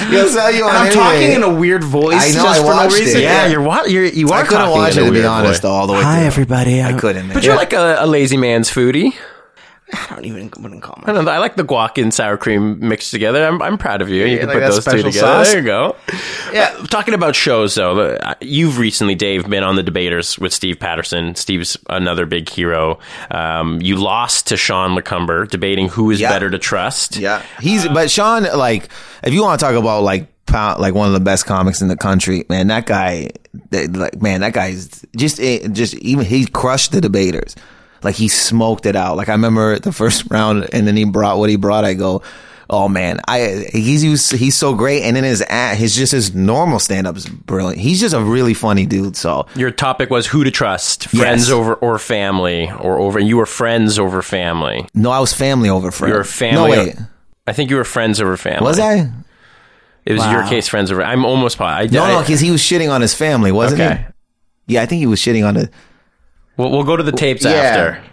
He'll 0.09 0.29
sell 0.29 0.53
you 0.53 0.63
on 0.63 0.73
I'm 0.75 0.87
anyway. 0.87 0.93
talking 0.93 1.31
in 1.33 1.43
a 1.43 1.53
weird 1.53 1.83
voice 1.83 2.15
I 2.15 2.27
know, 2.29 2.43
just 2.43 2.61
I 2.61 2.63
for 2.63 2.69
no 2.69 2.75
watched 2.75 2.95
it. 3.01 3.21
yeah, 3.21 3.45
Yeah. 3.45 3.47
you're 3.47 3.61
what 3.61 3.91
you're 3.91 4.05
you 4.05 4.29
are. 4.29 4.43
I 4.43 4.47
couldn't 4.47 4.69
watch 4.69 4.95
it 4.95 5.03
to 5.05 5.11
be 5.11 5.25
honest, 5.25 5.63
voice. 5.63 5.69
all 5.69 5.87
the 5.87 5.93
way. 5.93 6.01
Hi, 6.01 6.19
through. 6.19 6.27
everybody. 6.27 6.81
I 6.81 6.89
I'm- 6.91 6.99
couldn't. 6.99 7.27
Man. 7.27 7.33
But 7.35 7.43
you're 7.43 7.57
like 7.57 7.73
a, 7.73 7.97
a 7.99 8.07
lazy 8.07 8.37
man's 8.37 8.69
foodie. 8.69 9.15
I 9.91 10.07
don't 10.15 10.25
even 10.25 10.49
wouldn't 10.59 10.81
call 10.81 10.99
I 11.03 11.11
don't 11.13 11.25
know. 11.25 11.31
I 11.31 11.39
like 11.39 11.55
the 11.55 11.63
guac 11.63 12.01
and 12.01 12.13
sour 12.13 12.37
cream 12.37 12.79
mixed 12.87 13.11
together. 13.11 13.45
I'm, 13.45 13.61
I'm 13.61 13.77
proud 13.77 14.01
of 14.01 14.09
you. 14.09 14.25
You 14.25 14.39
can 14.39 14.47
like 14.47 14.55
put 14.59 14.69
those 14.71 14.85
two 14.85 14.91
together. 14.97 15.11
sauce? 15.11 15.51
There 15.51 15.59
you 15.59 15.65
go. 15.65 15.95
Yeah. 16.53 16.69
Talking 16.89 17.13
about 17.13 17.35
shows, 17.35 17.75
though, 17.75 17.99
uh, 18.15 18.33
you've 18.41 18.77
recently, 18.77 19.15
Dave, 19.15 19.47
been 19.49 19.63
on 19.63 19.75
the 19.75 19.83
debaters 19.83 20.39
with 20.39 20.53
Steve 20.53 20.79
Patterson. 20.79 21.35
Steve's 21.35 21.77
another 21.89 22.25
big 22.25 22.49
hero. 22.49 22.99
Um, 23.29 23.81
you 23.81 23.97
lost 23.97 24.47
to 24.47 24.57
Sean 24.57 24.97
Lecomber 24.97 25.47
debating 25.49 25.89
who 25.89 26.11
is 26.11 26.19
Yeah. 26.21 26.29
better 26.29 26.49
to 26.49 26.59
trust. 26.59 27.17
Yeah, 27.17 27.41
he's 27.59 27.87
but 27.87 28.09
Sean, 28.09 28.43
like, 28.57 28.89
if 29.23 29.33
you 29.33 29.41
want 29.43 29.59
to 29.59 29.65
talk 29.65 29.75
about 29.75 30.03
like 30.03 30.27
like 30.51 30.93
one 30.93 31.07
of 31.07 31.13
the 31.13 31.19
best 31.19 31.47
comics 31.47 31.81
in 31.81 31.87
the 31.87 31.97
country, 31.97 32.45
man, 32.47 32.67
that 32.67 32.85
guy, 32.85 33.31
like, 33.71 34.21
man, 34.21 34.41
that 34.41 34.53
guy's 34.53 35.03
just, 35.15 35.39
eh, 35.39 35.67
just 35.69 35.95
even 35.95 36.25
he 36.25 36.45
crushed 36.45 36.91
the 36.91 37.01
debaters. 37.01 37.55
Like 38.03 38.15
he 38.15 38.27
smoked 38.27 38.85
it 38.85 38.95
out. 38.95 39.17
Like 39.17 39.29
I 39.29 39.33
remember 39.33 39.79
the 39.79 39.91
first 39.91 40.25
round, 40.29 40.67
and 40.73 40.85
then 40.87 40.95
he 40.97 41.05
brought 41.05 41.37
what 41.37 41.49
he 41.49 41.55
brought. 41.55 41.85
I 41.85 41.93
go. 41.93 42.21
Oh 42.69 42.87
man, 42.87 43.19
I 43.27 43.67
he's 43.71 44.01
he's, 44.01 44.29
he's 44.31 44.55
so 44.55 44.73
great, 44.73 45.03
and 45.03 45.15
then 45.15 45.23
his 45.25 45.43
act, 45.47 45.77
his 45.77 45.95
just 45.95 46.11
his 46.13 46.33
normal 46.33 46.79
stand 46.79 47.05
up 47.05 47.15
is 47.17 47.27
brilliant. 47.27 47.79
He's 47.79 47.99
just 47.99 48.15
a 48.15 48.21
really 48.21 48.53
funny 48.53 48.85
dude. 48.85 49.15
So 49.17 49.45
Your 49.55 49.69
topic 49.69 50.09
was 50.09 50.25
who 50.25 50.43
to 50.45 50.49
trust, 50.49 51.07
friends 51.09 51.49
Yes. 51.49 51.51
over 51.51 51.75
or 51.75 51.99
family, 51.99 52.71
or 52.71 52.99
over. 52.99 53.19
And 53.19 53.27
you 53.27 53.37
were 53.37 53.45
friends 53.45 53.99
over 53.99 54.21
family. 54.21 54.87
no, 54.95 55.11
I 55.11 55.19
was 55.19 55.33
family 55.33 55.69
over 55.69 55.91
friends. 55.91 56.11
You 56.13 56.17
were 56.17 56.23
family. 56.23 56.55
No 56.55 56.83
wait, 56.85 56.95
I 57.45 57.51
think 57.53 57.69
you 57.69 57.75
were 57.75 57.83
friends 57.83 58.21
over 58.21 58.37
family. 58.37 58.65
was 58.65 58.79
I? 58.79 59.11
It 60.05 60.13
was 60.13 60.25
your 60.31 60.43
case, 60.47 60.67
friends 60.67 60.91
over. 60.91 61.03
I'm 61.03 61.25
almost 61.25 61.57
positive. 61.57 61.91
No, 61.93 62.07
no, 62.07 62.19
because 62.21 62.39
he 62.39 62.49
was 62.49 62.61
shitting 62.61 62.91
on 62.91 63.01
his 63.01 63.13
family, 63.13 63.51
wasn't 63.51 63.81
Okay. 63.81 64.05
he? 64.67 64.73
Yeah, 64.75 64.81
I 64.81 64.85
think 64.85 64.99
he 64.99 65.05
was 65.05 65.19
shitting 65.19 65.45
on 65.47 65.57
it. 65.57 65.69
We'll, 66.57 66.71
we'll 66.71 66.83
go 66.83 66.95
to 66.95 67.03
the 67.03 67.11
tapes 67.11 67.43
Yeah. 67.43 67.51
after. 67.51 68.03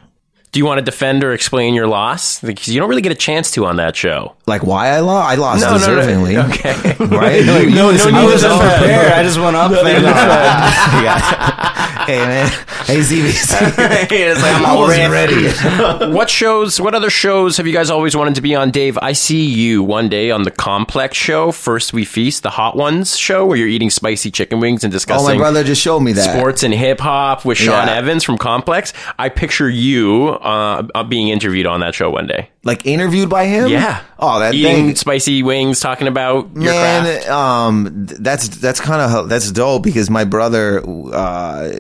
Do 0.53 0.59
you 0.59 0.67
want 0.67 0.79
to 0.79 0.83
defend 0.85 1.23
or 1.23 1.33
explain 1.33 1.75
your 1.75 1.87
loss? 1.87 2.41
Because 2.41 2.67
you 2.69 2.81
don't 2.81 2.89
really 2.89 3.03
get 3.03 3.13
a 3.13 3.17
chance 3.17 3.53
to 3.53 3.67
on 3.67 3.77
that 3.77 3.95
show. 3.95 4.35
Like 4.47 4.65
why 4.65 4.89
I 4.89 4.99
lost? 4.99 5.29
I 5.31 5.35
lost 5.37 5.61
No, 5.63 5.77
no, 5.77 5.79
no. 5.79 6.03
deservingly. 6.03 6.45
Okay. 6.51 7.17
Right? 7.17 7.47
No, 7.47 7.63
no 7.63 7.89
I 7.91 7.93
need 7.93 7.99
to 7.99 8.25
was 8.25 8.43
defend. 8.43 8.61
unprepared. 8.61 9.13
I 9.13 9.23
just 9.23 9.39
went 9.39 9.57
up 9.57 9.71
there. 9.85 10.01
Uh, 10.05 10.71
hey 12.07 12.19
man, 12.19 12.49
hey 12.87 12.99
CBC. 12.99 14.11
It's 14.11 14.43
like, 14.43 14.55
I'm 14.57 14.67
I 14.67 14.71
all 14.71 14.81
wasn't 14.81 15.13
riff. 15.13 15.65
ready. 16.03 16.13
what 16.15 16.31
shows, 16.31 16.81
what 16.81 16.95
other 16.95 17.11
shows 17.11 17.57
have 17.59 17.67
you 17.67 17.73
guys 17.73 17.91
always 17.91 18.17
wanted 18.17 18.35
to 18.37 18.41
be 18.41 18.55
on, 18.55 18.71
Dave? 18.71 18.99
I 18.99 19.13
see 19.13 19.45
you 19.45 19.83
one 19.83 20.09
day 20.09 20.31
on 20.31 20.43
the 20.43 20.51
Complex 20.51 21.17
show, 21.17 21.53
First 21.53 21.93
We 21.93 22.05
Feast, 22.05 22.43
the 22.43 22.51
Hot 22.51 22.77
Ones 22.77 23.17
show, 23.17 23.47
where 23.47 23.57
you're 23.57 23.69
eating 23.69 23.91
spicy 23.91 24.31
chicken 24.31 24.61
wings 24.61 24.85
and 24.85 24.93
discussing. 24.93 25.27
Oh, 25.27 25.31
my 25.33 25.37
brother 25.37 25.65
just 25.65 25.81
showed 25.83 26.01
me 26.01 26.13
that. 26.13 26.37
sports 26.37 26.63
and 26.63 26.75
hip 26.75 27.01
hop 27.01 27.45
with 27.45 27.59
Sean 27.59 27.87
Yeah. 27.87 27.95
Evans 27.97 28.25
from 28.25 28.39
Complex. 28.39 28.93
I 29.19 29.29
picture 29.29 29.69
you 29.71 30.31
uh, 30.41 30.83
uh, 30.95 31.05
being 31.05 31.29
interviewed 31.29 31.67
on 31.67 31.81
that 31.81 31.95
show 31.95 32.11
one 32.11 32.27
day. 32.27 32.51
Like 32.65 32.87
interviewed 32.87 33.29
by 33.29 33.47
him. 33.47 33.69
Yeah. 33.69 34.03
Oh, 34.19 34.39
that 34.41 34.55
eating 34.55 34.87
thing. 34.87 34.97
spicy 34.97 35.43
wings, 35.43 35.81
talking 35.81 36.09
about 36.09 36.51
your 36.55 36.73
craft. 36.73 37.27
Man, 37.27 37.31
um, 37.31 37.89
that's 38.07 38.49
that's 38.49 38.81
kind 38.81 39.01
of 39.01 39.29
that's 39.29 39.51
dope 39.53 39.83
because 39.83 40.11
my 40.11 40.25
brother, 40.25 40.83
uh, 40.87 41.73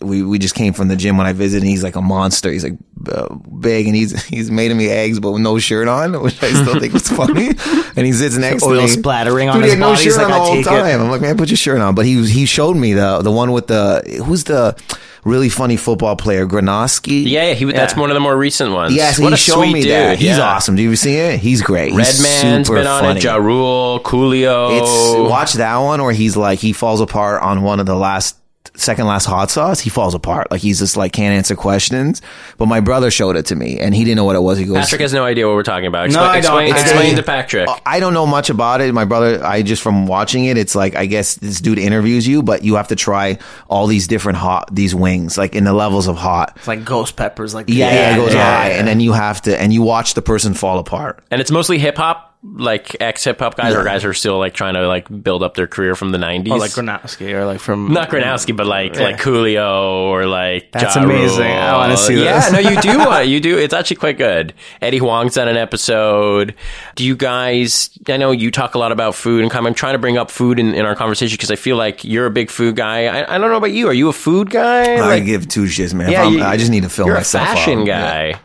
we 0.00 0.22
we 0.22 0.38
just 0.38 0.54
came 0.54 0.72
from 0.72 0.88
the 0.88 0.96
gym 0.96 1.16
when 1.16 1.26
I 1.26 1.32
visited. 1.32 1.62
and 1.62 1.70
He's 1.70 1.82
like 1.82 1.96
a 1.96 2.02
monster. 2.02 2.50
He's 2.50 2.64
like 2.64 2.76
uh, 3.10 3.34
big, 3.36 3.86
and 3.86 3.94
he's 3.94 4.20
he's 4.26 4.50
made 4.50 4.74
me 4.74 4.88
eggs, 4.88 5.20
but 5.20 5.30
with 5.32 5.42
no 5.42 5.58
shirt 5.58 5.86
on, 5.86 6.20
which 6.22 6.42
I 6.42 6.50
still 6.50 6.78
think 6.80 6.92
was 6.92 7.08
funny. 7.08 7.50
And 7.96 8.06
he 8.06 8.12
sits 8.12 8.36
next 8.36 8.62
Oil 8.64 8.76
to 8.76 8.82
me, 8.82 8.88
splattering 8.88 9.48
on 9.48 9.56
Dude, 9.60 9.64
his 9.64 9.72
he 9.74 9.78
had 9.78 9.80
no 9.80 9.90
body. 9.92 10.02
He's 10.02 10.14
shirt 10.14 10.22
like, 10.22 10.32
on 10.32 10.38
the 10.40 10.44
whole 10.44 10.54
take 10.56 10.66
it." 10.66 10.68
time. 10.68 11.00
I'm 11.00 11.10
like, 11.10 11.20
man, 11.20 11.36
put 11.36 11.50
your 11.50 11.56
shirt 11.56 11.80
on. 11.80 11.94
But 11.94 12.04
he 12.06 12.24
he 12.26 12.46
showed 12.46 12.76
me 12.76 12.94
the 12.94 13.22
the 13.22 13.30
one 13.30 13.52
with 13.52 13.68
the 13.68 14.22
who's 14.26 14.44
the 14.44 14.76
really 15.24 15.48
funny 15.48 15.76
football 15.76 16.16
player 16.16 16.46
Gronkowski. 16.46 17.24
Yeah, 17.26 17.52
yeah, 17.52 17.72
that's 17.72 17.96
one 17.96 18.10
of 18.10 18.14
the 18.14 18.20
more 18.20 18.36
recent 18.36 18.72
ones. 18.72 18.94
Yes, 18.94 19.18
what 19.18 19.28
he 19.28 19.34
a 19.34 19.36
showed 19.36 19.54
sweet 19.56 19.72
me 19.72 19.82
dude. 19.82 19.90
that. 19.90 20.18
He's 20.18 20.38
yeah. 20.38 20.54
awesome. 20.54 20.76
Do 20.76 20.82
you 20.82 20.96
see 20.96 21.16
it? 21.16 21.40
He's 21.40 21.62
great. 21.62 21.92
Redman's 21.92 22.68
been 22.68 22.86
on 22.86 23.00
funny. 23.02 23.18
it. 23.20 23.24
Ja 23.24 23.36
Rule, 23.36 24.00
Coolio. 24.00 24.80
It's 24.80 25.30
watch 25.30 25.54
that 25.54 25.76
one 25.78 26.02
where 26.02 26.12
he's 26.12 26.36
like 26.36 26.58
he 26.58 26.72
falls 26.72 27.00
apart 27.00 27.42
on 27.42 27.62
one 27.62 27.80
of 27.80 27.86
the 27.86 27.96
last 27.96 28.36
second 28.74 29.06
last 29.06 29.26
hot 29.26 29.50
sauce. 29.50 29.80
He 29.80 29.90
falls 29.90 30.14
apart 30.14 30.50
like 30.50 30.60
he's 30.60 30.78
just 30.78 30.96
like 30.96 31.12
can't 31.12 31.34
answer 31.34 31.54
questions. 31.56 32.22
But 32.58 32.66
my 32.66 32.80
brother 32.80 33.10
showed 33.10 33.36
it 33.36 33.46
to 33.46 33.56
me 33.56 33.78
and 33.78 33.94
he 33.94 34.04
didn't 34.04 34.16
know 34.16 34.24
what 34.24 34.36
it 34.36 34.40
was. 34.40 34.58
He 34.58 34.64
goes, 34.64 34.76
Patrick 34.78 35.00
has 35.02 35.12
no 35.12 35.24
idea 35.24 35.46
what 35.46 35.54
we're 35.54 35.62
talking 35.62 35.86
about. 35.86 36.08
Expla- 36.08 36.14
No, 36.14 36.22
I 36.22 36.40
don't. 36.40 36.62
Explain, 36.62 36.70
It's 36.70 36.82
explain 36.82 37.16
to 37.16 37.22
Patrick. 37.22 37.68
Uh, 37.68 37.76
I 37.84 38.00
don't 38.00 38.14
know 38.14 38.26
much 38.26 38.50
about 38.50 38.80
it. 38.80 38.92
My 38.94 39.04
brother, 39.04 39.44
I 39.44 39.62
just 39.62 39.82
from 39.82 40.06
watching 40.06 40.44
it, 40.46 40.56
it's 40.56 40.74
like 40.74 40.94
I 40.96 41.06
guess 41.06 41.34
this 41.34 41.60
dude 41.60 41.78
interviews 41.78 42.26
you, 42.26 42.42
but 42.42 42.62
you 42.64 42.76
have 42.76 42.88
to 42.88 42.96
try 42.96 43.38
all 43.68 43.86
these 43.86 44.06
different 44.06 44.38
hot 44.38 44.74
these 44.74 44.94
wings, 44.94 45.36
like 45.36 45.54
in 45.54 45.64
the 45.64 45.72
levels 45.72 46.06
of 46.08 46.16
hot. 46.16 46.52
It's 46.56 46.68
like 46.68 46.84
ghost 46.84 47.16
peppers. 47.16 47.54
Like 47.54 47.68
Yeah, 47.68 47.92
yeah, 47.92 48.14
it 48.14 48.16
goes 48.16 48.34
yeah, 48.34 48.56
high, 48.56 48.70
yeah. 48.70 48.78
and 48.78 48.88
then 48.88 49.00
you 49.00 49.12
have 49.12 49.42
to, 49.42 49.60
and 49.60 49.72
you 49.72 49.82
watch 49.82 50.14
the 50.14 50.22
person 50.22 50.54
fall 50.54 50.78
apart. 50.78 51.22
and 51.30 51.40
it's 51.40 51.50
mostly 51.50 51.78
hip 51.78 51.96
hop, 51.96 52.29
like 52.42 52.96
ex 53.00 53.24
hip 53.24 53.38
hop 53.38 53.54
guys, 53.56 53.74
or 53.74 53.84
guys 53.84 54.02
who 54.02 54.08
are 54.08 54.14
still 54.14 54.38
like 54.38 54.54
trying 54.54 54.72
to 54.74 54.88
like 54.88 55.06
build 55.22 55.42
up 55.42 55.54
their 55.54 55.66
career 55.66 55.94
from 55.94 56.10
the 56.10 56.16
nineties. 56.18 56.52
Or 56.52 56.58
like 56.58 56.70
Gronkowski, 56.70 57.32
or 57.34 57.44
like 57.44 57.60
from 57.60 57.92
not 57.92 58.08
Gronkowski, 58.08 58.56
but 58.56 58.66
like 58.66 58.94
Yeah. 58.96 59.02
like 59.02 59.16
Coolio 59.18 60.04
or 60.08 60.24
like 60.26 60.72
That's 60.72 60.96
Ja 60.96 61.02
amazing. 61.02 61.40
Rule. 61.44 61.52
I 61.52 61.76
wanna 61.76 61.96
see 61.98 62.14
that. 62.16 62.24
Yeah, 62.24 62.40
this. 62.40 62.52
no, 62.52 62.70
you 62.70 62.80
do. 62.80 62.98
want 62.98 63.10
uh, 63.14 63.18
you 63.18 63.40
do. 63.40 63.58
It's 63.58 63.74
actually 63.74 63.96
quite 63.96 64.16
good. 64.16 64.54
Eddie 64.80 64.98
Huang's 64.98 65.34
done 65.34 65.48
an 65.48 65.56
episode. 65.58 66.54
Do 66.94 67.04
you 67.04 67.14
guys? 67.14 67.90
I 68.08 68.16
know 68.16 68.30
you 68.30 68.50
talk 68.50 68.74
a 68.74 68.78
lot 68.78 68.92
about 68.92 69.14
food 69.14 69.42
and 69.44 69.52
I'm 69.52 69.74
trying 69.74 69.92
to 69.94 69.98
bring 69.98 70.16
up 70.16 70.30
food 70.30 70.58
in, 70.58 70.74
in 70.74 70.86
our 70.86 70.94
conversation 70.96 71.34
because 71.36 71.50
I 71.50 71.56
feel 71.56 71.76
like 71.76 72.04
you're 72.04 72.26
a 72.26 72.30
big 72.30 72.50
food 72.50 72.74
guy. 72.76 73.04
I, 73.06 73.34
I 73.34 73.38
don't 73.38 73.50
know 73.50 73.56
about 73.58 73.72
you. 73.72 73.86
Are 73.88 73.92
you 73.94 74.08
a 74.08 74.12
food 74.14 74.48
guy? 74.50 74.94
I 74.94 75.00
Like, 75.00 75.24
give 75.26 75.46
two 75.46 75.64
shits, 75.64 75.92
man. 75.92 76.10
Yeah, 76.10 76.22
I'm- 76.22 76.32
you- 76.32 76.42
I 76.42 76.56
just 76.56 76.70
need 76.70 76.84
to 76.84 76.88
fill 76.88 77.06
You're 77.06 77.16
a 77.16 77.24
fashion 77.24 77.80
up. 77.82 77.86
guy. 77.86 78.26
Yeah. 78.28 78.38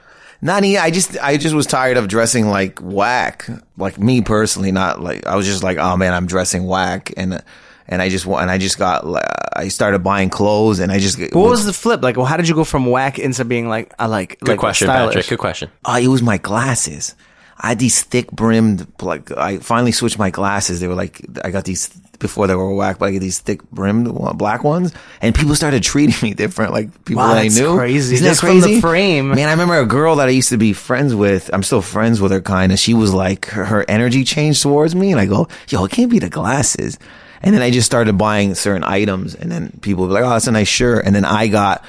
Nani, 0.46 0.78
I 0.78 0.92
just 0.92 1.18
I 1.18 1.38
just 1.38 1.56
was 1.56 1.66
tired 1.66 1.98
of 1.98 2.08
dressing 2.08 2.48
like 2.48 2.78
whack. 2.80 3.50
Like 3.78 3.98
me 3.98 4.22
personally, 4.22 4.72
not 4.72 5.02
like 5.02 5.26
I 5.26 5.36
was 5.36 5.48
just 5.48 5.64
like, 5.64 5.80
oh 5.80 5.98
man, 5.98 6.14
I'm 6.14 6.28
dressing 6.28 6.68
whack, 6.68 7.12
and 7.18 7.44
and 7.88 8.00
I 8.00 8.10
just 8.10 8.28
wa- 8.28 8.38
and 8.38 8.52
I 8.52 8.60
just 8.60 8.78
got 8.78 9.04
uh, 9.06 9.20
I 9.56 9.70
started 9.70 10.04
buying 10.04 10.30
clothes, 10.30 10.78
and 10.78 10.92
I 10.92 11.00
just 11.00 11.20
What 11.34 11.50
was 11.50 11.66
the 11.66 11.74
flip? 11.74 12.04
Like, 12.04 12.16
well, 12.16 12.28
how 12.28 12.38
did 12.38 12.48
you 12.48 12.54
go 12.54 12.64
from 12.64 12.86
whack 12.86 13.18
into 13.18 13.44
being 13.44 13.68
like, 13.70 13.92
I 13.98 14.06
like, 14.06 14.38
Good 14.40 14.50
like 14.50 14.60
question, 14.60 14.86
stylish? 14.86 15.16
Patrick. 15.16 15.30
Good 15.30 15.40
question. 15.40 15.72
Oh, 15.84 15.98
it 15.98 16.08
was 16.08 16.22
my 16.22 16.38
glasses. 16.38 17.16
I 17.58 17.70
had 17.70 17.80
these 17.80 18.04
thick 18.04 18.30
brimmed, 18.32 18.86
like, 19.02 19.32
I 19.32 19.60
finally 19.60 19.94
switched 19.94 20.20
my 20.20 20.30
glasses. 20.30 20.82
They 20.82 20.90
were 20.90 20.94
like, 20.94 21.26
I 21.42 21.52
got 21.52 21.64
these 21.64 21.88
before 22.26 22.48
they 22.48 22.56
were 22.56 22.74
whack, 22.74 23.00
but 23.00 23.06
I 23.08 23.12
get 23.12 23.20
these 23.20 23.40
thick 23.40 23.62
brimmed 23.72 24.08
one- 24.08 24.36
black 24.38 24.64
ones. 24.64 24.94
And 25.22 25.34
people 25.36 25.56
started 25.56 25.84
treating 25.84 26.16
me 26.30 26.34
different, 26.34 26.74
like 26.74 27.06
people 27.06 27.24
Wow, 27.24 27.34
that 27.34 27.38
I 27.44 27.48
knew. 27.48 27.76
crazy. 27.76 28.16
Isn't 28.16 28.24
that 28.24 28.30
Just 28.32 28.42
from 28.42 28.60
the 28.60 28.68
crazy? 28.68 28.82
frame. 28.82 29.30
Man, 29.30 29.48
I 29.48 29.52
remember 29.52 29.80
a 29.80 29.86
girl 29.86 30.18
that 30.18 30.28
I 30.28 30.32
used 30.32 30.50
to 30.50 30.58
be 30.58 30.74
friends 30.74 31.14
with. 31.16 31.50
I'm 31.54 31.64
still 31.64 31.82
friends 31.82 32.20
with 32.22 32.32
her 32.32 32.42
kind 32.42 32.72
of. 32.72 32.80
She 32.80 32.94
was 32.94 33.14
like, 33.14 33.46
her, 33.48 33.66
her 33.66 33.86
energy 33.88 34.24
changed 34.24 34.62
towards 34.62 34.96
me. 34.96 35.12
And 35.12 35.20
I 35.20 35.26
go, 35.26 35.48
yo, 35.70 35.86
it 35.86 35.92
can't 35.92 36.12
be 36.12 36.20
the 36.20 36.30
glasses. 36.30 36.98
And 37.42 37.54
then 37.54 37.62
I 37.62 37.70
just 37.70 37.86
started 37.86 38.18
buying 38.18 38.56
certain 38.56 38.84
items. 38.84 39.36
And 39.36 39.52
then 39.52 39.78
people 39.82 40.08
were 40.08 40.14
like, 40.14 40.24
oh, 40.24 40.30
that's 40.30 40.48
a 40.48 40.52
nice 40.52 40.68
shirt. 40.68 41.06
And 41.06 41.14
then 41.16 41.26
I 41.26 41.48
got 41.48 41.84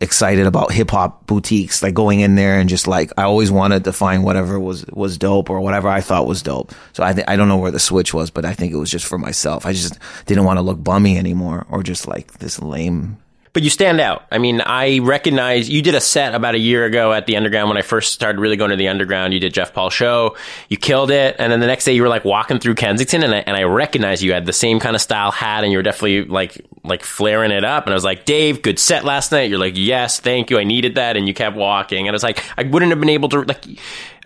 excited 0.00 0.46
about 0.46 0.72
hip 0.72 0.90
hop 0.90 1.26
boutiques, 1.26 1.82
like 1.82 1.94
going 1.94 2.20
in 2.20 2.34
there 2.34 2.58
and 2.60 2.68
just 2.68 2.86
like 2.86 3.12
I 3.16 3.22
always 3.24 3.50
wanted 3.50 3.84
to 3.84 3.92
find 3.92 4.24
whatever 4.24 4.58
was 4.58 4.86
was 4.86 5.18
dope 5.18 5.50
or 5.50 5.60
whatever 5.60 5.88
I 5.88 6.00
thought 6.00 6.26
was 6.26 6.42
dope. 6.42 6.72
So 6.92 7.02
I 7.02 7.12
th- 7.12 7.26
I 7.28 7.36
don't 7.36 7.48
know 7.48 7.56
where 7.56 7.70
the 7.70 7.80
switch 7.80 8.14
was, 8.14 8.30
but 8.30 8.44
I 8.44 8.54
think 8.54 8.72
it 8.72 8.76
was 8.76 8.90
just 8.90 9.06
for 9.06 9.18
myself. 9.18 9.66
I 9.66 9.72
just 9.72 9.98
didn't 10.26 10.44
want 10.44 10.58
to 10.58 10.62
look 10.62 10.82
bummy 10.82 11.18
anymore 11.18 11.66
or 11.70 11.82
just 11.82 12.06
like 12.06 12.34
this 12.34 12.60
lame. 12.60 13.18
But 13.52 13.62
you 13.62 13.70
stand 13.70 14.00
out. 14.00 14.26
I 14.30 14.38
mean, 14.38 14.60
I 14.60 14.98
recognize 15.00 15.68
you 15.68 15.82
did 15.82 15.94
a 15.94 16.00
set 16.00 16.34
about 16.34 16.54
a 16.54 16.58
year 16.58 16.84
ago 16.84 17.12
at 17.12 17.26
the 17.26 17.36
Underground 17.36 17.68
when 17.68 17.78
I 17.78 17.82
first 17.82 18.12
started 18.12 18.40
really 18.40 18.56
going 18.56 18.70
to 18.70 18.76
the 18.76 18.88
Underground. 18.88 19.32
You 19.34 19.40
did 19.40 19.54
Jeff 19.54 19.72
Paul 19.72 19.90
show. 19.90 20.36
You 20.68 20.76
killed 20.76 21.10
it. 21.10 21.36
And 21.38 21.50
then 21.50 21.60
the 21.60 21.66
next 21.66 21.84
day 21.84 21.92
you 21.92 22.02
were 22.02 22.08
like 22.08 22.24
walking 22.24 22.58
through 22.58 22.74
Kensington 22.74 23.22
and 23.22 23.34
I, 23.34 23.38
and 23.38 23.56
I 23.56 23.62
recognized 23.64 24.22
you 24.22 24.32
had 24.32 24.46
the 24.46 24.52
same 24.52 24.80
kind 24.80 24.94
of 24.94 25.02
style 25.02 25.30
hat 25.30 25.64
and 25.64 25.72
you 25.72 25.78
were 25.78 25.82
definitely 25.82 26.24
like, 26.24 26.64
like 26.84 27.02
flaring 27.04 27.50
it 27.50 27.64
up. 27.64 27.84
And 27.84 27.92
I 27.92 27.96
was 27.96 28.04
like, 28.04 28.24
Dave, 28.24 28.62
good 28.62 28.78
set 28.78 29.04
last 29.04 29.32
night. 29.32 29.50
You're 29.50 29.58
like, 29.58 29.74
yes, 29.76 30.20
thank 30.20 30.50
you. 30.50 30.58
I 30.58 30.64
needed 30.64 30.94
that. 30.96 31.16
And 31.16 31.26
you 31.26 31.34
kept 31.34 31.56
walking. 31.56 32.06
And 32.06 32.14
I 32.14 32.16
was 32.16 32.22
like, 32.22 32.42
I 32.56 32.62
wouldn't 32.64 32.90
have 32.90 33.00
been 33.00 33.08
able 33.08 33.28
to 33.30 33.42
like, 33.42 33.64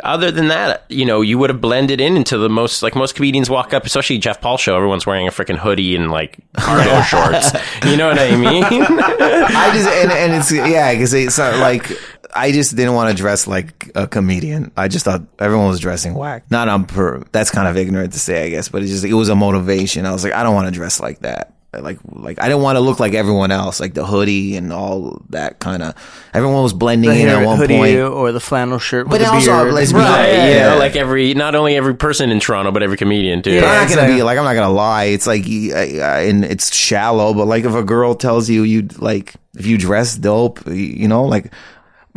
other 0.02 0.30
than 0.30 0.48
that, 0.48 0.84
you 0.88 1.04
know, 1.04 1.20
you 1.20 1.38
would 1.38 1.50
have 1.50 1.60
blended 1.60 2.00
in 2.00 2.16
into 2.16 2.38
the 2.38 2.48
most, 2.48 2.82
like 2.82 2.94
most 2.94 3.14
comedians 3.14 3.48
walk 3.48 3.72
up, 3.72 3.84
especially 3.84 4.18
Jeff 4.18 4.40
Paul 4.40 4.56
show. 4.56 4.76
Everyone's 4.76 5.06
wearing 5.06 5.28
a 5.28 5.30
freaking 5.30 5.58
hoodie 5.58 5.96
and 5.96 6.10
like 6.10 6.38
cargo 6.54 7.02
shorts. 7.02 7.52
You 7.84 7.96
know 7.96 8.08
what 8.08 8.18
I 8.18 8.36
mean? 8.36 8.62
I 8.64 9.70
just 9.74 9.88
and, 9.88 10.12
and 10.12 10.34
it's 10.34 10.52
yeah 10.52 10.92
because 10.92 11.12
it's 11.12 11.36
not 11.38 11.56
like 11.58 11.90
I 12.34 12.52
just 12.52 12.76
didn't 12.76 12.94
want 12.94 13.10
to 13.10 13.16
dress 13.16 13.46
like 13.46 13.90
a 13.94 14.06
comedian. 14.06 14.72
I 14.76 14.88
just 14.88 15.04
thought 15.04 15.22
everyone 15.38 15.68
was 15.68 15.80
dressing 15.80 16.14
whack. 16.14 16.50
Not 16.50 16.68
on 16.68 16.86
per. 16.86 17.22
That's 17.32 17.50
kind 17.50 17.68
of 17.68 17.76
ignorant 17.76 18.12
to 18.14 18.18
say, 18.18 18.46
I 18.46 18.50
guess, 18.50 18.68
but 18.68 18.82
it 18.82 18.86
just 18.86 19.04
it 19.04 19.14
was 19.14 19.28
a 19.28 19.34
motivation. 19.34 20.06
I 20.06 20.12
was 20.12 20.24
like, 20.24 20.32
I 20.32 20.42
don't 20.42 20.54
want 20.54 20.68
to 20.68 20.72
dress 20.72 21.00
like 21.00 21.20
that. 21.20 21.52
Like 21.74 21.98
like 22.12 22.38
I 22.38 22.48
didn't 22.48 22.60
want 22.62 22.76
to 22.76 22.80
look 22.80 23.00
like 23.00 23.14
everyone 23.14 23.50
else, 23.50 23.80
like 23.80 23.94
the 23.94 24.04
hoodie 24.04 24.56
and 24.56 24.72
all 24.74 25.22
that 25.30 25.58
kind 25.58 25.82
of. 25.82 25.94
Everyone 26.34 26.62
was 26.62 26.74
blending 26.74 27.08
The 27.10 27.16
in 27.20 27.28
hair 27.28 27.38
at 27.38 27.46
one 27.46 27.56
hoodie 27.56 27.78
point. 27.78 27.96
or 27.98 28.30
the 28.30 28.40
flannel 28.40 28.78
shirt 28.78 29.06
But 29.06 29.20
with 29.20 29.20
the 29.22 29.32
also, 29.32 29.62
beard. 29.64 29.72
let's 29.72 29.90
be 29.92 29.98
Right, 29.98 30.26
Yeah, 30.32 30.48
you 30.48 30.54
know, 30.60 30.66
yeah. 30.72 30.74
like 30.74 30.96
every 30.96 31.32
not 31.32 31.54
only 31.54 31.74
every 31.76 31.94
person 31.94 32.28
in 32.30 32.40
Toronto, 32.40 32.72
but 32.72 32.82
every 32.82 32.98
comedian 32.98 33.40
too. 33.42 33.58
But 33.58 33.66
I'm 33.68 33.88
not 33.88 33.96
gonna 33.96 34.14
be 34.14 34.22
like 34.22 34.36
I'm 34.36 34.44
not 34.44 34.52
gonna 34.52 34.68
lie. 34.72 35.04
It's 35.04 35.26
like 35.26 35.46
and 35.46 36.44
it's 36.44 36.74
shallow, 36.76 37.32
but 37.32 37.46
like 37.46 37.64
if 37.64 37.72
a 37.74 37.82
girl 37.82 38.14
tells 38.16 38.50
you 38.50 38.64
you 38.64 38.88
like 38.98 39.34
if 39.56 39.64
you 39.66 39.78
dress 39.78 40.14
dope, 40.16 40.60
you 40.66 41.08
know, 41.08 41.24
like 41.24 41.52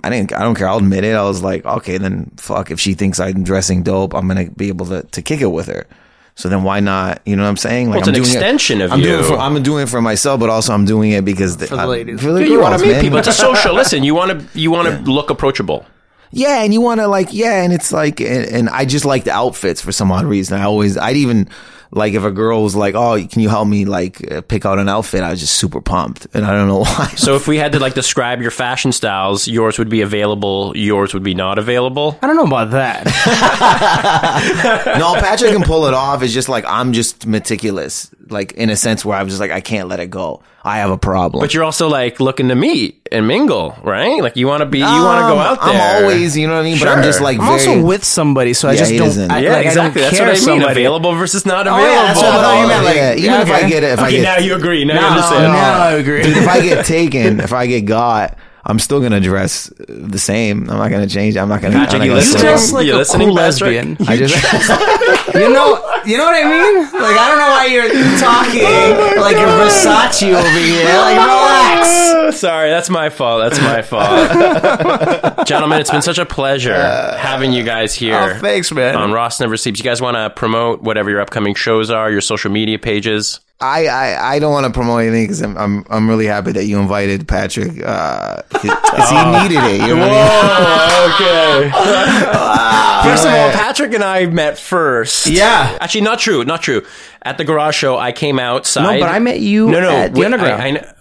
I 0.03 0.09
didn't. 0.09 0.33
I 0.35 0.39
don't 0.39 0.55
care. 0.55 0.67
I'll 0.67 0.79
admit 0.79 1.05
it. 1.05 1.15
I 1.15 1.23
was 1.23 1.41
like, 1.41 1.65
okay, 1.65 1.97
then 1.97 2.29
fuck. 2.35 2.69
If 2.71 2.81
she 2.81 2.93
thinks 2.93 3.21
I'm 3.21 3.45
dressing 3.45 3.83
dope, 3.83 4.13
I'm 4.13 4.27
gonna 4.27 4.49
be 4.51 4.67
able 4.67 4.85
to 4.87 5.03
to 5.03 5.21
kick 5.21 5.39
it 5.39 5.47
with 5.47 5.67
her. 5.67 5.87
So 6.35 6.49
then 6.49 6.63
why 6.63 6.81
not? 6.81 7.21
You 7.25 7.35
know 7.37 7.43
what 7.43 7.49
I'm 7.49 7.57
saying? 7.57 7.89
Like 7.89 7.99
it's 7.99 8.07
I'm 8.09 8.13
an 8.15 8.21
doing 8.21 8.29
it- 8.29 8.35
extension 8.35 8.81
of 8.81 8.91
I'm 8.91 8.99
Doing 8.99 9.19
you. 9.19 9.25
it 9.25 9.27
for, 9.27 9.37
I'm 9.37 9.63
doing 9.63 9.83
it 9.83 9.89
for 9.89 10.01
myself, 10.01 10.39
but 10.39 10.49
also 10.49 10.73
I'm 10.73 10.83
doing 10.85 11.11
it 11.11 11.23
because 11.23 11.55
For 11.55 11.75
the 11.77 11.87
ladies. 11.87 12.21
For 12.21 12.33
the 12.33 12.41
Yeah, 12.41 12.47
you 12.47 12.59
want 12.61 12.77
to 12.79 12.85
meet 12.85 12.91
man. 12.93 13.01
people. 13.01 13.17
It's 13.19 13.27
a 13.29 13.31
social. 13.33 13.73
Listen, 13.81 14.03
you 14.03 14.13
want 14.15 14.39
to 14.53 14.59
you 14.59 14.69
want 14.69 14.89
to 14.89 15.11
look 15.11 15.29
approachable. 15.29 15.85
Yeah, 16.31 16.63
and 16.63 16.73
you 16.73 16.81
want 16.81 16.99
to 16.99 17.07
like, 17.07 17.29
yeah, 17.31 17.63
and 17.63 17.71
it's 17.71 17.93
like, 17.93 18.19
and, 18.19 18.45
and 18.47 18.69
I 18.69 18.83
just 18.83 19.05
like 19.05 19.23
the 19.23 19.31
outfits 19.31 19.79
for 19.79 19.93
some 19.93 20.11
odd 20.11 20.25
reason. 20.25 20.59
I 20.59 20.63
always, 20.65 20.97
I'd 20.97 21.15
even 21.15 21.47
like 21.95 22.13
if 22.13 22.23
a 22.23 22.31
girl 22.31 22.61
was 22.61 22.75
like, 22.75 22.93
"Oh, 22.93 23.15
can 23.25 23.41
you 23.41 23.49
help 23.49 23.67
me 23.67 23.85
like 23.85 24.29
uh, 24.31 24.41
pick 24.41 24.65
out 24.65 24.77
an 24.79 24.87
outfit?" 24.89 25.23
I 25.23 25.31
was 25.31 25.39
just 25.39 25.55
super 25.55 25.79
pumped, 25.81 26.27
and 26.35 26.45
I 26.45 26.51
don't 26.51 26.67
know 26.67 26.79
why. 26.85 27.07
So 27.15 27.35
if 27.35 27.47
we 27.47 27.57
had 27.57 27.71
to 27.71 27.79
like 27.79 27.93
describe 27.95 28.41
your 28.41 28.51
fashion 28.51 28.91
styles, 28.91 29.47
yours 29.47 29.79
would 29.79 29.89
be 29.89 30.01
available, 30.01 30.73
yours 30.75 31.13
would 31.13 31.23
be 31.23 31.33
not 31.33 31.57
available. 31.57 32.19
I 32.21 32.27
don't 32.27 32.35
know 32.35 32.45
about 32.45 32.71
that. 32.71 33.05
no, 34.99 35.15
Patrick 35.15 35.51
can 35.51 35.63
pull 35.63 35.85
it 35.87 35.93
off. 35.93 36.21
It's 36.21 36.33
just 36.33 36.49
like 36.49 36.65
I'm 36.67 36.93
just 36.93 37.25
meticulous, 37.25 38.11
like 38.29 38.51
in 38.53 38.69
a 38.69 38.75
sense 38.75 39.03
where 39.05 39.17
I'm 39.17 39.27
just 39.27 39.39
like 39.39 39.51
I 39.51 39.61
can't 39.61 39.87
let 39.87 39.99
it 39.99 40.09
go. 40.09 40.41
I 40.67 40.77
have 40.77 40.89
a 40.89 40.97
problem. 40.97 41.41
But 41.41 41.53
you're 41.53 41.63
also 41.63 41.89
like 41.89 42.19
looking 42.19 42.47
to 42.47 42.55
meet 42.55 43.07
and 43.11 43.27
mingle, 43.27 43.77
right? 43.83 44.19
Like 44.19 44.35
you 44.35 44.47
want 44.47 44.61
to 44.61 44.65
be, 44.65 44.79
you 44.79 44.83
want 44.83 45.21
to 45.21 45.27
go 45.27 45.33
Um, 45.33 45.39
out 45.39 45.61
there. 45.63 45.69
I'm 45.79 46.03
always, 46.03 46.35
you 46.35 46.47
know 46.47 46.55
what 46.55 46.61
I 46.61 46.63
mean. 46.63 46.79
But 46.79 46.87
I'm 46.87 47.03
just 47.03 47.21
like 47.21 47.37
I'm 47.39 47.45
very. 47.45 47.69
also 47.77 47.85
with 47.85 48.03
somebody, 48.03 48.53
so 48.53 48.67
I 48.67 48.71
Yeah, 48.71 48.77
just 48.79 48.91
don't. 48.91 48.99
doesn't. 49.05 49.31
I, 49.31 49.39
yeah, 49.41 49.53
like, 49.53 49.65
exactly. 49.67 50.01
I 50.01 50.09
don't 50.09 50.11
That's 50.11 50.19
what 50.21 50.27
I 50.29 50.31
mean. 50.33 50.41
somebody. 50.41 50.71
Available 50.81 51.13
versus 51.13 51.45
not 51.45 51.67
Oh, 51.67 51.75
available. 51.75 51.84
Yeah, 51.85 52.03
that's 52.03 52.21
what 52.21 52.31
I 52.31 52.41
thought 52.41 52.61
you 52.61 52.67
meant, 52.67 52.83
like- 52.85 52.95
yeah, 52.95 53.11
even 53.13 53.23
yeah, 53.25 53.41
if 53.41 53.49
I 53.51 53.69
get 53.69 53.83
it, 53.83 53.91
if 53.93 53.99
I 53.99 54.11
get 54.11 54.21
now 54.23 54.37
you 54.37 54.55
agree. 54.55 54.85
Now 54.85 54.93
you 54.95 55.01
No, 55.01 55.07
understand. 55.07 55.43
no, 55.43 55.51
Now 55.53 55.83
I 55.83 55.91
agree. 55.93 56.21
Dude, 56.23 56.37
if 56.37 56.47
I 56.47 56.61
get 56.61 56.85
taken, 56.97 57.39
if 57.39 57.53
I 57.53 57.67
get 57.67 57.81
got, 57.81 58.37
I'm 58.67 58.79
still 58.79 58.99
gonna 58.99 59.19
dress 59.21 59.71
the 59.87 60.17
same. 60.17 60.69
I'm 60.69 60.77
not 60.79 60.89
gonna 60.89 61.07
change. 61.07 61.37
I'm 61.37 61.49
not 61.49 61.61
gonna. 61.61 61.75
Patrick, 61.75 62.01
I'm 62.01 62.07
you 62.07 62.13
not 62.15 62.21
gonna 62.23 62.31
You 62.33 62.39
dress 62.39 62.71
like 62.71 62.87
You 62.87 62.99
a 62.99 63.05
cool 63.05 63.13
Patrick? 63.35 63.35
lesbian. 63.35 63.97
I 64.07 64.17
just. 64.17 64.35
You 65.35 65.49
know, 65.49 65.83
you 66.05 66.17
know 66.17 66.25
what 66.25 66.35
I 66.35 66.47
mean? 66.47 66.83
Like 66.83 67.17
I 67.17 67.27
don't 67.27 67.39
know 67.39 67.51
why 67.51 67.65
you're 67.65 67.89
talking 68.19 68.61
oh 68.63 69.21
like 69.21 69.35
you're 69.35 69.47
Versace 69.47 70.33
over 70.33 70.59
here. 70.59 70.85
Like 70.85 71.17
relax. 71.17 71.87
Oh, 71.87 72.31
Sorry, 72.31 72.69
that's 72.69 72.89
my 72.89 73.09
fault. 73.09 73.41
That's 73.41 73.59
my 73.59 73.81
fault. 73.81 75.45
Gentlemen, 75.47 75.81
it's 75.81 75.91
been 75.91 76.01
such 76.01 76.17
a 76.17 76.25
pleasure 76.25 76.73
having 76.73 77.51
you 77.51 77.63
guys 77.63 77.93
here. 77.93 78.35
Oh, 78.35 78.39
thanks, 78.39 78.71
man. 78.71 78.95
On 78.95 79.11
Ross 79.11 79.39
Never 79.39 79.57
Sleeps. 79.57 79.79
You 79.79 79.83
guys 79.83 80.01
want 80.01 80.15
to 80.15 80.29
promote 80.29 80.81
whatever 80.81 81.09
your 81.09 81.21
upcoming 81.21 81.53
shows 81.53 81.89
are, 81.89 82.09
your 82.09 82.21
social 82.21 82.51
media 82.51 82.79
pages? 82.79 83.41
I, 83.61 83.87
I, 83.87 84.35
I 84.35 84.39
don't 84.39 84.51
want 84.51 84.65
to 84.65 84.71
promote 84.73 85.01
anything 85.01 85.23
because 85.23 85.41
I'm, 85.41 85.57
I'm 85.57 85.85
I'm 85.89 86.09
really 86.09 86.25
happy 86.25 86.51
that 86.51 86.65
you 86.65 86.77
invited 86.77 87.25
Patrick 87.25 87.73
because 87.73 88.59
he 88.59 88.69
oh. 88.69 89.41
needed 89.41 89.63
it. 89.63 89.81
You 89.87 89.95
know 89.95 90.07
what 90.07 90.11
I 90.11 91.61
mean? 91.61 91.71
okay. 91.71 93.09
First 93.09 93.25
of 93.25 93.33
all, 93.33 93.51
Patrick 93.51 93.93
and 93.93 94.03
I 94.03 94.25
met 94.25 94.57
first. 94.57 95.24
Yeah. 95.35 95.77
Actually, 95.81 96.01
not 96.01 96.19
true. 96.19 96.43
Not 96.43 96.61
true. 96.61 96.85
At 97.21 97.37
the 97.37 97.43
garage 97.43 97.75
show, 97.75 97.97
I 97.97 98.11
came 98.11 98.39
outside. 98.39 98.99
No, 98.99 99.05
but 99.05 99.09
I 99.09 99.19
met 99.19 99.39
you 99.39 99.69
no, 99.69 99.81
no, 99.81 99.89
at 99.89 100.13
the 100.13 100.19
wait, 100.19 100.25
Underground. 100.25 100.61
I, 100.61 100.67
I 100.67 100.93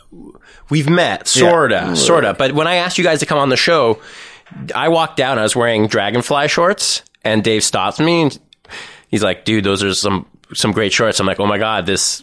we've 0.71 0.89
met, 0.89 1.29
sorta, 1.29 1.95
sorta. 1.97 2.35
But 2.37 2.53
when 2.53 2.67
I 2.67 2.77
asked 2.77 2.99
you 2.99 3.05
guys 3.05 3.21
to 3.21 3.27
come 3.27 3.39
on 3.39 3.49
the 3.49 3.57
show, 3.57 4.01
I 4.75 4.89
walked 4.89 5.17
down. 5.17 5.39
I 5.39 5.43
was 5.43 5.55
wearing 5.55 5.87
dragonfly 5.87 6.49
shorts, 6.49 7.03
and 7.23 7.43
Dave 7.45 7.63
stopped 7.65 8.01
me, 8.01 8.23
and 8.23 8.39
he's 9.09 9.23
like, 9.23 9.45
"Dude, 9.45 9.65
those 9.65 9.83
are 9.83 9.95
some 9.95 10.27
some 10.53 10.73
great 10.73 10.93
shorts." 10.93 11.21
I'm 11.21 11.27
like, 11.27 11.41
"Oh 11.41 11.47
my 11.47 11.59
god, 11.59 11.87
this." 11.87 12.23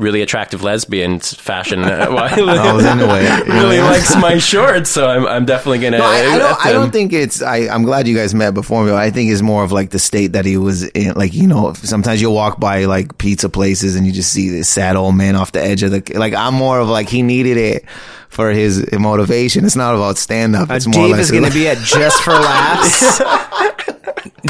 Really 0.00 0.22
attractive 0.22 0.62
lesbian 0.62 1.20
fashion. 1.20 1.84
uh, 1.84 2.06
I 2.08 2.72
was 2.72 2.86
into 2.86 3.04
it. 3.04 3.46
really 3.48 3.80
likes 3.80 4.16
my 4.16 4.38
shorts, 4.50 4.88
so 4.88 5.06
I'm, 5.06 5.26
I'm 5.26 5.44
definitely 5.44 5.80
gonna. 5.80 5.98
No, 5.98 6.04
I, 6.04 6.20
I 6.20 6.38
don't. 6.38 6.66
I 6.66 6.72
don't 6.72 6.90
think 6.90 7.12
it's. 7.12 7.42
I, 7.42 7.68
I'm 7.68 7.82
glad 7.82 8.08
you 8.08 8.16
guys 8.16 8.34
met 8.34 8.54
before 8.54 8.84
me. 8.84 8.92
But 8.92 9.02
I 9.02 9.10
think 9.10 9.30
it's 9.30 9.42
more 9.42 9.62
of 9.62 9.72
like 9.72 9.90
the 9.90 9.98
state 9.98 10.28
that 10.28 10.46
he 10.46 10.56
was 10.56 10.84
in. 10.84 11.12
Like 11.16 11.34
you 11.34 11.46
know, 11.46 11.74
sometimes 11.74 12.22
you'll 12.22 12.34
walk 12.34 12.58
by 12.58 12.86
like 12.86 13.18
pizza 13.18 13.50
places 13.50 13.94
and 13.94 14.06
you 14.06 14.12
just 14.12 14.32
see 14.32 14.48
this 14.48 14.70
sad 14.70 14.96
old 14.96 15.16
man 15.16 15.36
off 15.36 15.52
the 15.52 15.62
edge 15.62 15.82
of 15.82 15.90
the. 15.90 16.02
Like 16.18 16.32
I'm 16.32 16.54
more 16.54 16.80
of 16.80 16.88
like 16.88 17.10
he 17.10 17.20
needed 17.20 17.58
it 17.58 17.84
for 18.30 18.50
his 18.52 18.90
motivation. 18.92 19.66
It's 19.66 19.76
not 19.76 19.94
about 19.94 20.16
stand 20.16 20.56
up. 20.56 20.70
It's 20.70 20.86
more 20.86 20.94
Dave 20.94 21.14
or 21.14 21.16
less 21.16 21.26
is 21.26 21.30
going 21.30 21.44
to 21.44 21.52
be 21.52 21.68
at 21.68 21.76
Just 21.78 22.22
for 22.22 22.32
Laughs. 22.32 23.20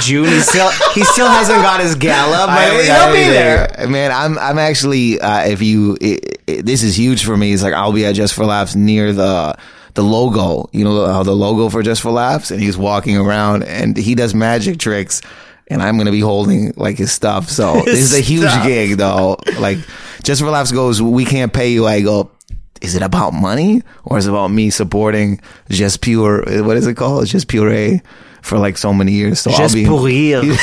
June. 0.01 0.27
He 0.27 0.41
still 0.41 0.71
he 0.95 1.05
still 1.05 1.29
hasn't 1.29 1.63
got 1.63 1.81
his 1.81 1.95
gala, 1.95 2.47
but 2.47 2.85
he'll 2.85 3.13
be 3.13 3.31
there. 3.31 3.69
man. 3.89 4.11
I'm 4.13 4.39
I'm 4.39 4.59
actually 4.59 5.21
uh, 5.21 5.47
if 5.47 5.63
you 5.63 5.97
it, 6.01 6.43
it, 6.47 6.67
this 6.67 6.83
is 6.83 6.97
huge 6.99 7.25
for 7.25 7.37
me. 7.37 7.53
It's 7.53 7.63
like 7.63 7.75
I'll 7.75 7.93
be 7.93 8.05
at 8.07 8.15
Just 8.15 8.35
for 8.35 8.45
Laughs 8.45 8.75
near 8.75 9.13
the 9.13 9.57
the 9.95 10.03
logo. 10.03 10.69
You 10.73 10.85
know 10.85 11.07
how 11.07 11.23
the 11.23 11.35
logo 11.35 11.69
for 11.69 11.83
Just 11.83 12.03
for 12.03 12.11
Laughs, 12.11 12.51
and 12.51 12.61
he's 12.61 12.77
walking 12.77 13.17
around 13.17 13.65
and 13.65 13.97
he 13.97 14.15
does 14.15 14.35
magic 14.35 14.79
tricks. 14.79 15.21
And 15.69 15.81
I'm 15.83 15.99
gonna 15.99 16.11
be 16.11 16.21
holding 16.21 16.73
like 16.77 16.99
his 16.99 17.13
stuff. 17.13 17.49
So 17.49 17.81
this 17.85 18.01
is 18.01 18.15
a 18.19 18.21
huge 18.21 18.49
stuff. 18.49 18.67
gig, 18.67 18.97
though. 18.99 19.39
Like 19.59 19.79
Just 20.23 20.41
for 20.41 20.51
Laughs 20.51 20.73
goes, 20.73 21.01
we 21.01 21.25
can't 21.25 21.53
pay 21.53 21.71
you. 21.73 21.87
I 21.87 22.01
go. 22.01 22.31
Is 22.81 22.95
it 22.95 23.03
about 23.03 23.35
money 23.35 23.83
or 24.05 24.17
is 24.17 24.27
it 24.27 24.31
about 24.31 24.49
me 24.49 24.71
supporting 24.71 25.41
Just 25.69 26.01
Pure? 26.01 26.65
What 26.65 26.79
is 26.79 26.87
it 26.87 26.95
called? 26.97 27.27
Just 27.27 27.47
Pure 27.47 28.01
for 28.43 28.59
like 28.59 28.77
so 28.79 28.93
many 28.93 29.13
years. 29.13 29.41
So 29.41 29.51
Just 29.51 29.75
I'll 29.77 29.83
be 29.83 29.87
pour 29.89 30.05
rire. 30.05 30.41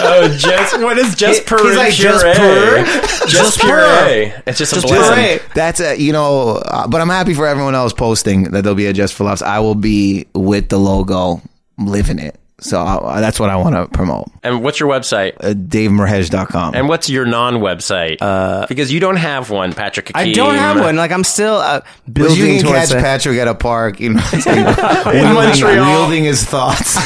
Oh, 0.00 0.28
just 0.38 0.78
what 0.80 0.96
is 0.98 1.14
just 1.14 1.40
He- 1.40 1.46
puree? 1.46 1.68
he's 1.68 1.76
like, 1.76 1.92
just 1.94 2.24
puree? 2.24 2.84
just 2.84 3.28
Just 3.28 3.60
puree. 3.60 4.32
It's 4.46 4.58
just 4.58 4.72
a 4.72 4.76
Just 4.76 4.86
blessing. 4.86 5.38
puree. 5.38 5.52
That's 5.54 5.80
a 5.80 5.96
you 6.00 6.12
know, 6.12 6.50
uh, 6.64 6.86
but 6.86 7.00
I'm 7.00 7.08
happy 7.08 7.34
for 7.34 7.46
everyone 7.46 7.74
else 7.74 7.92
posting 7.92 8.44
that 8.52 8.62
they'll 8.62 8.74
be 8.74 8.86
a 8.86 8.92
Just 8.92 9.14
for 9.14 9.24
Laughs. 9.24 9.42
I 9.42 9.58
will 9.60 9.74
be 9.74 10.26
with 10.34 10.68
the 10.68 10.78
logo, 10.78 11.40
living 11.78 12.18
it. 12.18 12.37
So 12.60 12.80
uh, 12.80 13.20
that's 13.20 13.38
what 13.38 13.50
I 13.50 13.56
want 13.56 13.76
to 13.76 13.86
promote. 13.96 14.26
And 14.42 14.64
what's 14.64 14.80
your 14.80 14.90
website? 14.90 15.34
Uh, 15.38 15.54
DaveMerheje.com. 15.54 16.74
And 16.74 16.88
what's 16.88 17.08
your 17.08 17.24
non-website? 17.24 18.16
Uh, 18.20 18.66
because 18.66 18.92
you 18.92 18.98
don't 18.98 19.16
have 19.16 19.48
one, 19.50 19.72
Patrick. 19.72 20.10
I 20.14 20.32
don't 20.32 20.56
have 20.56 20.80
one. 20.80 20.96
Like 20.96 21.12
I'm 21.12 21.22
still 21.22 21.54
uh, 21.54 21.82
But 22.06 22.14
building 22.14 22.54
you 22.56 22.62
can 22.62 22.72
catch 22.72 22.90
it. 22.90 22.98
Patrick 23.00 23.38
at 23.38 23.46
a 23.46 23.54
park, 23.54 24.00
you 24.00 24.14
know, 24.14 24.22
wielding, 24.32 25.34
Montreal. 25.34 25.86
wielding 26.00 26.24
his 26.24 26.44
thoughts. 26.44 26.96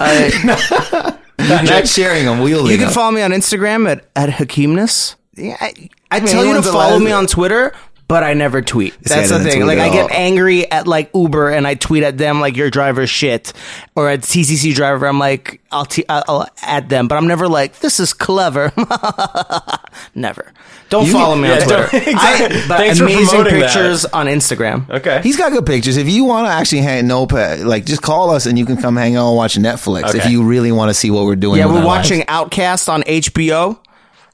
I- 0.00 1.16
Not 1.38 1.88
sharing 1.88 2.24
them, 2.26 2.40
wielding 2.40 2.70
you 2.70 2.78
can 2.78 2.86
them. 2.86 2.94
follow 2.94 3.10
me 3.10 3.22
on 3.22 3.32
Instagram 3.32 3.90
at 3.90 4.04
at 4.14 4.28
Hakeemness. 4.30 5.16
Yeah, 5.34 5.56
I, 5.60 5.88
I 6.10 6.20
mean, 6.20 6.28
tell 6.28 6.44
you 6.44 6.54
to 6.54 6.62
follow 6.62 6.98
me 6.98 7.10
on 7.10 7.26
Twitter, 7.26 7.74
but 8.12 8.22
I 8.22 8.34
never 8.34 8.60
tweet. 8.60 8.92
guy 9.02 9.16
That's 9.16 9.30
the 9.30 9.38
thing. 9.40 9.64
Like 9.64 9.78
I 9.78 9.88
get 9.88 10.10
angry 10.10 10.70
at 10.70 10.86
like 10.86 11.10
Uber 11.14 11.48
and 11.48 11.66
I 11.66 11.76
tweet 11.76 12.02
at 12.02 12.18
them 12.18 12.40
like 12.40 12.58
your 12.58 12.68
driver's 12.68 13.08
shit, 13.08 13.54
or 13.96 14.10
at 14.10 14.20
TCC 14.20 14.74
driver. 14.74 15.06
I'm 15.06 15.18
like 15.18 15.62
I'll 15.72 15.86
t- 15.86 16.04
I'll 16.10 16.46
at 16.62 16.90
them, 16.90 17.08
but 17.08 17.16
I'm 17.16 17.26
never 17.26 17.48
like 17.48 17.78
this 17.78 18.00
is 18.00 18.12
clever. 18.12 18.70
never. 20.14 20.52
Don't 20.90 21.06
You- 21.06 21.12
follow 21.12 21.36
me 21.36 21.48
yeah, 21.48 21.54
on 21.54 21.60
Twitter. 21.62 21.88
don't- 21.90 21.94
exactly. 22.08 22.56
I, 22.58 22.68
but 22.68 22.76
Thanks 22.76 22.98
for 22.98 23.04
amazing 23.04 23.26
promoting 23.28 23.60
that. 23.60 23.66
pictures 23.72 24.04
on 24.04 24.26
Instagram. 24.26 24.90
Okay. 24.90 25.20
He's 25.22 25.38
got 25.38 25.52
good 25.52 25.64
pictures. 25.64 25.96
If 25.96 26.06
you 26.10 26.24
want 26.24 26.46
to 26.48 26.50
actually 26.52 26.82
hang, 26.82 27.06
no, 27.06 27.22
like 27.22 27.86
just 27.86 28.02
call 28.02 28.28
us 28.28 28.44
and 28.44 28.58
you 28.58 28.66
can 28.66 28.76
come 28.76 28.94
hang 28.94 29.16
out 29.16 29.28
and 29.28 29.36
watch 29.38 29.54
Netflix. 29.56 30.14
If 30.14 30.28
you 30.28 30.44
really 30.44 30.70
want 30.70 30.90
to 30.90 30.94
see 30.94 31.10
what 31.10 31.24
we're 31.24 31.36
doing. 31.36 31.58
Yeah, 31.60 31.64
we're 31.64 31.78
our 31.78 31.84
lives. 31.84 32.10
watching 32.10 32.28
Outcast 32.28 32.90
on 32.90 33.04
HBO. 33.04 33.78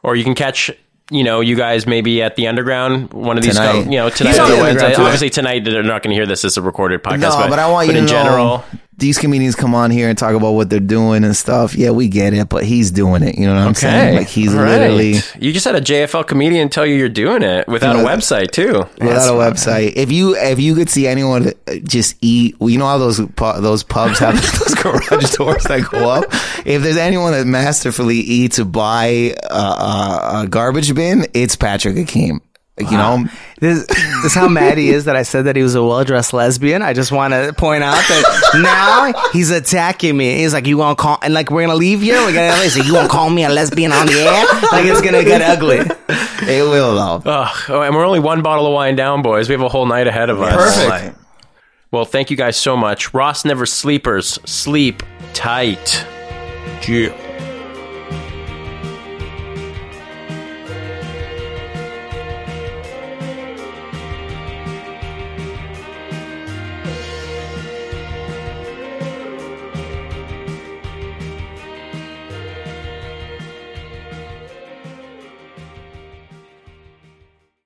or 0.02 0.16
you 0.16 0.24
can 0.24 0.34
catch. 0.34 0.72
You 1.10 1.24
know, 1.24 1.40
you 1.40 1.56
guys 1.56 1.86
maybe 1.86 2.22
at 2.22 2.36
the 2.36 2.48
underground 2.48 3.12
one 3.12 3.38
of 3.38 3.42
these. 3.42 3.54
Tonight. 3.54 3.84
You 3.84 3.98
know, 3.98 4.10
tonight 4.10 4.30
He's 4.30 4.38
or 4.38 4.48
the 4.48 4.60
Wednesday. 4.60 4.94
Obviously, 4.94 5.30
tonight 5.30 5.64
they're 5.64 5.82
not 5.82 6.02
going 6.02 6.10
to 6.10 6.16
hear 6.16 6.26
this 6.26 6.44
as 6.44 6.56
a 6.56 6.62
recorded 6.62 7.02
podcast. 7.02 7.20
No, 7.20 7.48
but, 7.48 7.58
I 7.58 7.70
want 7.70 7.86
you 7.86 7.94
but 7.94 7.94
to 7.94 7.98
in 8.00 8.04
know 8.04 8.10
general. 8.10 8.64
These 8.98 9.18
comedians 9.18 9.54
come 9.54 9.74
on 9.76 9.90
here 9.92 10.08
and 10.08 10.18
talk 10.18 10.34
about 10.34 10.52
what 10.52 10.70
they're 10.70 10.80
doing 10.80 11.22
and 11.22 11.36
stuff. 11.36 11.74
Yeah, 11.76 11.90
we 11.90 12.08
get 12.08 12.34
it, 12.34 12.48
but 12.48 12.64
he's 12.64 12.90
doing 12.90 13.22
it. 13.22 13.38
You 13.38 13.46
know 13.46 13.54
what 13.54 13.62
I'm 13.62 13.74
saying? 13.74 14.16
Like 14.16 14.26
he's 14.26 14.52
All 14.52 14.60
right. 14.60 14.78
literally 14.80 15.14
You 15.38 15.52
just 15.52 15.64
had 15.64 15.76
a 15.76 15.80
JFL 15.80 16.26
comedian 16.26 16.68
tell 16.68 16.84
you 16.84 16.96
you're 16.96 17.08
doing 17.08 17.42
it 17.42 17.68
without 17.68 17.94
a 17.94 18.00
website 18.00 18.50
too. 18.50 18.84
without 19.00 19.28
a 19.28 19.38
website. 19.38 19.92
If 19.94 20.10
you 20.10 20.34
if 20.36 20.58
you 20.58 20.74
could 20.74 20.90
see 20.90 21.06
anyone 21.06 21.52
uh, 21.68 21.74
just 21.84 22.16
eat, 22.20 22.56
well, 22.58 22.70
you 22.70 22.78
know 22.78 22.86
how 22.86 22.98
those 22.98 23.20
pu- 23.20 23.60
those 23.60 23.84
pubs 23.84 24.18
have 24.18 24.34
those 24.58 24.74
garage 24.74 25.30
doors 25.36 25.62
that 25.64 25.88
go 25.90 26.10
up. 26.10 26.24
If 26.66 26.82
there's 26.82 26.96
anyone 26.96 27.32
that 27.32 27.46
masterfully 27.46 28.16
eats 28.18 28.56
to 28.56 28.64
buy 28.64 29.34
a, 29.48 29.54
a, 29.54 30.30
a 30.42 30.46
garbage 30.50 30.92
bin, 30.94 31.24
it's 31.34 31.54
Patrick 31.54 31.96
Hakeem. 31.96 32.40
Like, 32.80 32.90
You 32.90 32.96
know, 32.98 33.24
This, 33.60 33.86
this 33.86 34.24
is 34.24 34.34
how 34.34 34.48
mad 34.48 34.78
he 34.78 34.90
is 34.90 35.06
that 35.06 35.16
I 35.16 35.22
said 35.22 35.46
that 35.46 35.56
he 35.56 35.62
was 35.62 35.74
a 35.74 35.82
well 35.82 36.04
dressed 36.04 36.32
lesbian. 36.32 36.80
I 36.82 36.92
just 36.92 37.10
want 37.10 37.34
to 37.34 37.52
point 37.52 37.82
out 37.82 37.96
that 37.96 38.50
now 39.14 39.28
he's 39.32 39.50
attacking 39.50 40.16
me. 40.16 40.36
He's 40.38 40.52
like, 40.52 40.66
"You 40.66 40.76
gonna 40.76 40.94
call?" 40.94 41.18
And 41.22 41.34
like, 41.34 41.50
we're 41.50 41.62
gonna 41.62 41.74
leave 41.74 42.00
here. 42.00 42.16
We're 42.20 42.32
gonna. 42.32 42.60
leave. 42.60 42.70
So 42.72 42.82
"You 42.82 42.92
gonna 42.92 43.08
call 43.08 43.30
me 43.30 43.44
a 43.44 43.48
lesbian 43.48 43.90
on 43.90 44.06
the 44.06 44.12
air?" 44.20 44.44
Like, 44.72 44.84
it's 44.84 45.00
gonna 45.02 45.24
get 45.24 45.42
ugly. 45.42 45.78
it 45.78 46.62
will 46.62 46.94
though. 46.94 47.30
Ugh, 47.30 47.56
oh, 47.70 47.82
and 47.82 47.94
we're 47.94 48.06
only 48.06 48.20
one 48.20 48.42
bottle 48.42 48.66
of 48.66 48.72
wine 48.72 48.94
down, 48.94 49.22
boys. 49.22 49.48
We 49.48 49.54
have 49.54 49.62
a 49.62 49.68
whole 49.68 49.86
night 49.86 50.06
ahead 50.06 50.30
of 50.30 50.40
us. 50.40 50.54
Perfect. 50.54 51.18
Well, 51.90 52.04
thank 52.04 52.30
you 52.30 52.36
guys 52.36 52.56
so 52.56 52.76
much. 52.76 53.12
Ross 53.14 53.44
Never 53.44 53.66
Sleepers, 53.66 54.38
sleep 54.44 55.02
tight. 55.32 56.04
Yeah. 56.86 57.12